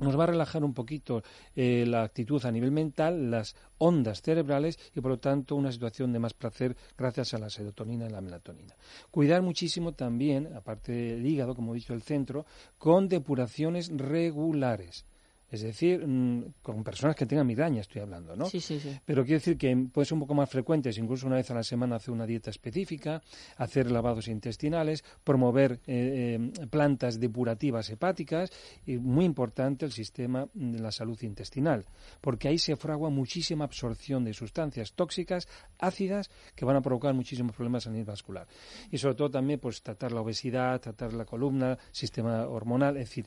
nos 0.00 0.18
va 0.18 0.24
a 0.24 0.28
relajar 0.28 0.64
un 0.64 0.74
poquito 0.74 1.22
eh, 1.56 1.84
la 1.86 2.02
actitud 2.02 2.44
a 2.44 2.52
nivel 2.52 2.70
mental, 2.70 3.30
las 3.30 3.56
ondas 3.78 4.22
cerebrales 4.22 4.78
y 4.94 5.00
por 5.00 5.12
lo 5.12 5.18
tanto 5.18 5.56
una 5.56 5.72
situación 5.72 6.12
de 6.12 6.18
más 6.18 6.34
placer 6.34 6.76
gracias 6.96 7.34
a 7.34 7.38
la 7.38 7.50
serotonina 7.50 8.06
y 8.06 8.10
la 8.10 8.20
melatonina. 8.20 8.76
Cuidar 9.10 9.42
muchísimo 9.42 9.92
también, 9.92 10.54
aparte 10.54 10.92
del 10.92 11.26
hígado, 11.26 11.54
como 11.54 11.72
he 11.72 11.78
dicho, 11.78 11.94
el 11.94 12.02
centro, 12.02 12.46
con 12.78 13.08
depuraciones 13.08 13.90
regulares. 13.94 15.04
Es 15.50 15.62
decir, 15.62 16.06
mm, 16.06 16.54
con 16.62 16.84
personas 16.84 17.16
que 17.16 17.24
tengan 17.24 17.46
migraña 17.46 17.80
estoy 17.80 18.02
hablando, 18.02 18.36
¿no? 18.36 18.46
Sí, 18.46 18.60
sí, 18.60 18.78
sí. 18.78 18.98
Pero 19.04 19.24
quiero 19.24 19.38
decir 19.38 19.56
que 19.56 19.74
puede 19.90 20.04
ser 20.04 20.14
un 20.14 20.20
poco 20.20 20.34
más 20.34 20.50
frecuentes, 20.50 20.98
incluso 20.98 21.26
una 21.26 21.36
vez 21.36 21.50
a 21.50 21.54
la 21.54 21.62
semana 21.62 21.96
hacer 21.96 22.12
una 22.12 22.26
dieta 22.26 22.50
específica, 22.50 23.22
hacer 23.56 23.90
lavados 23.90 24.28
intestinales, 24.28 25.02
promover 25.24 25.80
eh, 25.86 26.38
eh, 26.38 26.66
plantas 26.68 27.18
depurativas 27.18 27.88
hepáticas 27.88 28.50
y 28.84 28.98
muy 28.98 29.24
importante 29.24 29.86
el 29.86 29.92
sistema 29.92 30.46
de 30.52 30.80
la 30.80 30.92
salud 30.92 31.20
intestinal, 31.22 31.86
porque 32.20 32.48
ahí 32.48 32.58
se 32.58 32.76
fragua 32.76 33.08
muchísima 33.08 33.64
absorción 33.64 34.24
de 34.24 34.34
sustancias 34.34 34.92
tóxicas, 34.92 35.48
ácidas, 35.78 36.30
que 36.54 36.66
van 36.66 36.76
a 36.76 36.82
provocar 36.82 37.14
muchísimos 37.14 37.54
problemas 37.54 37.86
a 37.86 37.90
nivel 37.90 38.04
vascular. 38.06 38.46
Y 38.90 38.98
sobre 38.98 39.14
todo 39.14 39.30
también 39.30 39.60
pues 39.60 39.82
tratar 39.82 40.12
la 40.12 40.20
obesidad, 40.20 40.80
tratar 40.80 41.14
la 41.14 41.24
columna, 41.24 41.78
sistema 41.90 42.46
hormonal, 42.46 42.96
es 42.98 43.08
decir, 43.08 43.26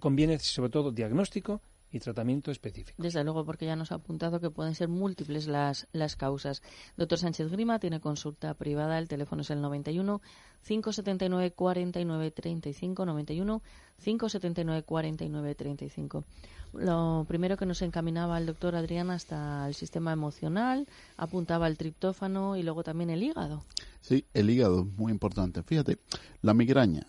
conviene 0.00 0.38
sobre 0.38 0.70
todo 0.70 0.92
diagnóstico 0.92 1.60
y 1.92 2.00
tratamiento 2.00 2.50
específico. 2.50 3.00
Desde 3.00 3.22
luego, 3.24 3.44
porque 3.44 3.66
ya 3.66 3.76
nos 3.76 3.92
ha 3.92 3.96
apuntado 3.96 4.40
que 4.40 4.50
pueden 4.50 4.74
ser 4.74 4.88
múltiples 4.88 5.46
las, 5.46 5.86
las 5.92 6.16
causas. 6.16 6.62
Doctor 6.96 7.18
Sánchez 7.18 7.50
Grima 7.50 7.78
tiene 7.78 8.00
consulta 8.00 8.54
privada, 8.54 8.98
el 8.98 9.08
teléfono 9.08 9.42
es 9.42 9.50
el 9.50 9.60
91 9.60 10.20
579 10.66 11.52
49 11.52 12.30
35 12.32 13.06
91 13.06 13.62
579 14.02 14.82
49 14.82 15.54
35. 15.54 16.24
Lo 16.72 17.24
primero 17.28 17.56
que 17.56 17.66
nos 17.66 17.80
encaminaba 17.82 18.36
el 18.38 18.46
doctor 18.46 18.74
Adrián 18.74 19.10
hasta 19.10 19.66
el 19.68 19.74
sistema 19.74 20.12
emocional, 20.12 20.86
apuntaba 21.16 21.68
el 21.68 21.78
triptófano 21.78 22.56
y 22.56 22.62
luego 22.62 22.82
también 22.82 23.10
el 23.10 23.22
hígado. 23.22 23.64
Sí, 24.00 24.26
el 24.34 24.50
hígado 24.50 24.80
es 24.80 24.86
muy 24.86 25.12
importante. 25.12 25.62
Fíjate, 25.62 25.98
la 26.42 26.52
migraña, 26.52 27.06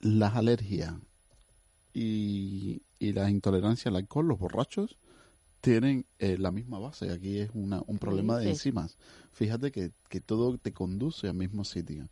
las 0.00 0.34
alergias 0.34 0.94
y, 1.94 2.82
y 2.98 3.12
la 3.12 3.30
intolerancia 3.30 3.88
al 3.88 3.96
alcohol, 3.96 4.26
los 4.28 4.38
borrachos, 4.38 4.98
tienen 5.60 6.04
eh, 6.18 6.36
la 6.38 6.50
misma 6.50 6.78
base. 6.78 7.10
Aquí 7.10 7.38
es 7.38 7.50
una, 7.54 7.82
un 7.86 7.98
problema 7.98 8.38
de 8.38 8.44
enzimas. 8.50 8.98
Fíjate 9.32 9.72
que, 9.72 9.92
que 10.10 10.20
todo 10.20 10.58
te 10.58 10.72
conduce 10.72 11.28
al 11.28 11.34
mismo 11.36 11.64
sitio. 11.64 12.08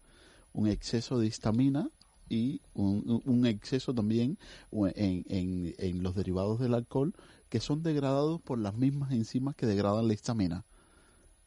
Un 0.54 0.68
exceso 0.68 1.18
de 1.18 1.26
histamina 1.26 1.90
y 2.30 2.60
un, 2.74 3.02
un- 3.06 3.22
un 3.26 3.46
exceso 3.46 3.92
también 3.92 4.38
en, 4.72 5.24
en, 5.28 5.74
en 5.76 6.02
los 6.02 6.14
derivados 6.14 6.60
del 6.60 6.72
alcohol 6.74 7.12
que 7.50 7.60
son 7.60 7.82
degradados 7.82 8.40
por 8.40 8.58
las 8.58 8.74
mismas 8.74 9.12
enzimas 9.12 9.54
que 9.54 9.66
degradan 9.66 10.08
la 10.08 10.14
histamina. 10.14 10.64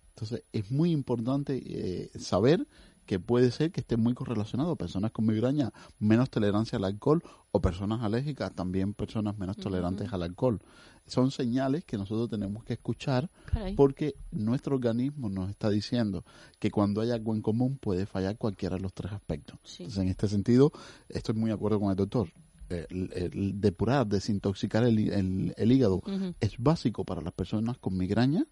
Entonces 0.10 0.44
es 0.54 0.70
muy 0.72 0.92
importante 0.92 1.62
eh, 1.66 2.12
saber 2.20 2.68
que 3.06 3.20
puede 3.20 3.52
ser 3.52 3.72
que 3.72 3.82
esté 3.82 3.98
muy 3.98 4.14
correlacionado. 4.14 4.76
Personas 4.76 5.12
con 5.12 5.26
migraña, 5.26 5.72
menos 6.00 6.30
tolerancia 6.30 6.78
al 6.78 6.86
alcohol, 6.86 7.24
o 7.52 7.62
personas 7.62 8.04
alérgicas, 8.04 8.54
también 8.54 8.94
personas 8.94 9.38
menos 9.38 9.56
tolerantes 9.56 10.12
al 10.12 10.24
alcohol. 10.24 10.60
Son 11.06 11.32
señales 11.32 11.86
que 11.86 11.98
nosotros 11.98 12.30
tenemos 12.30 12.66
que 12.66 12.74
escuchar 12.74 13.30
Caray. 13.46 13.76
porque 13.76 14.16
nuestro 14.32 14.76
organismo 14.76 15.30
nos 15.30 15.50
está 15.50 15.70
diciendo 15.70 16.26
que 16.60 16.70
cuando 16.70 17.00
hay 17.00 17.12
algo 17.12 17.34
en 17.34 17.42
común 17.42 17.78
puede 17.78 18.08
fallar 18.08 18.38
cualquiera 18.38 18.76
de 18.76 18.82
los 18.82 18.94
tres 18.94 19.14
aspectos. 19.14 19.58
Sí. 19.64 19.84
Entonces, 19.84 20.04
en 20.04 20.10
este 20.10 20.28
sentido, 20.28 20.74
estoy 21.08 21.36
muy 21.36 21.50
de 21.50 21.54
acuerdo 21.54 21.80
con 21.80 21.92
el 21.92 21.96
doctor. 21.96 22.30
Eh, 22.70 22.88
El, 22.90 23.12
el 23.14 23.62
depurar, 23.62 24.08
desintoxicar 24.08 24.84
el, 24.86 24.98
el- 24.98 25.54
el 25.56 25.72
hígado 25.72 26.02
es 26.40 26.54
básico 26.58 27.06
para 27.06 27.22
las 27.22 27.34
personas 27.34 27.78
con 27.78 27.96
migraña, 27.96 28.48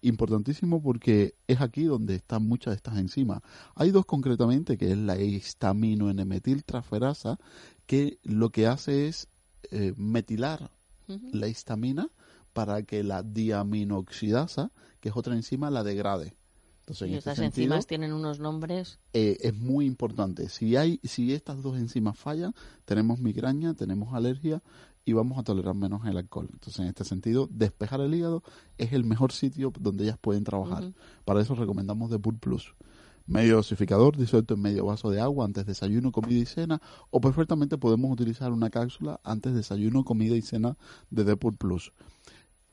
importantísimo 0.00 0.82
porque 0.82 1.34
es 1.46 1.60
aquí 1.60 1.84
donde 1.84 2.14
están 2.14 2.48
muchas 2.48 2.72
de 2.72 2.76
estas 2.76 2.96
enzimas. 2.98 3.42
Hay 3.74 3.90
dos 3.90 4.06
concretamente, 4.06 4.78
que 4.78 4.92
es 4.92 4.96
la 4.98 5.20
histamino-N-metiltraferasa, 5.20 7.38
que 7.86 8.18
lo 8.22 8.50
que 8.50 8.66
hace 8.66 9.08
es 9.08 9.28
eh, 9.70 9.92
metilar 9.96 10.70
la 11.32 11.48
histamina 11.48 12.08
para 12.52 12.82
que 12.82 13.02
la 13.02 13.22
diaminoxidasa, 13.22 14.70
que 15.00 15.08
es 15.10 15.16
otra 15.16 15.34
enzima, 15.34 15.70
la 15.70 15.82
degrade. 15.84 16.34
Entonces, 16.88 17.08
Y 17.08 17.12
en 17.12 17.18
este 17.18 17.30
estas 17.30 17.38
sentido, 17.44 17.64
enzimas 17.66 17.86
tienen 17.86 18.12
unos 18.14 18.40
nombres. 18.40 18.98
eh, 19.12 19.36
es 19.40 19.54
muy 19.54 19.84
importante. 19.84 20.48
Si 20.48 20.74
hay, 20.76 21.00
si 21.04 21.34
estas 21.34 21.62
dos 21.62 21.76
enzimas 21.76 22.18
fallan, 22.18 22.54
tenemos 22.86 23.18
migraña, 23.20 23.74
tenemos 23.74 24.14
alergia 24.14 24.62
y 25.04 25.12
vamos 25.12 25.38
a 25.38 25.42
tolerar 25.42 25.74
menos 25.74 26.06
el 26.06 26.16
alcohol. 26.16 26.48
Entonces, 26.50 26.80
en 26.80 26.86
este 26.86 27.04
sentido, 27.04 27.46
despejar 27.50 28.00
el 28.00 28.14
hígado 28.14 28.42
es 28.78 28.94
el 28.94 29.04
mejor 29.04 29.32
sitio 29.32 29.70
donde 29.78 30.04
ellas 30.04 30.18
pueden 30.18 30.44
trabajar. 30.44 30.92
Para 31.26 31.42
eso 31.42 31.54
recomendamos 31.54 32.10
Depur 32.10 32.38
Plus. 32.38 32.74
Medio 33.26 33.56
dosificador 33.56 34.16
disuelto 34.16 34.54
en 34.54 34.62
medio 34.62 34.86
vaso 34.86 35.10
de 35.10 35.20
agua 35.20 35.44
antes 35.44 35.66
de 35.66 35.72
desayuno, 35.72 36.10
comida 36.12 36.38
y 36.40 36.46
cena, 36.46 36.80
o 37.10 37.20
perfectamente 37.20 37.76
podemos 37.76 38.10
utilizar 38.10 38.50
una 38.52 38.70
cápsula 38.70 39.20
antes 39.22 39.52
de 39.52 39.58
desayuno, 39.58 40.02
comida 40.04 40.34
y 40.34 40.40
cena 40.40 40.78
de 41.10 41.24
Depur 41.24 41.54
Plus. 41.54 41.92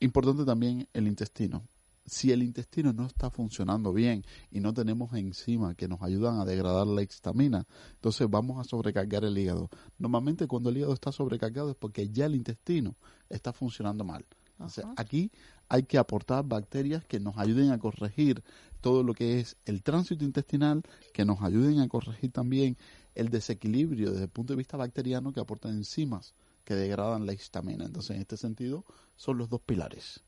Importante 0.00 0.46
también 0.46 0.88
el 0.94 1.08
intestino. 1.08 1.62
Si 2.06 2.32
el 2.32 2.42
intestino 2.42 2.92
no 2.92 3.06
está 3.06 3.30
funcionando 3.30 3.92
bien 3.92 4.24
y 4.50 4.60
no 4.60 4.72
tenemos 4.72 5.12
enzimas 5.14 5.74
que 5.74 5.88
nos 5.88 6.02
ayudan 6.02 6.40
a 6.40 6.44
degradar 6.44 6.86
la 6.86 7.02
histamina, 7.02 7.66
entonces 7.94 8.28
vamos 8.30 8.58
a 8.60 8.64
sobrecargar 8.64 9.24
el 9.24 9.36
hígado. 9.36 9.68
Normalmente 9.98 10.46
cuando 10.46 10.70
el 10.70 10.78
hígado 10.78 10.94
está 10.94 11.12
sobrecargado 11.12 11.70
es 11.70 11.76
porque 11.76 12.08
ya 12.08 12.26
el 12.26 12.36
intestino 12.36 12.96
está 13.28 13.52
funcionando 13.52 14.04
mal. 14.04 14.24
Entonces, 14.52 14.86
aquí 14.96 15.30
hay 15.68 15.82
que 15.82 15.98
aportar 15.98 16.44
bacterias 16.44 17.04
que 17.04 17.20
nos 17.20 17.36
ayuden 17.36 17.72
a 17.72 17.78
corregir 17.78 18.42
todo 18.80 19.02
lo 19.02 19.12
que 19.12 19.40
es 19.40 19.56
el 19.66 19.82
tránsito 19.82 20.24
intestinal, 20.24 20.82
que 21.12 21.24
nos 21.26 21.42
ayuden 21.42 21.80
a 21.80 21.88
corregir 21.88 22.32
también 22.32 22.78
el 23.14 23.28
desequilibrio 23.28 24.12
desde 24.12 24.24
el 24.24 24.30
punto 24.30 24.52
de 24.52 24.58
vista 24.58 24.76
bacteriano 24.76 25.32
que 25.32 25.40
aportan 25.40 25.72
enzimas 25.72 26.34
que 26.64 26.74
degradan 26.74 27.26
la 27.26 27.32
histamina. 27.32 27.84
Entonces, 27.84 28.16
en 28.16 28.22
este 28.22 28.36
sentido, 28.36 28.84
son 29.14 29.38
los 29.38 29.48
dos 29.48 29.60
pilares. 29.60 30.22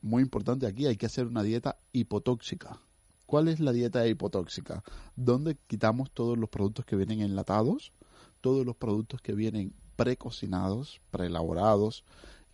Muy 0.00 0.22
importante 0.22 0.66
aquí, 0.66 0.86
hay 0.86 0.96
que 0.96 1.06
hacer 1.06 1.26
una 1.26 1.42
dieta 1.42 1.76
hipotóxica. 1.92 2.80
¿Cuál 3.26 3.48
es 3.48 3.60
la 3.60 3.72
dieta 3.72 4.06
hipotóxica? 4.06 4.82
Donde 5.16 5.56
quitamos 5.66 6.10
todos 6.10 6.38
los 6.38 6.48
productos 6.48 6.84
que 6.86 6.96
vienen 6.96 7.20
enlatados, 7.20 7.92
todos 8.40 8.64
los 8.64 8.76
productos 8.76 9.20
que 9.20 9.34
vienen 9.34 9.74
precocinados, 9.96 11.00
preelaborados, 11.10 12.04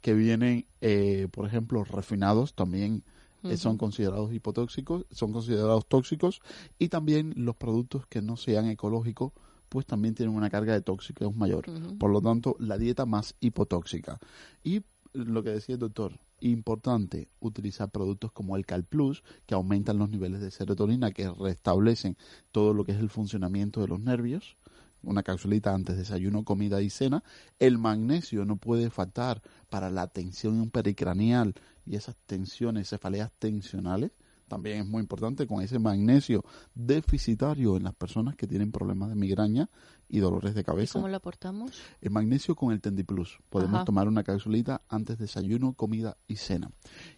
que 0.00 0.14
vienen, 0.14 0.66
eh, 0.80 1.28
por 1.30 1.46
ejemplo, 1.46 1.84
refinados, 1.84 2.54
también 2.54 3.04
eh, 3.44 3.56
son 3.56 3.76
considerados 3.76 4.32
hipotóxicos, 4.32 5.06
son 5.10 5.32
considerados 5.32 5.86
tóxicos, 5.86 6.40
y 6.78 6.88
también 6.88 7.34
los 7.36 7.56
productos 7.56 8.06
que 8.06 8.22
no 8.22 8.36
sean 8.36 8.66
ecológicos, 8.66 9.32
pues 9.68 9.86
también 9.86 10.14
tienen 10.14 10.34
una 10.34 10.50
carga 10.50 10.72
de 10.72 10.80
tóxicos 10.80 11.36
mayor. 11.36 11.66
Por 11.98 12.10
lo 12.10 12.20
tanto, 12.20 12.56
la 12.58 12.78
dieta 12.78 13.06
más 13.06 13.34
hipotóxica. 13.40 14.18
Y 14.62 14.82
lo 15.12 15.42
que 15.42 15.50
decía 15.50 15.74
el 15.74 15.78
doctor, 15.78 16.18
importante 16.50 17.28
utilizar 17.40 17.90
productos 17.90 18.32
como 18.32 18.56
el 18.56 18.66
Cal 18.66 18.84
Plus, 18.84 19.22
que 19.46 19.54
aumentan 19.54 19.98
los 19.98 20.10
niveles 20.10 20.40
de 20.40 20.50
serotonina, 20.50 21.12
que 21.12 21.30
restablecen 21.30 22.16
todo 22.52 22.74
lo 22.74 22.84
que 22.84 22.92
es 22.92 22.98
el 22.98 23.10
funcionamiento 23.10 23.80
de 23.80 23.88
los 23.88 24.00
nervios. 24.00 24.56
Una 25.02 25.22
capsulita 25.22 25.74
antes 25.74 25.96
de 25.96 26.02
desayuno, 26.02 26.44
comida 26.44 26.80
y 26.80 26.88
cena. 26.88 27.22
El 27.58 27.78
magnesio 27.78 28.44
no 28.44 28.56
puede 28.56 28.90
faltar 28.90 29.42
para 29.68 29.90
la 29.90 30.06
tensión 30.06 30.70
pericranial 30.70 31.54
y 31.84 31.96
esas 31.96 32.16
tensiones, 32.26 32.88
cefaleas 32.88 33.30
tensionales 33.38 34.12
también 34.48 34.80
es 34.80 34.86
muy 34.86 35.00
importante 35.00 35.46
con 35.46 35.62
ese 35.62 35.78
magnesio 35.78 36.44
deficitario 36.74 37.76
en 37.76 37.84
las 37.84 37.94
personas 37.94 38.36
que 38.36 38.46
tienen 38.46 38.72
problemas 38.72 39.08
de 39.08 39.14
migraña 39.14 39.68
y 40.08 40.18
dolores 40.18 40.54
de 40.54 40.64
cabeza. 40.64 40.94
¿Cómo 40.94 41.08
lo 41.08 41.16
aportamos? 41.16 41.72
El 42.00 42.10
magnesio 42.10 42.54
con 42.54 42.72
el 42.72 42.80
Tendiplus. 42.80 43.38
Podemos 43.48 43.84
tomar 43.84 44.08
una 44.08 44.22
capsulita 44.22 44.82
antes 44.88 45.18
de 45.18 45.24
desayuno, 45.24 45.72
comida 45.72 46.16
y 46.26 46.36
cena. 46.36 46.70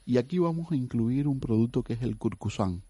Y 0.05 0.18
aquí 0.18 0.39
vamos 0.39 0.70
a 0.72 0.77
incluir 0.77 1.29
un 1.29 1.41
producto 1.41 1.83
que 1.83 1.95
es 1.95 2.03
el 2.03 2.16
curcusan. 2.16 2.83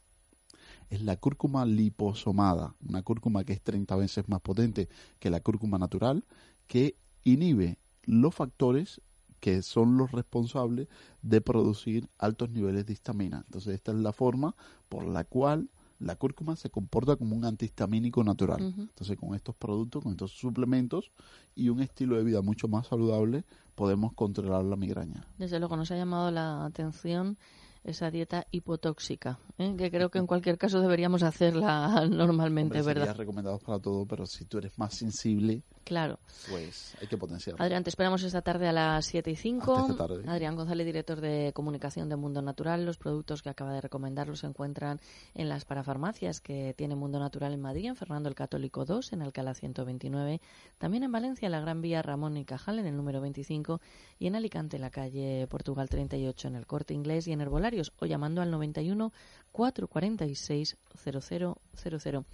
Es 0.88 1.02
la 1.02 1.16
cúrcuma 1.16 1.64
liposomada, 1.64 2.74
una 2.86 3.02
cúrcuma 3.02 3.44
que 3.44 3.54
es 3.54 3.62
30 3.62 3.96
veces 3.96 4.28
más 4.28 4.40
potente 4.40 4.88
que 5.18 5.30
la 5.30 5.40
cúrcuma 5.40 5.78
natural, 5.78 6.24
que 6.66 6.96
inhibe 7.24 7.78
los 8.04 8.34
factores 8.34 9.00
que 9.40 9.62
son 9.62 9.96
los 9.96 10.12
responsables 10.12 10.88
de 11.22 11.40
producir 11.40 12.08
altos 12.18 12.50
niveles 12.50 12.86
de 12.86 12.92
histamina. 12.92 13.42
Entonces, 13.46 13.74
esta 13.74 13.92
es 13.92 13.98
la 13.98 14.12
forma 14.12 14.54
por 14.88 15.06
la 15.06 15.24
cual 15.24 15.68
la 15.98 16.16
cúrcuma 16.16 16.56
se 16.56 16.70
comporta 16.70 17.16
como 17.16 17.36
un 17.36 17.44
antihistamínico 17.44 18.22
natural. 18.22 18.74
Entonces, 18.76 19.16
con 19.16 19.34
estos 19.34 19.54
productos, 19.56 20.02
con 20.02 20.12
estos 20.12 20.32
suplementos 20.32 21.10
y 21.54 21.68
un 21.70 21.80
estilo 21.80 22.16
de 22.16 22.24
vida 22.24 22.42
mucho 22.42 22.68
más 22.68 22.88
saludable, 22.88 23.44
podemos 23.74 24.12
controlar 24.12 24.64
la 24.64 24.76
migraña. 24.76 25.26
Desde 25.38 25.58
luego, 25.58 25.76
nos 25.76 25.90
ha 25.90 25.96
llamado 25.96 26.30
la 26.30 26.64
atención 26.66 27.38
esa 27.84 28.10
dieta 28.10 28.46
hipotóxica, 28.50 29.38
¿eh? 29.58 29.74
que 29.78 29.90
creo 29.90 30.10
que 30.10 30.18
en 30.18 30.26
cualquier 30.26 30.58
caso 30.58 30.80
deberíamos 30.80 31.22
hacerla 31.22 32.06
normalmente, 32.10 32.80
Hombre, 32.80 32.94
¿verdad? 32.94 33.16
recomendados 33.16 33.62
para 33.62 33.78
todo, 33.78 34.04
pero 34.06 34.26
si 34.26 34.44
tú 34.44 34.58
eres 34.58 34.76
más 34.76 34.94
sensible, 34.94 35.62
Claro. 35.86 36.18
pues 36.50 36.96
hay 37.00 37.06
que 37.06 37.16
potenciarlo. 37.16 37.62
Adrián, 37.62 37.84
te 37.84 37.90
esperamos 37.90 38.20
esta 38.24 38.42
tarde 38.42 38.66
a 38.66 38.72
las 38.72 39.06
7 39.06 39.30
y 39.30 39.36
5. 39.36 39.72
Hasta 39.72 39.92
esta 39.92 40.08
tarde. 40.08 40.24
Adrián 40.26 40.56
González, 40.56 40.84
director 40.84 41.20
de 41.20 41.52
comunicación 41.54 42.08
de 42.08 42.16
Mundo 42.16 42.42
Natural. 42.42 42.84
Los 42.84 42.98
productos 42.98 43.40
que 43.40 43.50
acaba 43.50 43.72
de 43.72 43.80
recomendar 43.80 44.26
los 44.26 44.42
encuentran 44.42 45.00
en 45.34 45.48
las 45.48 45.64
parafarmacias 45.64 46.40
que 46.40 46.74
tiene 46.76 46.96
Mundo 46.96 47.20
Natural 47.20 47.52
en 47.52 47.60
Madrid, 47.60 47.86
en 47.86 47.94
Fernando 47.94 48.28
el 48.28 48.34
Católico 48.34 48.84
2, 48.84 49.12
en 49.12 49.22
Alcalá 49.22 49.54
129. 49.54 50.40
También 50.78 51.04
en 51.04 51.12
Valencia, 51.12 51.46
en 51.46 51.52
la 51.52 51.60
Gran 51.60 51.80
Vía 51.80 52.02
Ramón 52.02 52.36
y 52.36 52.44
Cajal, 52.44 52.80
en 52.80 52.86
el 52.86 52.96
número 52.96 53.20
25. 53.20 53.80
Y 54.18 54.26
en 54.26 54.34
Alicante, 54.34 54.74
en 54.74 54.82
la 54.82 54.90
calle 54.90 55.46
Portugal 55.48 55.88
38, 55.88 56.48
en 56.48 56.56
el 56.56 56.66
Corte 56.66 56.94
Inglés 56.94 57.28
y 57.28 57.32
en 57.32 57.40
Herbolarios. 57.40 57.92
O 58.00 58.06
llamando 58.06 58.42
al 58.42 58.50
91 58.50 59.12
446 59.52 60.76
0000. 61.04 62.24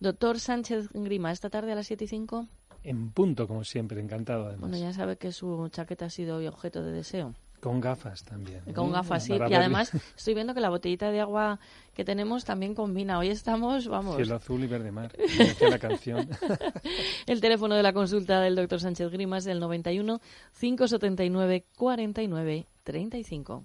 Doctor 0.00 0.40
Sánchez 0.40 0.88
Grima, 0.92 1.30
esta 1.30 1.50
tarde 1.50 1.70
a 1.70 1.76
las 1.76 1.86
7 1.86 2.04
y 2.04 2.08
5. 2.08 2.48
En 2.86 3.10
punto, 3.10 3.48
como 3.48 3.64
siempre, 3.64 4.00
encantado 4.00 4.46
además. 4.46 4.70
Bueno, 4.70 4.78
ya 4.78 4.92
sabe 4.92 5.16
que 5.16 5.32
su 5.32 5.68
chaqueta 5.70 6.04
ha 6.04 6.10
sido 6.10 6.36
hoy 6.36 6.46
objeto 6.46 6.84
de 6.84 6.92
deseo. 6.92 7.34
Con 7.60 7.80
gafas 7.80 8.22
también. 8.22 8.60
Con 8.74 8.92
gafas, 8.92 9.24
sí. 9.24 9.32
Y 9.32 9.54
además 9.54 9.92
estoy 10.16 10.34
viendo 10.34 10.54
que 10.54 10.60
la 10.60 10.68
botellita 10.68 11.10
de 11.10 11.20
agua 11.20 11.58
que 11.94 12.04
tenemos 12.04 12.44
también 12.44 12.76
combina. 12.76 13.18
Hoy 13.18 13.28
estamos, 13.28 13.88
vamos. 13.88 14.16
Cielo 14.16 14.36
azul 14.36 14.62
y 14.62 14.68
verde 14.68 14.92
mar. 14.92 15.10
la 15.68 15.78
canción. 15.80 16.28
El 17.26 17.40
teléfono 17.40 17.74
de 17.74 17.82
la 17.82 17.92
consulta 17.92 18.40
del 18.40 18.54
doctor 18.54 18.78
Sánchez 18.78 19.10
Grima 19.10 19.38
es 19.38 19.46
el 19.46 19.58
91 19.58 20.20
579 20.60 21.64
49 21.76 22.66
35. 22.84 23.64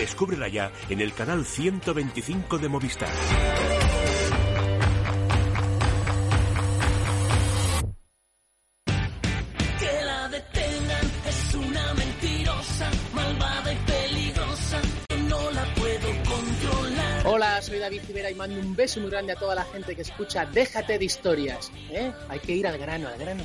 Descúbrela 0.00 0.48
ya 0.48 0.72
en 0.88 1.02
el 1.02 1.12
canal 1.12 1.44
125 1.44 2.56
de 2.56 2.68
Movistar. 2.70 3.10
Que 9.78 10.04
la 10.06 10.28
detengan 10.28 11.10
es 11.28 11.54
una 11.54 11.92
mentirosa, 11.92 12.90
malvada 13.12 13.74
y 13.74 13.76
peligrosa. 13.76 14.80
que 15.06 15.16
No 15.18 15.50
la 15.50 15.74
puedo 15.74 16.08
controlar. 16.24 17.26
Hola, 17.26 17.60
soy 17.60 17.78
David 17.78 18.00
Civera 18.06 18.30
y 18.30 18.34
mando 18.34 18.58
un 18.58 18.74
beso 18.74 19.00
muy 19.00 19.10
grande 19.10 19.34
a 19.34 19.36
toda 19.36 19.54
la 19.54 19.64
gente 19.64 19.94
que 19.94 20.00
escucha 20.00 20.46
Déjate 20.46 20.98
de 20.98 21.04
historias. 21.04 21.70
¿eh? 21.90 22.10
Hay 22.30 22.38
que 22.38 22.52
ir 22.54 22.66
al 22.66 22.78
grano, 22.78 23.06
al 23.06 23.18
grano. 23.18 23.44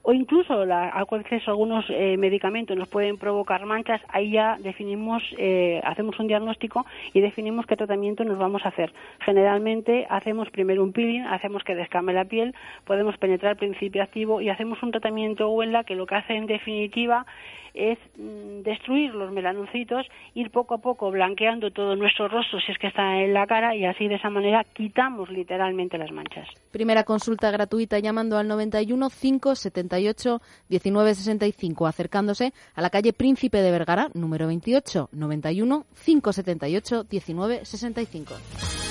o 0.03 0.13
incluso 0.13 0.65
la, 0.65 0.89
a 0.89 1.05
veces 1.05 1.47
algunos 1.47 1.85
eh, 1.89 2.17
medicamentos 2.17 2.75
nos 2.77 2.87
pueden 2.87 3.17
provocar 3.17 3.65
manchas, 3.65 4.01
ahí 4.09 4.31
ya 4.31 4.57
definimos, 4.59 5.23
eh, 5.37 5.81
hacemos 5.83 6.19
un 6.19 6.27
diagnóstico 6.27 6.85
y 7.13 7.21
definimos 7.21 7.65
qué 7.65 7.75
tratamiento 7.75 8.23
nos 8.23 8.37
vamos 8.37 8.65
a 8.65 8.69
hacer. 8.69 8.91
Generalmente 9.19 10.07
hacemos 10.09 10.49
primero 10.49 10.83
un 10.83 10.91
peeling, 10.91 11.21
hacemos 11.21 11.63
que 11.63 11.75
descame 11.75 12.13
la 12.13 12.25
piel, 12.25 12.55
podemos 12.85 13.17
penetrar 13.17 13.53
el 13.53 13.57
principio 13.57 14.01
activo 14.01 14.41
y 14.41 14.49
hacemos 14.49 14.81
un 14.81 14.91
tratamiento 14.91 15.49
Wella 15.49 15.83
que 15.83 15.95
lo 15.95 16.05
que 16.05 16.15
hace 16.15 16.33
en 16.33 16.47
definitiva 16.47 17.25
es 17.73 17.97
mm, 18.17 18.61
destruir 18.63 19.13
los 19.13 19.31
melanocitos, 19.31 20.05
ir 20.33 20.51
poco 20.51 20.75
a 20.75 20.77
poco 20.79 21.11
blanqueando 21.11 21.71
todo 21.71 21.95
nuestro 21.95 22.27
rostro 22.27 22.59
si 22.59 22.71
es 22.71 22.77
que 22.77 22.87
está 22.87 23.21
en 23.21 23.33
la 23.33 23.47
cara 23.47 23.75
y 23.75 23.85
así 23.85 24.07
de 24.07 24.15
esa 24.15 24.29
manera 24.29 24.63
quitamos 24.63 25.29
literalmente 25.29 25.97
las 25.97 26.11
manchas. 26.11 26.47
Primera 26.71 27.03
consulta 27.03 27.51
gratuita 27.51 27.99
llamando 27.99 28.37
al 28.37 28.47
91 28.47 29.09
578 29.09 30.41
1965, 30.69 31.87
acercándose 31.87 32.53
a 32.75 32.81
la 32.81 32.89
calle 32.89 33.13
Príncipe 33.13 33.61
de 33.61 33.71
Vergara, 33.71 34.09
número 34.13 34.47
28, 34.47 35.09
91 35.11 35.85
578 36.05 37.05
1965. 37.09 38.90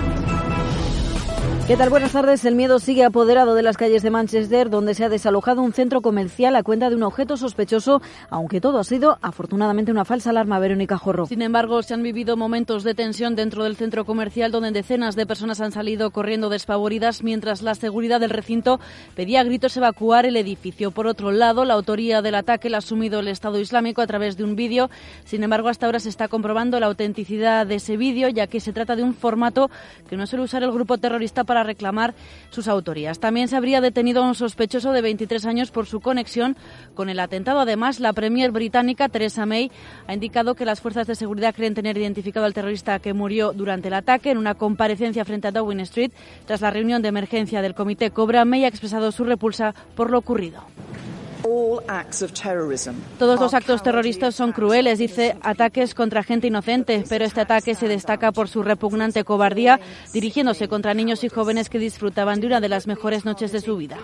¿Qué 1.71 1.77
tal? 1.77 1.89
Buenas 1.89 2.11
tardes. 2.11 2.43
El 2.43 2.55
miedo 2.55 2.79
sigue 2.79 3.05
apoderado 3.05 3.55
de 3.55 3.63
las 3.63 3.77
calles 3.77 4.03
de 4.03 4.09
Manchester, 4.09 4.69
donde 4.69 4.93
se 4.93 5.05
ha 5.05 5.09
desalojado 5.09 5.61
un 5.61 5.71
centro 5.71 6.01
comercial 6.01 6.57
a 6.57 6.63
cuenta 6.63 6.89
de 6.89 6.97
un 6.97 7.03
objeto 7.03 7.37
sospechoso, 7.37 8.01
aunque 8.29 8.59
todo 8.59 8.77
ha 8.77 8.83
sido 8.83 9.17
afortunadamente 9.21 9.89
una 9.89 10.03
falsa 10.03 10.31
alarma. 10.31 10.59
Verónica 10.59 10.97
Jorro. 10.97 11.27
Sin 11.27 11.41
embargo, 11.41 11.81
se 11.81 11.93
han 11.93 12.03
vivido 12.03 12.35
momentos 12.35 12.83
de 12.83 12.93
tensión 12.93 13.37
dentro 13.37 13.63
del 13.63 13.77
centro 13.77 14.03
comercial 14.03 14.51
donde 14.51 14.71
decenas 14.71 15.15
de 15.15 15.25
personas 15.25 15.61
han 15.61 15.71
salido 15.71 16.11
corriendo 16.11 16.49
despavoridas 16.49 17.23
mientras 17.23 17.61
la 17.61 17.73
seguridad 17.73 18.19
del 18.19 18.31
recinto 18.31 18.81
pedía 19.15 19.39
a 19.39 19.45
gritos 19.45 19.77
evacuar 19.77 20.25
el 20.25 20.35
edificio. 20.35 20.91
Por 20.91 21.07
otro 21.07 21.31
lado, 21.31 21.63
la 21.63 21.75
autoría 21.75 22.21
del 22.21 22.35
ataque 22.35 22.69
la 22.69 22.75
ha 22.75 22.79
asumido 22.79 23.21
el 23.21 23.29
Estado 23.29 23.61
Islámico 23.61 24.01
a 24.01 24.07
través 24.07 24.35
de 24.35 24.43
un 24.43 24.57
vídeo. 24.57 24.89
Sin 25.23 25.41
embargo, 25.41 25.69
hasta 25.69 25.85
ahora 25.85 26.01
se 26.01 26.09
está 26.09 26.27
comprobando 26.27 26.81
la 26.81 26.87
autenticidad 26.87 27.65
de 27.65 27.75
ese 27.75 27.95
vídeo, 27.95 28.27
ya 28.27 28.47
que 28.47 28.59
se 28.59 28.73
trata 28.73 28.97
de 28.97 29.03
un 29.03 29.13
formato 29.13 29.71
que 30.09 30.17
no 30.17 30.27
suele 30.27 30.43
usar 30.43 30.63
el 30.63 30.73
grupo 30.73 30.97
terrorista 30.97 31.45
para 31.45 31.60
reclamar 31.63 32.13
sus 32.49 32.67
autorías. 32.67 33.19
También 33.19 33.47
se 33.47 33.55
habría 33.55 33.81
detenido 33.81 34.23
a 34.23 34.27
un 34.27 34.35
sospechoso 34.35 34.91
de 34.91 35.01
23 35.01 35.45
años 35.45 35.71
por 35.71 35.85
su 35.85 35.99
conexión 35.99 36.55
con 36.95 37.09
el 37.09 37.19
atentado. 37.19 37.59
Además, 37.59 37.99
la 37.99 38.13
premier 38.13 38.51
británica 38.51 39.09
Theresa 39.09 39.45
May 39.45 39.71
ha 40.07 40.13
indicado 40.13 40.55
que 40.55 40.65
las 40.65 40.81
fuerzas 40.81 41.07
de 41.07 41.15
seguridad 41.15 41.55
creen 41.55 41.73
tener 41.73 41.97
identificado 41.97 42.45
al 42.45 42.53
terrorista 42.53 42.99
que 42.99 43.13
murió 43.13 43.53
durante 43.53 43.87
el 43.87 43.93
ataque 43.93 44.31
en 44.31 44.37
una 44.37 44.55
comparecencia 44.55 45.25
frente 45.25 45.47
a 45.47 45.51
Downing 45.51 45.81
Street. 45.81 46.11
Tras 46.45 46.61
la 46.61 46.71
reunión 46.71 47.01
de 47.01 47.09
emergencia 47.09 47.61
del 47.61 47.75
comité 47.75 48.11
Cobra, 48.11 48.45
May 48.45 48.65
ha 48.65 48.67
expresado 48.67 49.11
su 49.11 49.23
repulsa 49.23 49.73
por 49.95 50.09
lo 50.09 50.17
ocurrido. 50.17 50.63
Todos 53.17 53.39
los 53.39 53.53
actos 53.53 53.83
terroristas 53.83 54.35
son 54.35 54.51
crueles, 54.51 54.99
dice 54.99 55.35
ataques 55.41 55.95
contra 55.95 56.23
gente 56.23 56.47
inocente, 56.47 57.03
pero 57.09 57.25
este 57.25 57.41
ataque 57.41 57.75
se 57.75 57.87
destaca 57.87 58.31
por 58.31 58.47
su 58.47 58.63
repugnante 58.63 59.23
cobardía, 59.23 59.79
dirigiéndose 60.13 60.67
contra 60.67 60.93
niños 60.93 61.23
y 61.23 61.29
jóvenes 61.29 61.69
que 61.69 61.79
disfrutaban 61.79 62.39
de 62.39 62.47
una 62.47 62.61
de 62.61 62.69
las 62.69 62.87
mejores 62.87 63.25
noches 63.25 63.51
de 63.51 63.61
su 63.61 63.77
vida. 63.77 63.97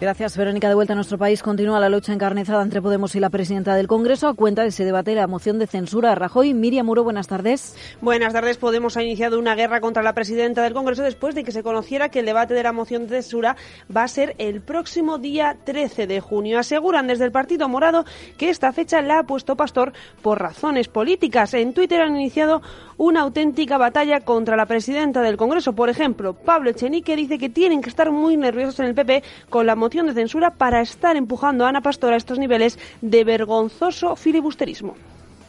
Gracias, 0.00 0.34
Verónica. 0.34 0.66
De 0.66 0.74
vuelta 0.74 0.94
a 0.94 0.96
nuestro 0.96 1.18
país, 1.18 1.42
continúa 1.42 1.78
la 1.78 1.90
lucha 1.90 2.14
encarnizada 2.14 2.62
entre 2.62 2.80
Podemos 2.80 3.14
y 3.16 3.20
la 3.20 3.28
presidenta 3.28 3.74
del 3.74 3.86
Congreso 3.86 4.28
a 4.28 4.34
cuenta 4.34 4.62
de 4.62 4.68
ese 4.68 4.86
debate 4.86 5.14
la 5.14 5.26
moción 5.26 5.58
de 5.58 5.66
censura 5.66 6.12
a 6.12 6.14
Rajoy. 6.14 6.54
Miriam 6.54 6.86
Muro, 6.86 7.04
buenas 7.04 7.26
tardes. 7.26 7.76
Buenas 8.00 8.32
tardes. 8.32 8.56
Podemos 8.56 8.96
ha 8.96 9.02
iniciado 9.02 9.38
una 9.38 9.54
guerra 9.54 9.82
contra 9.82 10.02
la 10.02 10.14
presidenta 10.14 10.62
del 10.62 10.72
Congreso 10.72 11.02
después 11.02 11.34
de 11.34 11.44
que 11.44 11.52
se 11.52 11.62
conociera 11.62 12.08
que 12.08 12.20
el 12.20 12.24
debate 12.24 12.54
de 12.54 12.62
la 12.62 12.72
moción 12.72 13.08
de 13.08 13.20
censura 13.20 13.56
va 13.94 14.04
a 14.04 14.08
ser 14.08 14.36
el 14.38 14.62
próximo 14.62 15.18
día 15.18 15.58
13 15.64 16.06
de 16.06 16.20
junio. 16.20 16.58
Aseguran 16.58 17.06
desde 17.06 17.26
el 17.26 17.30
Partido 17.30 17.68
Morado 17.68 18.06
que 18.38 18.48
esta 18.48 18.72
fecha 18.72 19.02
la 19.02 19.18
ha 19.18 19.22
puesto 19.24 19.54
Pastor 19.54 19.92
por 20.22 20.40
razones 20.40 20.88
políticas. 20.88 21.52
En 21.52 21.74
Twitter 21.74 22.00
han 22.00 22.16
iniciado 22.16 22.62
una 22.96 23.20
auténtica 23.20 23.76
batalla 23.76 24.20
contra 24.20 24.56
la 24.56 24.64
presidenta 24.64 25.20
del 25.20 25.36
Congreso. 25.36 25.74
Por 25.74 25.90
ejemplo, 25.90 26.32
Pablo 26.32 26.70
Echenique 26.70 27.16
dice 27.16 27.38
que 27.38 27.50
tienen 27.50 27.82
que 27.82 27.90
estar 27.90 28.10
muy 28.10 28.38
nerviosos 28.38 28.80
en 28.80 28.86
el 28.86 28.94
PP 28.94 29.22
con 29.50 29.66
la 29.66 29.74
moción 29.74 29.89
de 29.90 30.14
censura 30.14 30.50
para 30.50 30.80
estar 30.80 31.16
empujando 31.16 31.64
a 31.64 31.68
Ana 31.68 31.82
Pastor 31.82 32.12
a 32.12 32.16
estos 32.16 32.38
niveles 32.38 32.78
de 33.02 33.24
vergonzoso 33.24 34.16
filibusterismo. 34.16 34.94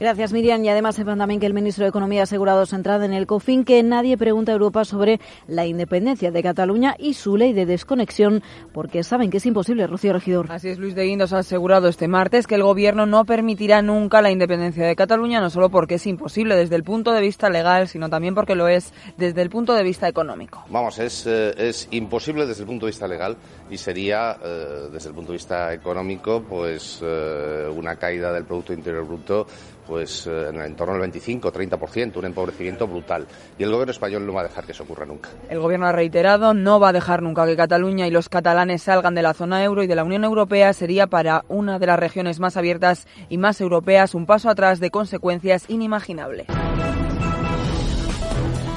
Gracias, 0.01 0.33
Miriam. 0.33 0.65
Y 0.65 0.69
además 0.69 0.95
sepan 0.95 1.19
también 1.19 1.39
que 1.39 1.45
el 1.45 1.53
ministro 1.53 1.83
de 1.83 1.89
Economía 1.89 2.21
ha 2.21 2.23
asegurado 2.23 2.65
su 2.65 2.75
entrada 2.75 3.05
en 3.05 3.13
el 3.13 3.27
COFIN 3.27 3.63
que 3.63 3.83
nadie 3.83 4.17
pregunta 4.17 4.51
a 4.51 4.53
Europa 4.53 4.83
sobre 4.83 5.19
la 5.47 5.67
independencia 5.67 6.31
de 6.31 6.41
Cataluña 6.41 6.95
y 6.97 7.13
su 7.13 7.37
ley 7.37 7.53
de 7.53 7.67
desconexión, 7.67 8.41
porque 8.73 9.03
saben 9.03 9.29
que 9.29 9.37
es 9.37 9.45
imposible, 9.45 9.85
Rocío 9.85 10.13
Regidor. 10.13 10.51
Así 10.51 10.69
es, 10.69 10.79
Luis 10.79 10.95
de 10.95 11.05
Guindos 11.05 11.33
ha 11.33 11.37
asegurado 11.37 11.87
este 11.87 12.07
martes 12.07 12.47
que 12.47 12.55
el 12.55 12.63
Gobierno 12.63 13.05
no 13.05 13.25
permitirá 13.25 13.83
nunca 13.83 14.23
la 14.23 14.31
independencia 14.31 14.87
de 14.87 14.95
Cataluña, 14.95 15.39
no 15.39 15.51
solo 15.51 15.69
porque 15.69 15.95
es 15.95 16.07
imposible 16.07 16.55
desde 16.55 16.77
el 16.77 16.83
punto 16.83 17.11
de 17.11 17.21
vista 17.21 17.51
legal, 17.51 17.87
sino 17.87 18.09
también 18.09 18.33
porque 18.33 18.55
lo 18.55 18.67
es 18.67 18.91
desde 19.17 19.43
el 19.43 19.51
punto 19.51 19.75
de 19.75 19.83
vista 19.83 20.07
económico. 20.07 20.65
Vamos, 20.71 20.97
es, 20.97 21.27
eh, 21.27 21.53
es 21.55 21.87
imposible 21.91 22.47
desde 22.47 22.63
el 22.63 22.67
punto 22.67 22.87
de 22.87 22.89
vista 22.89 23.07
legal 23.07 23.37
y 23.69 23.77
sería, 23.77 24.35
eh, 24.43 24.87
desde 24.91 25.09
el 25.09 25.13
punto 25.13 25.31
de 25.31 25.37
vista 25.37 25.71
económico, 25.71 26.41
pues 26.41 27.01
eh, 27.03 27.69
una 27.71 27.97
caída 27.97 28.33
del 28.33 28.45
Producto 28.45 28.73
Interior 28.73 29.05
Bruto 29.05 29.45
pues 29.91 30.25
eh, 30.25 30.47
en 30.47 30.55
el 30.55 30.67
entorno 30.67 30.97
del 30.97 31.11
25-30%, 31.11 32.15
un 32.15 32.23
empobrecimiento 32.23 32.87
brutal. 32.87 33.27
Y 33.59 33.63
el 33.63 33.71
gobierno 33.71 33.91
español 33.91 34.25
no 34.25 34.31
va 34.31 34.39
a 34.39 34.43
dejar 34.45 34.63
que 34.63 34.71
eso 34.71 34.83
ocurra 34.83 35.05
nunca. 35.05 35.27
El 35.49 35.59
Gobierno 35.59 35.85
ha 35.85 35.91
reiterado 35.91 36.53
no 36.53 36.79
va 36.79 36.89
a 36.89 36.93
dejar 36.93 37.21
nunca 37.21 37.45
que 37.45 37.57
Cataluña 37.57 38.07
y 38.07 38.11
los 38.11 38.29
catalanes 38.29 38.83
salgan 38.83 39.15
de 39.15 39.21
la 39.21 39.33
zona 39.33 39.61
euro 39.65 39.83
y 39.83 39.87
de 39.87 39.95
la 39.95 40.05
Unión 40.05 40.23
Europea. 40.23 40.71
Sería 40.71 41.07
para 41.07 41.43
una 41.49 41.77
de 41.77 41.87
las 41.87 41.99
regiones 41.99 42.39
más 42.39 42.55
abiertas 42.55 43.05
y 43.27 43.37
más 43.37 43.59
europeas 43.59 44.15
un 44.15 44.25
paso 44.25 44.49
atrás 44.49 44.79
de 44.79 44.91
consecuencias 44.91 45.65
inimaginables. 45.69 46.47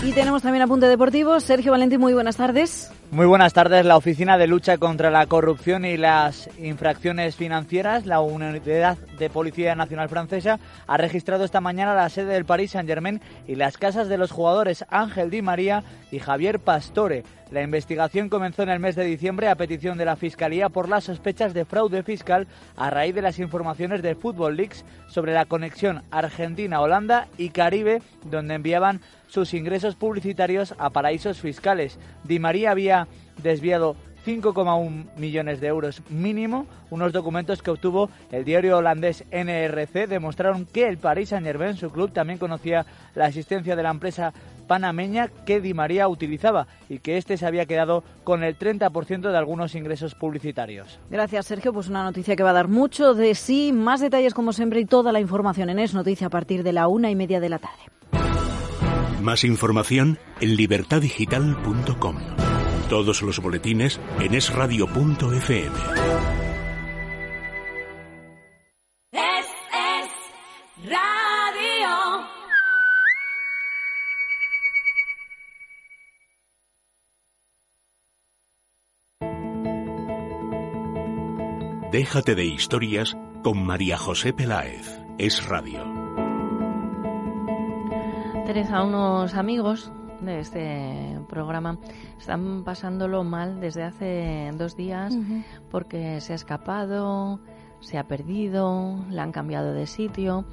Y 0.03 0.11
tenemos 0.13 0.43
también 0.43 0.63
apunte 0.63 0.89
deportivo. 0.89 1.39
Sergio 1.39 1.71
Valentín, 1.71 2.01
muy 2.01 2.13
buenas 2.13 2.37
tardes. 2.37 2.91
Muy 3.15 3.27
buenas 3.27 3.53
tardes. 3.53 3.87
La 3.87 3.97
Oficina 3.97 4.39
de 4.39 4.49
Lucha 4.49 4.77
contra 4.77 5.09
la 5.09 5.27
Corrupción 5.27 5.85
y 5.85 5.97
las 5.97 6.51
Infracciones 6.59 7.37
Financieras, 7.37 8.07
la 8.07 8.21
Unidad 8.21 8.99
de 9.21 9.31
Policía 9.31 9.77
Nacional 9.77 10.09
Francesa, 10.09 10.59
ha 10.89 10.97
registrado 10.97 11.45
esta 11.45 11.61
mañana 11.61 11.95
la 11.95 12.09
sede 12.09 12.33
del 12.33 12.45
Paris 12.45 12.73
Saint-Germain 12.73 13.21
y 13.47 13.55
las 13.55 13.79
casas 13.79 14.09
de 14.09 14.19
los 14.19 14.33
jugadores 14.33 14.85
Ángel 14.91 15.31
Di 15.31 15.43
María 15.43 15.85
y 16.11 16.19
Javier 16.19 16.59
Pastore. 16.59 17.23
La 17.55 17.63
investigación 17.63 18.31
comenzó 18.31 18.65
en 18.65 18.69
el 18.69 18.81
mes 18.81 18.97
de 18.97 19.05
diciembre 19.05 19.47
a 19.47 19.55
petición 19.55 19.97
de 19.97 20.05
la 20.05 20.17
Fiscalía 20.17 20.71
por 20.71 20.89
las 20.89 21.05
sospechas 21.05 21.55
de 21.55 21.65
fraude 21.65 22.03
fiscal 22.03 22.49
a 22.77 22.91
raíz 22.91 23.15
de 23.15 23.23
las 23.23 23.39
informaciones 23.39 24.03
de 24.03 24.17
Football 24.17 24.57
Leaks 24.57 24.85
sobre 25.07 25.35
la 25.35 25.45
conexión 25.45 26.03
Argentina-Holanda 26.11 27.29
y 27.39 27.51
Caribe, 27.51 28.03
donde 28.25 28.55
enviaban 28.55 29.03
sus 29.29 29.55
ingresos 29.55 29.95
publicitarios 29.95 30.75
a 30.79 30.91
paraísos 30.91 31.41
fiscales. 31.41 32.01
Di 32.25 32.41
María 32.41 32.73
había 32.73 33.07
desviado 33.41 33.95
5,1 34.27 35.17
millones 35.17 35.61
de 35.61 35.69
euros 35.69 36.03
mínimo. 36.09 36.67
Unos 36.91 37.13
documentos 37.13 37.63
que 37.63 37.71
obtuvo 37.71 38.11
el 38.33 38.45
diario 38.45 38.79
holandés 38.79 39.25
NRC 39.31 40.09
demostraron 40.09 40.67
que 40.67 40.89
el 40.89 40.99
Paris 40.99 41.29
Saint-Germain, 41.29 41.77
su 41.77 41.91
club, 41.91 42.13
también 42.13 42.39
conocía 42.41 42.85
la 43.15 43.29
existencia 43.29 43.77
de 43.77 43.83
la 43.85 43.91
empresa 43.91 44.33
panameña 44.65 45.29
que 45.47 45.61
Di 45.61 45.75
María 45.75 46.09
utilizaba 46.09 46.67
y 46.89 46.99
que 46.99 47.17
este 47.17 47.37
se 47.37 47.47
había 47.47 47.67
quedado 47.67 48.05
con 48.25 48.43
el 48.43 48.59
30% 48.59 49.31
de 49.31 49.37
algunos 49.37 49.75
ingresos 49.75 50.15
publicitarios. 50.15 50.99
Gracias, 51.11 51.47
Sergio. 51.47 51.73
Pues 51.73 51.89
una 51.89 52.05
noticia 52.05 52.37
que 52.37 52.43
va 52.43 52.51
a 52.51 52.55
dar 52.55 52.69
mucho 52.69 53.15
de 53.15 53.35
sí. 53.35 53.73
Más 53.73 54.01
detalles, 54.01 54.35
como 54.35 54.53
siempre, 54.53 54.81
y 54.81 54.85
toda 54.85 55.13
la 55.13 55.21
información 55.21 55.71
en 55.71 55.79
Es 55.79 55.95
Noticia 55.95 56.27
a 56.27 56.31
partir 56.31 56.63
de 56.63 56.73
la 56.73 56.89
una 56.89 57.11
y 57.11 57.17
media 57.17 57.41
de 57.41 57.49
la 57.49 57.59
tarde. 57.59 57.79
Más 59.21 59.45
información 59.45 60.19
en 60.41 60.57
libertadigital.com. 60.57 62.17
Todos 62.91 63.23
los 63.23 63.41
boletines 63.41 63.99
en 64.21 64.35
esradio.fm. 64.35 66.44
Déjate 81.95 82.35
de 82.35 82.45
historias 82.45 83.17
con 83.45 83.65
María 83.65 83.97
José 83.97 84.33
Peláez. 84.33 85.01
Es 85.17 85.47
radio. 85.47 85.85
Teresa, 88.47 88.83
unos 88.83 89.37
amigos 89.37 89.93
de 90.21 90.41
este 90.41 91.21
programa 91.29 91.79
están 92.19 92.65
pasándolo 92.65 93.23
mal 93.23 93.61
desde 93.61 93.85
hace 93.85 94.51
dos 94.55 94.77
días 94.77 95.17
porque 95.71 96.21
se 96.21 96.33
ha 96.33 96.35
escapado, 96.35 97.39
se 97.79 97.97
ha 97.97 98.09
perdido, 98.09 98.99
le 99.09 99.21
han 99.21 99.31
cambiado 99.31 99.73
de 99.73 99.87
sitio 99.87 100.47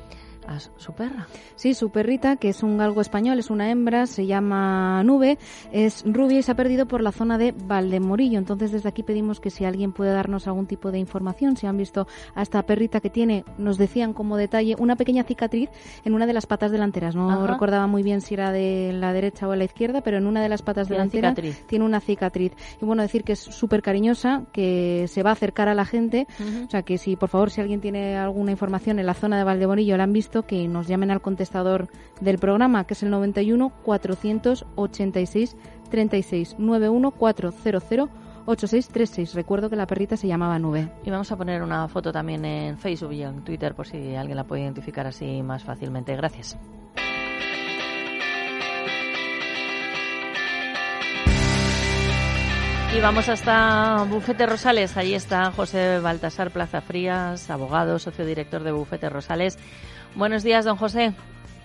a 0.48 0.60
su 0.60 0.94
perra. 0.94 1.28
Sí, 1.56 1.74
su 1.74 1.90
perrita, 1.90 2.36
que 2.36 2.50
es 2.50 2.64
un 2.64 2.78
galgo 2.78 3.02
español, 3.02 3.40
es 3.40 3.50
una 3.50 3.70
hembra, 3.70 4.06
se 4.06 4.26
llama 4.26 5.04
Nube, 5.04 5.38
es 5.72 6.04
rubia 6.06 6.40
y 6.40 6.44
se 6.44 6.52
ha 6.52 6.56
perdido 6.56 6.86
por 6.88 7.02
la 7.02 7.12
zona 7.12 7.38
de 7.38 7.52
Valdemorillo. 7.52 8.38
Entonces, 8.38 8.72
desde 8.72 8.90
aquí 8.90 9.04
pedimos 9.04 9.40
que 9.40 9.50
si 9.50 9.66
alguien 9.66 9.92
puede 9.94 10.12
darnos 10.12 10.48
algún 10.48 10.66
tipo 10.68 10.92
de 10.92 11.00
información, 11.00 11.58
si 11.58 11.68
han 11.68 11.78
visto 11.78 12.08
a 12.36 12.42
esta 12.42 12.62
perrita 12.64 13.00
que 13.00 13.10
tiene, 13.10 13.44
nos 13.58 13.78
decían 13.78 14.14
como 14.14 14.38
detalle, 14.38 14.76
una 14.80 14.96
pequeña 14.96 15.24
cicatriz 15.24 15.70
en 16.06 16.14
una 16.14 16.26
de 16.26 16.34
las 16.34 16.46
patas 16.46 16.72
delanteras. 16.72 17.16
No 17.16 17.30
Ajá. 17.32 17.48
recordaba 17.48 17.88
muy 17.88 18.04
bien 18.04 18.22
si 18.22 18.34
era 18.34 18.52
de 18.52 18.92
la 18.94 19.14
derecha 19.14 19.48
o 19.48 19.52
de 19.52 19.58
la 19.58 19.64
izquierda, 19.66 20.02
pero 20.02 20.18
en 20.18 20.28
una 20.28 20.42
de 20.42 20.50
las 20.50 20.62
patas 20.62 20.88
Tiene 20.88 20.98
delanteras 21.04 21.36
cicatriz. 21.36 21.68
tiene 21.68 21.86
una 21.86 22.00
cicatriz. 22.00 22.54
Y 22.82 22.86
bueno, 22.86 23.02
decir 23.02 23.24
que 23.24 23.34
es 23.34 23.40
súper 23.40 23.82
cariñosa, 23.82 24.44
que 24.52 25.06
se 25.08 25.24
va 25.24 25.30
a 25.32 25.34
acercar 25.34 25.68
a 25.70 25.76
la 25.76 25.86
gente. 25.86 26.28
O 26.66 26.70
sea, 26.70 26.82
que 26.84 26.98
si 26.98 27.16
por 27.16 27.30
favor, 27.30 27.52
si 27.52 27.62
alguien 27.62 27.82
tiene 27.82 28.18
alguna 28.18 28.52
información 28.52 29.00
en 29.00 29.06
la 29.06 29.14
zona 29.14 29.38
de 29.38 29.44
Valdemorillo, 29.44 29.98
la 29.98 30.04
han 30.04 30.14
visto, 30.14 30.41
que 30.44 30.68
nos 30.68 30.88
llamen 30.88 31.12
al 31.12 31.22
contestador 31.22 31.88
del 32.20 32.38
programa, 32.38 32.86
que 32.86 32.94
es 32.94 33.04
el 33.04 33.10
91 33.10 33.72
486 33.84 35.56
36 35.90 36.56
91 36.58 37.12
400 37.12 38.10
8636. 38.46 39.36
Recuerdo 39.36 39.70
que 39.70 39.76
la 39.76 39.88
perrita 39.88 40.18
se 40.18 40.28
llamaba 40.28 40.60
Nube. 40.60 40.92
Y 41.04 41.10
vamos 41.10 41.32
a 41.32 41.38
poner 41.38 41.62
una 41.62 41.88
foto 41.88 42.12
también 42.12 42.44
en 42.46 42.78
Facebook 42.78 43.14
y 43.14 43.24
en 43.24 43.44
Twitter 43.44 43.76
por 43.76 43.88
si 43.88 44.16
alguien 44.16 44.38
la 44.38 44.44
puede 44.44 44.64
identificar 44.64 45.08
así 45.08 45.42
más 45.44 45.64
fácilmente. 45.64 46.16
Gracias. 46.16 46.58
Y 52.94 53.00
vamos 53.00 53.30
hasta 53.30 54.04
Bufete 54.10 54.46
Rosales. 54.46 54.98
Allí 54.98 55.14
está 55.14 55.50
José 55.52 56.00
Baltasar 56.00 56.52
Plaza 56.52 56.82
Frías, 56.82 57.50
abogado, 57.50 57.98
socio 58.00 58.26
director 58.26 58.64
de 58.64 58.74
Bufete 58.74 59.10
Rosales. 59.10 59.58
Buenos 60.14 60.44
días, 60.44 60.66
don 60.66 60.76
José. 60.76 61.14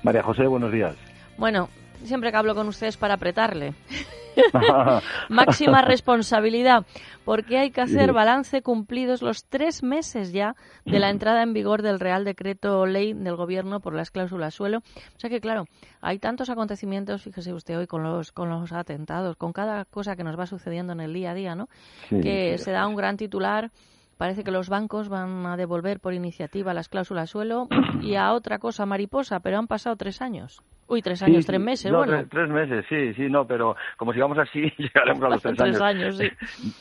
María 0.05 0.22
José, 0.22 0.47
buenos 0.47 0.70
días. 0.70 0.95
Bueno, 1.37 1.68
siempre 2.07 2.30
que 2.30 2.36
hablo 2.36 2.54
con 2.54 2.68
ustedes 2.68 2.96
para 2.96 3.14
apretarle. 3.14 3.74
Máxima 5.28 5.82
responsabilidad, 5.82 6.84
porque 7.24 7.59
hay 7.59 7.70
que 7.70 7.80
hacer 7.80 8.12
balance 8.12 8.62
cumplidos 8.62 9.22
los 9.22 9.44
tres 9.44 9.82
meses 9.82 10.32
ya 10.32 10.54
de 10.84 10.98
la 10.98 11.11
entrada 11.11 11.42
en 11.42 11.52
vigor 11.52 11.82
del 11.82 12.00
Real 12.00 12.24
Decreto 12.24 12.86
Ley 12.86 13.12
del 13.12 13.36
Gobierno 13.36 13.80
por 13.80 13.94
las 13.94 14.11
cláusulas 14.11 14.54
suelo. 14.54 14.78
O 14.78 15.18
sea 15.18 15.30
que, 15.30 15.40
claro, 15.40 15.66
hay 16.00 16.18
tantos 16.18 16.50
acontecimientos, 16.50 17.22
fíjese 17.22 17.52
usted 17.52 17.78
hoy 17.78 17.86
con 17.86 18.02
los, 18.02 18.32
con 18.32 18.50
los 18.50 18.72
atentados, 18.72 19.36
con 19.36 19.52
cada 19.52 19.84
cosa 19.84 20.16
que 20.16 20.24
nos 20.24 20.38
va 20.38 20.46
sucediendo 20.46 20.92
en 20.92 21.00
el 21.00 21.12
día 21.12 21.30
a 21.30 21.34
día, 21.34 21.54
¿no? 21.54 21.68
Sí, 22.09 22.20
que 22.20 22.59
sí. 22.59 22.64
se 22.64 22.72
da 22.72 22.86
un 22.86 22.96
gran 22.96 23.16
titular. 23.16 23.70
Parece 24.16 24.44
que 24.44 24.50
los 24.50 24.70
bancos 24.70 25.11
van 25.11 25.44
a 25.44 25.59
devolver 25.59 26.00
por 26.00 26.14
iniciativa 26.14 26.72
las 26.72 26.88
cláusulas 26.88 27.28
suelo 27.28 27.68
y 28.00 28.14
a 28.14 28.32
otra 28.32 28.59
cosa 28.59 28.86
mariposa, 28.86 29.40
pero 29.40 29.59
han 29.59 29.66
pasado 29.66 29.94
tres 29.96 30.22
años. 30.22 30.62
Uy, 30.89 31.03
tres 31.03 31.22
años, 31.22 31.45
Sí, 31.45 31.47
tres 31.49 31.61
meses, 31.61 31.91
No, 31.91 31.99
bueno. 31.99 32.12
tres, 32.12 32.28
tres 32.30 32.49
meses, 32.49 32.87
sí, 32.89 33.14
sí, 33.14 33.28
no, 33.28 33.47
pero 33.47 33.76
como 33.97 34.12
sigamos 34.12 34.39
así, 34.39 34.61
llegaremos 34.78 35.22
a 35.24 35.28
los 35.30 35.43
tres, 35.43 35.57
Tres 35.57 35.80
años, 35.80 36.16
sí. 36.16 36.30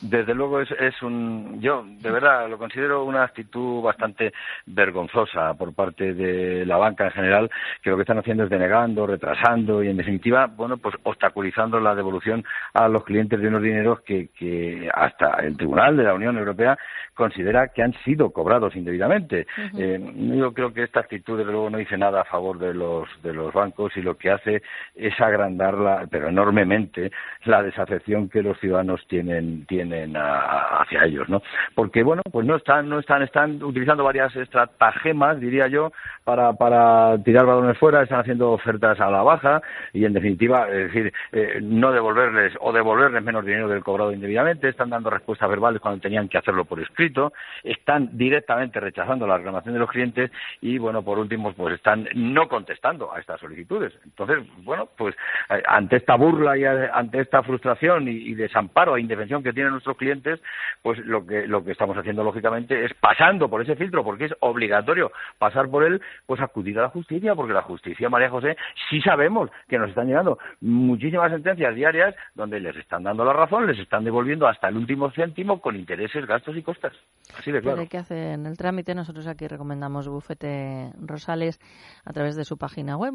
Desde 0.00 0.34
luego 0.34 0.60
es, 0.60 0.70
es 0.72 1.02
un... 1.02 1.60
Yo, 1.60 1.84
de 1.86 2.10
verdad, 2.10 2.48
lo 2.48 2.58
considero 2.58 3.04
una 3.04 3.24
actitud 3.24 3.82
bastante 3.82 4.32
vergonzosa 4.66 5.54
por 5.54 5.74
parte 5.74 6.14
de 6.14 6.64
la 6.66 6.76
banca 6.76 7.06
en 7.06 7.10
general, 7.12 7.50
que 7.82 7.90
lo 7.90 7.96
que 7.96 8.02
están 8.02 8.18
haciendo 8.18 8.44
es 8.44 8.50
denegando, 8.50 9.06
retrasando 9.06 9.82
y, 9.82 9.88
en 9.88 9.96
definitiva, 9.96 10.46
bueno, 10.46 10.76
pues 10.76 10.94
obstaculizando 11.02 11.80
la 11.80 11.94
devolución 11.94 12.44
a 12.74 12.88
los 12.88 13.04
clientes 13.04 13.40
de 13.40 13.48
unos 13.48 13.62
dineros 13.62 14.00
que, 14.02 14.28
que 14.28 14.88
hasta 14.92 15.40
el 15.42 15.56
Tribunal 15.56 15.96
de 15.96 16.04
la 16.04 16.14
Unión 16.14 16.36
Europea 16.38 16.78
considera 17.14 17.68
que 17.68 17.82
han 17.82 17.94
sido 18.04 18.30
cobrados 18.30 18.76
indebidamente. 18.76 19.46
Eh, 19.76 19.98
yo 20.36 20.52
creo 20.52 20.72
que 20.72 20.84
esta 20.84 21.00
actitud, 21.00 21.38
desde 21.38 21.50
luego, 21.50 21.70
no 21.70 21.78
dice 21.78 21.96
nada 21.96 22.20
a 22.20 22.24
favor 22.24 22.58
de 22.58 22.74
los, 22.74 23.08
de 23.22 23.32
los 23.32 23.52
bancos 23.52 23.95
y 23.96 24.02
lo 24.02 24.16
que 24.16 24.30
hace 24.30 24.62
es 24.94 25.20
agrandar, 25.20 25.74
la, 25.74 26.06
pero 26.10 26.28
enormemente, 26.28 27.10
la 27.44 27.62
desafección 27.62 28.28
que 28.28 28.42
los 28.42 28.58
ciudadanos 28.58 29.06
tienen, 29.08 29.66
tienen 29.66 30.16
a- 30.16 30.80
hacia 30.80 31.04
ellos, 31.04 31.28
¿no? 31.28 31.42
Porque, 31.74 32.02
bueno, 32.02 32.22
pues 32.30 32.46
no 32.46 32.56
están, 32.56 32.88
no 32.88 32.98
están, 32.98 33.22
están 33.22 33.62
utilizando 33.62 34.04
varias 34.04 34.34
estratagemas, 34.36 35.40
diría 35.40 35.68
yo, 35.68 35.92
para, 36.24 36.52
para 36.54 37.16
tirar 37.22 37.46
balones 37.46 37.78
fuera, 37.78 38.02
están 38.02 38.20
haciendo 38.20 38.50
ofertas 38.52 38.98
a 39.00 39.10
la 39.10 39.22
baja 39.22 39.62
y, 39.92 40.04
en 40.04 40.12
definitiva, 40.12 40.68
es 40.68 40.92
decir, 40.92 41.12
eh, 41.32 41.60
no 41.62 41.92
devolverles 41.92 42.54
o 42.60 42.72
devolverles 42.72 43.22
menos 43.22 43.44
dinero 43.44 43.68
del 43.68 43.82
cobrado 43.84 44.12
indebidamente, 44.12 44.68
están 44.68 44.90
dando 44.90 45.10
respuestas 45.10 45.48
verbales 45.48 45.80
cuando 45.80 46.00
tenían 46.00 46.28
que 46.28 46.38
hacerlo 46.38 46.64
por 46.64 46.80
escrito, 46.80 47.32
están 47.62 48.10
directamente 48.16 48.80
rechazando 48.80 49.26
la 49.26 49.36
reclamación 49.38 49.74
de 49.74 49.80
los 49.80 49.90
clientes 49.90 50.30
y, 50.60 50.78
bueno, 50.78 51.02
por 51.02 51.18
último, 51.18 51.52
pues 51.52 51.74
están 51.74 52.08
no 52.14 52.48
contestando 52.48 53.12
a 53.14 53.20
estas 53.20 53.40
solicitudes. 53.40 53.85
Entonces, 54.04 54.38
bueno, 54.64 54.88
pues 54.96 55.14
eh, 55.50 55.62
ante 55.66 55.96
esta 55.96 56.14
burla 56.16 56.56
y 56.56 56.64
a- 56.64 56.90
ante 56.94 57.20
esta 57.20 57.42
frustración 57.42 58.08
y, 58.08 58.34
desamparo 58.34 58.96
e 58.96 59.00
indefensión 59.00 59.42
que 59.42 59.52
tienen 59.52 59.72
nuestros 59.72 59.96
clientes, 59.96 60.40
pues 60.82 60.98
lo 61.00 61.26
que, 61.26 61.46
lo 61.46 61.64
que 61.64 61.72
estamos 61.72 61.96
haciendo, 61.96 62.22
lógicamente, 62.22 62.84
es 62.84 62.92
pasando 62.94 63.48
por 63.48 63.62
ese 63.62 63.76
filtro, 63.76 64.04
porque 64.04 64.26
es 64.26 64.34
obligatorio 64.40 65.10
pasar 65.38 65.68
por 65.68 65.84
él, 65.84 66.00
pues 66.26 66.40
acudir 66.40 66.78
a 66.78 66.82
la 66.82 66.88
justicia, 66.90 67.34
porque 67.34 67.52
la 67.52 67.62
justicia, 67.62 68.08
María 68.08 68.30
José, 68.30 68.56
sí 68.90 69.00
sabemos 69.00 69.50
que 69.68 69.78
nos 69.78 69.88
están 69.88 70.06
llegando 70.06 70.38
muchísimas 70.60 71.30
sentencias 71.32 71.74
diarias 71.74 72.14
donde 72.34 72.60
les 72.60 72.76
están 72.76 73.02
dando 73.04 73.24
la 73.24 73.32
razón, 73.32 73.66
les 73.66 73.78
están 73.78 74.04
devolviendo 74.04 74.46
hasta 74.46 74.68
el 74.68 74.76
último 74.76 75.10
céntimo 75.12 75.60
con 75.60 75.76
intereses, 75.76 76.26
gastos 76.26 76.56
y 76.56 76.62
costas. 76.62 76.92
Así 77.38 77.50
de 77.52 77.60
claro. 77.60 77.82
Que 77.88 77.98
hacen 77.98 78.46
el 78.46 78.56
trámite. 78.56 78.94
Nosotros 78.94 79.26
aquí 79.26 79.46
recomendamos 79.46 80.08
Bufete 80.08 80.90
Rosales 81.00 81.60
a 82.04 82.12
través 82.12 82.36
de 82.36 82.44
su 82.44 82.56
página 82.58 82.96
web, 82.96 83.12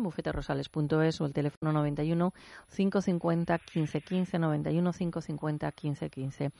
bufeterosales.es 0.69 1.21
o 1.21 1.25
el 1.25 1.33
teléfono 1.33 1.71
91 1.71 2.33
550 2.75 3.53
1515 3.53 4.39
91 4.39 4.91
550 4.93 5.67
1515. 5.67 6.51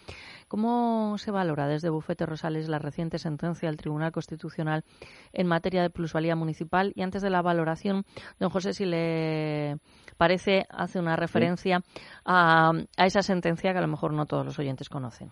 ¿Cómo 0.48 1.18
se 1.18 1.32
valora 1.32 1.68
desde 1.68 1.90
Bufete 1.90 2.26
Rosales 2.26 2.70
la 2.70 2.80
reciente 2.80 3.20
sentencia 3.20 3.70
del 3.70 3.78
Tribunal 3.78 4.12
Constitucional 4.12 4.84
en 5.34 5.48
materia 5.48 5.82
de 5.82 5.90
plusvalía 5.90 6.36
municipal? 6.36 6.94
Y 6.96 7.02
antes 7.02 7.22
de 7.22 7.30
la 7.30 7.42
valoración, 7.42 8.06
don 8.40 8.50
José, 8.50 8.74
si 8.74 8.86
le 8.86 9.78
parece, 10.18 10.66
hace 10.70 11.00
una 11.00 11.16
referencia 11.16 11.82
a, 12.26 12.72
a 12.98 13.06
esa 13.06 13.22
sentencia 13.22 13.72
que 13.72 13.78
a 13.78 13.82
lo 13.82 13.88
mejor 13.88 14.14
no 14.14 14.26
todos 14.26 14.46
los 14.46 14.60
oyentes 14.60 14.90
conocen. 14.90 15.32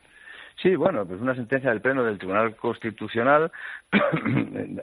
Sí, 0.62 0.76
bueno, 0.76 1.06
pues 1.06 1.22
una 1.22 1.36
sentencia 1.36 1.70
del 1.70 1.82
Pleno 1.82 2.04
del 2.04 2.18
Tribunal 2.18 2.56
Constitucional 2.58 3.50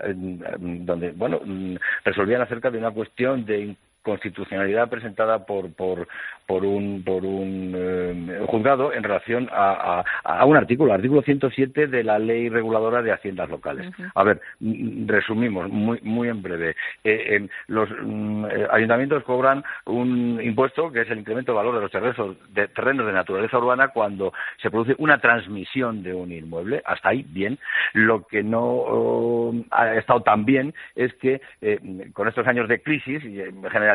donde, 0.08 1.12
bueno, 1.12 1.40
mm, 1.44 1.76
resolvían 2.04 2.40
acerca 2.40 2.70
de 2.70 2.78
una 2.78 2.92
cuestión 2.92 3.44
de 3.44 3.76
inconstitucionalidad 4.06 4.88
presentada 4.88 5.44
por 5.44 5.74
por 5.74 6.06
por 6.46 6.64
un 6.64 7.02
por 7.04 7.24
un 7.24 7.72
eh, 7.74 8.46
juzgado 8.46 8.92
en 8.92 9.02
relación 9.02 9.48
a, 9.52 10.04
a, 10.24 10.40
a 10.40 10.44
un 10.44 10.56
artículo, 10.56 10.92
artículo 10.92 11.22
107 11.22 11.88
de 11.88 12.04
la 12.04 12.18
ley 12.18 12.48
reguladora 12.48 13.02
de 13.02 13.12
haciendas 13.12 13.50
locales. 13.50 13.92
A 14.14 14.22
ver, 14.22 14.40
mm, 14.60 15.08
resumimos 15.08 15.68
muy 15.68 15.98
muy 16.02 16.28
en 16.28 16.42
breve. 16.42 16.70
Eh, 17.02 17.36
eh, 17.36 17.48
los 17.66 17.88
mm, 17.90 18.44
eh, 18.46 18.68
ayuntamientos 18.70 19.24
cobran 19.24 19.64
un 19.86 20.40
impuesto 20.40 20.92
que 20.92 21.00
es 21.00 21.10
el 21.10 21.18
incremento 21.18 21.52
de 21.52 21.56
valor 21.56 21.74
de 21.74 21.80
los 21.80 21.90
terrenos 21.90 22.36
de, 22.54 22.68
terrenos 22.68 23.06
de 23.06 23.12
naturaleza 23.12 23.58
urbana 23.58 23.88
cuando 23.88 24.32
se 24.62 24.70
produce 24.70 24.94
una 24.98 25.18
transmisión 25.18 26.02
de 26.04 26.14
un 26.14 26.30
inmueble. 26.30 26.80
Hasta 26.84 27.08
ahí 27.08 27.24
bien. 27.28 27.58
Lo 27.92 28.24
que 28.26 28.44
no 28.44 28.62
oh, 28.62 29.54
ha 29.72 29.94
estado 29.96 30.22
tan 30.22 30.44
bien 30.44 30.74
es 30.94 31.12
que 31.14 31.40
eh, 31.60 31.80
con 32.12 32.28
estos 32.28 32.46
años 32.46 32.68
de 32.68 32.80
crisis 32.80 33.22
eh, 33.24 33.50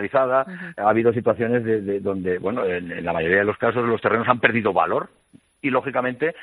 generalizada 0.09 0.73
ha 0.77 0.89
habido 0.89 1.13
situaciones 1.13 1.63
de, 1.63 1.81
de 1.81 1.99
donde, 1.99 2.37
bueno, 2.39 2.65
en, 2.65 2.91
en 2.91 3.05
la 3.05 3.13
mayoría 3.13 3.39
de 3.39 3.45
los 3.45 3.57
casos 3.57 3.87
los 3.87 4.01
terrenos 4.01 4.27
han 4.27 4.39
perdido 4.39 4.73
valor 4.73 5.09
y 5.61 5.69
lógicamente 5.69 6.35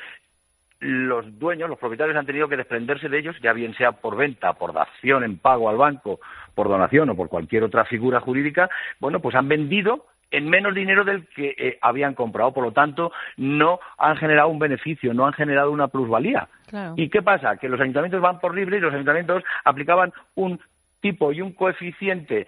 los 0.81 1.39
dueños, 1.39 1.69
los 1.69 1.79
propietarios 1.79 2.17
han 2.17 2.27
tenido 2.27 2.49
que 2.49 2.57
desprenderse 2.57 3.09
de 3.09 3.19
ellos, 3.19 3.37
ya 3.43 3.53
bien 3.53 3.75
sea 3.75 3.93
por 3.93 4.17
venta, 4.17 4.53
por 4.53 4.73
dación 4.73 5.25
en 5.25 5.39
pago 5.39 5.69
al 5.69 5.77
banco, 5.77 6.21
por 6.55 6.69
donación 6.69 7.11
o 7.11 7.17
por 7.17 7.29
cualquier 7.29 7.65
otra 7.65 7.85
figura 7.85 8.21
jurídica, 8.21 8.71
bueno, 9.01 9.19
pues 9.21 9.35
han 9.35 9.49
vendido 9.49 10.07
en 10.31 10.49
menos 10.49 10.75
dinero 10.75 11.05
del 11.05 11.27
que 11.29 11.55
eh, 11.57 11.79
habían 11.81 12.15
comprado. 12.15 12.53
Por 12.53 12.63
lo 12.63 12.73
tanto, 12.73 13.11
no 13.39 13.81
han 13.97 14.17
generado 14.17 14.49
un 14.49 14.59
beneficio, 14.59 15.15
no 15.15 15.27
han 15.27 15.33
generado 15.33 15.71
una 15.73 15.89
plusvalía. 15.89 16.49
Claro. 16.69 16.95
¿Y 16.97 17.09
qué 17.09 17.23
pasa? 17.23 17.57
Que 17.57 17.69
los 17.69 17.81
ayuntamientos 17.81 18.21
van 18.21 18.39
por 18.39 18.55
libre 18.55 18.77
y 18.77 18.81
los 18.81 18.93
ayuntamientos 18.93 19.43
aplicaban 19.65 20.13
un 20.35 20.61
tipo 21.01 21.33
y 21.33 21.41
un 21.41 21.53
coeficiente 21.53 22.41
eh, 22.41 22.47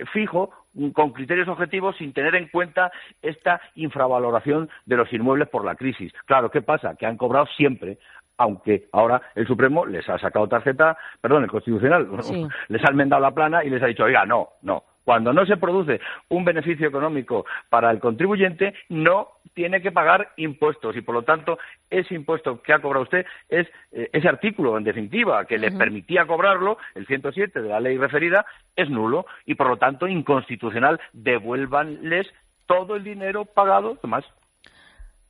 eh, 0.00 0.04
fijo 0.12 0.50
mm, 0.74 0.90
con 0.90 1.12
criterios 1.12 1.48
objetivos 1.48 1.96
sin 1.96 2.12
tener 2.12 2.34
en 2.34 2.48
cuenta 2.48 2.90
esta 3.22 3.60
infravaloración 3.74 4.68
de 4.84 4.96
los 4.96 5.12
inmuebles 5.12 5.48
por 5.48 5.64
la 5.64 5.74
crisis. 5.74 6.12
Claro, 6.26 6.50
¿qué 6.50 6.62
pasa? 6.62 6.96
Que 6.96 7.06
han 7.06 7.16
cobrado 7.16 7.46
siempre 7.56 7.98
aunque 8.38 8.88
ahora 8.92 9.22
el 9.34 9.46
Supremo 9.46 9.86
les 9.86 10.06
ha 10.08 10.18
sacado 10.18 10.46
tarjeta, 10.46 10.96
perdón, 11.20 11.44
el 11.44 11.50
Constitucional, 11.50 12.06
Sí. 12.22 12.46
les 12.68 12.84
ha 12.84 12.90
enmendado 12.90 13.22
la 13.22 13.30
plana 13.30 13.64
y 13.64 13.70
les 13.70 13.82
ha 13.82 13.86
dicho, 13.86 14.04
oiga, 14.04 14.26
no, 14.26 14.48
no. 14.62 14.82
Cuando 15.06 15.32
no 15.32 15.46
se 15.46 15.56
produce 15.56 16.00
un 16.30 16.44
beneficio 16.44 16.88
económico 16.88 17.46
para 17.68 17.92
el 17.92 18.00
contribuyente, 18.00 18.74
no 18.88 19.28
tiene 19.54 19.80
que 19.80 19.92
pagar 19.92 20.32
impuestos 20.36 20.96
y, 20.96 21.00
por 21.00 21.14
lo 21.14 21.22
tanto, 21.22 21.60
ese 21.88 22.16
impuesto 22.16 22.60
que 22.60 22.72
ha 22.72 22.80
cobrado 22.80 23.04
usted 23.04 23.24
es 23.48 23.68
eh, 23.92 24.10
ese 24.12 24.28
artículo, 24.28 24.76
en 24.76 24.82
definitiva, 24.82 25.44
que 25.44 25.58
le 25.58 25.70
permitía 25.70 26.26
cobrarlo, 26.26 26.78
el 26.96 27.06
107 27.06 27.62
de 27.62 27.68
la 27.68 27.78
ley 27.78 27.96
referida, 27.96 28.44
es 28.74 28.90
nulo 28.90 29.26
y, 29.44 29.54
por 29.54 29.68
lo 29.68 29.76
tanto, 29.76 30.08
inconstitucional. 30.08 31.00
Devuélvanles 31.12 32.26
todo 32.66 32.96
el 32.96 33.04
dinero 33.04 33.44
pagado, 33.44 33.98
más. 34.02 34.24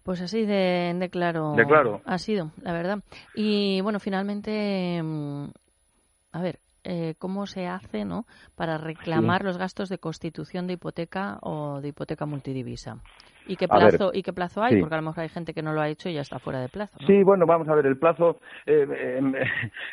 Pues 0.05 0.23
así 0.23 0.47
de, 0.47 0.95
de 0.99 1.11
claro, 1.11 1.53
De 1.53 1.67
claro. 1.67 2.01
ha 2.07 2.17
sido, 2.17 2.51
la 2.63 2.73
verdad. 2.73 3.01
Y 3.35 3.83
bueno, 3.83 4.01
finalmente, 4.01 5.03
mm, 5.03 5.49
a 6.33 6.41
ver, 6.41 6.61
eh, 6.89 7.15
¿cómo 7.19 7.47
se 7.47 7.67
hace 7.67 8.05
no 8.05 8.27
para 8.55 8.79
reclamar 8.79 9.45
los 9.45 9.59
gastos 9.59 9.89
de 9.89 9.99
constitución 9.99 10.67
de 10.67 10.75
hipoteca 10.75 11.39
o 11.43 11.81
de 11.81 11.89
hipoteca 11.89 12.27
multidivisa? 12.27 12.99
¿Y 13.47 13.57
qué 13.57 13.67
ver, 13.67 13.79
plazo, 13.97 14.11
¿y 14.13 14.23
qué 14.23 14.33
plazo 14.33 14.63
hay? 14.63 14.75
sí. 14.75 14.81
Porque 14.81 14.95
a 14.95 14.99
lo 14.99 15.05
mejor 15.09 15.23
hay 15.23 15.29
gente 15.29 15.55
que 15.55 15.63
no 15.63 15.73
lo 15.73 15.81
ha 15.81 15.89
hecho 15.89 16.09
y 16.09 16.15
ya 16.15 16.21
está 16.23 16.39
fuera 16.39 16.61
de 16.61 16.69
plazo. 16.69 16.97
¿no? 17.01 17.07
Sí, 17.07 17.23
bueno, 17.23 17.47
vamos 17.47 17.69
a 17.69 17.75
ver, 17.75 17.87
el 17.87 17.97
plazo, 17.99 18.39
eh, 18.67 18.87
eh, 18.91 19.45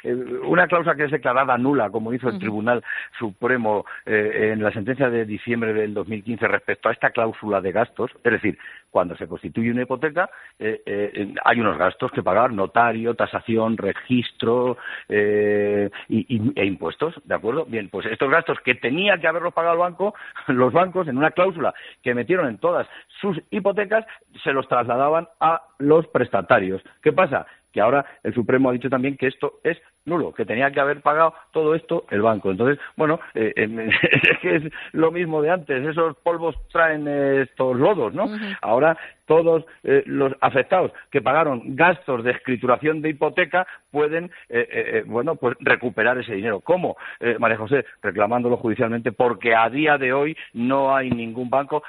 eh, 0.04 0.14
una 0.45 0.68
cláusula 0.68 0.95
que 0.95 1.06
es 1.06 1.12
declarada 1.12 1.58
nula, 1.58 1.89
como 1.89 2.14
hizo 2.14 2.30
el. 2.30 2.39
Tribunal 2.39 2.84
Supremo 3.20 3.86
eh, 4.06 4.51
en 4.54 4.64
la 4.64 4.72
sentencia 4.72 5.10
de 5.10 5.26
diciembre 5.26 5.74
del 5.74 5.93
2015 5.93 6.47
respecto 6.47 6.89
a 6.89 6.91
esta 6.93 7.12
cláusula 7.12 7.62
de 7.62 7.72
gastos, 7.72 8.12
es 8.24 8.32
decir, 8.32 8.58
cuando 8.89 9.16
se 9.18 9.28
constituye 9.28 9.72
una 9.72 9.84
hipoteca, 9.84 10.30
eh, 10.60 10.82
eh, 10.86 11.34
hay 11.43 11.60
unos 11.60 11.78
gastos 11.78 12.12
que 12.12 12.22
pagar, 12.22 12.54
notario, 12.54 13.16
tasación, 13.16 13.76
registro 13.78 14.78
eh, 15.10 15.89
y, 16.10 16.36
y- 16.36 16.51
e 16.56 16.66
impuestos, 16.66 17.16
¿de 17.26 17.34
acuerdo? 17.36 17.66
Bien, 17.66 17.89
pues 17.89 18.06
estos 18.06 18.30
gastos 18.30 18.60
que 18.62 18.76
tenía 18.76 19.18
que 19.20 19.28
haberlos 19.28 19.54
pagado 19.54 19.74
el 19.74 19.80
banco, 19.80 20.14
los 20.47 20.72
bancos, 20.72 21.08
en 21.08 21.18
una 21.18 21.32
cláusula 21.32 21.74
que 22.04 22.14
metieron 22.14 22.47
en 22.47 22.58
todas 22.60 22.88
sus 23.22 23.39
hipotecas, 23.52 24.06
se 24.44 24.54
los 24.54 24.68
trasladaban 24.68 25.28
a 25.39 25.62
los 25.80 26.08
prestatarios. 26.08 26.82
¿Qué 27.02 27.12
pasa? 27.14 27.46
Que 27.72 27.82
ahora 27.82 28.06
el 28.24 28.34
Supremo 28.34 28.70
ha 28.70 28.74
dicho 28.74 28.89
también 28.89 29.18
que 29.18 29.28
esto 29.28 29.60
es 29.64 29.78
nulo, 30.06 30.34
que 30.34 30.46
tenía 30.46 30.72
que 30.72 30.80
haber 30.80 31.02
pagado 31.02 31.34
todo 31.52 31.76
esto 31.76 32.06
el 32.10 32.22
banco. 32.22 32.52
Entonces, 32.52 32.80
bueno, 32.96 33.20
eh, 33.34 33.54
eh, 33.56 33.89
es 34.12 34.39
que 34.39 34.56
es 34.58 34.64
lo 34.91 35.12
mismo 35.12 35.41
de 35.41 35.50
antes. 35.50 35.86
Esos 35.86 36.18
polvos 36.18 36.56
traen 36.72 37.08
eh, 37.08 37.41
estos 37.44 37.78
lodos, 37.78 38.14
¿no? 38.14 38.26
Ahora 38.62 38.98
todos 39.26 39.66
eh, 39.84 40.04
los 40.06 40.34
afectados 40.41 40.91
que 41.10 41.22
pagaron 41.22 41.76
gastos 41.76 42.24
de 42.24 42.32
escrituración 42.32 43.02
de 43.02 43.10
hipoteca 43.10 43.66
pueden, 43.89 44.32
eh, 44.50 45.04
bueno, 45.06 45.36
pues 45.36 45.56
recuperar 45.62 46.18
ese 46.18 46.36
dinero. 46.36 46.60
¿Cómo, 46.60 46.98
María 47.39 47.58
José? 47.58 47.86
Reclamándolo 48.02 48.58
judicialmente, 48.58 49.14
porque 49.14 49.56
a 49.56 49.70
día 49.70 49.98
de 49.98 50.12
hoy 50.12 50.36
no 50.54 50.96
hay 50.96 51.10
ningún 51.10 51.50
banco 51.50 51.84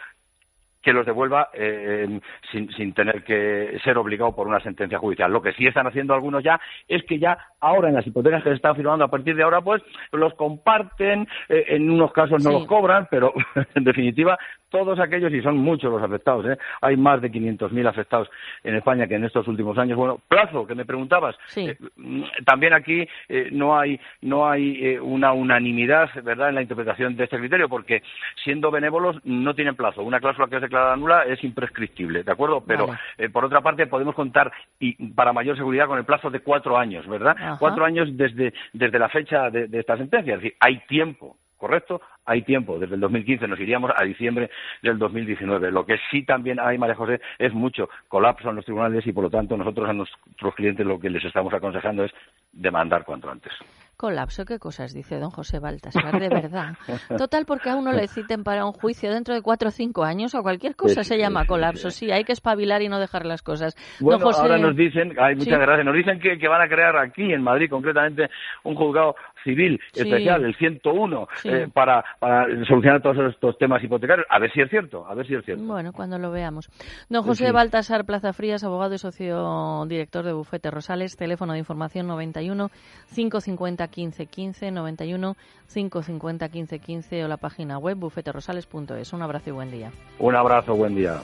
que 0.84 0.92
los 0.92 1.06
devuelva 1.06 1.48
eh, 1.54 2.20
sin, 2.52 2.70
sin 2.74 2.92
tener 2.92 3.24
que 3.24 3.78
ser 3.82 3.96
obligado 3.98 4.34
por 4.34 4.46
una 4.46 4.60
sentencia 4.60 4.98
judicial. 4.98 5.32
Lo 5.32 5.42
que 5.42 5.52
sí 5.54 5.66
están 5.66 5.86
haciendo 5.86 6.14
algunos 6.14 6.44
ya 6.44 6.60
es 6.86 7.02
que 7.04 7.18
ya 7.18 7.36
ahora 7.60 7.88
en 7.88 7.94
las 7.94 8.06
hipotecas 8.06 8.42
que 8.42 8.50
se 8.50 8.56
están 8.56 8.76
firmando 8.76 9.04
a 9.04 9.08
partir 9.08 9.34
de 9.34 9.42
ahora, 9.42 9.60
pues 9.62 9.82
los 10.12 10.34
comparten, 10.34 11.26
eh, 11.48 11.64
en 11.68 11.90
unos 11.90 12.12
casos 12.12 12.44
no 12.44 12.50
Sí. 12.50 12.56
los 12.58 12.66
cobran, 12.66 13.08
pero 13.10 13.32
en 13.74 13.84
definitiva 13.84 14.38
todos 14.68 14.98
aquellos, 14.98 15.32
y 15.32 15.40
son 15.40 15.56
muchos 15.56 15.90
los 15.92 16.02
afectados, 16.02 16.46
¿eh? 16.46 16.58
hay 16.80 16.96
más 16.96 17.22
de 17.22 17.30
500.000 17.30 17.86
afectados 17.88 18.28
en 18.64 18.74
España 18.74 19.06
que 19.06 19.14
en 19.14 19.24
estos 19.24 19.46
últimos 19.46 19.78
años. 19.78 19.96
Bueno, 19.96 20.18
plazo, 20.26 20.66
que 20.66 20.74
me 20.74 20.84
preguntabas. 20.84 21.36
Eh, 21.54 21.76
mm, 21.96 22.22
también 22.44 22.72
aquí 22.72 23.06
eh, 23.28 23.50
no 23.52 23.78
hay, 23.78 24.00
no 24.22 24.48
hay 24.50 24.98
una 25.00 25.32
unanimidad, 25.32 26.10
¿verdad?, 26.24 26.48
en 26.48 26.56
la 26.56 26.62
interpretación 26.62 27.14
de 27.14 27.22
este 27.22 27.38
criterio, 27.38 27.68
porque 27.68 28.02
siendo 28.42 28.72
benévolos 28.72 29.16
no 29.24 29.54
tienen 29.54 29.76
plazo. 29.76 30.02
Una 30.02 30.18
cláusula 30.18 30.48
que 30.48 30.56
es 30.56 30.62
declarada 30.74 30.96
nula 30.96 31.24
es 31.24 31.42
imprescriptible, 31.44 32.22
¿de 32.24 32.32
acuerdo? 32.32 32.62
Pero, 32.66 32.88
Vale. 32.88 32.98
eh, 33.18 33.28
por 33.28 33.44
otra 33.44 33.60
parte, 33.60 33.86
podemos 33.86 34.14
contar, 34.14 34.52
y 34.78 35.12
para 35.12 35.32
mayor 35.32 35.56
seguridad, 35.56 35.86
con 35.86 35.98
el 35.98 36.04
plazo 36.04 36.30
de 36.30 36.40
cuatro 36.40 36.76
años, 36.76 37.06
¿verdad? 37.06 37.36
Ajá. 37.38 37.56
Cuatro 37.58 37.84
años 37.84 38.08
desde, 38.16 38.52
desde 38.72 38.98
la 38.98 39.08
fecha 39.08 39.50
de, 39.50 39.68
de 39.68 39.80
esta 39.80 39.96
sentencia. 39.96 40.34
Es 40.34 40.40
decir, 40.40 40.56
hay 40.60 40.78
tiempo. 40.86 41.36
¿Correcto? 41.56 42.02
Hay 42.26 42.42
tiempo. 42.42 42.78
Desde 42.78 42.94
el 42.94 43.00
2015 43.00 43.46
nos 43.48 43.60
iríamos 43.60 43.90
a 43.96 44.04
diciembre 44.04 44.50
del 44.82 44.98
2019. 44.98 45.70
Lo 45.70 45.84
que 45.84 45.96
sí 46.10 46.24
también 46.24 46.58
hay, 46.60 46.78
María 46.78 46.94
José, 46.94 47.20
es 47.38 47.52
mucho 47.52 47.88
colapso 48.08 48.48
en 48.50 48.56
los 48.56 48.64
tribunales 48.64 49.06
y, 49.06 49.12
por 49.12 49.24
lo 49.24 49.30
tanto, 49.30 49.56
nosotros 49.56 49.88
a 49.88 49.92
nuestros 49.92 50.54
clientes 50.54 50.86
lo 50.86 50.98
que 50.98 51.10
les 51.10 51.24
estamos 51.24 51.52
aconsejando 51.52 52.04
es 52.04 52.12
demandar 52.52 53.04
cuanto 53.04 53.30
antes. 53.30 53.52
Colapso, 53.96 54.44
¿qué 54.44 54.58
cosas 54.58 54.92
dice 54.92 55.20
don 55.20 55.30
José 55.30 55.60
Baltasar? 55.60 56.18
De 56.18 56.28
verdad. 56.28 56.74
Total, 57.16 57.44
porque 57.46 57.70
a 57.70 57.76
uno 57.76 57.92
le 57.92 58.08
citen 58.08 58.42
para 58.42 58.64
un 58.66 58.72
juicio 58.72 59.12
dentro 59.12 59.34
de 59.34 59.40
cuatro 59.42 59.68
o 59.68 59.70
cinco 59.70 60.02
años 60.02 60.34
o 60.34 60.42
cualquier 60.42 60.74
cosa 60.74 61.02
Es- 61.02 61.06
se 61.06 61.16
llama 61.16 61.42
es- 61.42 61.48
colapso. 61.48 61.90
Sí, 61.90 62.10
hay 62.10 62.24
que 62.24 62.32
espabilar 62.32 62.82
y 62.82 62.88
no 62.88 62.98
dejar 62.98 63.24
las 63.24 63.42
cosas. 63.42 63.76
Bueno, 64.00 64.18
don 64.18 64.28
José... 64.28 64.42
ahora 64.42 64.58
nos 64.58 64.74
dicen, 64.76 65.14
hay 65.18 65.36
muchas 65.36 65.54
Sí. 65.54 65.60
gracias, 65.60 65.84
nos 65.86 65.94
dicen 65.94 66.18
que, 66.18 66.38
que 66.38 66.48
van 66.48 66.62
a 66.62 66.68
crear 66.68 66.96
aquí 66.96 67.32
en 67.32 67.42
Madrid 67.42 67.70
concretamente 67.70 68.28
un 68.64 68.74
juzgado 68.74 69.14
civil 69.44 69.80
Sí. 69.92 70.00
especial, 70.02 70.44
el 70.44 70.56
101, 70.56 71.28
Sí. 71.36 71.48
eh, 71.50 71.68
para, 71.72 72.04
para 72.18 72.46
solucionar 72.66 73.02
todos 73.02 73.32
estos 73.34 73.58
temas 73.58 73.82
hipotecarios. 73.82 74.26
A 74.30 74.38
ver 74.38 74.52
si 74.52 74.60
es 74.60 74.70
cierto, 74.70 75.06
a 75.06 75.14
ver 75.14 75.26
si 75.26 75.34
es 75.34 75.44
cierto. 75.44 75.64
Bueno, 75.64 75.92
cuando 75.92 76.18
lo 76.18 76.30
veamos. 76.30 76.68
Don 77.08 77.22
José 77.22 77.46
Sí. 77.46 77.52
Baltasar 77.52 78.04
Plaza 78.04 78.32
Frías, 78.32 78.64
abogado 78.64 78.94
y 78.94 78.98
socio 78.98 79.84
director 79.86 80.24
de 80.24 80.32
Bufete 80.32 80.70
Rosales, 80.70 81.16
teléfono 81.16 81.52
de 81.52 81.58
información 81.58 82.06
91 82.06 82.70
550 83.14 83.88
15 83.88 84.26
15, 84.26 84.70
91 84.70 85.36
550 85.72 86.48
15 86.48 86.78
15 86.78 87.24
o 87.24 87.28
la 87.28 87.36
página 87.36 87.78
web 87.78 87.96
bufeterosales.es. 87.98 89.12
Un 89.12 89.22
abrazo 89.22 89.50
y 89.50 89.52
buen 89.52 89.70
día. 89.70 89.90
Un 90.18 90.34
abrazo, 90.36 90.74
buen 90.74 90.94
día. 90.94 91.20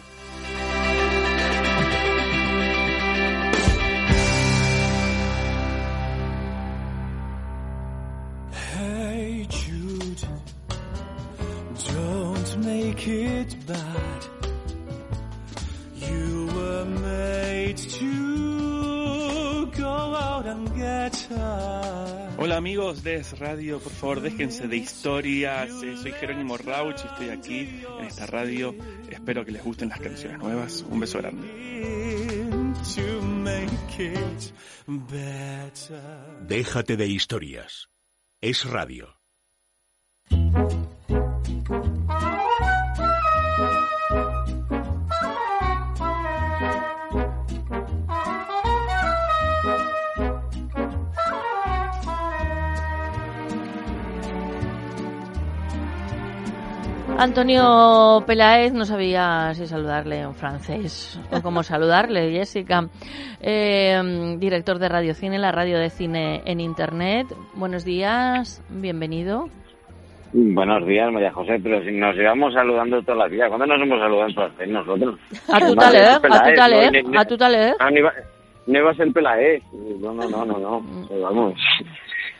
Make 12.91 13.07
it 13.09 13.57
bad. 13.67 14.23
You 15.95 16.49
were 16.57 16.85
made 16.85 17.77
to 17.77 19.67
go 19.77 20.15
out 20.27 20.47
and 20.47 20.75
get 20.75 21.17
her. 21.31 22.31
Hola 22.39 22.57
amigos 22.57 23.03
de 23.03 23.17
Es 23.17 23.39
Radio, 23.39 23.79
por 23.79 23.93
favor 23.93 24.21
déjense 24.21 24.67
de 24.67 24.77
historias. 24.77 25.71
Eh, 25.83 25.97
soy 26.03 26.13
Jerónimo 26.13 26.57
Rauch 26.57 27.01
y 27.05 27.07
estoy 27.07 27.29
aquí 27.29 27.59
en 27.99 28.07
esta 28.07 28.27
radio. 28.27 28.75
Espero 29.09 29.45
que 29.45 29.53
les 29.53 29.63
gusten 29.63 29.91
las 29.91 30.01
canciones 30.01 30.39
nuevas. 30.39 30.85
Un 30.89 31.01
beso 31.01 31.19
grande. 31.19 31.47
To 32.95 33.23
make 33.23 33.71
it 33.99 34.53
better. 34.87 36.47
Déjate 36.47 36.97
de 36.97 37.07
historias. 37.07 37.89
Es 38.41 38.65
radio. 38.65 39.21
Antonio 57.25 58.25
Peláez, 58.27 58.73
no 58.73 58.87
sabía 58.87 59.53
si 59.53 59.67
saludarle 59.67 60.21
en 60.21 60.35
francés 60.35 61.21
o 61.31 61.43
cómo 61.43 61.63
saludarle, 61.63 62.31
Jessica. 62.33 62.89
Eh, 63.43 64.37
director 64.39 64.79
de 64.79 64.89
Radio 64.89 65.13
Cine, 65.13 65.39
la 65.39 65.53
radio 65.53 65.79
de 65.79 65.91
cine 65.91 66.41
en 66.47 66.61
Internet. 66.61 67.27
Buenos 67.53 67.85
días, 67.85 68.63
bienvenido. 68.71 69.51
Buenos 70.33 70.87
días, 70.87 71.13
María 71.13 71.31
José, 71.31 71.61
pero 71.63 71.83
si 71.85 71.91
nos 71.93 72.17
llevamos 72.17 72.55
saludando 72.55 73.03
toda 73.03 73.19
la 73.19 73.27
vida, 73.29 73.49
¿cuándo 73.49 73.67
nos 73.67 73.83
hemos 73.83 73.99
saludado 74.01 74.27
en 74.29 74.35
francés 74.35 74.69
nosotros? 74.71 75.21
A 75.53 75.59
tu 75.61 75.75
Madre, 75.77 75.77
taler, 75.77 76.05
es 76.05 76.17
a 76.25 76.45
tu 76.49 76.57
taler, 76.57 76.93
¿no? 77.03 77.11
Ni- 77.11 77.17
a 77.19 77.25
tu. 77.27 77.37
Ah, 77.81 77.91
ni 77.91 78.01
va- 78.01 78.15
no 78.67 78.79
iba 78.79 78.91
a 78.93 78.95
ser 78.95 79.13
Peláez. 79.13 79.63
No, 80.01 80.15
no, 80.15 80.27
no, 80.27 80.47
no, 80.47 80.59
no. 80.59 81.07
Pues 81.07 81.21
vamos. 81.21 81.55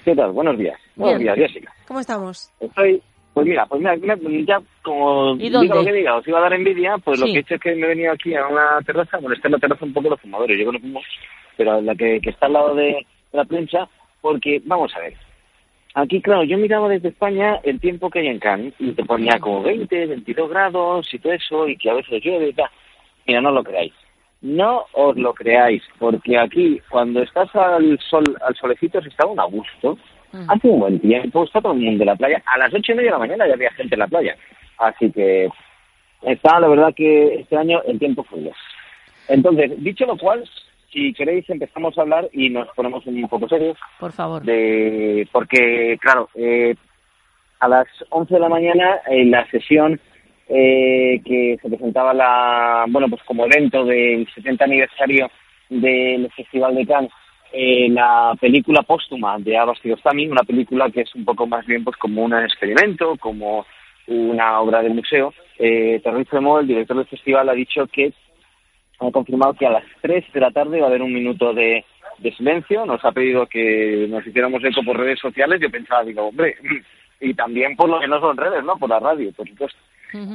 ¿Qué 0.07 0.15
tal? 0.17 0.33
Buenos 0.33 0.57
días. 0.57 0.81
Buenos 0.97 1.19
Bien. 1.21 1.35
días, 1.35 1.49
Jessica. 1.53 1.71
¿Cómo 1.87 2.01
estamos? 2.01 2.51
Estoy, 2.61 3.03
pues 3.33 3.47
mira, 3.47 3.67
pues 3.67 3.81
mira, 3.81 4.17
me- 4.17 4.45
ya 4.45 4.61
como 4.83 5.35
¿Y 5.37 5.51
diga 5.51 5.75
lo 5.75 5.85
que 5.85 5.93
diga, 5.93 6.17
os 6.17 6.27
iba 6.27 6.39
a 6.39 6.43
dar 6.43 6.53
envidia, 6.53 6.99
pues 6.99 7.19
lo 7.21 7.27
que 7.27 7.39
he 7.39 7.41
hecho 7.41 7.55
es 7.55 7.61
que 7.61 7.75
me 7.75 7.87
he 7.87 7.89
venido 7.89 8.13
aquí 8.13 8.35
a 8.35 8.47
una 8.47 8.81
terraza, 8.85 9.21
molesté 9.21 9.49
en 9.49 9.53
la 9.53 9.59
terraza 9.59 9.85
un 9.85 9.93
poco 9.93 10.11
los 10.11 10.21
fumadores, 10.21 10.59
yo 10.59 10.67
que 10.67 10.79
no 10.79 10.81
fumo, 10.81 11.01
pero 11.57 11.81
la 11.81 11.95
que, 11.95 12.21
que 12.21 12.31
está 12.31 12.47
al 12.47 12.55
lado 12.55 12.75
de 12.75 13.07
la 13.33 13.45
prensa, 13.45 13.89
porque, 14.21 14.61
vamos 14.65 14.95
a 14.97 15.01
ver, 15.01 15.15
aquí, 15.95 16.21
claro, 16.21 16.43
yo 16.45 16.59
miraba 16.59 16.89
desde 16.89 17.09
España 17.09 17.61
el 17.63 17.81
tiempo 17.81 18.11
que 18.11 18.21
hay 18.21 18.29
en 18.29 18.39
Cannes 18.39 18.75
y 18.79 18.93
te 18.93 19.05
ponía 19.05 19.39
como 19.39 19.63
20, 19.63 20.07
22 20.07 20.51
grados 20.51 21.13
y 21.15 21.19
todo 21.19 21.33
eso, 21.33 21.69
y 21.69 21.77
que 21.77 21.91
a 21.91 21.95
veces 21.95 22.23
llueve 22.23 22.49
y 22.49 22.53
tal. 22.53 22.71
Mira, 23.27 23.41
no 23.41 23.51
lo 23.53 23.63
creáis. 23.63 23.93
No 24.43 24.87
os 24.95 25.17
lo 25.17 25.35
creáis, 25.35 25.83
porque 25.99 26.39
aquí, 26.39 26.81
cuando 26.89 27.23
estás 27.23 27.55
al 27.55 27.99
sol, 28.09 28.25
al 28.45 28.55
solecito, 28.57 29.01
se 29.03 29.09
está 29.09 29.27
un 29.27 29.39
a 29.39 29.45
gusto. 29.45 29.99
Hace 30.49 30.69
un 30.69 30.81
buen 30.81 31.01
tiempo, 31.01 31.45
está 31.45 31.61
todo 31.61 31.73
el 31.73 31.81
mundo 31.81 32.03
en 32.03 32.07
la 32.07 32.17
playa. 32.17 32.43
A 32.47 32.59
las 32.59 32.73
ocho 32.73 32.93
y 32.93 32.95
media 32.95 33.09
de 33.09 33.13
la 33.13 33.19
mañana 33.19 33.47
ya 33.47 33.55
había 33.55 33.73
gente 33.73 33.95
en 33.95 33.99
la 33.99 34.09
playa. 34.09 34.37
Así 34.79 35.11
que 35.11 35.49
está, 36.23 36.61
la 36.61 36.69
verdad 36.69 36.95
que 36.95 37.41
este 37.41 37.57
año 37.57 37.83
el 37.87 37.99
tiempo 37.99 38.23
fue. 38.25 38.39
Entonces, 39.29 39.73
dicho 39.83 40.07
lo 40.07 40.17
cual, 40.17 40.49
si 40.93 41.13
queréis 41.13 41.49
empezamos 41.51 41.97
a 41.97 42.03
hablar 42.03 42.29
y 42.33 42.51
nos 42.51 42.69
ponemos 42.75 43.07
un 43.07 43.29
poco 43.29 43.49
serios. 43.49 43.79
Por 43.99 44.13
favor. 44.13 44.43
De, 44.43 45.29
porque, 45.33 45.99
claro, 46.01 46.29
eh, 46.35 46.75
a 47.61 47.69
las 47.69 47.87
11 48.09 48.35
de 48.35 48.41
la 48.41 48.49
mañana 48.49 49.01
en 49.07 49.31
la 49.31 49.49
sesión 49.51 50.01
eh, 50.49 51.21
que 51.25 51.59
se 51.63 51.69
presentaba 51.69 52.13
la, 52.13 52.87
bueno, 52.89 53.09
pues 53.09 53.23
como 53.25 53.47
evento 53.47 53.85
del 53.85 54.27
70 54.35 54.65
aniversario 54.65 55.31
del 55.69 56.31
Festival 56.33 56.75
de 56.75 56.87
Cannes, 56.87 57.13
eh, 57.53 57.89
la 57.91 58.37
película 58.41 58.83
póstuma 58.83 59.39
de 59.39 59.57
Abbas 59.57 59.81
Kiarostami, 59.81 60.29
una 60.29 60.45
película 60.45 60.91
que 60.91 61.01
es 61.03 61.15
un 61.15 61.25
poco 61.25 61.47
más 61.47 61.67
bien 61.67 61.83
pues 61.83 61.97
como 61.97 62.23
un 62.23 62.35
experimento, 62.35 63.17
como 63.19 63.67
una 64.07 64.61
obra 64.61 64.83
de 64.83 64.91
museo. 64.91 65.35
Eh, 65.59 66.01
Terry 66.03 66.25
Fremont, 66.25 66.63
el 66.63 66.69
director 66.69 66.97
del 66.97 67.07
festival, 67.07 67.49
ha 67.49 67.55
dicho 67.55 67.87
que 67.87 68.13
ha 69.01 69.11
confirmado 69.11 69.55
que 69.55 69.67
a 69.67 69.71
las 69.71 69.85
3 70.03 70.33
de 70.33 70.41
la 70.41 70.51
tarde 70.51 70.81
va 70.81 70.87
a 70.87 70.89
haber 70.91 71.03
un 71.03 71.13
minuto 71.13 71.53
de, 71.53 71.85
de 72.19 72.33
silencio. 72.37 72.87
Nos 72.87 73.05
ha 73.05 73.13
pedido 73.13 73.47
que 73.47 74.07
nos 74.09 74.25
hiciéramos 74.27 74.63
eco 74.63 74.83
por 74.85 74.99
redes 74.99 75.19
sociales. 75.19 75.61
Yo 75.61 75.71
pensaba, 75.71 76.05
digo, 76.05 76.29
hombre, 76.29 76.57
y 77.21 77.35
también 77.35 77.77
por 77.77 77.89
lo 77.89 77.99
que 77.99 78.09
no 78.09 78.21
son 78.21 78.37
redes, 78.37 78.63
¿no? 78.65 78.77
Por 78.77 78.91
la 78.91 79.01
radio, 79.01 79.33
por 79.33 79.49
supuesto. 79.49 79.79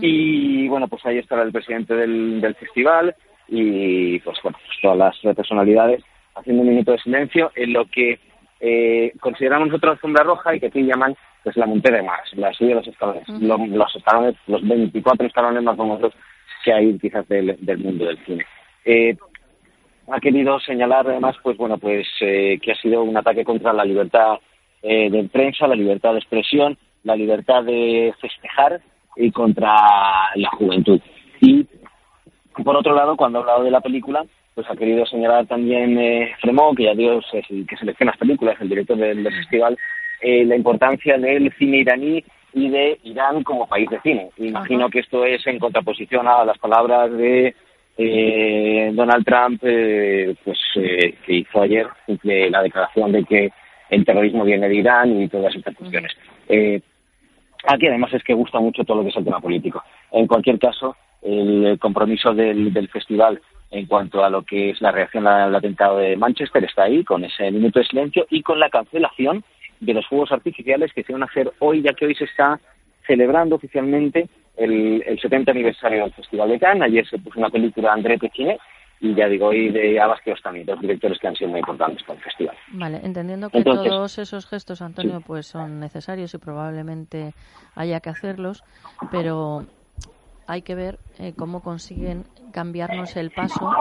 Y 0.02 0.70
bueno, 0.70 0.88
pues 0.88 1.06
ahí 1.06 1.18
estará 1.18 1.44
el 1.44 1.52
presidente 1.52 1.94
del, 1.96 2.40
del 2.40 2.56
festival 2.56 3.14
y 3.50 4.20
pues 4.20 4.38
bueno, 4.42 4.58
pues 4.66 4.78
todas 4.82 4.98
las 4.98 5.36
personalidades 5.36 6.02
haciendo 6.36 6.64
un 6.64 6.70
minuto 6.70 6.92
de 6.92 7.00
silencio 7.00 7.52
en 7.56 7.74
lo 7.74 7.86
que 7.86 8.20
eh, 8.60 9.14
consideramos 9.20 9.68
nosotros 9.68 9.94
alfombra 9.94 10.24
roja 10.24 10.56
y 10.56 10.60
que 10.60 10.68
aquí 10.68 10.84
llaman 10.84 11.16
pues 11.44 11.56
la 11.58 11.66
montaña 11.68 11.98
de 11.98 12.04
Mars, 12.04 12.32
la 12.36 12.52
subida 12.54 12.70
de 12.70 12.76
los 12.76 12.88
escalones, 12.88 13.28
Lo- 13.30 13.58
los 13.58 13.96
escalones, 13.96 14.36
los 14.48 14.68
24 14.68 15.28
escalones 15.28 15.62
más 15.64 15.78
famosos 15.78 16.14
que 16.64 16.74
hay 16.74 16.98
quizás 16.98 17.28
del, 17.28 17.56
del 17.60 17.78
mundo 17.78 18.06
del 18.06 18.18
cine. 18.26 18.46
Eh, 18.86 19.16
ha 20.08 20.20
querido 20.20 20.60
señalar 20.60 21.08
además 21.08 21.36
pues 21.44 21.58
bueno 21.58 21.78
pues 21.78 22.08
eh, 22.22 22.60
que 22.62 22.72
ha 22.72 22.76
sido 22.76 23.04
un 23.04 23.16
ataque 23.18 23.44
contra 23.44 23.74
la 23.74 23.84
libertad 23.86 24.40
eh, 24.82 25.10
de 25.10 25.24
prensa, 25.26 25.68
la 25.68 25.76
libertad 25.76 26.14
de 26.14 26.20
expresión, 26.20 26.78
la 27.04 27.16
libertad 27.16 27.64
de 27.64 28.14
festejar 28.20 28.82
y 29.16 29.32
contra 29.32 29.74
la 30.36 30.50
juventud. 30.52 31.00
Y 31.42 31.66
por 32.64 32.76
otro 32.76 32.96
lado, 32.96 33.16
cuando 33.18 33.40
ha 33.40 33.42
hablado 33.42 33.64
de 33.64 33.72
la 33.72 33.82
película, 33.82 34.26
pues 34.56 34.70
ha 34.70 34.76
querido 34.76 35.06
señalar 35.06 35.46
también 35.46 36.00
eh, 36.00 36.32
Fremont, 36.42 36.78
que 36.78 36.86
ya 36.86 36.96
Dios 36.96 37.26
es 37.34 37.46
el 37.52 37.68
que 37.68 37.76
selecciona 37.76 38.14
las 38.14 38.20
películas, 38.20 38.56
el 38.62 38.70
director 38.70 38.98
del, 38.98 39.24
del 39.24 39.34
festival, 39.34 39.78
eh, 40.22 40.46
la 40.46 40.56
importancia 40.56 41.18
del 41.18 41.54
cine 41.60 41.78
iraní 41.80 42.24
y 42.54 42.70
de 42.70 42.98
Irán 43.04 43.44
como 43.44 43.68
país 43.68 43.90
de 43.90 44.00
cine. 44.00 44.30
Imagino 44.38 44.90
que 44.90 45.00
esto 45.00 45.26
es 45.26 45.46
en 45.46 45.60
contraposición 45.60 46.26
a 46.28 46.46
las 46.46 46.58
palabras 46.58 47.12
de 47.12 47.54
eh, 47.98 48.92
Donald 48.94 49.26
Trump, 49.26 49.62
eh, 49.64 50.36
pues 50.44 50.58
eh, 50.76 51.16
que 51.26 51.34
hizo 51.34 51.62
ayer 51.62 51.88
de 52.08 52.50
la 52.50 52.64
declaración 52.64 53.12
de 53.12 53.26
que 53.26 53.50
el 53.90 54.06
terrorismo 54.06 54.46
viene 54.46 54.70
de 54.70 54.76
Irán 54.76 55.22
y 55.22 55.28
todas 55.28 55.54
estas 55.54 55.76
cuestiones. 55.76 56.12
Eh, 56.48 56.80
Aquí 57.68 57.88
además 57.88 58.14
es 58.14 58.24
que 58.24 58.36
gusta 58.36 58.60
mucho 58.60 58.84
todo 58.84 58.98
lo 58.98 59.04
que 59.04 59.10
es 59.10 59.18
el 59.18 59.26
tema 59.26 59.40
político. 59.40 59.84
En 60.12 60.28
cualquier 60.28 60.60
caso, 60.60 60.96
el 61.24 61.80
compromiso 61.80 62.32
del, 62.32 62.72
del 62.72 62.90
festival 62.90 63.42
en 63.72 63.86
cuanto 63.88 64.24
a 64.24 64.30
lo 64.30 64.44
que 64.44 64.70
es 64.72 64.82
la 64.82 64.92
reacción 64.92 65.28
al 65.28 65.54
atentado 65.56 65.98
de 65.98 66.16
Manchester 66.16 66.64
está 66.64 66.84
ahí, 66.84 67.04
con 67.04 67.24
ese 67.26 67.52
minuto 67.52 67.80
de 67.80 67.86
silencio 67.86 68.26
y 68.30 68.42
con 68.42 68.60
la 68.60 68.70
cancelación 68.70 69.44
de 69.80 69.94
los 69.94 70.08
fuegos 70.08 70.32
artificiales 70.32 70.94
que 70.94 71.04
se 71.04 71.12
van 71.14 71.24
a 71.24 71.26
hacer 71.26 71.52
hoy, 71.60 71.82
ya 71.82 71.94
que 71.94 72.06
hoy 72.06 72.16
se 72.16 72.26
está 72.26 72.60
celebrando 73.06 73.56
oficialmente 73.56 74.30
el, 74.56 75.04
el 75.06 75.20
70 75.20 75.52
aniversario 75.52 76.04
del 76.04 76.14
Festival 76.14 76.50
de 76.50 76.60
Cannes. 76.60 76.84
Ayer 76.84 77.06
se 77.08 77.20
puso 77.20 77.40
una 77.40 77.50
película 77.50 77.92
André 77.94 78.18
Pechiné 78.18 78.58
y 79.02 79.14
ya 79.14 79.28
digo, 79.28 79.48
hoy 79.48 79.70
de 79.70 80.00
Abbas 80.00 80.22
Kiarostami, 80.22 80.64
dos 80.64 80.80
directores 80.80 81.20
que 81.20 81.28
han 81.28 81.36
sido 81.36 81.50
muy 81.50 81.60
importantes 81.60 82.02
para 82.04 82.18
el 82.18 82.24
festival. 82.24 82.56
Vale, 82.72 83.02
entendiendo 83.04 83.50
que 83.50 83.58
Entonces- 83.58 83.90
todos 83.90 84.18
esos 84.18 84.48
gestos, 84.48 84.82
Antonio, 84.82 85.22
pues 85.26 85.48
son 85.48 85.80
necesarios 85.82 86.34
y 86.34 86.38
probablemente 86.38 87.34
haya 87.76 88.00
que 88.00 88.10
hacerlos, 88.10 88.64
pero 89.12 89.66
hay 90.48 90.62
que 90.62 90.76
ver 90.76 91.00
eh, 91.20 91.34
cómo 91.38 91.62
consiguen 91.62 92.24
cambiarnos 92.52 93.16
el 93.16 93.32
paso 93.32 93.72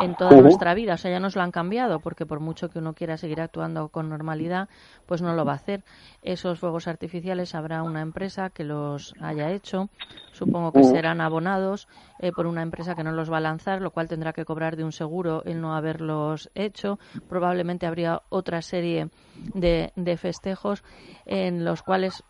en 0.00 0.14
toda 0.14 0.40
nuestra 0.40 0.74
vida. 0.74 0.94
O 0.94 0.96
sea, 0.96 1.10
ya 1.10 1.20
nos 1.20 1.36
lo 1.36 1.42
han 1.42 1.50
cambiado, 1.50 2.00
porque 2.00 2.26
por 2.26 2.40
mucho 2.40 2.68
que 2.68 2.78
uno 2.78 2.94
quiera 2.94 3.16
seguir 3.16 3.40
actuando 3.40 3.88
con 3.88 4.08
normalidad, 4.08 4.68
pues 5.06 5.22
no 5.22 5.34
lo 5.34 5.44
va 5.44 5.52
a 5.52 5.56
hacer. 5.56 5.84
Esos 6.22 6.58
fuegos 6.58 6.88
artificiales 6.88 7.54
habrá 7.54 7.82
una 7.82 8.00
empresa 8.00 8.50
que 8.50 8.64
los 8.64 9.14
haya 9.20 9.50
hecho. 9.50 9.88
Supongo 10.32 10.72
que 10.72 10.84
serán 10.84 11.20
abonados 11.20 11.88
eh, 12.18 12.32
por 12.32 12.46
una 12.46 12.62
empresa 12.62 12.94
que 12.94 13.04
no 13.04 13.12
los 13.12 13.30
va 13.30 13.38
a 13.38 13.40
lanzar, 13.40 13.80
lo 13.80 13.90
cual 13.90 14.08
tendrá 14.08 14.32
que 14.32 14.44
cobrar 14.44 14.76
de 14.76 14.84
un 14.84 14.92
seguro 14.92 15.42
el 15.44 15.60
no 15.60 15.74
haberlos 15.74 16.50
hecho. 16.54 16.98
Probablemente 17.28 17.86
habría 17.86 18.22
otra 18.28 18.62
serie 18.62 19.10
de, 19.54 19.92
de 19.96 20.16
festejos 20.16 20.82
en 21.26 21.64
los 21.64 21.82
cuales 21.82 22.24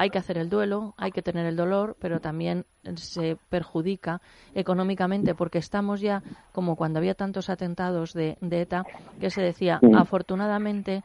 hay 0.00 0.08
que 0.08 0.16
hacer 0.16 0.38
el 0.38 0.48
duelo, 0.48 0.94
hay 0.96 1.12
que 1.12 1.20
tener 1.20 1.44
el 1.44 1.56
dolor, 1.56 1.94
pero 2.00 2.20
también 2.20 2.64
se 2.94 3.36
perjudica 3.50 4.22
económicamente 4.54 5.34
porque 5.34 5.58
estamos 5.58 6.00
ya 6.00 6.22
como 6.52 6.74
cuando 6.74 7.00
había 7.00 7.12
tantos 7.12 7.50
atentados 7.50 8.14
de, 8.14 8.38
de 8.40 8.62
ETA 8.62 8.86
que 9.20 9.28
se 9.28 9.42
decía, 9.42 9.78
afortunadamente 9.94 11.02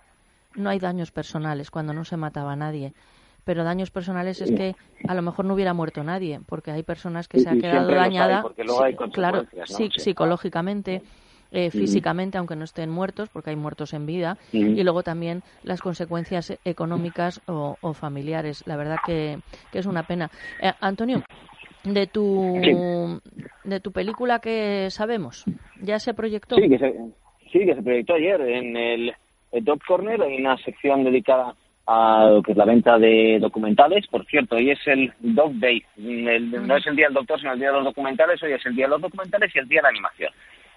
no 0.55 0.69
hay 0.69 0.79
daños 0.79 1.11
personales 1.11 1.71
cuando 1.71 1.91
no 1.91 2.05
se 2.05 2.15
mataba 2.15 2.53
a 2.53 2.55
nadie. 2.55 2.93
Pero 3.43 3.65
daños 3.65 3.91
personales 3.91 4.39
es 4.39 4.49
que 4.49 4.77
a 5.05 5.13
lo 5.13 5.21
mejor 5.21 5.43
no 5.43 5.55
hubiera 5.55 5.73
muerto 5.73 6.01
nadie, 6.01 6.39
porque 6.45 6.71
hay 6.71 6.83
personas 6.83 7.27
que 7.27 7.41
se 7.41 7.49
ha 7.49 7.57
quedado 7.57 7.91
dañada, 7.91 8.45
hay 8.81 8.93
sí, 8.93 9.09
claro, 9.11 9.43
¿no? 9.43 9.65
Sí. 9.65 9.89
psicológicamente, 9.93 11.03
eh, 11.51 11.69
físicamente, 11.71 12.37
aunque 12.37 12.55
no 12.55 12.63
estén 12.63 12.89
muertos, 12.89 13.29
porque 13.29 13.51
hay 13.51 13.55
muertos 13.55 13.93
en 13.93 14.05
vida, 14.05 14.37
y 14.77 14.83
luego 14.83 15.03
también 15.03 15.41
las 15.63 15.81
consecuencias 15.81 16.57
económicas 16.65 17.41
o, 17.47 17.77
o 17.81 17.93
familiares. 17.93 18.63
La 18.67 18.75
verdad 18.77 18.97
que, 19.05 19.37
que 19.71 19.79
es 19.79 19.85
una 19.85 20.03
pena. 20.03 20.29
Eh, 20.61 20.71
Antonio, 20.81 21.23
de 21.83 22.07
tu 22.07 23.19
de 23.63 23.79
tu 23.79 23.91
película 23.91 24.39
que 24.39 24.87
sabemos, 24.89 25.45
ya 25.81 25.99
se 25.99 26.13
proyectó. 26.13 26.55
Sí, 26.55 26.67
que 26.69 26.77
se, 26.79 26.93
sí, 27.51 27.59
que 27.65 27.75
se 27.75 27.81
proyectó 27.81 28.13
ayer 28.15 28.41
en 28.41 28.75
el, 28.77 29.13
el 29.51 29.65
Top 29.65 29.79
Corner, 29.87 30.21
hay 30.21 30.37
una 30.37 30.57
sección 30.57 31.03
dedicada 31.03 31.55
a 31.87 32.27
lo 32.31 32.41
que 32.41 32.51
es 32.53 32.57
la 32.57 32.65
venta 32.65 32.97
de 32.97 33.37
documentales. 33.39 34.07
Por 34.07 34.25
cierto, 34.25 34.55
hoy 34.55 34.71
es 34.71 34.79
el 34.87 35.13
Dog 35.19 35.53
Day, 35.59 35.83
El- 35.97 36.67
no 36.67 36.75
es 36.77 36.85
el 36.87 36.95
Día 36.95 37.05
del 37.05 37.13
Doctor, 37.13 37.39
sino 37.39 37.53
el 37.53 37.59
Día 37.59 37.69
de 37.69 37.75
los 37.75 37.85
Documentales, 37.85 38.41
hoy 38.41 38.53
es 38.53 38.65
el 38.65 38.75
Día 38.75 38.85
de 38.85 38.89
los 38.91 39.01
Documentales 39.01 39.55
y 39.55 39.59
el 39.59 39.67
Día 39.67 39.79
de 39.79 39.83
la 39.83 39.89
Animación. 39.89 40.31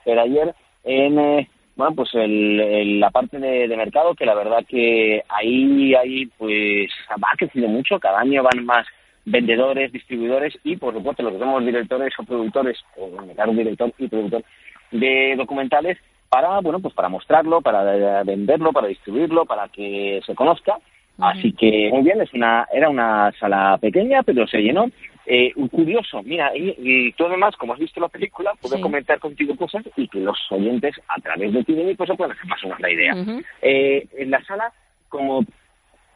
Pero 0.09 0.23
ayer 0.23 0.55
en... 0.85 1.19
eh, 1.19 1.49
bueno, 1.77 1.95
pues 1.95 2.15
el, 2.15 2.59
el- 2.61 2.99
la 2.99 3.11
parte 3.11 3.39
de, 3.39 3.69
de 3.69 3.77
mercado, 3.77 4.15
que 4.15 4.25
la 4.27 4.35
verdad 4.35 4.65
que 4.67 5.23
ahí, 5.29 5.95
ahí 5.95 6.27
pues 6.39 6.91
ha 7.11 7.37
crecido 7.37 7.69
mucho, 7.69 8.01
cada 8.01 8.21
año 8.21 8.43
van 8.43 8.65
más 8.65 8.87
vendedores, 9.27 9.93
distribuidores 9.93 10.59
y 10.65 10.77
por 10.77 10.95
supuesto 10.95 11.23
los 11.23 11.35
que 11.35 11.39
somos 11.39 11.65
directores 11.65 12.13
o 12.19 12.25
productores, 12.25 12.79
o 12.97 13.11
caso 13.37 13.53
director 13.53 13.93
y 13.99 14.09
productor 14.09 14.43
de 14.91 15.35
documentales, 15.37 15.99
para 16.31 16.61
bueno 16.61 16.81
pues 16.81 16.95
para 16.95 17.11
mostrarlo, 17.11 17.61
para 17.61 17.81
eh, 17.97 18.25
venderlo, 18.25 18.73
para 18.73 18.89
distribuirlo, 18.89 19.45
para 19.45 19.69
que 19.69 20.21
se 20.25 20.35
conozca 20.35 20.79
Así 21.21 21.53
que 21.53 21.91
muy 21.93 22.03
bien, 22.05 22.21
es 22.21 22.33
una, 22.33 22.67
era 22.73 22.89
una 22.89 23.33
sala 23.41 23.77
pequeña, 23.81 24.23
pero 24.23 24.47
se 24.47 24.59
llenó. 24.63 24.87
Eh, 25.31 25.53
un 25.57 25.69
curioso, 25.69 26.23
mira, 26.23 26.57
y, 26.57 26.75
y 26.79 27.13
tú 27.13 27.27
además, 27.27 27.55
como 27.57 27.75
has 27.75 27.79
visto 27.79 28.01
la 28.01 28.09
película, 28.09 28.55
puedo 28.63 28.77
Sí. 28.77 28.81
comentar 28.83 29.19
contigo 29.21 29.55
cosas 29.57 29.85
y 29.95 30.09
que 30.09 30.21
los 30.21 30.39
oyentes, 30.51 30.99
a 31.07 31.21
través 31.21 31.53
de 31.53 31.65
ti 31.65 31.75
y 31.75 31.95
se 31.95 32.15
pueden 32.15 32.33
hacer 32.33 32.47
más 32.47 32.65
o 32.65 32.69
menos 32.69 32.81
la 32.81 32.91
idea. 32.91 33.15
Eh, 33.61 34.07
en 34.17 34.31
la 34.31 34.43
sala, 34.45 34.73
como 35.11 35.45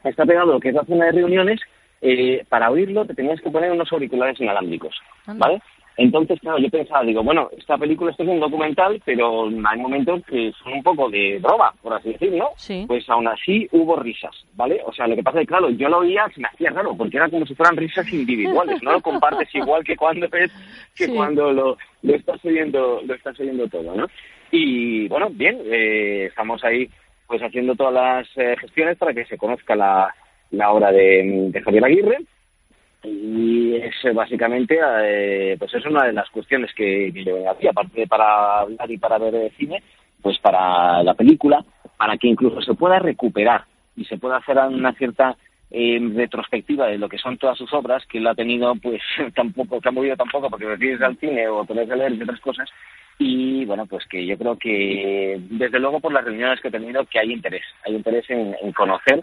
está 0.03 0.25
pegado 0.25 0.53
lo 0.55 0.61
que 0.61 0.71
es 0.71 0.75
la 0.75 0.85
zona 0.85 1.05
de 1.07 1.13
reuniones, 1.13 1.61
eh, 2.01 2.45
para 2.49 2.71
oírlo 2.71 3.05
te 3.05 3.15
tenías 3.15 3.39
que 3.43 3.51
poner 3.51 3.71
unos 3.71 3.93
auriculares 3.93 4.41
inalámbricos, 4.41 4.97
¿vale? 5.27 5.61
Entonces, 5.97 6.41
claro, 6.41 6.59
yo 6.59 6.71
pensaba, 6.71 7.05
digo, 7.05 7.23
bueno, 7.23 7.51
esta 7.57 7.77
película, 7.77 8.11
esto 8.11 8.23
es 8.23 8.29
un 8.29 8.41
documental, 8.41 9.01
pero 9.05 9.45
hay 9.47 9.79
momentos 9.79 10.23
que 10.27 10.53
son 10.63 10.73
un 10.75 10.83
poco 10.83 11.11
de 11.11 11.39
broma, 11.39 11.73
por 11.83 11.93
así 11.93 12.13
decirlo, 12.13 12.39
¿no? 12.39 12.49
Sí. 12.57 12.85
Pues 12.89 13.09
aún 13.11 13.29
así 13.29 13.69
hubo 13.73 13.97
risas, 13.97 14.35
¿vale? 14.55 14.81
O 14.87 14.93
sea, 14.93 15.07
lo 15.07 15.17
que 15.17 15.23
pasa 15.23 15.39
es 15.41 15.43
que, 15.47 15.49
claro, 15.49 15.69
yo 15.71 15.89
lo 15.89 15.99
oía, 15.99 16.27
se 16.35 16.41
me 16.41 16.49
hacía 16.49 16.71
raro, 16.71 16.97
porque 16.97 17.19
era 17.19 17.29
como 17.29 17.45
si 17.45 17.55
fueran 17.55 17.77
risas 17.77 18.11
individuales, 18.13 18.83
no 18.83 18.93
lo 18.93 19.01
compartes 19.03 19.49
igual 19.55 19.85
que 19.85 19.97
cuando 19.97 20.29
que 20.29 20.49
Sí. 20.95 21.13
cuando 21.15 21.53
lo, 21.53 21.77
lo 22.03 22.15
estás 22.15 22.43
oyendo, 22.45 23.01
lo 23.05 23.15
estás 23.15 23.39
oyendo 23.39 23.69
todo, 23.69 23.95
¿no? 23.95 24.07
Y, 24.51 25.09
bueno, 25.09 25.29
bien, 25.31 25.59
eh, 25.67 26.27
estamos 26.27 26.63
ahí, 26.65 26.89
pues, 27.27 27.43
haciendo 27.43 27.75
todas 27.75 27.93
las 27.95 28.29
eh, 28.37 28.57
gestiones 28.61 28.97
para 28.99 29.13
que 29.15 29.25
se 29.27 29.37
conozca 29.39 29.75
la, 29.75 30.15
la 30.51 30.71
obra 30.71 30.91
de, 30.93 31.49
de 31.51 31.61
Javier 31.63 31.85
Aguirre, 31.85 32.19
y 33.05 33.75
es 33.75 33.95
básicamente, 34.15 34.79
eh, 35.03 35.57
pues 35.59 35.75
es 35.75 35.85
una 35.87 36.07
de 36.07 36.13
las 36.13 36.29
cuestiones 36.31 36.73
que, 36.75 37.11
que 37.13 37.25
yo 37.25 37.51
hacía, 37.51 37.71
aparte 37.71 38.01
de 38.01 38.07
para 38.07 38.61
hablar 38.61 38.91
y 38.91 38.99
para 38.99 39.19
ver 39.19 39.35
eh, 39.35 39.53
cine, 39.57 39.83
pues 40.21 40.39
para 40.39 41.03
la 41.03 41.15
película, 41.15 41.65
para 41.97 42.17
que 42.17 42.29
incluso 42.29 42.61
se 42.63 42.75
pueda 42.75 42.99
recuperar 42.99 43.65
y 43.97 44.05
se 44.05 44.19
pueda 44.19 44.37
hacer 44.37 44.57
una 44.59 44.93
cierta 44.93 45.37
eh, 45.71 45.99
retrospectiva 46.15 46.87
de 46.87 46.99
lo 46.99 47.09
que 47.09 47.19
son 47.19 47.39
todas 47.39 47.59
sus 47.59 47.73
obras, 47.73 48.07
que 48.07 48.19
él 48.19 48.27
ha 48.27 48.35
tenido, 48.35 48.75
pues 48.77 49.03
tampoco, 49.35 49.81
que 49.81 49.89
ha 49.89 49.93
movido 49.93 50.17
tampoco 50.17 50.49
porque 50.49 50.67
prefieres 50.67 51.03
al 51.03 51.17
cine 51.17 51.49
o 51.49 51.65
tener 51.65 51.89
que 51.89 51.97
leer 51.97 52.13
y 52.13 52.23
otras 52.23 52.41
cosas. 52.41 52.71
Y 53.19 53.65
bueno, 53.65 53.87
pues 53.87 54.07
que 54.07 54.25
yo 54.25 54.39
creo 54.39 54.57
que 54.57 55.41
desde 55.51 55.79
luego 55.79 56.01
por 56.01 56.13
las 56.13 56.25
reuniones 56.25 56.61
que 56.61 56.69
he 56.69 56.73
tenido 56.73 57.05
que 57.07 57.19
hay 57.19 57.33
interés, 57.33 57.65
hay 57.85 57.95
interés 57.95 58.29
en, 58.31 58.55
en 58.61 58.73
conocer 58.73 59.23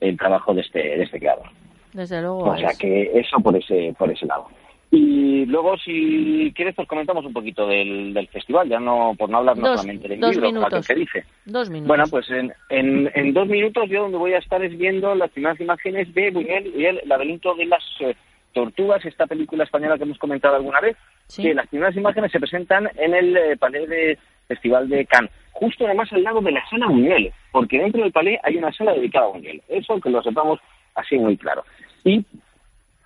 el 0.00 0.16
trabajo 0.16 0.52
de 0.54 0.62
este, 0.62 0.78
de 0.78 1.02
este 1.02 1.18
creador. 1.18 1.48
Desde 1.92 2.20
luego. 2.20 2.44
O 2.44 2.56
sea 2.56 2.70
es. 2.70 2.78
que 2.78 3.10
eso 3.18 3.38
por 3.40 3.56
ese, 3.56 3.94
por 3.98 4.10
ese 4.10 4.26
lado. 4.26 4.46
Y 4.92 5.46
luego, 5.46 5.76
si 5.78 6.52
quieres, 6.56 6.74
pues 6.74 6.88
comentamos 6.88 7.24
un 7.24 7.32
poquito 7.32 7.64
del, 7.66 8.12
del 8.12 8.26
festival, 8.26 8.68
ya 8.68 8.80
no 8.80 9.14
por 9.16 9.30
no 9.30 9.38
hablar 9.38 9.56
no 9.56 9.68
Dos- 9.68 9.80
solamente 9.82 10.08
del 10.08 10.18
dos 10.20 10.32
libro, 10.34 10.48
minutos. 10.52 10.88
que 10.88 10.94
dice. 10.96 11.24
Dos 11.44 11.70
minutos. 11.70 11.86
Bueno, 11.88 12.04
pues 12.10 12.28
en, 12.30 12.52
en, 12.70 13.10
en 13.14 13.32
dos 13.32 13.46
minutos 13.46 13.88
yo 13.88 14.02
donde 14.02 14.18
voy 14.18 14.32
a 14.34 14.38
estar 14.38 14.60
es 14.64 14.76
viendo 14.76 15.14
las 15.14 15.30
primeras 15.30 15.60
imágenes 15.60 16.12
de 16.12 16.30
Buñuel 16.32 16.72
y 16.76 16.86
el 16.86 17.00
laberinto 17.06 17.54
de 17.54 17.66
las 17.66 17.84
eh, 18.00 18.16
tortugas, 18.52 19.04
esta 19.04 19.28
película 19.28 19.62
española 19.62 19.96
que 19.96 20.02
hemos 20.02 20.18
comentado 20.18 20.56
alguna 20.56 20.80
vez, 20.80 20.96
Sí. 21.28 21.42
que 21.44 21.54
las 21.54 21.68
primeras 21.68 21.96
imágenes 21.96 22.32
se 22.32 22.40
presentan 22.40 22.90
en 22.96 23.14
el 23.14 23.36
eh, 23.36 23.56
Palais 23.56 23.88
de 23.88 24.18
Festival 24.48 24.88
de 24.88 25.06
Cannes, 25.06 25.30
justo 25.52 25.86
además 25.86 26.12
al 26.12 26.24
lado 26.24 26.40
de 26.40 26.50
la 26.50 26.68
sala 26.68 26.88
Buñuel, 26.88 27.30
porque 27.52 27.78
dentro 27.78 28.02
del 28.02 28.10
Palais 28.10 28.40
hay 28.42 28.56
una 28.56 28.72
sala 28.72 28.94
dedicada 28.94 29.26
a 29.26 29.30
Buñuel, 29.30 29.62
eso 29.68 30.00
que 30.00 30.10
lo 30.10 30.20
sepamos 30.24 30.58
así 30.94 31.18
muy 31.18 31.36
claro. 31.36 31.64
Y 32.04 32.24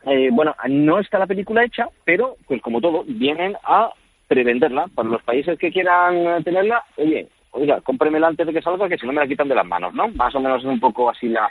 eh, 0.06 0.28
bueno, 0.32 0.55
no 0.69 0.98
está 0.98 1.19
la 1.19 1.27
película 1.27 1.65
hecha, 1.65 1.89
pero 2.05 2.36
pues 2.47 2.61
como 2.61 2.81
todo, 2.81 3.05
vienen 3.06 3.56
a 3.65 3.90
prevenderla. 4.28 4.86
Para 4.94 5.09
los 5.09 5.23
países 5.23 5.59
que 5.59 5.73
quieran 5.73 6.43
tenerla, 6.44 6.85
oye, 6.97 7.28
oiga, 7.52 7.81
cómpremela 7.81 8.28
antes 8.28 8.47
de 8.47 8.52
que 8.52 8.62
salga, 8.62 8.89
que 8.89 8.98
si 8.98 9.06
no 9.06 9.12
me 9.12 9.20
la 9.20 9.28
quitan 9.28 9.48
de 9.48 9.55
las 9.55 9.66
manos, 9.66 9.94
¿no? 9.94 10.09
Más 10.09 10.35
o 10.35 10.40
menos 10.40 10.61
es 10.61 10.66
un 10.66 10.81
poco 10.81 11.09
así 11.09 11.28
la, 11.28 11.51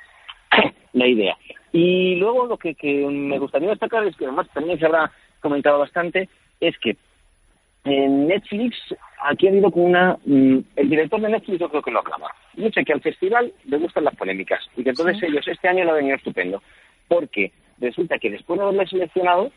la 0.93 1.07
idea. 1.07 1.37
Y 1.71 2.15
luego 2.15 2.45
lo 2.45 2.57
que, 2.57 2.75
que 2.75 3.05
me 3.07 3.39
gustaría 3.39 3.69
destacar 3.69 4.05
es 4.05 4.15
que 4.15 4.25
además 4.25 4.47
también 4.53 4.77
se 4.77 4.85
habrá 4.85 5.11
comentado 5.39 5.79
bastante, 5.79 6.29
es 6.59 6.77
que 6.79 6.95
en 7.85 8.27
Netflix 8.27 8.77
aquí 9.23 9.47
ha 9.47 9.49
habido 9.49 9.71
como 9.71 9.85
una... 9.85 10.17
mm, 10.25 10.59
el 10.75 10.89
director 10.89 11.19
de 11.19 11.29
Netflix 11.29 11.59
yo 11.59 11.69
creo 11.69 11.81
que 11.81 11.91
lo 11.91 11.99
aclama. 11.99 12.27
Dice 12.55 12.83
que 12.83 12.93
al 12.93 13.01
festival 13.01 13.51
le 13.65 13.77
gustan 13.77 14.03
las 14.03 14.15
polémicas 14.15 14.59
y 14.75 14.83
que 14.83 14.91
entonces 14.91 15.21
ellos 15.23 15.47
este 15.47 15.67
año 15.67 15.83
lo 15.83 15.91
han 15.91 15.97
venido 15.97 16.17
estupendo. 16.17 16.61
Porque 17.07 17.51
resulta 17.79 18.19
que 18.19 18.29
después 18.29 18.59
de 18.59 18.65
haberle 18.65 18.87
seleccionado, 18.87 19.51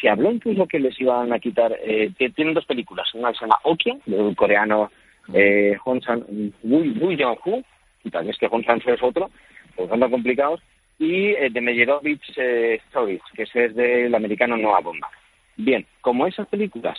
se 0.00 0.08
habló 0.08 0.30
incluso 0.30 0.66
que 0.66 0.78
les 0.78 0.98
iban 1.00 1.32
a 1.32 1.38
quitar... 1.38 1.76
Eh, 1.82 2.12
que 2.18 2.30
tienen 2.30 2.54
dos 2.54 2.66
películas. 2.66 3.12
Una 3.14 3.32
que 3.32 3.38
se 3.38 3.44
llama 3.44 3.58
Okja, 3.64 3.92
de 4.04 4.16
un 4.16 4.34
coreano 4.34 4.90
eh, 5.32 5.76
Hong 5.84 6.00
San... 6.02 6.24
Woo 6.62 6.84
Woo 7.00 7.16
Jong-hu, 7.16 7.64
y 8.04 8.10
también 8.10 8.32
es 8.32 8.38
que 8.38 8.48
Hong 8.48 8.64
San 8.64 8.80
es 8.84 9.02
otro, 9.02 9.30
pues 9.74 9.88
son 9.88 10.00
tan 10.00 10.10
complicados, 10.10 10.60
y 10.98 11.30
eh, 11.30 11.48
de 11.50 11.60
Meyerowitz 11.60 12.22
eh, 12.36 12.80
Stories, 12.88 13.22
que 13.34 13.42
ese 13.42 13.66
es 13.66 13.74
del 13.74 14.14
americano 14.14 14.56
Noah 14.56 14.80
Bomba. 14.80 15.08
Bien, 15.56 15.86
como 16.00 16.26
esas 16.26 16.46
películas 16.48 16.98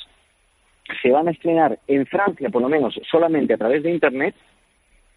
se 1.02 1.12
van 1.12 1.28
a 1.28 1.32
estrenar 1.32 1.80
en 1.88 2.06
Francia, 2.06 2.50
por 2.50 2.62
lo 2.62 2.70
menos, 2.70 3.00
solamente 3.10 3.54
a 3.54 3.58
través 3.58 3.84
de 3.84 3.92
Internet, 3.92 4.36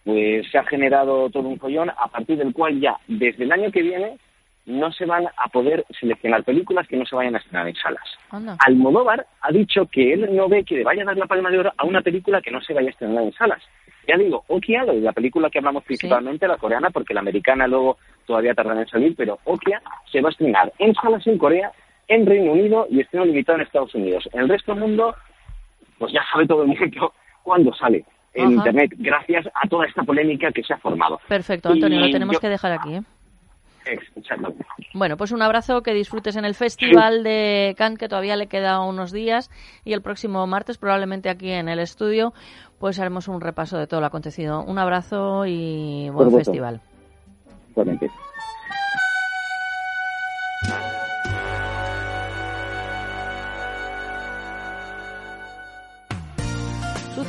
pues 0.05 0.51
se 0.51 0.59
ha 0.59 0.65
generado 0.65 1.29
todo 1.31 1.49
un 1.49 1.59
follón 1.59 1.91
a 1.91 2.09
partir 2.09 2.39
del 2.39 2.53
cual 2.53 2.81
ya, 2.81 2.97
desde 3.07 3.45
el 3.45 3.53
año 3.53 3.71
que 3.71 3.83
viene, 3.83 4.19
no 4.67 4.93
se 4.93 5.05
van 5.05 5.27
a 5.27 5.49
poder 5.49 5.85
seleccionar 5.99 6.45
películas 6.45 6.87
que 6.87 6.97
no 6.97 7.05
se 7.05 7.17
vayan 7.17 7.35
a 7.35 7.39
estrenar 7.39 7.69
en 7.69 7.75
salas. 7.77 8.05
Anda. 8.31 8.57
Almodóvar 8.67 9.27
ha 9.41 9.53
dicho 9.53 9.87
que 9.87 10.13
él 10.13 10.35
no 10.35 10.49
ve 10.49 10.65
que 10.65 10.77
le 10.77 10.85
vaya 10.85 11.03
a 11.03 11.07
dar 11.07 11.17
la 11.17 11.27
palma 11.27 11.51
de 11.51 11.59
oro 11.59 11.73
a 11.77 11.85
una 11.85 12.03
película 12.03 12.41
que 12.41 12.51
no 12.51 12.61
se 12.61 12.75
vaya 12.75 12.89
a 12.89 12.91
estrenar 12.91 13.25
en 13.25 13.33
salas. 13.33 13.63
Ya 14.07 14.17
digo, 14.17 14.45
Okia, 14.49 14.85
la 14.85 15.13
película 15.13 15.51
que 15.51 15.59
hablamos 15.59 15.85
principalmente, 15.85 16.49
la 16.49 16.57
coreana, 16.57 16.91
porque 16.91 17.15
la 17.15 17.21
americana 17.21 17.67
luego 17.67 17.99
todavía 18.27 18.55
tardará 18.55 18.81
en 18.81 18.89
salir, 18.89 19.15
pero 19.17 19.39
Okia 19.45 19.83
se 20.11 20.21
va 20.21 20.29
a 20.29 20.33
estrenar 20.33 20.73
en 20.79 20.95
salas 20.95 21.27
en 21.27 21.39
Corea, 21.39 21.73
en 22.09 22.27
Reino 22.27 22.53
Unido 22.53 22.87
y 22.91 23.01
estreno 23.01 23.27
limitado 23.27 23.59
en 23.59 23.67
Estados 23.67 23.95
Unidos. 23.95 24.29
En 24.33 24.41
el 24.41 24.49
resto 24.49 24.73
del 24.73 24.81
mundo, 24.81 25.15
pues 25.99 26.13
ya 26.13 26.23
sabe 26.33 26.47
todo 26.47 26.63
el 26.63 26.69
mundo 26.69 27.13
cuándo 27.43 27.75
sale 27.75 28.05
en 28.35 28.45
Ajá. 28.45 28.53
Internet, 28.55 28.93
gracias 28.99 29.47
a 29.55 29.69
toda 29.69 29.87
esta 29.87 30.03
polémica 30.03 30.51
que 30.53 30.63
se 30.63 30.73
ha 30.73 30.79
formado. 30.79 31.21
Perfecto, 31.29 31.71
Antonio, 31.71 31.99
Y 31.99 32.03
lo 32.07 32.11
tenemos 32.11 32.35
yo- 32.35 32.41
que 32.41 32.49
dejar 32.49 32.73
aquí. 32.73 32.95
¿eh? 32.97 33.03
Bueno, 34.95 35.17
pues 35.17 35.33
un 35.33 35.43
abrazo, 35.43 35.83
que 35.83 35.95
disfrutes 35.95 36.37
en 36.37 36.45
el 36.45 36.55
Festival 36.55 37.25
de 37.25 37.75
Cannes, 37.79 37.99
que 37.99 38.09
todavía 38.09 38.37
le 38.37 38.47
queda 38.47 38.81
unos 38.81 39.11
días, 39.11 39.51
y 39.85 39.95
el 39.95 40.03
próximo 40.03 40.47
martes, 40.47 40.79
probablemente 40.79 41.29
aquí 41.29 41.51
en 41.51 41.69
el 41.69 41.79
estudio, 41.81 42.33
pues 42.79 43.01
haremos 43.01 43.27
un 43.27 43.41
repaso 43.41 43.79
de 43.79 43.87
todo 43.87 44.01
lo 44.01 44.07
acontecido. 44.07 44.63
Un 44.63 44.79
abrazo 44.79 45.45
y 45.47 46.09
buen 46.11 46.31
festival. 46.31 46.81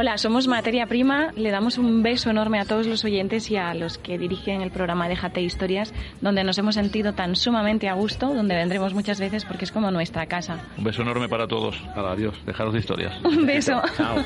Hola, 0.00 0.16
somos 0.16 0.46
Materia 0.46 0.86
Prima. 0.86 1.32
Le 1.34 1.50
damos 1.50 1.76
un 1.76 2.04
beso 2.04 2.30
enorme 2.30 2.60
a 2.60 2.64
todos 2.64 2.86
los 2.86 3.04
oyentes 3.04 3.50
y 3.50 3.56
a 3.56 3.74
los 3.74 3.98
que 3.98 4.16
dirigen 4.16 4.62
el 4.62 4.70
programa 4.70 5.08
Déjate 5.08 5.42
Historias, 5.42 5.92
donde 6.20 6.44
nos 6.44 6.56
hemos 6.56 6.76
sentido 6.76 7.14
tan 7.14 7.34
sumamente 7.34 7.88
a 7.88 7.94
gusto, 7.94 8.32
donde 8.32 8.54
vendremos 8.54 8.94
muchas 8.94 9.18
veces 9.18 9.44
porque 9.44 9.64
es 9.64 9.72
como 9.72 9.90
nuestra 9.90 10.26
casa. 10.26 10.60
Un 10.76 10.84
beso 10.84 11.02
enorme 11.02 11.28
para 11.28 11.48
todos. 11.48 11.80
Para 11.96 12.12
adiós. 12.12 12.36
Dejaros 12.46 12.74
de 12.74 12.78
historias. 12.78 13.20
Un 13.24 13.44
beso. 13.44 13.82
Chao. 13.96 14.24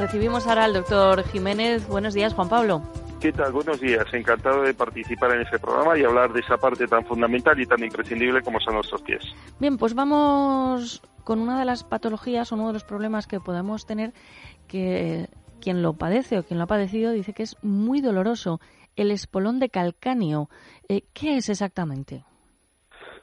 Recibimos 0.00 0.48
ahora 0.48 0.64
al 0.64 0.72
doctor 0.72 1.22
Jiménez. 1.28 1.86
Buenos 1.86 2.12
días, 2.12 2.34
Juan 2.34 2.48
Pablo. 2.48 2.82
¿Qué 3.20 3.32
tal? 3.32 3.50
Buenos 3.52 3.80
días. 3.80 4.04
Encantado 4.12 4.62
de 4.62 4.74
participar 4.74 5.32
en 5.32 5.40
este 5.40 5.58
programa 5.58 5.98
y 5.98 6.04
hablar 6.04 6.32
de 6.32 6.40
esa 6.40 6.58
parte 6.58 6.86
tan 6.86 7.04
fundamental 7.04 7.58
y 7.58 7.66
tan 7.66 7.82
imprescindible 7.82 8.42
como 8.42 8.60
son 8.60 8.74
nuestros 8.74 9.00
pies. 9.02 9.24
Bien, 9.58 9.78
pues 9.78 9.94
vamos 9.94 11.02
con 11.24 11.40
una 11.40 11.58
de 11.58 11.64
las 11.64 11.82
patologías 11.82 12.52
o 12.52 12.56
uno 12.56 12.68
de 12.68 12.74
los 12.74 12.84
problemas 12.84 13.26
que 13.26 13.40
podemos 13.40 13.86
tener 13.86 14.12
que 14.68 15.28
quien 15.60 15.82
lo 15.82 15.94
padece 15.94 16.38
o 16.38 16.42
quien 16.42 16.58
lo 16.58 16.64
ha 16.64 16.68
padecido 16.68 17.10
dice 17.10 17.32
que 17.32 17.42
es 17.42 17.56
muy 17.64 18.00
doloroso, 18.00 18.60
el 18.96 19.10
espolón 19.10 19.60
de 19.60 19.70
calcáneo. 19.70 20.48
Eh, 20.88 21.02
¿Qué 21.14 21.38
es 21.38 21.48
exactamente? 21.48 22.22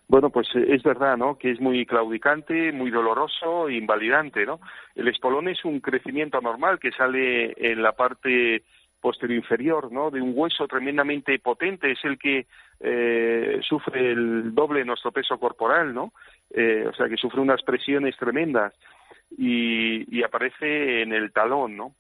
Bueno, 0.08 0.32
pues 0.32 0.48
eh, 0.56 0.66
es 0.70 0.84
verdad, 0.84 1.18
¿no? 1.18 1.38
Que 1.38 1.52
es 1.52 1.62
muy 1.62 1.86
claudicante, 1.86 2.72
muy 2.72 2.92
doloroso 2.92 3.70
e 3.70 3.76
invalidante, 3.76 4.46
¿no? 4.46 4.60
El 4.96 5.08
espolón 5.08 5.48
es 5.48 5.64
un 5.64 5.80
crecimiento 5.80 6.38
anormal 6.38 6.80
que 6.80 6.92
sale 6.92 7.54
en 7.58 7.82
la 7.82 7.94
parte 7.94 8.64
posterior 9.04 9.38
inferior, 9.38 9.92
¿no? 9.92 10.10
De 10.10 10.22
un 10.22 10.32
hueso 10.34 10.66
tremendamente 10.66 11.38
potente, 11.40 11.92
es 11.92 12.00
el 12.06 12.18
que 12.18 12.48
eh, 12.80 13.60
sufre 13.62 14.12
el 14.12 14.56
doble 14.56 14.80
de 14.80 14.86
nuestro 14.86 15.12
peso 15.12 15.38
corporal, 15.38 15.94
¿no? 15.94 16.14
Eh, 16.50 16.86
o 16.88 16.94
sea, 16.94 17.10
que 17.10 17.18
sufre 17.18 17.42
unas 17.42 17.62
presiones 17.64 18.16
tremendas 18.16 18.74
y, 19.38 20.18
y 20.18 20.24
aparece 20.24 21.02
en 21.02 21.12
el 21.12 21.34
talón, 21.34 21.76
¿no? 21.76 21.94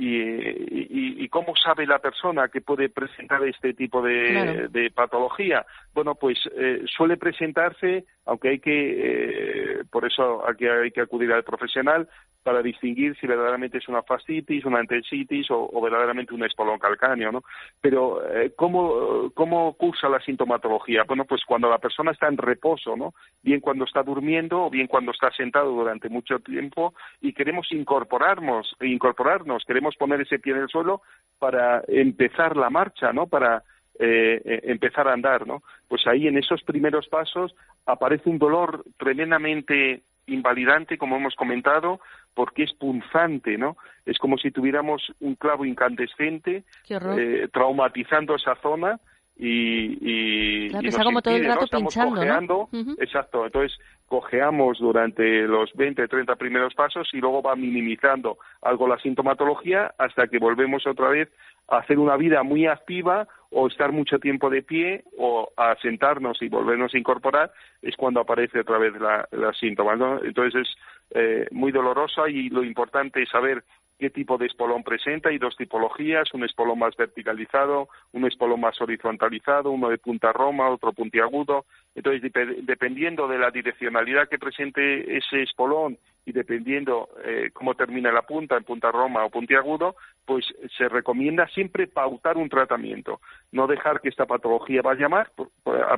y, 0.00 1.24
y, 1.24 1.28
cómo 1.28 1.56
sabe 1.56 1.84
la 1.84 1.98
persona 1.98 2.48
que 2.48 2.60
puede 2.60 2.88
presentar 2.88 3.42
este 3.42 3.74
tipo 3.74 4.00
de, 4.00 4.68
de 4.70 4.90
patología. 4.92 5.66
Bueno, 5.98 6.14
pues 6.14 6.38
eh, 6.56 6.84
suele 6.86 7.16
presentarse, 7.16 8.04
aunque 8.24 8.50
hay 8.50 8.60
que, 8.60 8.70
eh, 8.70 9.84
por 9.90 10.06
eso 10.06 10.48
aquí 10.48 10.64
hay 10.64 10.92
que 10.92 11.00
acudir 11.00 11.32
al 11.32 11.42
profesional 11.42 12.08
para 12.44 12.62
distinguir 12.62 13.16
si 13.18 13.26
verdaderamente 13.26 13.78
es 13.78 13.88
una 13.88 14.04
fascitis, 14.04 14.64
una 14.64 14.78
enteritis 14.78 15.48
o, 15.50 15.80
verdaderamente 15.80 16.34
un 16.34 16.44
espolón 16.44 16.78
calcáneo, 16.78 17.32
¿no? 17.32 17.42
Pero 17.80 18.24
eh, 18.32 18.52
¿cómo, 18.56 19.32
¿cómo 19.34 19.72
cursa 19.72 20.08
la 20.08 20.20
sintomatología? 20.20 21.02
Bueno, 21.02 21.24
pues 21.24 21.42
cuando 21.44 21.68
la 21.68 21.78
persona 21.78 22.12
está 22.12 22.28
en 22.28 22.36
reposo, 22.36 22.96
¿no? 22.96 23.12
Bien 23.42 23.58
cuando 23.58 23.84
está 23.84 24.04
durmiendo 24.04 24.66
o 24.66 24.70
bien 24.70 24.86
cuando 24.86 25.10
está 25.10 25.32
sentado 25.32 25.72
durante 25.72 26.08
mucho 26.08 26.38
tiempo 26.38 26.94
y 27.20 27.32
queremos 27.32 27.72
incorporarnos, 27.72 28.72
incorporarnos, 28.82 29.64
queremos 29.64 29.96
poner 29.96 30.20
ese 30.20 30.38
pie 30.38 30.52
en 30.52 30.60
el 30.60 30.68
suelo 30.68 31.02
para 31.40 31.82
empezar 31.88 32.56
la 32.56 32.70
marcha, 32.70 33.12
¿no? 33.12 33.26
Para 33.26 33.64
eh, 33.98 34.40
eh, 34.44 34.60
empezar 34.64 35.08
a 35.08 35.12
andar, 35.12 35.46
¿no? 35.46 35.62
Pues 35.88 36.06
ahí 36.06 36.28
en 36.28 36.38
esos 36.38 36.62
primeros 36.62 37.08
pasos 37.08 37.54
aparece 37.86 38.30
un 38.30 38.38
dolor 38.38 38.84
tremendamente 38.96 40.02
invalidante, 40.26 40.98
como 40.98 41.16
hemos 41.16 41.34
comentado, 41.34 42.00
porque 42.34 42.62
es 42.62 42.72
punzante, 42.74 43.58
¿no? 43.58 43.76
Es 44.06 44.18
como 44.18 44.38
si 44.38 44.50
tuviéramos 44.50 45.12
un 45.20 45.34
clavo 45.34 45.64
incandescente 45.64 46.62
eh, 46.88 47.48
traumatizando 47.52 48.36
esa 48.36 48.54
zona 48.56 49.00
y, 49.36 49.98
y, 50.00 50.68
Claro, 50.68 50.86
y 50.86 50.90
nos 50.90 51.04
como 51.04 51.22
todo 51.22 51.34
el 51.34 51.40
impide, 51.40 51.48
¿no? 51.48 51.54
rato 51.54 51.64
Estamos 51.64 51.94
pinchando, 51.94 52.14
¿no? 52.14 52.20
cojeando. 52.20 52.68
Exacto, 53.00 53.46
entonces 53.46 53.78
cojeamos 54.06 54.78
durante 54.78 55.42
los 55.42 55.72
20, 55.74 56.08
30 56.08 56.36
primeros 56.36 56.74
pasos 56.74 57.08
y 57.12 57.18
luego 57.18 57.42
va 57.42 57.54
minimizando 57.56 58.38
algo 58.62 58.88
la 58.88 58.98
sintomatología 58.98 59.94
hasta 59.98 60.28
que 60.28 60.38
volvemos 60.38 60.86
otra 60.86 61.08
vez 61.08 61.28
hacer 61.68 61.98
una 61.98 62.16
vida 62.16 62.42
muy 62.42 62.66
activa 62.66 63.28
o 63.50 63.66
estar 63.68 63.92
mucho 63.92 64.18
tiempo 64.18 64.50
de 64.50 64.62
pie 64.62 65.04
o 65.16 65.50
a 65.56 65.74
sentarnos 65.76 66.42
y 66.42 66.48
volvernos 66.48 66.94
a 66.94 66.98
incorporar 66.98 67.50
es 67.82 67.96
cuando 67.96 68.20
aparece 68.20 68.60
otra 68.60 68.78
vez 68.78 68.98
la, 69.00 69.26
la 69.32 69.52
síntomas. 69.52 69.98
Entonces 70.22 70.62
es 70.62 70.76
eh, 71.10 71.46
muy 71.50 71.72
dolorosa 71.72 72.28
y 72.28 72.50
lo 72.50 72.62
importante 72.62 73.22
es 73.22 73.28
saber 73.30 73.64
qué 73.98 74.10
tipo 74.10 74.38
de 74.38 74.46
espolón 74.46 74.84
presenta. 74.84 75.30
Hay 75.30 75.38
dos 75.38 75.56
tipologías, 75.56 76.32
un 76.32 76.44
espolón 76.44 76.78
más 76.78 76.94
verticalizado, 76.96 77.88
un 78.12 78.26
espolón 78.26 78.60
más 78.60 78.80
horizontalizado, 78.80 79.70
uno 79.70 79.88
de 79.88 79.98
punta 79.98 80.32
roma, 80.32 80.68
otro 80.70 80.92
puntiagudo. 80.92 81.64
Entonces, 81.94 82.22
dep- 82.22 82.58
dependiendo 82.62 83.26
de 83.26 83.38
la 83.38 83.50
direccionalidad 83.50 84.28
que 84.28 84.38
presente 84.38 85.16
ese 85.16 85.42
espolón 85.42 85.98
y 86.24 86.32
dependiendo 86.32 87.08
eh, 87.24 87.50
cómo 87.52 87.74
termina 87.74 88.12
la 88.12 88.22
punta, 88.22 88.56
en 88.56 88.64
punta 88.64 88.90
roma 88.90 89.24
o 89.24 89.30
puntiagudo, 89.30 89.96
pues 90.24 90.46
se 90.76 90.88
recomienda 90.88 91.48
siempre 91.48 91.86
pautar 91.86 92.36
un 92.36 92.48
tratamiento. 92.48 93.20
No 93.50 93.66
dejar 93.66 94.00
que 94.00 94.10
esta 94.10 94.26
patología 94.26 94.82
vaya 94.82 95.08
más, 95.08 95.28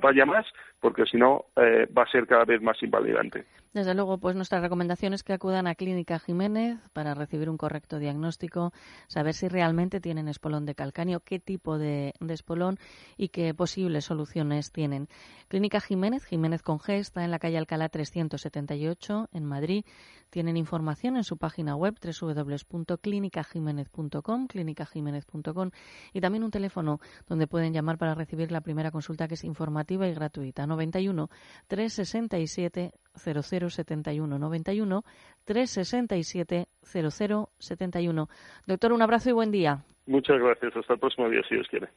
vaya 0.01 0.24
más 0.24 0.47
porque 0.80 1.05
si 1.05 1.16
no 1.16 1.47
eh, 1.56 1.86
va 1.97 2.05
a 2.05 2.10
ser 2.10 2.26
cada 2.26 2.44
vez 2.44 2.62
más 2.62 2.82
invalidante. 2.82 3.44
Desde 3.72 3.94
luego, 3.94 4.18
pues 4.18 4.34
nuestra 4.34 4.60
recomendación 4.60 5.12
es 5.12 5.22
que 5.22 5.32
acudan 5.32 5.66
a 5.68 5.76
Clínica 5.76 6.18
Jiménez 6.18 6.78
para 6.92 7.14
recibir 7.14 7.48
un 7.48 7.56
correcto 7.56 7.98
diagnóstico, 7.98 8.72
saber 9.06 9.34
si 9.34 9.47
realmente 9.47 10.01
tienen 10.01 10.26
espolón 10.26 10.66
de 10.66 10.74
calcáneo, 10.74 11.20
qué 11.20 11.38
tipo 11.38 11.78
de, 11.78 12.14
de 12.18 12.34
espolón 12.34 12.78
y 13.16 13.28
qué 13.28 13.55
posibles 13.55 14.06
soluciones 14.06 14.72
tienen. 14.72 15.06
Clínica 15.48 15.80
Jiménez, 15.80 16.24
Jiménez 16.24 16.62
con 16.62 16.78
G, 16.78 16.94
está 16.94 17.24
en 17.24 17.30
la 17.30 17.38
calle 17.38 17.59
Alcalá 17.59 17.88
378 17.88 19.28
en 19.32 19.44
Madrid. 19.44 19.84
Tienen 20.31 20.57
información 20.57 21.16
en 21.16 21.24
su 21.24 21.36
página 21.36 21.74
web 21.77 21.97
www.clinicajiménez.com, 22.01 24.47
clinicajiménez.com 24.47 25.70
y 26.12 26.20
también 26.20 26.44
un 26.44 26.51
teléfono 26.51 27.01
donde 27.28 27.47
pueden 27.47 27.73
llamar 27.73 27.97
para 27.98 28.15
recibir 28.15 28.52
la 28.52 28.61
primera 28.61 28.90
consulta 28.90 29.28
que 29.28 29.35
es 29.35 29.44
informativa 29.44 30.09
y 30.09 30.15
gratuita. 30.15 30.66
91 30.66 31.28
367 31.66 32.93
0071 33.15 34.39
91 34.39 35.05
367 35.44 36.66
0071. 36.82 38.28
Doctor, 38.66 38.93
un 38.93 39.02
abrazo 39.02 39.31
y 39.31 39.32
buen 39.32 39.51
día. 39.51 39.85
Muchas 40.07 40.40
gracias. 40.40 40.77
Hasta 40.77 40.94
el 40.94 41.01
próximo 41.01 41.28
día, 41.28 41.43
si 41.48 41.55
Dios 41.55 41.66
quiere. 41.69 41.89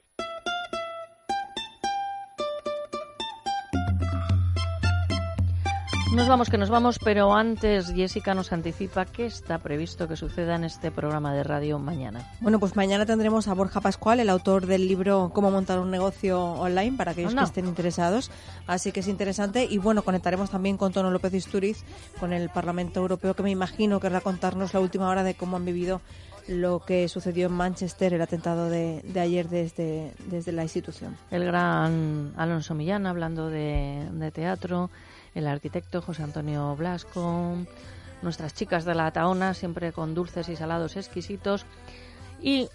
Nos 6.14 6.28
vamos, 6.28 6.52
que 6.52 6.60
nos 6.60 6.70
vamos, 6.70 7.00
pero 7.00 7.34
antes 7.34 7.92
Jessica 7.92 8.36
nos 8.36 8.54
anticipa 8.54 9.06
qué 9.06 9.26
está 9.26 9.58
previsto 9.58 10.08
que 10.08 10.16
suceda 10.16 10.56
en 10.56 10.64
este 10.64 10.92
programa 10.92 11.34
de 11.34 11.44
radio 11.44 11.80
mañana. 11.80 12.32
Bueno, 12.40 12.60
pues 12.60 12.76
mañana 12.76 13.08
tendremos 13.08 13.48
a 13.48 13.56
Borja 13.56 13.82
Pascual, 13.82 14.20
el 14.20 14.30
autor 14.30 14.68
del 14.68 14.88
libro 14.88 15.32
Cómo 15.34 15.50
montar 15.50 15.80
un 15.80 15.90
negocio 15.90 16.40
online 16.40 16.96
para 16.96 17.14
aquellos 17.14 17.34
que 17.34 17.44
estén 17.44 17.66
interesados. 17.66 18.30
Así 18.68 18.92
que 18.92 19.00
es 19.00 19.08
interesante. 19.08 19.66
Y 19.68 19.80
bueno, 19.80 20.04
conectaremos 20.04 20.52
también 20.52 20.78
con 20.78 20.94
Tono 20.94 21.10
López 21.10 21.34
Isturiz, 21.34 21.84
con 22.20 22.32
el 22.32 22.50
Parlamento 22.50 23.00
Europeo, 23.00 23.34
que 23.34 23.42
me 23.42 23.50
imagino 23.50 24.00
querrá 24.00 24.22
contarnos 24.22 24.76
la 24.76 24.82
última 24.82 25.10
hora 25.10 25.24
de 25.24 25.34
cómo 25.34 25.58
han 25.58 25.66
vivido 25.66 26.00
lo 26.48 26.82
que 26.82 27.08
sucedió 27.08 27.48
en 27.48 27.54
Manchester, 27.54 28.14
el 28.14 28.22
atentado 28.22 28.70
de, 28.70 29.02
de 29.02 29.20
ayer 29.20 29.50
desde, 29.50 30.14
desde 30.28 30.52
la 30.52 30.64
institución. 30.64 31.18
El 31.32 31.46
gran 31.46 32.34
Alonso 32.38 32.76
Millán 32.76 33.08
hablando 33.08 33.50
de, 33.50 34.08
de 34.12 34.32
teatro, 34.32 34.90
el 35.36 35.48
arquitecto 35.48 36.02
José 36.02 36.24
Antonio 36.24 36.76
Blasco, 36.76 37.58
nuestras 38.22 38.54
chicas 38.54 38.86
de 38.86 38.96
la 38.96 39.12
Taona, 39.12 39.54
siempre 39.54 39.92
con 39.92 40.14
dulces 40.14 40.50
y 40.50 40.56
salados 40.56 40.96
exquisitos, 40.96 41.66
y 42.42 42.70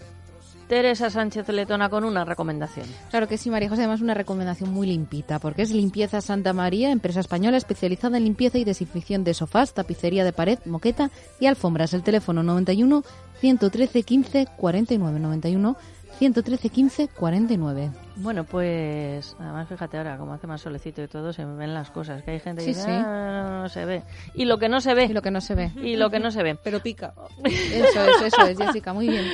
Teresa 0.69 1.09
Sánchez 1.09 1.49
Letona 1.49 1.89
con 1.89 2.03
una 2.03 2.25
recomendación. 2.25 2.85
Claro 3.09 3.27
que 3.27 3.39
sí, 3.39 3.49
María 3.49 3.69
José, 3.69 3.81
además 3.81 4.01
una 4.01 4.13
recomendación 4.13 4.71
muy 4.71 4.85
limpita, 4.85 5.39
porque 5.39 5.63
es 5.63 5.71
Limpieza 5.71 6.21
Santa 6.21 6.53
María, 6.53 6.91
empresa 6.91 7.21
española 7.21 7.57
especializada 7.57 8.17
en 8.17 8.25
limpieza 8.25 8.59
y 8.59 8.65
desinfección 8.65 9.23
de 9.23 9.33
sofás, 9.33 9.73
tapicería 9.73 10.23
de 10.23 10.31
pared, 10.31 10.59
moqueta 10.65 11.09
y 11.39 11.47
alfombras. 11.47 11.95
El 11.95 12.03
teléfono 12.03 12.43
91 12.43 13.03
113 13.39 14.03
15 14.03 14.47
49 14.57 15.19
91 15.19 15.75
113 16.19 16.69
15 16.69 17.07
49. 17.07 17.91
Bueno, 18.17 18.43
pues 18.43 19.35
además 19.39 19.69
fíjate 19.69 19.97
ahora, 19.97 20.17
como 20.17 20.33
hace 20.33 20.47
más 20.47 20.59
solecito 20.59 21.01
y 21.01 21.07
todo, 21.07 21.31
se 21.31 21.45
ven 21.45 21.73
las 21.73 21.89
cosas, 21.91 22.21
que 22.23 22.31
hay 22.31 22.39
gente 22.41 22.61
que 22.61 22.67
dice. 22.67 22.91
"Ah, 22.91 23.59
no 23.63 23.69
se 23.69 23.85
ve. 23.85 24.03
Y 24.33 24.43
lo 24.43 24.59
que 24.59 24.67
no 24.67 24.81
se 24.81 24.93
ve. 24.93 25.05
Y 25.05 25.13
lo 25.13 25.21
que 25.21 25.31
no 25.31 25.39
se 25.39 25.55
ve. 25.55 25.71
Y 25.81 25.95
lo 25.95 26.09
que 26.09 26.19
no 26.19 26.29
se 26.29 26.43
ve. 26.43 26.55
Pero 26.61 26.81
pica. 26.81 27.13
Eso 27.45 28.03
es, 28.03 28.33
eso 28.33 28.45
es, 28.47 28.57
Jessica, 28.57 28.91
muy 28.91 29.07
bien. 29.07 29.25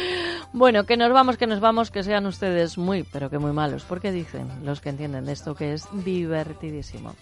Bueno, 0.54 0.84
que 0.86 0.96
nos 0.96 1.12
vamos, 1.12 1.38
que 1.38 1.48
nos 1.48 1.60
vamos, 1.60 1.90
que 1.90 2.04
sean 2.04 2.28
ustedes 2.28 2.78
muy, 2.78 3.02
pero 3.04 3.30
que 3.32 3.40
muy 3.40 3.52
malos, 3.52 3.84
porque 3.84 4.12
dicen 4.12 4.48
los 4.64 4.80
que 4.80 4.90
entienden 4.90 5.26
de 5.26 5.34
esto 5.34 5.56
que 5.56 5.74
es 5.74 5.88
divertidísimo. 6.06 7.16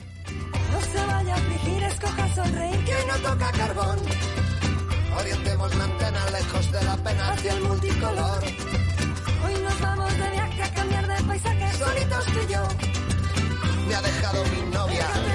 No 0.74 0.82
se 0.82 1.08
vaya 1.08 1.34
a 1.36 1.38
frigir, 1.38 1.84
escoja 1.84 2.28
sonreír, 2.36 2.84
que 2.84 2.94
no 3.08 3.30
toca 3.32 3.52
carbón. 3.54 3.98
Orientemos 5.18 5.76
la 5.76 5.84
antena 5.86 6.20
lejos 6.32 6.72
de 6.72 6.84
la 6.84 6.98
pena 6.98 7.32
hacia 7.32 7.54
el 7.54 7.62
multicolor. 7.64 8.44
Ha 13.96 14.02
dejado 14.02 14.44
mi 14.46 14.62
novia. 14.72 15.33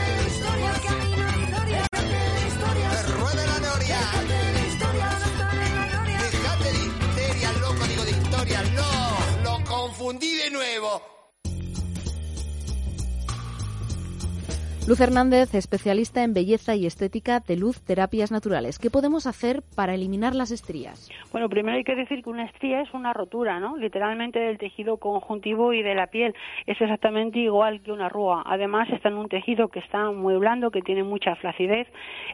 Luz 14.89 15.03
Hernández, 15.03 15.55
especialista 15.55 16.25
en 16.25 16.33
belleza 16.33 16.75
y 16.75 16.87
estética 16.87 17.41
de 17.41 17.59
luz 17.59 17.79
terapias 17.85 18.33
naturales. 18.33 18.79
¿Qué 18.79 18.89
podemos 18.89 19.27
hacer 19.27 19.61
para 19.77 19.93
eliminar 19.93 20.35
las 20.35 20.51
estrías? 20.51 21.11
Bueno, 21.31 21.51
primero 21.51 21.77
hay 21.77 21.85
que 21.85 21.95
decir 21.95 22.23
que 22.23 22.31
una 22.31 22.47
estría 22.47 22.81
es 22.81 22.95
una 22.95 23.13
rotura, 23.13 23.61
¿no? 23.61 23.77
Literalmente 23.77 24.39
del 24.39 24.57
tejido 24.57 24.97
conjuntivo 24.97 25.75
y 25.75 25.83
de 25.83 25.95
la 25.95 26.07
piel. 26.07 26.35
Es 26.65 26.81
exactamente 26.81 27.39
igual 27.39 27.83
que 27.83 27.93
una 27.93 28.07
arruga. 28.07 28.43
Además, 28.47 28.89
está 28.89 29.11
en 29.11 29.17
un 29.17 29.29
tejido 29.29 29.69
que 29.69 29.81
está 29.81 30.11
muy 30.11 30.39
blando, 30.39 30.71
que 30.71 30.81
tiene 30.81 31.03
mucha 31.03 31.37
flacidez. 31.37 31.87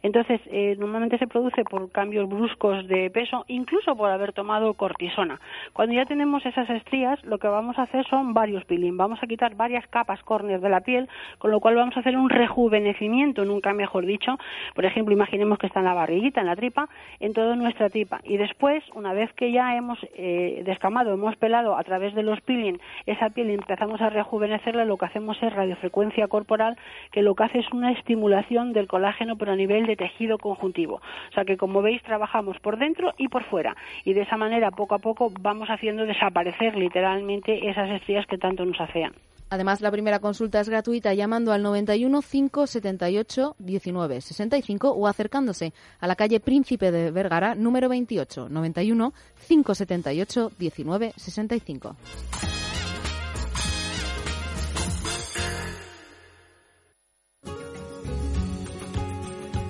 Entonces, 0.05 0.41
eh, 0.47 0.77
normalmente 0.79 1.19
se 1.19 1.27
produce 1.27 1.65
por 1.65 1.91
cambios 1.91 2.29
bruscos 2.29 2.87
de 2.87 3.11
peso, 3.11 3.45
incluso 3.49 3.97
por 3.97 4.11
haber 4.11 4.33
tomado 4.33 4.75
cortisona. 4.75 5.41
Cuando 5.73 5.97
ya 5.97 6.05
tenemos 6.05 6.47
esas 6.47 6.71
estrías, 6.71 7.21
lo 7.25 7.39
que 7.39 7.49
vamos 7.49 7.77
a 7.81 7.83
hacer 7.83 8.07
son 8.07 8.33
varios 8.33 8.65
peeling. 8.65 8.97
Vamos 8.97 9.19
a 9.21 9.27
quitar 9.27 9.57
varias 9.57 9.89
capas 9.89 10.23
córneas 10.23 10.63
de 10.63 10.69
la 10.69 10.83
piel, 10.83 11.09
con 11.39 11.51
lo 11.51 11.59
cual 11.59 11.75
vamos 11.75 11.97
a 11.97 12.01
hacer 12.01 12.17
un 12.17 12.31
rejuvenecimiento, 12.45 13.45
nunca 13.45 13.73
mejor 13.73 14.05
dicho. 14.05 14.39
Por 14.75 14.85
ejemplo, 14.85 15.15
imaginemos 15.15 15.59
que 15.59 15.67
está 15.67 15.81
en 15.81 15.87
la 15.87 15.95
barriguita, 15.95 16.41
en 16.41 16.47
la 16.47 16.57
tripa, 16.57 16.89
en 17.21 17.33
toda 17.33 17.57
nuestra 17.57 17.89
tripa. 17.89 18.21
Y 18.25 18.37
después, 18.37 18.85
una 18.95 19.13
vez 19.15 19.33
que 19.33 19.51
ya 19.51 19.77
hemos 19.77 19.99
eh, 20.17 20.63
descamado, 20.65 21.15
hemos 21.15 21.37
pelado 21.37 21.77
a 21.77 21.83
través 21.85 22.15
de 22.15 22.23
los 22.23 22.41
peeling 22.43 22.79
esa 23.07 23.31
piel 23.31 23.51
y 23.51 23.55
empezamos 23.55 24.01
a 24.03 24.11
rejuvenecerla, 24.11 24.85
lo 24.85 24.99
que 24.99 25.07
hacemos 25.07 25.43
es 25.43 25.53
radiofrecuencia 25.53 26.29
corporal, 26.29 26.77
que 27.13 27.23
lo 27.23 27.35
que 27.35 27.45
hace 27.45 27.59
es 27.61 27.73
una 27.73 27.93
estimulación 27.93 28.73
del 28.73 28.89
colágeno, 28.89 29.37
pero 29.37 29.53
a 29.53 29.57
nivel 29.57 29.87
de 29.87 29.97
tejido 29.97 30.37
conjuntivo. 30.39 30.97
O 31.31 31.33
sea 31.33 31.45
que, 31.45 31.57
como 31.57 31.81
veis, 31.81 32.03
trabajamos 32.03 32.59
por 32.61 32.77
dentro 32.77 33.15
y 33.17 33.29
por 33.29 33.45
fuera. 33.45 33.75
Y 34.05 34.13
de 34.13 34.23
esa 34.23 34.37
manera, 34.37 34.71
poco 34.71 34.95
a 34.95 34.99
poco, 34.99 35.33
vamos 35.41 35.71
haciendo 35.71 36.05
desaparecer 36.05 36.77
literalmente 36.77 37.69
esas 37.71 37.89
estrías 37.91 38.27
que 38.27 38.39
tanto 38.39 38.65
nos 38.65 38.81
afean. 38.81 39.15
Además, 39.55 39.81
la 39.81 39.93
primera 39.93 40.19
consulta 40.19 40.59
es 40.59 40.69
gratuita 40.69 41.15
llamando 41.15 41.53
al 41.53 41.63
91 41.63 42.23
578 42.23 43.55
19 43.61 44.21
65 44.21 44.91
o 44.91 45.07
acercándose 45.07 45.73
a 46.01 46.09
la 46.09 46.17
calle 46.17 46.41
Príncipe 46.41 46.91
de 46.91 47.13
Vergara, 47.13 47.55
número 47.55 47.89
28, 47.89 48.49
91 48.49 49.15
578 49.47 50.51
19 50.59 51.13
65. 51.17 51.97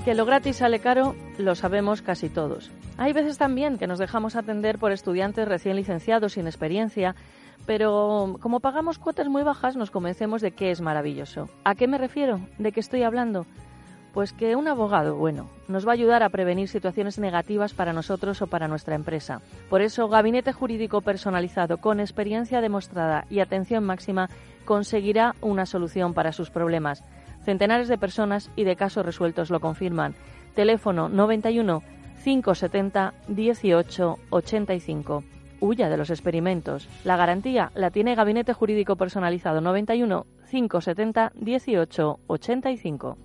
Que 0.06 0.14
lo 0.14 0.24
gratis 0.24 0.56
sale 0.56 0.80
caro, 0.80 1.14
lo 1.36 1.54
sabemos 1.54 2.00
casi 2.00 2.30
todos. 2.30 2.70
Hay 2.96 3.12
veces 3.12 3.36
también 3.36 3.76
que 3.76 3.86
nos 3.86 3.98
dejamos 3.98 4.34
atender 4.34 4.78
por 4.78 4.92
estudiantes 4.92 5.46
recién 5.46 5.76
licenciados 5.76 6.34
sin 6.34 6.46
experiencia, 6.46 7.14
pero 7.66 8.36
como 8.40 8.60
pagamos 8.60 8.98
cuotas 8.98 9.28
muy 9.28 9.42
bajas 9.42 9.76
nos 9.76 9.90
convencemos 9.90 10.42
de 10.42 10.52
que 10.52 10.70
es 10.70 10.80
maravilloso. 10.80 11.48
¿A 11.64 11.74
qué 11.74 11.86
me 11.86 11.98
refiero? 11.98 12.40
¿De 12.58 12.72
qué 12.72 12.80
estoy 12.80 13.02
hablando? 13.02 13.46
Pues 14.12 14.32
que 14.32 14.54
un 14.54 14.68
abogado 14.68 15.16
bueno 15.16 15.48
nos 15.66 15.86
va 15.86 15.90
a 15.90 15.94
ayudar 15.94 16.22
a 16.22 16.28
prevenir 16.28 16.68
situaciones 16.68 17.18
negativas 17.18 17.74
para 17.74 17.92
nosotros 17.92 18.40
o 18.42 18.46
para 18.46 18.68
nuestra 18.68 18.94
empresa. 18.94 19.40
Por 19.68 19.82
eso, 19.82 20.08
Gabinete 20.08 20.52
Jurídico 20.52 21.00
Personalizado 21.00 21.78
con 21.78 21.98
experiencia 21.98 22.60
demostrada 22.60 23.26
y 23.28 23.40
atención 23.40 23.82
máxima 23.84 24.30
conseguirá 24.64 25.34
una 25.40 25.66
solución 25.66 26.14
para 26.14 26.32
sus 26.32 26.50
problemas. 26.50 27.02
Centenares 27.44 27.88
de 27.88 27.98
personas 27.98 28.50
y 28.56 28.64
de 28.64 28.76
casos 28.76 29.04
resueltos 29.04 29.50
lo 29.50 29.60
confirman. 29.60 30.14
Teléfono 30.54 31.08
91 31.08 31.82
570 32.22 33.14
18 33.28 34.18
85. 34.30 35.33
Huya 35.64 35.88
de 35.88 35.96
los 35.96 36.10
experimentos. 36.10 36.86
La 37.04 37.16
garantía 37.16 37.72
la 37.74 37.90
tiene 37.90 38.14
Gabinete 38.14 38.52
Jurídico 38.52 38.96
Personalizado 38.96 39.62
91 39.62 40.26
570 40.50 41.32
18 41.34 42.20
85. 42.26 43.16